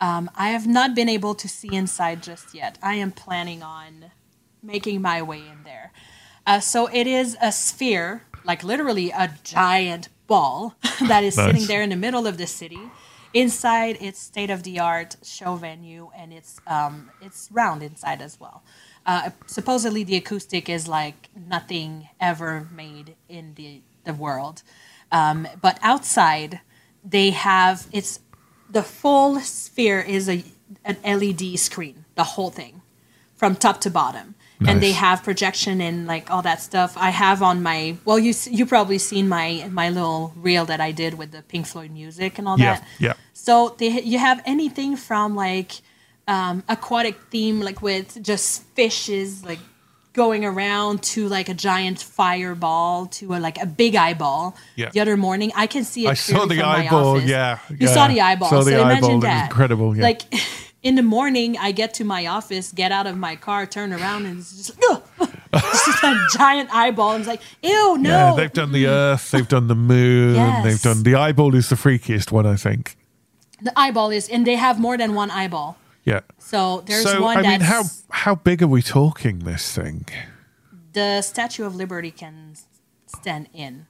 Um, 0.00 0.30
I 0.36 0.50
have 0.50 0.68
not 0.68 0.94
been 0.94 1.08
able 1.08 1.34
to 1.34 1.48
see 1.48 1.74
inside 1.74 2.22
just 2.22 2.54
yet. 2.54 2.78
I 2.82 2.94
am 2.94 3.10
planning 3.10 3.62
on 3.62 4.12
making 4.62 5.02
my 5.02 5.20
way 5.20 5.38
in 5.38 5.64
there. 5.64 5.92
Uh, 6.46 6.60
so 6.60 6.86
it 6.86 7.06
is 7.06 7.36
a 7.42 7.50
sphere, 7.50 8.22
like 8.44 8.62
literally 8.62 9.10
a 9.10 9.34
giant 9.42 10.08
ball 10.30 10.76
that 11.08 11.22
is 11.24 11.34
sitting 11.34 11.66
there 11.66 11.82
in 11.82 11.90
the 11.90 12.02
middle 12.06 12.26
of 12.26 12.38
the 12.38 12.46
city. 12.46 12.80
Inside, 13.34 13.98
it's 14.00 14.18
state 14.18 14.50
of 14.50 14.62
the 14.62 14.80
art 14.80 15.16
show 15.22 15.56
venue, 15.56 16.10
and 16.16 16.32
it's 16.32 16.60
um, 16.66 17.10
it's 17.20 17.48
round 17.52 17.82
inside 17.82 18.20
as 18.22 18.40
well. 18.40 18.62
Uh, 19.06 19.30
supposedly, 19.46 20.02
the 20.04 20.16
acoustic 20.16 20.68
is 20.68 20.88
like 20.88 21.28
nothing 21.56 22.08
ever 22.20 22.68
made 22.72 23.16
in 23.28 23.54
the 23.54 23.82
the 24.04 24.14
world. 24.14 24.62
Um, 25.12 25.46
but 25.60 25.78
outside, 25.82 26.60
they 27.04 27.30
have 27.30 27.86
it's 27.92 28.20
the 28.70 28.82
full 28.82 29.40
sphere 29.40 30.00
is 30.00 30.28
a 30.28 30.44
an 30.84 30.96
LED 31.04 31.58
screen, 31.58 32.04
the 32.14 32.24
whole 32.34 32.50
thing, 32.50 32.79
from 33.40 33.56
top 33.56 33.76
to 33.84 33.90
bottom. 33.90 34.26
And 34.70 34.82
they 34.82 34.92
have 34.92 35.22
projection 35.24 35.80
and 35.80 36.06
like 36.06 36.30
all 36.30 36.42
that 36.42 36.60
stuff. 36.60 36.90
I 37.08 37.08
have 37.24 37.38
on 37.50 37.62
my 37.70 37.96
well, 38.04 38.18
you 38.26 38.34
you 38.58 38.66
probably 38.66 38.98
seen 38.98 39.26
my 39.26 39.48
my 39.80 39.88
little 39.88 40.34
reel 40.36 40.64
that 40.66 40.80
I 40.88 40.92
did 40.92 41.12
with 41.20 41.30
the 41.36 41.40
Pink 41.52 41.64
Floyd 41.66 41.90
music 42.00 42.38
and 42.38 42.46
all 42.46 42.58
Yeah, 42.60 42.74
that. 42.74 42.84
yeah. 43.06 43.14
So 43.32 43.74
they 43.78 44.02
you 44.12 44.18
have 44.18 44.38
anything 44.44 44.96
from 45.08 45.34
like 45.34 45.70
um, 46.28 46.62
aquatic 46.68 47.16
theme, 47.32 47.58
like 47.68 47.80
with 47.80 48.22
just 48.22 48.62
fishes 48.76 49.42
like 49.50 49.60
going 50.12 50.44
around, 50.44 51.02
to 51.14 51.26
like 51.36 51.48
a 51.48 51.54
giant 51.54 51.98
fireball, 52.02 53.06
to 53.18 53.24
a, 53.34 53.38
like 53.48 53.58
a 53.62 53.66
big 53.66 53.94
eyeball. 53.96 54.54
Yeah. 54.76 54.90
The 54.92 55.00
other 55.00 55.16
morning, 55.16 55.52
I 55.56 55.66
can 55.68 55.84
see 55.84 56.04
it. 56.04 56.10
I 56.10 56.14
saw 56.14 56.44
the 56.44 56.60
eyeball. 56.62 57.16
office. 57.16 57.24
Yeah, 57.30 57.58
You 57.70 57.76
yeah. 57.88 57.94
saw 57.94 58.08
the 58.08 58.20
eyeball. 58.20 58.50
Saw 58.50 58.62
the 58.62 58.72
so 58.72 58.76
eyeball. 58.76 58.90
imagine 58.90 59.10
It 59.10 59.14
was 59.14 59.22
that. 59.24 59.50
incredible, 59.50 59.96
yeah. 59.96 60.02
Like 60.02 60.22
in 60.82 60.94
the 60.94 61.02
morning, 61.02 61.56
I 61.58 61.72
get 61.72 61.94
to 61.94 62.04
my 62.04 62.26
office, 62.26 62.72
get 62.72 62.90
out 62.92 63.06
of 63.06 63.16
my 63.16 63.36
car, 63.36 63.66
turn 63.66 63.92
around, 63.92 64.26
and 64.26 64.38
it's 64.38 64.56
just 64.56 64.80
like, 64.90 65.02
it's 65.52 65.86
just 65.86 66.02
a 66.02 66.26
giant 66.38 66.70
eyeball. 66.74 67.12
And 67.12 67.20
it's 67.20 67.28
like, 67.28 67.42
ew, 67.62 67.98
no. 67.98 68.08
Yeah, 68.10 68.34
they've 68.36 68.52
done 68.52 68.72
the 68.72 68.86
Earth, 68.86 69.30
they've 69.30 69.46
done 69.48 69.68
the 69.68 69.74
Moon, 69.74 70.34
Yes. 70.36 70.64
they've 70.64 70.82
done 70.82 71.02
the 71.02 71.14
eyeball 71.16 71.54
is 71.54 71.68
the 71.68 71.76
freakiest 71.76 72.32
one, 72.32 72.46
I 72.46 72.56
think. 72.56 72.96
the 73.62 73.72
eyeball 73.78 74.10
is, 74.10 74.28
and 74.28 74.46
they 74.46 74.56
have 74.56 74.80
more 74.80 74.96
than 74.96 75.14
one 75.14 75.30
eyeball. 75.30 75.76
Yeah. 76.04 76.20
So 76.38 76.82
there's 76.86 77.02
so 77.04 77.20
one 77.22 77.36
I 77.36 77.42
mean, 77.42 77.60
how 77.60 77.82
how 78.08 78.34
big 78.34 78.62
are 78.62 78.66
we 78.66 78.80
talking? 78.82 79.40
This 79.40 79.74
thing? 79.74 80.06
the 80.92 81.20
Statue 81.22 81.64
of 81.66 81.76
Liberty 81.76 82.10
can 82.10 82.56
stand 83.06 83.48
in. 83.52 83.86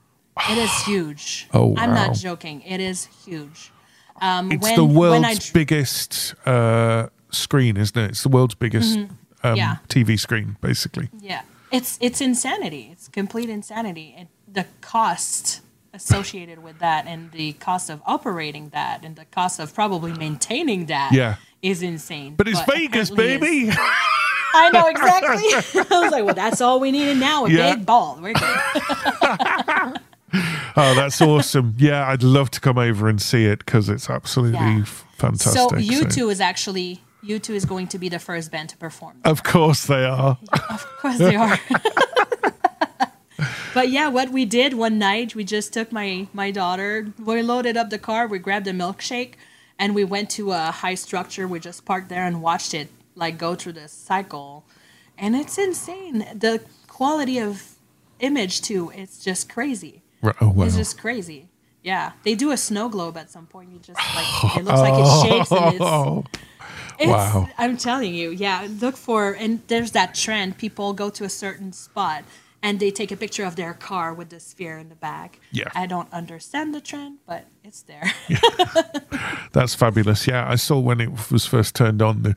It 0.49 0.57
is 0.57 0.71
huge. 0.85 1.47
Oh, 1.53 1.67
wow. 1.67 1.75
I'm 1.77 1.93
not 1.95 2.13
joking. 2.15 2.61
It 2.63 2.79
is 2.81 3.05
huge. 3.25 3.71
Um, 4.21 4.51
It's 4.51 4.61
when, 4.63 4.75
the 4.75 4.85
world's 4.85 5.51
biggest 5.51 6.35
uh, 6.45 7.07
screen, 7.31 7.75
isn't 7.77 7.97
it? 7.97 8.11
It's 8.11 8.23
the 8.23 8.29
world's 8.29 8.55
biggest 8.55 8.97
Mhm. 8.97 9.09
um, 9.43 9.55
Yeah. 9.57 9.77
TV 9.89 10.17
screen, 10.19 10.57
basically. 10.61 11.09
Yeah, 11.19 11.41
it's 11.71 11.97
it's 12.01 12.21
insanity. 12.21 12.89
It's 12.91 13.07
complete 13.07 13.49
insanity. 13.49 14.13
And 14.17 14.27
the 14.51 14.65
cost 14.81 15.61
associated 15.93 16.63
with 16.63 16.79
that, 16.79 17.05
and 17.07 17.31
the 17.31 17.53
cost 17.53 17.89
of 17.89 18.01
operating 18.05 18.69
that, 18.69 19.03
and 19.03 19.15
the 19.15 19.25
cost 19.25 19.59
of 19.59 19.73
probably 19.73 20.13
maintaining 20.13 20.85
that, 20.85 21.11
Yeah. 21.13 21.35
is 21.61 21.81
insane. 21.81 22.35
But 22.35 22.47
it's 22.47 22.61
Vegas, 22.61 23.09
baby. 23.09 23.67
is- 23.69 23.77
I 24.53 24.69
know 24.69 24.85
exactly. 24.87 25.81
I 25.95 25.99
was 26.01 26.11
like, 26.11 26.25
well, 26.25 26.35
that's 26.35 26.59
all 26.61 26.79
we 26.79 26.91
needed 26.91 27.17
now. 27.17 27.45
A 27.45 27.49
Yeah. 27.49 27.75
big 27.75 27.85
ball. 27.85 28.19
We're 28.21 28.33
good. 28.33 29.99
Oh, 30.33 30.93
that's 30.95 31.21
awesome! 31.21 31.75
Yeah, 31.77 32.07
I'd 32.07 32.23
love 32.23 32.51
to 32.51 32.61
come 32.61 32.77
over 32.77 33.09
and 33.09 33.21
see 33.21 33.45
it 33.45 33.59
because 33.59 33.89
it's 33.89 34.09
absolutely 34.09 34.59
Yeah. 34.59 34.83
fantastic. 35.17 35.53
so 35.53 35.69
U2 35.69 36.31
is 36.31 36.39
actually 36.41 37.01
U2 37.25 37.49
is 37.55 37.65
going 37.65 37.87
to 37.87 37.99
be 37.99 38.09
the 38.09 38.19
first 38.19 38.51
band 38.51 38.69
to 38.69 38.77
perform. 38.77 39.19
Of 39.25 39.43
course 39.43 39.85
they 39.85 40.05
are. 40.05 40.37
Of 40.69 40.85
course 40.99 41.17
they 41.17 41.35
are. 41.35 41.59
but 43.73 43.89
yeah, 43.89 44.07
what 44.07 44.29
we 44.31 44.45
did 44.45 44.73
one 44.73 44.97
night, 44.97 45.35
we 45.35 45.43
just 45.43 45.73
took 45.73 45.91
my 45.91 46.27
my 46.33 46.51
daughter, 46.51 47.07
we 47.19 47.41
loaded 47.41 47.77
up 47.77 47.89
the 47.89 47.99
car, 47.99 48.27
we 48.27 48.39
grabbed 48.39 48.67
a 48.67 48.73
milkshake, 48.73 49.33
and 49.77 49.95
we 49.95 50.03
went 50.03 50.29
to 50.31 50.51
a 50.51 50.71
high 50.71 50.95
structure. 50.95 51.47
We 51.47 51.59
just 51.59 51.85
parked 51.85 52.09
there 52.09 52.25
and 52.25 52.41
watched 52.41 52.73
it 52.73 52.89
like 53.15 53.37
go 53.37 53.55
through 53.55 53.73
the 53.73 53.87
cycle, 53.87 54.65
and 55.17 55.35
it's 55.35 55.57
insane. 55.57 56.19
The 56.33 56.63
quality 56.87 57.39
of 57.39 57.75
image 58.19 58.61
too, 58.61 58.91
it's 58.95 59.23
just 59.23 59.49
crazy. 59.49 60.00
Oh 60.23 60.49
wow! 60.49 60.65
It's 60.65 60.75
just 60.75 60.99
crazy. 60.99 61.47
Yeah, 61.83 62.11
they 62.23 62.35
do 62.35 62.51
a 62.51 62.57
snow 62.57 62.89
globe 62.89 63.17
at 63.17 63.31
some 63.31 63.47
point. 63.47 63.71
You 63.71 63.79
just 63.79 63.99
like 64.15 64.57
it 64.57 64.63
looks 64.65 64.79
like 64.79 64.93
it 64.93 65.29
shakes 65.29 65.51
and 65.51 65.73
it's 65.75 65.83
Oh, 65.83 66.25
it's, 66.99 67.07
Wow. 67.09 67.49
I'm 67.57 67.77
telling 67.77 68.13
you, 68.13 68.29
yeah. 68.29 68.67
Look 68.79 68.95
for 68.97 69.31
and 69.33 69.61
there's 69.67 69.91
that 69.91 70.13
trend. 70.13 70.57
People 70.59 70.93
go 70.93 71.09
to 71.09 71.23
a 71.23 71.29
certain 71.29 71.73
spot 71.73 72.23
and 72.61 72.79
they 72.79 72.91
take 72.91 73.11
a 73.11 73.17
picture 73.17 73.43
of 73.43 73.55
their 73.55 73.73
car 73.73 74.13
with 74.13 74.29
the 74.29 74.39
sphere 74.39 74.77
in 74.77 74.89
the 74.89 74.95
back. 74.95 75.39
Yeah. 75.51 75.69
I 75.73 75.87
don't 75.87 76.11
understand 76.13 76.75
the 76.75 76.81
trend, 76.81 77.17
but 77.25 77.47
it's 77.63 77.81
there. 77.81 78.03
That's 79.51 79.73
fabulous. 79.73 80.27
Yeah, 80.27 80.47
I 80.47 80.55
saw 80.55 80.77
when 80.79 81.01
it 81.01 81.31
was 81.31 81.47
first 81.47 81.75
turned 81.75 82.01
on, 82.03 82.21
the 82.21 82.35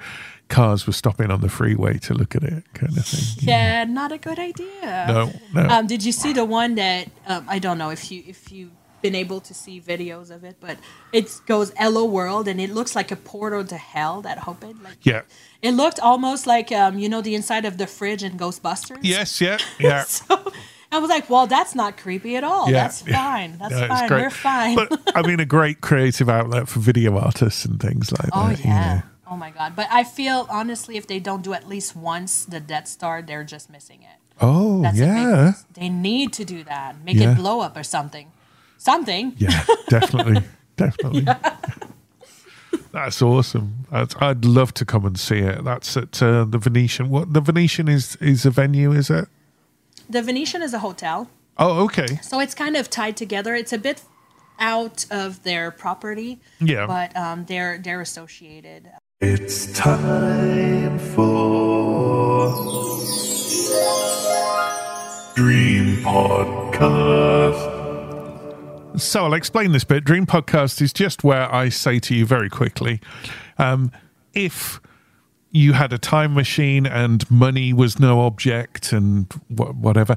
cars 0.49 0.86
were 0.86 0.92
stopping 0.92 1.30
on 1.30 1.40
the 1.40 1.49
freeway 1.49 1.99
to 1.99 2.14
look 2.14 2.34
at 2.36 2.42
it, 2.42 2.64
kind 2.74 2.97
of 2.97 3.05
thing. 3.07 3.49
yeah, 3.49 3.84
not 3.84 4.12
a 4.12 4.18
good 4.18 4.38
idea. 4.38 5.05
No, 5.09 5.32
no. 5.55 5.68
Um, 5.68 5.86
did 5.86 6.05
you 6.05 6.12
see 6.12 6.32
the 6.32 6.45
one 6.45 6.74
that 6.76 7.09
um, 7.26 7.45
I 7.49 7.59
don't 7.59 7.78
know 7.78 7.90
if 7.90 8.10
you 8.10 8.23
if 8.27 8.52
you 8.52 8.70
been 9.02 9.14
able 9.14 9.39
to 9.39 9.52
see 9.52 9.81
videos 9.82 10.31
of 10.31 10.44
it, 10.44 10.56
but 10.60 10.78
it 11.12 11.31
goes 11.47 11.73
Hello 11.77 12.06
World 12.06 12.48
and 12.48 12.59
it 12.59 12.70
looks 12.70 12.97
like 12.97 13.10
a 13.10 13.16
portal 13.16 13.62
to 13.64 13.77
hell 13.77 14.23
that 14.23 14.48
opened. 14.48 14.82
Like 14.82 14.97
Yeah. 15.02 15.23
it 15.60 15.73
looked 15.73 16.01
almost 16.01 16.47
like 16.47 16.73
um, 16.73 16.98
you 16.98 17.09
know 17.10 17.20
the 17.20 17.35
inside 17.35 17.66
of 17.66 17.77
the 17.77 17.86
fridge 17.86 18.23
in 18.23 18.39
Ghostbusters. 18.39 18.98
Yes. 19.02 19.40
Yeah. 19.43 19.59
Yeah. 19.78 20.05
so 20.05 20.52
I 20.90 20.98
was 20.98 21.10
like, 21.10 21.28
well, 21.28 21.47
that's 21.47 21.74
not 21.74 21.97
creepy 21.98 22.36
at 22.36 22.44
all. 22.44 22.66
Yeah, 22.70 22.85
That's 22.85 23.05
yeah. 23.06 23.16
fine. 23.16 23.59
That's 23.59 23.73
Yeah, 23.74 23.85
it's 23.90 24.01
fine. 24.01 24.10
We're 24.10 24.31
fine. 24.31 24.77
But 24.77 25.12
I 25.16 25.23
mean, 25.27 25.40
a 25.40 25.44
great 25.44 25.81
creative 25.82 26.28
outlet 26.31 26.68
for 26.68 26.78
video 26.81 27.18
artists 27.18 27.64
and 27.66 27.78
things 27.81 28.10
like 28.12 28.31
oh 28.32 28.48
that. 28.48 28.59
you 28.60 28.64
yeah. 28.70 28.94
know. 28.94 29.02
My 29.44 29.50
god. 29.50 29.76
But 29.76 29.88
I 29.90 30.04
feel 30.04 30.46
honestly, 30.48 30.96
if 30.96 31.06
they 31.06 31.20
don't 31.20 31.42
do 31.42 31.52
at 31.52 31.68
least 31.68 31.94
once 31.94 32.46
the 32.46 32.60
Death 32.60 32.88
Star, 32.88 33.20
they're 33.20 33.44
just 33.44 33.68
missing 33.68 34.00
it. 34.00 34.18
Oh 34.40 34.80
That's 34.80 34.98
yeah. 34.98 35.52
They 35.74 35.90
need 35.90 36.32
to 36.32 36.46
do 36.46 36.64
that. 36.64 37.04
Make 37.04 37.16
Yeah. 37.18 37.32
it 37.32 37.36
blow 37.36 37.60
up 37.60 37.76
or 37.76 37.82
something. 37.82 38.32
Something. 38.78 39.34
Yeah, 39.36 39.62
definitely, 39.90 40.42
definitely. 40.76 41.26
That's 42.90 43.20
awesome. 43.20 43.86
I'd, 43.92 44.14
I'd 44.22 44.44
love 44.46 44.72
to 44.74 44.86
come 44.86 45.04
and 45.04 45.20
see 45.20 45.40
it. 45.40 45.62
That's 45.62 45.94
at 45.94 46.22
uh, 46.22 46.44
the 46.46 46.56
Venetian. 46.56 47.10
What 47.10 47.34
the 47.34 47.42
Venetian 47.42 47.86
is 47.86 48.16
is 48.22 48.46
a 48.46 48.50
venue, 48.50 48.92
is 48.92 49.10
it? 49.10 49.28
The 50.08 50.22
Venetian 50.22 50.62
is 50.62 50.72
a 50.72 50.78
hotel. 50.78 51.28
Oh, 51.58 51.84
okay. 51.84 52.18
So 52.22 52.40
it's 52.40 52.54
kind 52.54 52.76
of 52.78 52.88
tied 52.88 53.18
together. 53.18 53.54
It's 53.54 53.74
a 53.74 53.78
bit 53.78 54.00
out 54.58 55.04
of 55.10 55.42
their 55.42 55.70
property. 55.70 56.40
Yeah. 56.60 56.86
But 56.86 57.14
um, 57.14 57.44
they're 57.44 57.76
they're 57.76 58.00
associated. 58.00 58.88
It's 59.20 59.73
time 59.73 60.99
for 60.99 62.51
Dream 65.36 65.97
Podcast. 66.03 67.70
So 69.01 69.24
I'll 69.24 69.35
explain 69.35 69.70
this 69.73 69.85
bit. 69.85 70.05
Dream 70.05 70.27
Podcast 70.27 70.82
is 70.82 70.93
just 70.93 71.23
where 71.23 71.53
I 71.55 71.69
say 71.69 72.01
to 72.01 72.15
you 72.15 72.27
very 72.27 72.51
quickly 72.51 73.01
um, 73.57 73.93
if 74.32 74.81
you 75.53 75.74
had 75.74 75.93
a 75.93 75.99
time 75.99 76.35
machine 76.35 76.85
and 76.85 77.31
money 77.31 77.73
was 77.73 78.01
no 78.01 78.23
object 78.23 78.93
and 78.93 79.32
wh- 79.49 79.81
whatever. 79.81 80.16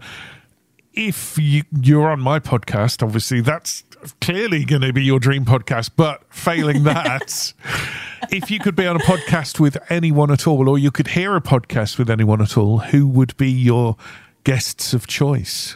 If 0.94 1.38
you, 1.38 1.64
you're 1.82 2.10
on 2.10 2.20
my 2.20 2.40
podcast, 2.40 3.04
obviously 3.04 3.42
that's 3.42 3.84
clearly 4.22 4.66
going 4.66 4.82
to 4.82 4.94
be 4.94 5.04
your 5.04 5.20
dream 5.20 5.46
podcast. 5.46 5.92
But 5.96 6.22
failing 6.34 6.84
that, 6.84 7.54
if 8.32 8.50
you 8.52 8.60
could 8.60 8.76
be 8.76 8.86
on 8.88 8.96
a 8.96 9.00
podcast 9.00 9.60
with 9.60 9.78
anyone 9.90 10.32
at 10.32 10.48
all, 10.48 10.70
or 10.70 10.78
you 10.78 10.92
could 10.92 11.10
hear 11.10 11.36
a 11.36 11.42
podcast 11.42 11.98
with 11.98 12.10
anyone 12.10 12.42
at 12.42 12.58
all, 12.58 12.80
who 12.80 13.08
would 13.08 13.36
be 13.38 13.50
your 13.52 13.96
guests 14.44 14.94
of 14.94 15.08
choice 15.08 15.76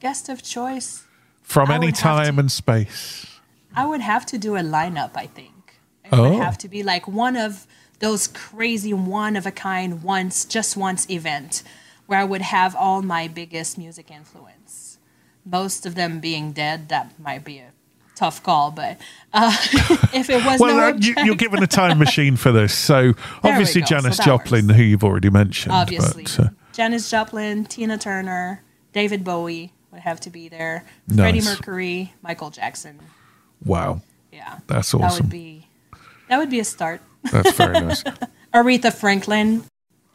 Guest 0.00 0.28
of 0.28 0.42
choice. 0.42 1.04
from 1.42 1.70
I 1.70 1.76
any 1.76 1.92
time 1.92 2.34
to- 2.34 2.40
and 2.40 2.52
space? 2.52 3.26
I 3.74 3.86
would 3.86 4.00
have 4.02 4.26
to 4.26 4.38
do 4.38 4.56
a 4.56 4.60
lineup, 4.60 5.12
I 5.16 5.26
think. 5.26 5.78
It 6.04 6.12
Oh. 6.12 6.30
would 6.30 6.42
have 6.42 6.58
to 6.58 6.68
be 6.68 6.82
like 6.82 7.08
one 7.08 7.36
of 7.36 7.66
those 8.00 8.26
crazy 8.28 8.92
one 8.92 9.34
of 9.36 9.46
a 9.46 9.50
kind 9.50 10.02
once 10.02 10.44
just 10.44 10.76
once 10.76 11.08
event 11.08 11.62
where 12.06 12.18
I 12.20 12.24
would 12.24 12.42
have 12.42 12.76
all 12.76 13.00
my 13.00 13.28
biggest 13.28 13.78
music 13.78 14.10
influence. 14.10 14.53
Most 15.44 15.86
of 15.86 15.94
them 15.94 16.20
being 16.20 16.52
dead, 16.52 16.88
that 16.88 17.18
might 17.18 17.44
be 17.44 17.58
a 17.58 17.72
tough 18.14 18.42
call, 18.42 18.70
but 18.70 18.98
uh, 19.32 19.56
if 20.12 20.30
it 20.30 20.44
was 20.44 20.60
well, 20.60 20.76
no 20.76 20.88
uh, 20.88 20.96
you, 20.98 21.14
you're 21.24 21.34
given 21.34 21.62
a 21.62 21.66
time 21.66 21.98
machine 21.98 22.36
for 22.36 22.52
this. 22.52 22.74
So 22.74 23.14
obviously. 23.42 23.82
So 23.82 23.86
Janis 23.86 24.16
that 24.16 24.24
Joplin, 24.26 24.68
who 24.68 24.82
you've 24.82 25.04
already 25.04 25.30
mentioned. 25.30 25.72
obviously 25.74 26.24
But, 26.24 26.40
uh, 26.40 26.48
Janis 26.72 27.10
Joplin, 27.10 27.64
Tina 27.64 27.98
Turner, 27.98 28.62
David 28.92 29.24
Bowie 29.24 29.72
would 29.90 30.00
have 30.00 30.20
to 30.20 30.30
be 30.30 30.48
there. 30.48 30.84
Freddie 31.14 31.40
Mercury, 31.40 32.14
Michael 32.22 32.50
Jackson. 32.50 32.98
wow, 33.64 34.00
Yeah. 34.32 34.58
That's 34.66 34.94
awesome. 34.94 35.00
That 35.00 35.22
would 35.22 35.30
be 35.30 35.68
that 36.28 36.38
would 36.38 36.50
be 36.50 36.60
a 36.60 36.64
start. 36.64 37.00
that's 37.30 37.52
very 37.52 37.80
nice. 37.80 38.02
Aretha 38.54 38.92
Franklin. 38.92 39.64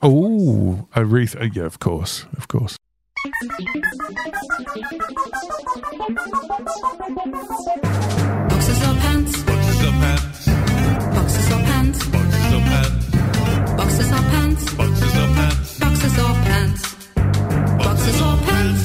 Oh, 0.02 0.88
Aretha. 0.96 1.54
Yeah, 1.54 1.64
of 1.64 1.80
course, 1.80 2.26
of 2.38 2.48
course. 2.48 2.78
Boxes 3.22 3.50
or 8.82 8.96
pants? 8.96 9.44
Boxes 9.44 9.84
of 9.84 9.94
pants. 10.00 10.24
Boxes 11.14 11.52
or 11.52 11.60
pants? 11.60 12.08
Boxes 12.08 12.54
of 12.54 12.62
pants. 12.64 13.04
Boxes 13.76 14.12
or 14.14 14.22
pants? 14.22 14.74
Boxes 14.74 15.16
of 15.18 15.30
pants. 15.36 15.80
Boxes 15.80 16.18
or 16.18 16.34
pants? 16.46 16.96
Boxes 17.84 18.22
or 18.22 18.38
pants? 18.38 18.84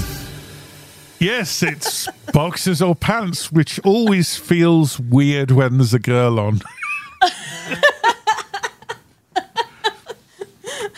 Yes, 1.21 1.63
it's 1.63 2.09
boxes 2.33 2.83
or 2.83 2.97
pants, 2.97 3.53
which 3.53 3.79
always 3.85 4.37
feels 4.37 4.99
weird 4.99 5.53
when 5.53 5.79
there's 5.79 5.95
a 5.95 6.01
girl 6.01 6.41
on. 6.41 6.61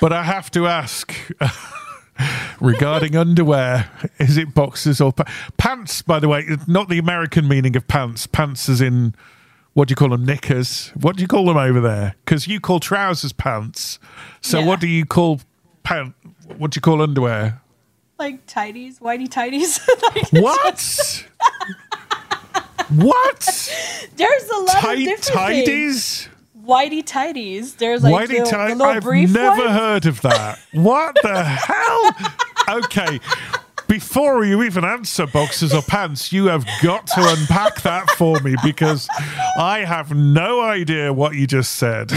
but 0.01 0.15
I 0.15 0.23
have 0.23 0.51
to 0.53 0.67
ask 0.67 1.15
regarding 2.61 3.17
underwear 3.17 3.91
is 4.19 4.37
it 4.37 4.55
boxers 4.55 5.01
or 5.01 5.13
pa- 5.13 5.25
pants 5.59 6.03
by 6.03 6.19
the 6.19 6.29
way 6.29 6.45
not 6.67 6.89
the 6.89 6.99
american 6.99 7.47
meaning 7.47 7.77
of 7.77 7.87
pants 7.89 8.27
pants 8.27 8.69
as 8.69 8.81
in 8.81 9.15
what 9.75 9.89
do 9.89 9.93
you 9.93 9.97
call 9.97 10.09
them 10.11 10.25
knickers 10.25 10.89
what 10.95 11.17
do 11.17 11.23
you 11.23 11.29
call 11.29 11.45
them 11.47 11.57
over 11.57 11.81
there 11.81 12.15
because 12.25 12.47
you 12.49 12.59
call 12.61 12.81
trousers 12.81 13.33
pants 13.33 13.99
so 14.41 14.59
Yeah. 14.61 14.67
what 14.67 14.81
do 14.81 14.87
you 14.89 15.05
call 15.05 15.41
pant 15.83 16.15
what 16.57 16.71
do 16.71 16.79
you 16.79 16.81
call 16.83 17.03
underwear 17.03 17.61
Like 18.19 18.47
tidies, 18.47 18.99
whitey 19.01 19.31
tidies. 19.31 19.79
what 20.31 21.25
what 22.91 23.71
There's 24.17 24.49
a 24.49 24.59
lot 24.59 24.77
of 24.77 24.81
tight 24.81 24.97
different 24.97 25.25
things. 25.25 25.35
tidies 25.35 26.29
Whitey 26.65 27.07
tidies. 27.07 27.77
There's 27.77 28.03
like 28.03 28.29
Whitey 28.29 28.45
the, 28.45 28.51
tie? 28.51 28.69
the 28.71 28.75
little 28.75 28.95
I've 28.95 29.03
brief 29.05 29.33
never 29.33 29.71
heard 29.71 30.05
of 30.05 30.21
that. 30.23 30.59
What 30.73 31.15
the 31.23 31.45
hell? 31.45 32.11
Okay. 32.69 33.21
Before 33.89 34.45
you 34.45 34.63
even 34.65 34.85
answer 34.85 35.27
boxers 35.27 35.73
or 35.73 35.83
pants, 35.83 36.33
you 36.33 36.47
have 36.47 36.67
got 36.83 37.07
to 37.09 37.37
unpack 37.39 37.83
that 37.83 38.11
for 38.13 38.41
me 38.41 38.57
because 38.65 39.09
I 39.59 39.85
have 39.87 40.13
no 40.13 40.61
idea 40.61 41.13
what 41.13 41.35
you 41.35 41.47
just 41.47 41.73
said. 41.75 42.13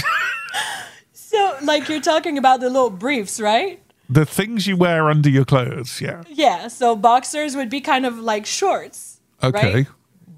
So, 1.13 1.57
like, 1.61 1.87
you're 1.87 2.01
talking 2.01 2.39
about 2.39 2.59
the 2.59 2.69
little 2.69 2.89
briefs, 2.89 3.39
right? 3.39 3.79
the 4.09 4.25
things 4.25 4.65
you 4.65 4.75
wear 4.75 5.09
under 5.09 5.29
your 5.29 5.45
clothes, 5.45 6.01
yeah. 6.01 6.23
Yeah. 6.27 6.67
So 6.67 6.95
boxers 6.95 7.55
would 7.55 7.69
be 7.69 7.79
kind 7.79 8.05
of 8.05 8.17
like 8.19 8.45
shorts. 8.45 9.21
Okay. 9.41 9.73
Right? 9.73 9.87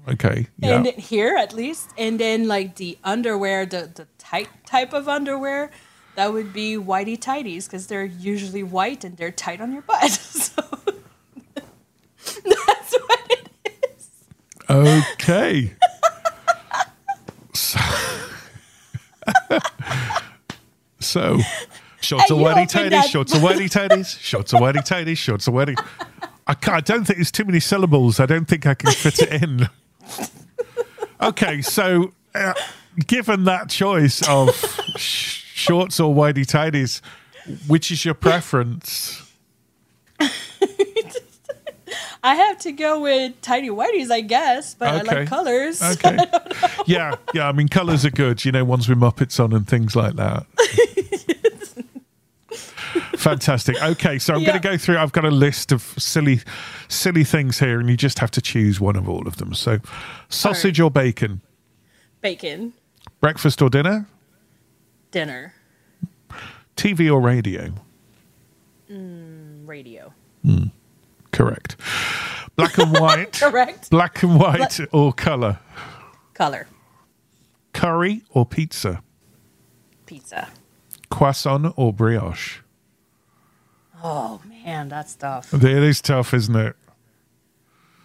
Okay. 0.08 0.46
Yeah. 0.58 0.76
And 0.76 0.86
here, 0.88 1.36
at 1.36 1.54
least, 1.54 1.90
and 1.96 2.20
then 2.20 2.46
like 2.46 2.76
the 2.76 2.98
underwear, 3.02 3.64
the 3.64 3.90
the 3.94 4.06
tight 4.18 4.48
type 4.66 4.92
of 4.92 5.08
underwear, 5.08 5.70
that 6.14 6.32
would 6.32 6.52
be 6.52 6.76
whitey 6.76 7.18
tidies 7.20 7.66
because 7.66 7.86
they're 7.86 8.04
usually 8.04 8.62
white 8.62 9.04
and 9.04 9.16
they're 9.16 9.30
tight 9.30 9.60
on 9.60 9.72
your 9.72 9.82
butt. 9.82 10.10
So 12.22 12.34
that's 12.44 12.94
what 12.94 13.30
it 13.30 13.48
is. 13.98 14.10
Okay. 14.70 15.72
so, 17.54 17.78
so 21.00 21.38
shorts 22.00 22.30
are 22.30 22.34
whitey 22.34 22.90
that- 22.90 23.08
shorts 23.10 23.34
are 23.34 23.38
whitey 23.40 23.70
tidies, 23.70 24.10
shorts 24.10 24.54
are 24.54 24.60
whitey 24.60 24.84
tidies, 24.84 25.18
shorts 25.18 25.48
are 25.48 25.52
whitey. 25.52 25.76
I, 26.46 26.54
can't, 26.54 26.76
I 26.76 26.80
don't 26.80 27.04
think 27.04 27.18
it's 27.18 27.30
too 27.30 27.44
many 27.44 27.60
syllables. 27.60 28.20
I 28.20 28.26
don't 28.26 28.46
think 28.46 28.66
I 28.66 28.74
can 28.74 28.90
fit 28.92 29.18
it 29.20 29.42
in. 29.42 29.68
Okay, 31.20 31.62
so 31.62 32.12
uh, 32.34 32.54
given 33.06 33.44
that 33.44 33.68
choice 33.70 34.26
of 34.28 34.54
sh- 34.96 35.41
shorts 35.62 36.00
or 36.00 36.14
whitey 36.14 36.46
tidies, 36.46 37.00
which 37.66 37.90
is 37.90 38.04
your 38.04 38.14
preference? 38.14 39.22
I 42.24 42.36
have 42.36 42.58
to 42.58 42.70
go 42.72 43.00
with 43.00 43.40
tidy 43.42 43.68
whiteys, 43.68 44.10
I 44.10 44.20
guess, 44.20 44.74
but 44.74 44.88
I 44.88 45.02
like 45.02 45.26
colors. 45.28 45.82
Okay. 45.82 46.16
Yeah, 46.86 47.16
yeah. 47.34 47.48
I 47.48 47.52
mean, 47.52 47.68
colours 47.68 48.04
are 48.04 48.10
good. 48.10 48.44
You 48.44 48.52
know, 48.52 48.64
ones 48.64 48.88
with 48.88 48.98
Muppets 48.98 49.42
on 49.42 49.52
and 49.52 49.66
things 49.66 49.96
like 49.96 50.14
that. 50.14 50.46
Fantastic. 53.16 53.80
Okay, 53.82 54.18
so 54.18 54.34
I'm 54.34 54.40
Yeah. 54.40 54.48
going 54.48 54.60
to 54.62 54.68
go 54.68 54.76
through. 54.76 54.98
I've 54.98 55.12
got 55.12 55.24
a 55.24 55.30
list 55.30 55.72
of 55.72 55.82
silly, 55.98 56.40
silly 56.88 57.24
things 57.24 57.58
here, 57.58 57.80
and 57.80 57.88
you 57.88 57.96
just 57.96 58.18
have 58.18 58.30
to 58.32 58.40
choose 58.40 58.80
one 58.80 58.96
of 58.96 59.08
all 59.08 59.26
of 59.26 59.36
them. 59.38 59.54
So, 59.54 59.78
sausage 60.28 60.78
or 60.80 60.90
bacon, 60.90 61.40
Bacon, 62.20 62.72
breakfast 63.20 63.62
or 63.62 63.68
dinner, 63.70 64.06
dinner, 65.12 65.54
TV 66.76 67.08
or 67.12 67.20
radio. 67.20 67.72
Mm, 68.90 69.66
radio. 69.66 70.12
Mm, 70.44 70.72
Correct. 71.30 71.76
Black 72.56 72.76
and 72.78 72.92
white. 72.98 73.32
Correct. 73.40 73.88
Black 73.90 74.22
and 74.24 74.38
white 74.40 74.80
or 74.92 75.12
colour. 75.12 75.60
Color, 76.34 76.66
Curry 77.72 78.22
or 78.30 78.44
pizza. 78.44 79.02
pizza. 80.06 80.48
Croissant 81.10 81.72
or 81.76 81.92
brioche. 81.92 82.58
Oh 84.02 84.40
man, 84.48 84.88
that's 84.88 85.14
tough. 85.14 85.54
It 85.54 85.62
is 85.64 86.00
tough, 86.00 86.34
isn't 86.34 86.56
it? 86.56 86.74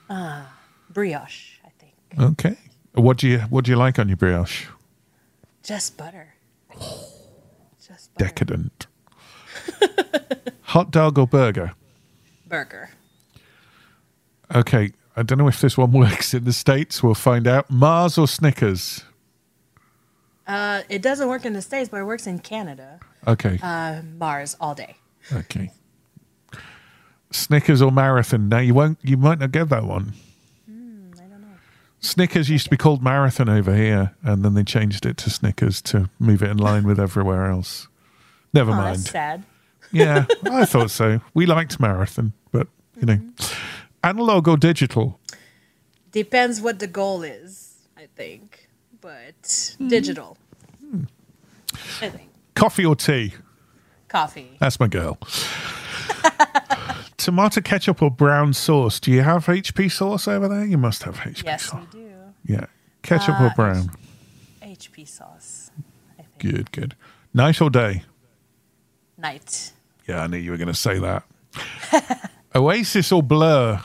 Ah 0.10 0.54
brioche, 0.90 1.60
I 1.66 1.70
think. 1.80 1.94
Okay. 2.20 2.58
What 2.94 3.18
do 3.18 3.28
you 3.28 3.40
What 3.50 3.66
do 3.66 3.72
you 3.72 3.78
like 3.78 3.98
on 3.98 4.08
your 4.08 4.18
brioche? 4.18 4.68
Just 5.64 5.98
butter. 5.98 6.36
Just 6.80 8.14
butter. 8.14 8.26
Decadent. 8.26 8.88
Hot 10.64 10.92
dog 10.92 11.18
or 11.18 11.28
burger? 11.28 11.74
Burger. 12.48 12.90
Okay. 14.54 14.92
I 15.16 15.24
don't 15.24 15.38
know 15.40 15.48
if 15.48 15.60
this 15.62 15.78
one 15.78 15.92
works 15.92 16.34
in 16.34 16.44
the 16.44 16.54
States. 16.54 17.02
We'll 17.02 17.14
find 17.16 17.48
out. 17.48 17.70
Mars 17.72 18.18
or 18.18 18.28
Snickers? 18.28 19.04
Uh, 20.46 20.84
it 20.90 21.02
doesn't 21.02 21.28
work 21.28 21.44
in 21.46 21.54
the 21.54 21.62
states, 21.62 21.90
but 21.90 21.98
it 22.00 22.06
works 22.06 22.26
in 22.26 22.40
Canada. 22.40 23.00
Okay. 23.28 23.60
Uh, 23.62 24.02
Mars 24.18 24.56
all 24.62 24.74
day. 24.76 24.96
okay. 25.34 25.72
Snickers 27.32 27.82
or 27.82 27.92
Marathon? 27.92 28.48
Now 28.48 28.60
you 28.60 28.74
won't. 28.74 28.98
You 29.04 29.18
might 29.18 29.40
not 29.40 29.52
get 29.52 29.68
that 29.70 29.84
one. 29.84 30.14
Hmm, 30.66 31.10
I 31.18 31.22
don't 31.24 31.42
know. 31.42 31.48
Snickers 32.00 32.50
used 32.50 32.66
to 32.66 32.70
be 32.70 32.78
called 32.78 33.02
Marathon 33.04 33.50
over 33.50 33.76
here, 33.76 34.16
and 34.24 34.44
then 34.44 34.54
they 34.54 34.64
changed 34.64 35.06
it 35.06 35.18
to 35.18 35.30
Snickers 35.30 35.82
to 35.84 36.10
move 36.20 36.44
it 36.44 36.50
in 36.50 36.58
line 36.58 36.86
with 36.86 37.00
everywhere 37.00 37.50
else. 37.50 37.88
Never 38.54 38.72
Oh, 38.72 38.76
mind. 38.76 38.98
that's 38.98 39.10
sad. 39.10 39.44
Yeah, 39.92 40.26
I 40.46 40.66
thought 40.66 40.92
so. 40.92 41.22
We 41.34 41.46
liked 41.46 41.80
Marathon, 41.80 42.34
but 42.52 42.68
you 43.00 43.06
know, 43.06 43.16
mm-hmm. 43.16 43.58
analog 44.04 44.48
or 44.48 44.58
digital? 44.58 45.20
Depends 46.12 46.62
what 46.62 46.80
the 46.80 46.88
goal 46.88 47.24
is, 47.24 47.76
I 47.96 48.08
think. 48.16 48.68
But 49.02 49.76
hmm. 49.78 49.88
digital. 49.88 50.38
Hmm. 50.80 51.04
I 52.02 52.10
think. 52.10 52.30
Coffee 52.56 52.86
or 52.86 52.96
tea? 52.96 53.34
Coffee. 54.08 54.58
That's 54.60 54.80
my 54.80 54.88
girl. 54.88 55.18
Tomato 57.18 57.62
ketchup 57.62 58.02
or 58.02 58.12
brown 58.12 58.54
sauce? 58.54 59.00
Do 59.00 59.12
you 59.12 59.22
have 59.24 59.46
HP 59.48 59.92
sauce 59.92 60.28
over 60.28 60.48
there? 60.48 60.66
You 60.66 60.78
must 60.78 61.04
have 61.04 61.18
HP 61.18 61.44
Yes, 61.46 61.64
sauce. 61.66 61.84
Yes, 61.84 61.94
we 61.94 62.00
do. 62.02 62.14
Yeah. 62.46 62.66
Ketchup 63.02 63.40
or 63.42 63.48
Uh, 63.48 63.54
brown? 63.56 63.92
HP 64.62 65.08
sauce. 65.08 65.72
Good, 66.40 66.72
good. 66.72 66.96
Night 67.34 67.60
or 67.62 67.70
day? 67.70 68.04
Night. 69.18 69.72
Yeah, 70.08 70.22
I 70.24 70.28
knew 70.28 70.38
you 70.38 70.52
were 70.52 70.58
going 70.58 70.68
to 70.68 70.74
say 70.74 71.00
that. 71.00 71.24
Oasis 72.56 73.12
or 73.12 73.24
Blur? 73.24 73.82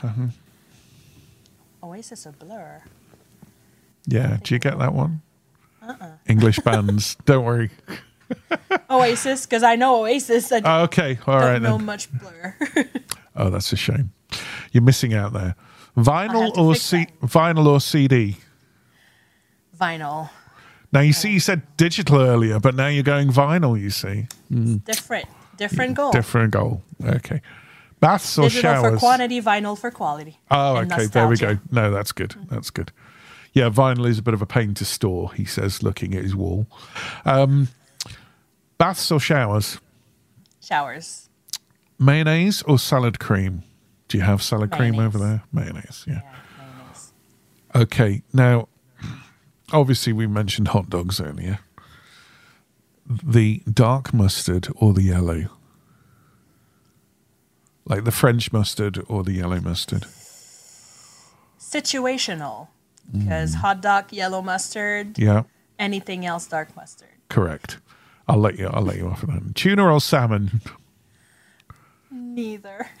Oasis 1.81 2.27
or 2.27 2.31
Blur? 2.33 2.83
Yeah, 4.05 4.37
do 4.43 4.53
you 4.53 4.59
get 4.59 4.77
that 4.77 4.93
one? 4.93 5.21
Uh-uh. 5.81 6.11
English 6.27 6.59
bands. 6.65 7.15
Don't 7.25 7.43
worry. 7.45 7.71
Oasis, 8.89 9.45
because 9.45 9.63
I 9.63 9.75
know 9.75 10.03
Oasis. 10.03 10.51
I 10.51 10.61
Oh, 10.63 10.83
okay, 10.83 11.17
all 11.25 11.39
don't 11.39 11.49
right 11.49 11.61
know 11.61 11.77
then. 11.77 11.85
much 11.85 12.09
Blur. 12.11 12.55
Oh, 13.35 13.49
that's 13.49 13.71
a 13.73 13.75
shame. 13.75 14.11
You're 14.71 14.83
missing 14.83 15.13
out 15.13 15.33
there. 15.33 15.55
Vinyl 15.97 16.55
or 16.57 16.75
C- 16.75 17.07
vinyl 17.23 17.65
or 17.67 17.79
CD? 17.79 18.37
Vinyl. 19.79 20.29
Now 20.91 20.99
you 21.01 21.13
see, 21.13 21.31
you 21.31 21.39
said 21.39 21.63
digital 21.77 22.21
earlier, 22.21 22.59
but 22.59 22.75
now 22.75 22.87
you're 22.87 23.03
going 23.03 23.29
vinyl. 23.29 23.79
You 23.79 23.89
see, 23.89 24.27
Mm, 24.51 24.83
Different. 24.85 25.27
Different 25.57 25.95
goal. 25.95 26.11
different 26.11 26.51
goal. 26.51 26.81
Okay, 27.03 27.41
baths 27.99 28.37
or 28.39 28.49
showers? 28.49 28.53
Digital 28.81 28.91
for 28.91 28.97
quantity, 28.97 29.41
vinyl 29.41 29.77
for 29.77 29.91
quality. 29.91 30.39
Oh, 30.49 30.77
and 30.77 30.91
okay. 30.91 31.05
There 31.05 31.27
we 31.27 31.37
go. 31.37 31.57
No, 31.71 31.91
that's 31.91 32.11
good. 32.11 32.35
That's 32.49 32.69
good. 32.71 32.91
Yeah, 33.53 33.69
vinyl 33.69 34.07
is 34.07 34.17
a 34.17 34.23
bit 34.23 34.33
of 34.33 34.41
a 34.41 34.47
pain 34.47 34.73
to 34.75 34.85
store. 34.85 35.31
He 35.33 35.45
says, 35.45 35.83
looking 35.83 36.15
at 36.15 36.23
his 36.23 36.35
wall. 36.35 36.65
Um, 37.23 37.67
baths 38.79 39.11
or 39.11 39.19
showers? 39.19 39.79
Showers. 40.59 41.29
Mayonnaise 42.03 42.61
or 42.63 42.77
salad 42.79 43.19
cream? 43.19 43.63
Do 44.07 44.17
you 44.17 44.23
have 44.23 44.43
salad 44.43 44.71
cream 44.71 44.99
over 44.99 45.17
there? 45.17 45.43
Mayonnaise. 45.51 46.05
Yeah. 46.07 46.21
Okay. 47.75 48.21
Now, 48.33 48.67
obviously, 49.71 50.13
we 50.13 50.27
mentioned 50.27 50.69
hot 50.69 50.89
dogs 50.89 51.19
earlier. 51.21 51.59
The 53.07 53.61
dark 53.71 54.13
mustard 54.13 54.67
or 54.75 54.93
the 54.93 55.03
yellow? 55.03 55.45
Like 57.85 58.03
the 58.05 58.11
French 58.11 58.51
mustard 58.53 59.03
or 59.07 59.23
the 59.23 59.33
yellow 59.33 59.59
mustard? 59.59 60.05
Situational. 61.59 62.67
Mm. 63.13 63.23
Because 63.23 63.55
hot 63.55 63.81
dog, 63.81 64.11
yellow 64.13 64.41
mustard, 64.41 65.17
Yeah, 65.19 65.43
anything 65.79 66.25
else, 66.25 66.47
dark 66.47 66.75
mustard. 66.75 67.09
correct. 67.29 67.79
I'll 68.27 68.37
let 68.37 68.57
you. 68.57 68.67
I'll 68.67 68.83
let 68.83 68.95
you 68.97 69.09
off 69.09 69.23
of 69.23 69.31
that. 69.33 69.53
Tuna 69.55 69.91
or 69.91 69.99
salmon? 69.99 70.61
Neither. 72.33 72.87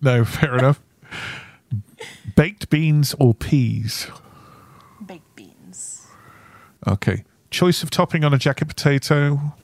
No, 0.00 0.24
fair 0.24 0.56
enough. 0.58 0.80
Baked 2.36 2.70
beans 2.70 3.14
or 3.18 3.34
peas? 3.34 4.06
Baked 5.04 5.34
beans. 5.34 6.06
Okay. 6.86 7.24
Choice 7.50 7.82
of 7.82 7.90
topping 7.90 8.22
on 8.24 8.32
a 8.34 8.38
jacket 8.38 8.68
potato. 8.68 9.54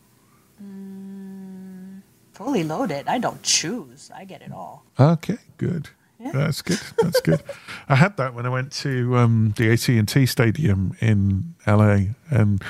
Fully 2.32 2.64
loaded. 2.64 3.06
I 3.06 3.18
don't 3.18 3.42
choose. 3.42 4.10
I 4.14 4.24
get 4.24 4.42
it 4.42 4.52
all. 4.52 4.84
Okay, 4.98 5.38
good. 5.59 5.90
That's 6.32 6.62
good. 6.62 6.80
That's 6.98 7.20
good. 7.20 7.42
I 7.88 7.96
had 7.96 8.16
that 8.16 8.34
when 8.34 8.46
I 8.46 8.48
went 8.48 8.72
to 8.72 9.16
um, 9.16 9.54
the 9.56 9.70
AT 9.72 9.88
and 9.88 10.09
T 10.09 10.24
Stadium 10.26 10.96
in 11.00 11.54
LA, 11.66 11.98
and 12.30 12.62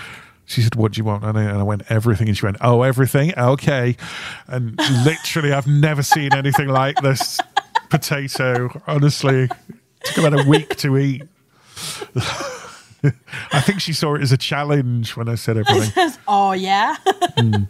she 0.52 0.62
said, 0.62 0.74
"What 0.76 0.92
do 0.92 0.98
you 0.98 1.04
want?" 1.04 1.24
And 1.24 1.38
I, 1.38 1.42
and 1.42 1.58
I 1.58 1.62
went, 1.62 1.82
"Everything." 1.90 2.28
And 2.28 2.36
she 2.36 2.44
went, 2.46 2.58
"Oh, 2.60 2.82
everything? 2.82 3.32
Okay." 3.36 3.96
And 4.46 4.78
literally, 5.04 5.52
I've 5.52 5.66
never 5.66 6.02
seen 6.02 6.32
anything 6.34 6.68
like 6.68 7.00
this 7.02 7.38
potato. 7.90 8.80
Honestly, 8.86 9.44
it 9.44 9.50
took 10.04 10.24
about 10.26 10.44
a 10.44 10.48
week 10.48 10.76
to 10.76 10.96
eat. 10.98 11.22
I 13.52 13.60
think 13.60 13.80
she 13.80 13.92
saw 13.92 14.14
it 14.14 14.22
as 14.22 14.30
a 14.30 14.36
challenge 14.36 15.16
when 15.16 15.28
I 15.28 15.34
said 15.34 15.56
everything. 15.56 16.12
oh, 16.28 16.52
yeah? 16.52 16.96
Hmm. 17.36 17.64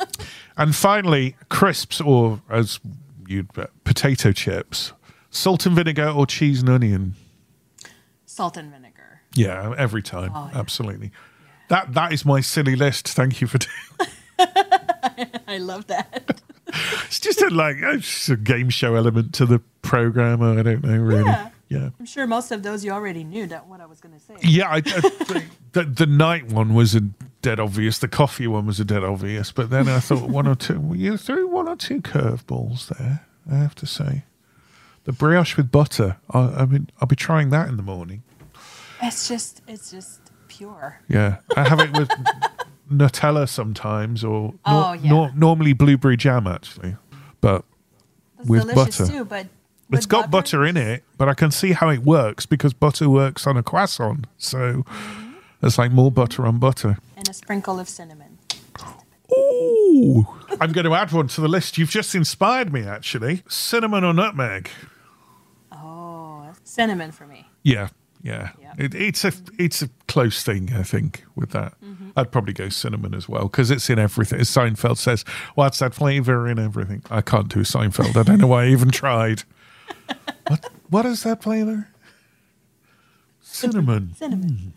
And 0.59 0.75
finally, 0.77 1.37
crisps 1.49 2.01
or 2.03 2.43
as 2.51 2.79
you'd 3.27 3.51
bet, 3.55 3.71
potato 3.85 4.33
chips, 4.33 4.93
salt 5.31 5.65
and 5.65 5.75
vinegar 5.75 6.09
or 6.11 6.27
cheese 6.27 6.61
and 6.61 6.69
onion. 6.69 7.15
Salt 8.27 8.59
and 8.59 8.71
vinegar. 8.71 9.23
Yeah, 9.35 9.75
every 9.79 10.03
time, 10.03 10.33
Oh, 10.35 10.51
yeah. 10.53 10.59
absolutely. 10.59 11.11
That 11.73 11.95
that 11.95 12.13
is 12.13 12.27
my 12.27 12.43
silly 12.43 12.77
list. 12.77 13.09
Thank 13.09 13.41
you 13.41 13.47
for 13.47 13.57
doing. 13.67 14.11
I 15.49 15.57
love 15.57 15.87
that. 15.87 16.39
It's 17.07 17.19
just 17.19 17.41
a, 17.41 17.49
like 17.49 17.83
uh, 17.83 17.93
it's 17.93 18.07
just 18.07 18.29
a 18.29 18.37
game 18.37 18.69
show 18.69 18.95
element 18.95 19.33
to 19.37 19.47
the 19.47 19.59
program. 19.81 20.43
I 20.43 20.63
don't 20.63 20.85
know 20.85 20.99
really. 20.99 21.25
Yeah. 21.25 21.49
Yeah, 21.71 21.89
I'm 21.99 22.05
sure 22.05 22.27
most 22.27 22.53
of 22.53 22.63
those 22.63 22.85
you 22.85 22.91
already 22.93 23.25
knew 23.25 23.47
that 23.47 23.67
what 23.67 23.81
I 23.81 23.87
was 23.87 23.99
going 23.99 24.13
to 24.15 24.21
say. 24.21 24.35
yeah. 24.43 24.69
I, 24.69 24.83
I, 24.85 25.43
the 25.73 25.85
the 25.85 26.05
night 26.05 26.53
one 26.53 26.75
was 26.75 26.95
a 26.95 27.01
dead 27.41 27.59
obvious. 27.59 27.99
The 27.99 28.09
coffee 28.09 28.47
one 28.47 28.67
was 28.67 28.79
a 28.79 28.85
dead 28.85 29.03
obvious. 29.03 29.51
But 29.51 29.71
then 29.71 29.89
I 29.89 29.99
thought 30.01 30.29
one 30.29 30.47
or 30.47 30.55
two. 30.55 30.79
well, 30.79 30.99
You 30.99 31.17
threw 31.17 31.49
one 31.49 31.69
or 31.69 31.77
two 31.77 32.03
curveballs 32.03 32.89
there. 32.89 33.25
I 33.51 33.57
have 33.57 33.75
to 33.77 33.87
say, 33.87 34.25
the 35.05 35.13
brioche 35.13 35.57
with 35.57 35.71
butter. 35.71 36.19
I, 36.29 36.41
I 36.41 36.67
mean, 36.67 36.91
I'll 37.01 37.09
be 37.09 37.17
trying 37.17 37.49
that 37.49 37.69
in 37.71 37.79
the 37.79 37.83
morning. 37.83 38.23
It's 39.03 39.27
just, 39.27 39.63
it's 39.67 39.91
just 39.91 40.22
pure. 40.63 41.01
Yeah, 41.09 41.39
I 41.57 41.69
have 41.69 41.81
it 41.81 41.93
with 41.99 42.09
Nutella 42.91 43.49
sometimes, 43.49 44.23
or 44.25 44.55
Oh, 44.65 44.93
yeah. 44.93 45.11
nor- 45.11 45.33
normally 45.35 45.73
blueberry 45.73 46.17
jam 46.17 46.47
actually, 46.47 46.97
but 47.41 47.65
It's 48.41 48.49
with 48.49 48.75
butter. 48.75 49.07
too, 49.07 49.25
but 49.25 49.47
It's 49.91 50.07
with 50.07 50.09
got 50.09 50.31
butter? 50.31 50.65
in 50.65 50.77
it, 50.77 51.03
but 51.19 51.29
I 51.29 51.35
can 51.35 51.51
see 51.51 51.73
how 51.73 51.89
it 51.91 52.01
works 52.01 52.47
because 52.47 52.73
butter 52.75 53.09
works 53.11 53.47
on 53.47 53.57
a 53.57 53.63
croissant. 53.63 54.27
So 54.39 54.59
Mm-hmm. 54.85 55.33
it's 55.67 55.79
like 55.79 55.91
more 55.93 56.11
butter 56.13 56.47
on 56.47 56.59
butter. 56.59 56.99
and 57.17 57.29
a 57.29 57.33
sprinkle 57.35 57.79
of 57.81 57.89
cinnamon. 57.89 58.39
Ooh, 59.33 60.27
I'm 60.61 60.73
going 60.73 60.85
to 60.85 60.95
add 60.95 61.11
one 61.13 61.27
to 61.29 61.41
the 61.41 61.49
list. 61.49 61.79
You've 61.79 61.89
just 61.91 62.15
inspired 62.15 62.73
me 62.73 62.83
actually. 62.85 63.43
Cinnamon 63.49 64.05
or 64.05 64.13
nutmeg? 64.13 64.69
Oh, 65.73 66.53
cinnamon 66.65 67.13
for 67.13 67.27
me. 67.27 67.49
Yeah, 67.63 67.89
yeah. 68.23 68.51
Yeah. 68.61 68.73
It, 68.79 68.95
it's 68.95 69.25
a 69.25 69.33
it's 69.59 69.83
a 69.83 69.91
close 70.09 70.43
thing, 70.43 70.73
I 70.75 70.83
think, 70.83 71.25
with 71.35 71.51
that. 71.51 71.75
Mm-hmm. 71.85 72.11
I'd 72.17 72.33
probably 72.33 72.53
go 72.53 72.69
cinnamon 72.69 73.15
as 73.15 73.29
well 73.29 73.45
because 73.45 73.71
it's 73.71 73.89
in 73.91 73.99
everything. 73.99 74.41
As 74.41 74.49
Seinfeld 74.49 74.99
says, 74.99 75.25
"What's 75.55 75.79
that 75.81 75.95
flavor 75.95 76.49
in 76.49 76.59
everything?" 76.59 77.03
I 77.11 77.21
can't 77.21 77.49
do 77.49 77.61
Seinfeld. 77.61 78.17
I 78.17 78.23
don't 78.23 78.39
know 78.39 78.47
why 78.47 78.65
I 78.65 78.69
even 78.69 78.91
tried. 78.91 79.43
what 80.47 80.71
What 80.89 81.07
is 81.07 81.23
that 81.25 81.43
flavor? 81.43 81.89
Cinnamon. 83.41 84.15
Cinnamon. 84.17 84.73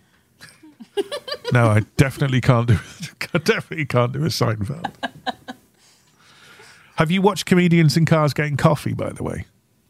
No, 1.54 1.68
I 1.68 1.82
definitely 1.98 2.42
can't 2.42 2.68
do. 2.68 2.80
I 3.34 3.38
definitely 3.38 3.86
can't 3.86 4.12
do 4.12 4.24
a 4.24 4.28
Seinfeld. 4.28 4.92
Have 6.96 7.12
you 7.12 7.22
watched 7.22 7.46
comedians 7.46 7.98
in 7.98 8.06
cars 8.06 8.34
getting 8.34 8.58
coffee? 8.58 8.94
By 8.94 9.12
the 9.12 9.24
way, 9.24 9.46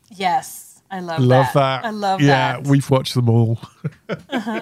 Yes, 0.09 0.64
I 0.95 0.99
love, 0.99 1.19
love 1.19 1.45
that. 1.53 1.81
that. 1.81 1.85
I 1.85 1.89
love 1.91 2.21
yeah, 2.21 2.27
that. 2.53 2.63
Yeah, 2.65 2.69
we've 2.71 2.89
watched 2.89 3.13
them 3.15 3.29
all. 3.29 3.59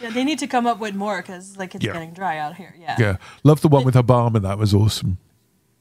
Yeah, 0.00 0.10
they 0.10 0.24
need 0.24 0.40
to 0.40 0.46
come 0.48 0.66
up 0.66 0.80
with 0.80 0.94
more 0.94 1.22
because 1.22 1.56
like 1.56 1.74
it's 1.74 1.84
Yeah. 1.84 1.92
getting 1.92 2.12
dry 2.12 2.36
out 2.38 2.56
here. 2.56 2.74
Yeah. 2.78 2.96
Yeah, 2.98 3.16
love 3.44 3.60
the 3.60 3.68
one 3.68 3.84
with 3.84 3.94
Obama. 3.94 4.42
That 4.42 4.58
was 4.58 4.74
awesome. 4.74 5.18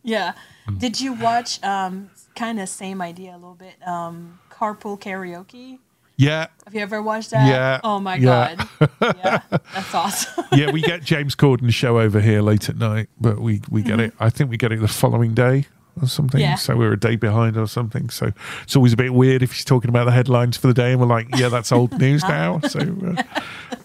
Yeah. 0.03 0.33
Mm. 0.67 0.79
Did 0.79 1.01
you 1.01 1.13
watch 1.13 1.61
um 1.63 2.09
kind 2.35 2.59
of 2.59 2.69
same 2.69 3.01
idea 3.01 3.31
a 3.31 3.39
little 3.39 3.55
bit 3.55 3.75
um 3.85 4.39
carpool 4.51 4.99
karaoke? 4.99 5.79
Yeah, 6.15 6.45
Have 6.65 6.75
you 6.75 6.81
ever 6.81 7.01
watched 7.01 7.31
that? 7.31 7.47
Yeah, 7.47 7.81
Oh 7.83 7.99
my 7.99 8.15
yeah. 8.15 8.55
god. 8.55 8.89
yeah. 9.17 9.41
That's 9.73 9.93
awesome. 9.95 10.45
yeah, 10.51 10.71
we 10.71 10.81
get 10.81 11.03
James 11.03 11.33
Corden's 11.33 11.73
show 11.73 11.99
over 11.99 12.21
here 12.21 12.43
late 12.43 12.69
at 12.69 12.77
night, 12.77 13.09
but 13.19 13.39
we 13.39 13.61
we 13.69 13.81
get 13.81 13.99
it. 13.99 14.13
I 14.19 14.29
think 14.29 14.51
we 14.51 14.57
get 14.57 14.71
it 14.71 14.79
the 14.79 14.87
following 14.87 15.33
day 15.33 15.65
or 16.01 16.07
something. 16.07 16.41
Yeah. 16.41 16.55
So 16.55 16.75
we're 16.75 16.93
a 16.93 16.99
day 16.99 17.15
behind 17.15 17.55
or 17.57 17.67
something. 17.67 18.09
So 18.09 18.31
it's 18.63 18.75
always 18.75 18.93
a 18.93 18.97
bit 18.97 19.13
weird 19.13 19.43
if 19.43 19.51
he's 19.53 19.63
talking 19.65 19.89
about 19.89 20.05
the 20.05 20.11
headlines 20.11 20.57
for 20.57 20.67
the 20.67 20.73
day, 20.73 20.91
and 20.91 20.99
we're 21.01 21.07
like, 21.07 21.27
yeah, 21.37 21.49
that's 21.49 21.71
old 21.71 21.97
news 21.99 22.23
now. 22.23 22.59
So 22.61 22.79
uh, 22.79 23.23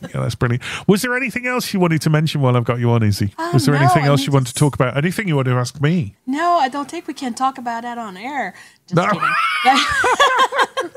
yeah, 0.03 0.21
that's 0.21 0.35
brilliant. 0.35 0.63
Was 0.89 1.03
there 1.03 1.17
anything 1.17 1.47
else 1.47 1.73
you 1.75 1.81
wanted 1.81 2.01
to 2.03 2.11
mention 2.11 2.41
while 2.41 2.57
I've 2.57 2.65
got 2.65 2.79
you 2.79 2.91
on, 2.91 3.03
Izzy? 3.03 3.33
Oh, 3.39 3.51
Was 3.53 3.67
there 3.67 3.75
no, 3.75 3.81
anything 3.81 4.05
I 4.05 4.07
else 4.07 4.21
mean, 4.21 4.27
you 4.29 4.33
want 4.33 4.47
to 4.49 4.55
talk 4.55 4.75
about? 4.75 4.97
Anything 4.97 5.29
you 5.29 5.37
want 5.37 5.47
to 5.49 5.55
ask 5.55 5.81
me? 5.81 6.15
no, 6.27 6.59
I 6.59 6.69
don't 6.69 6.91
think 6.91 7.07
we 7.07 7.15
can 7.15 7.35
talk 7.35 7.59
about 7.59 7.83
that 7.83 7.99
on 7.99 8.17
air. 8.17 8.55
Just 8.87 8.95
No. 8.97 9.09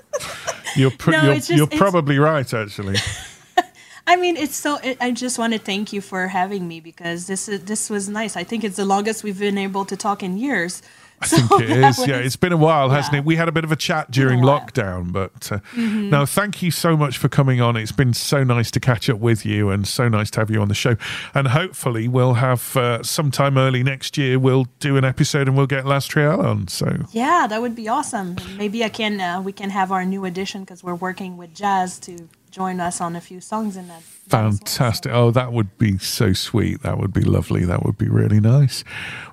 You're 0.75 0.91
pr- 0.91 1.11
No, 1.11 1.23
you're, 1.23 1.35
just- 1.35 1.49
you're 1.49 1.67
probably 1.67 2.17
right, 2.17 2.51
actually. 2.53 2.95
I 4.07 4.15
mean, 4.15 4.35
it's 4.38 4.55
so. 4.55 4.77
It, 4.77 4.97
I 4.99 5.11
just 5.11 5.38
want 5.38 5.53
to 5.53 5.59
thank 5.59 5.93
you 5.93 6.01
for 6.01 6.27
having 6.27 6.67
me 6.67 6.79
because 6.79 7.27
this 7.27 7.47
is 7.47 7.63
this 7.65 7.89
was 7.89 8.09
nice. 8.09 8.35
I 8.35 8.43
think 8.43 8.63
it's 8.63 8.75
the 8.77 8.85
longest 8.85 9.23
we've 9.23 9.38
been 9.39 9.57
able 9.59 9.85
to 9.85 9.95
talk 9.95 10.23
in 10.23 10.38
years. 10.38 10.81
I 11.22 11.27
think 11.27 11.52
it 11.61 11.69
is. 11.85 11.99
is. 11.99 12.07
yeah, 12.07 12.18
it's 12.18 12.35
been 12.35 12.52
a 12.52 12.57
while, 12.57 12.89
hasn't 12.89 13.15
it? 13.15 13.26
We 13.26 13.35
had 13.35 13.48
a 13.48 13.52
bit 13.52 13.64
of 13.64 13.72
a 13.72 13.76
chat 13.76 14.11
during 14.11 14.41
a 14.41 14.45
lockdown, 14.45 15.11
but 15.11 15.52
uh, 15.52 15.60
Mm-hmm. 15.73 16.10
no, 16.10 16.26
thank 16.26 16.61
you 16.61 16.72
so 16.72 16.98
much 16.98 17.18
for 17.18 17.30
coming 17.30 17.61
on. 17.61 17.76
It's 17.77 17.91
been 17.91 18.14
so 18.14 18.43
nice 18.43 18.72
to 18.72 18.80
catch 18.80 19.10
up 19.10 19.19
with 19.19 19.45
you 19.45 19.69
and 19.69 19.88
so 19.88 20.10
nice 20.10 20.30
to 20.31 20.39
have 20.39 20.49
you 20.49 20.61
on 20.61 20.68
the 20.68 20.73
show. 20.76 20.95
And 21.34 21.48
hopefully, 21.49 22.07
we'll 22.07 22.35
have 22.35 22.76
uh, 22.76 23.03
sometime 23.03 23.57
early 23.57 23.84
next 23.84 24.18
year, 24.18 24.39
we'll 24.39 24.68
do 24.80 24.98
an 24.98 25.06
episode 25.06 25.48
and 25.48 25.56
we'll 25.56 25.68
get 25.68 25.85
Las 25.85 26.07
Treal 26.07 26.41
on. 26.41 26.68
So, 26.68 27.06
Yeah, 27.11 27.48
that 27.49 27.61
would 27.61 27.76
be 27.76 27.88
awesome. 27.88 28.35
Maybe 28.57 28.84
I 28.84 28.89
can. 28.89 29.19
Uh, 29.22 29.41
we 29.41 29.52
can 29.52 29.69
have 29.69 29.91
our 29.91 30.06
new 30.06 30.26
edition 30.26 30.61
because 30.61 30.84
we're 30.84 30.95
working 30.95 31.38
with 31.38 31.53
Jazz 31.53 31.99
to 31.99 32.27
join 32.49 32.80
us 32.81 32.99
on 32.99 33.15
a 33.15 33.22
few 33.22 33.39
songs 33.39 33.77
in 33.77 33.88
that. 33.88 33.99
as 33.99 34.03
well. 34.31 34.52
fantastic. 34.52 35.11
Oh, 35.14 35.31
that 35.31 35.53
would 35.53 35.77
be 35.77 35.98
so 35.98 36.34
sweet. 36.34 36.81
That 36.84 36.98
would 36.98 37.14
be 37.14 37.22
lovely. 37.22 37.64
That 37.65 37.84
would 37.85 37.98
be 37.98 38.10
really 38.10 38.39
nice. 38.39 38.84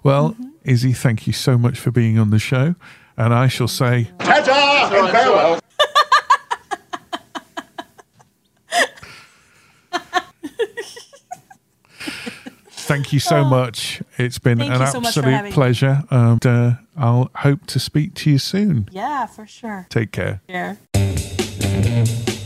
Well, 0.02 0.30
Mm-hmm. 0.32 0.47
Izzy, 0.68 0.92
thank 0.92 1.26
you 1.26 1.32
so 1.32 1.56
much 1.56 1.78
for 1.78 1.90
being 1.90 2.18
on 2.18 2.28
the 2.28 2.38
show. 2.38 2.74
And 3.16 3.32
I 3.32 3.48
shall 3.48 3.68
say, 3.68 4.10
Ta-ta 4.18 4.90
and 4.92 5.10
farewell. 5.10 5.60
thank 12.70 13.12
you 13.12 13.18
so 13.20 13.44
much. 13.44 14.02
It's 14.18 14.38
been 14.38 14.60
Oh. 14.60 14.66
Thank 14.68 14.74
an 14.74 14.80
you 14.80 14.86
so 14.86 14.98
absolute 14.98 15.52
pleasure. 15.52 16.02
And 16.10 16.44
uh, 16.46 16.72
I'll 16.96 17.30
hope 17.36 17.66
to 17.66 17.80
speak 17.80 18.14
to 18.16 18.30
you 18.30 18.38
soon. 18.38 18.88
Yeah, 18.92 19.26
for 19.26 19.46
sure. 19.46 19.86
Take 19.88 20.12
care. 20.12 20.42
Yeah. 20.48 20.76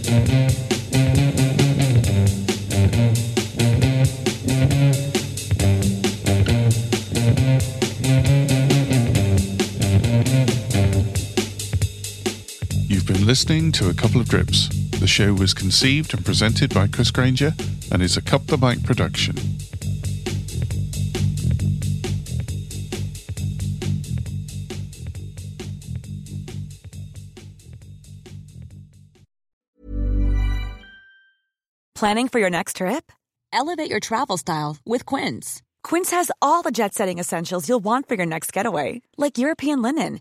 You've 0.05 0.72
listening 13.33 13.73
to 13.73 13.89
A 13.89 13.95
Couple 13.95 14.21
of 14.21 14.29
Drips. 14.29 14.69
The 15.01 15.07
show 15.07 15.33
was 15.33 15.55
conceived 15.55 16.13
and 16.13 16.23
presented 16.23 16.75
by 16.75 16.87
Chris 16.87 17.11
Granger 17.11 17.55
and 17.91 18.03
is 18.03 18.19
a 18.19 18.21
Cup 18.21 18.47
the 18.47 18.59
Mic 18.59 18.85
production. 18.85 19.35
Planning 31.95 32.29
for 32.29 32.39
your 32.39 32.51
next 32.51 32.77
trip? 32.77 33.11
Elevate 33.51 33.89
your 33.89 34.01
travel 34.01 34.37
style 34.37 34.77
with 34.85 35.07
Quince. 35.07 35.63
Quince 35.83 36.11
has 36.11 36.31
all 36.43 36.61
the 36.61 36.71
jet 36.71 36.93
setting 36.93 37.19
essentials 37.19 37.67
you'll 37.67 37.81
want 37.81 38.09
for 38.09 38.15
your 38.15 38.27
next 38.27 38.53
getaway, 38.53 39.01
like 39.17 39.39
European 39.39 39.81
linen, 39.81 40.21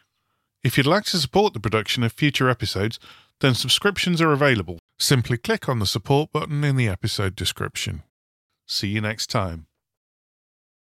If 0.63 0.77
you'd 0.77 0.85
like 0.85 1.05
to 1.05 1.17
support 1.17 1.53
the 1.53 1.59
production 1.59 2.03
of 2.03 2.11
future 2.11 2.47
episodes, 2.47 2.99
then 3.39 3.55
subscriptions 3.55 4.21
are 4.21 4.31
available. 4.31 4.77
Simply 4.99 5.37
click 5.37 5.67
on 5.67 5.79
the 5.79 5.87
support 5.87 6.31
button 6.31 6.63
in 6.63 6.75
the 6.75 6.87
episode 6.87 7.35
description. 7.35 8.03
See 8.67 8.89
you 8.89 9.01
next 9.01 9.27
time. 9.27 9.65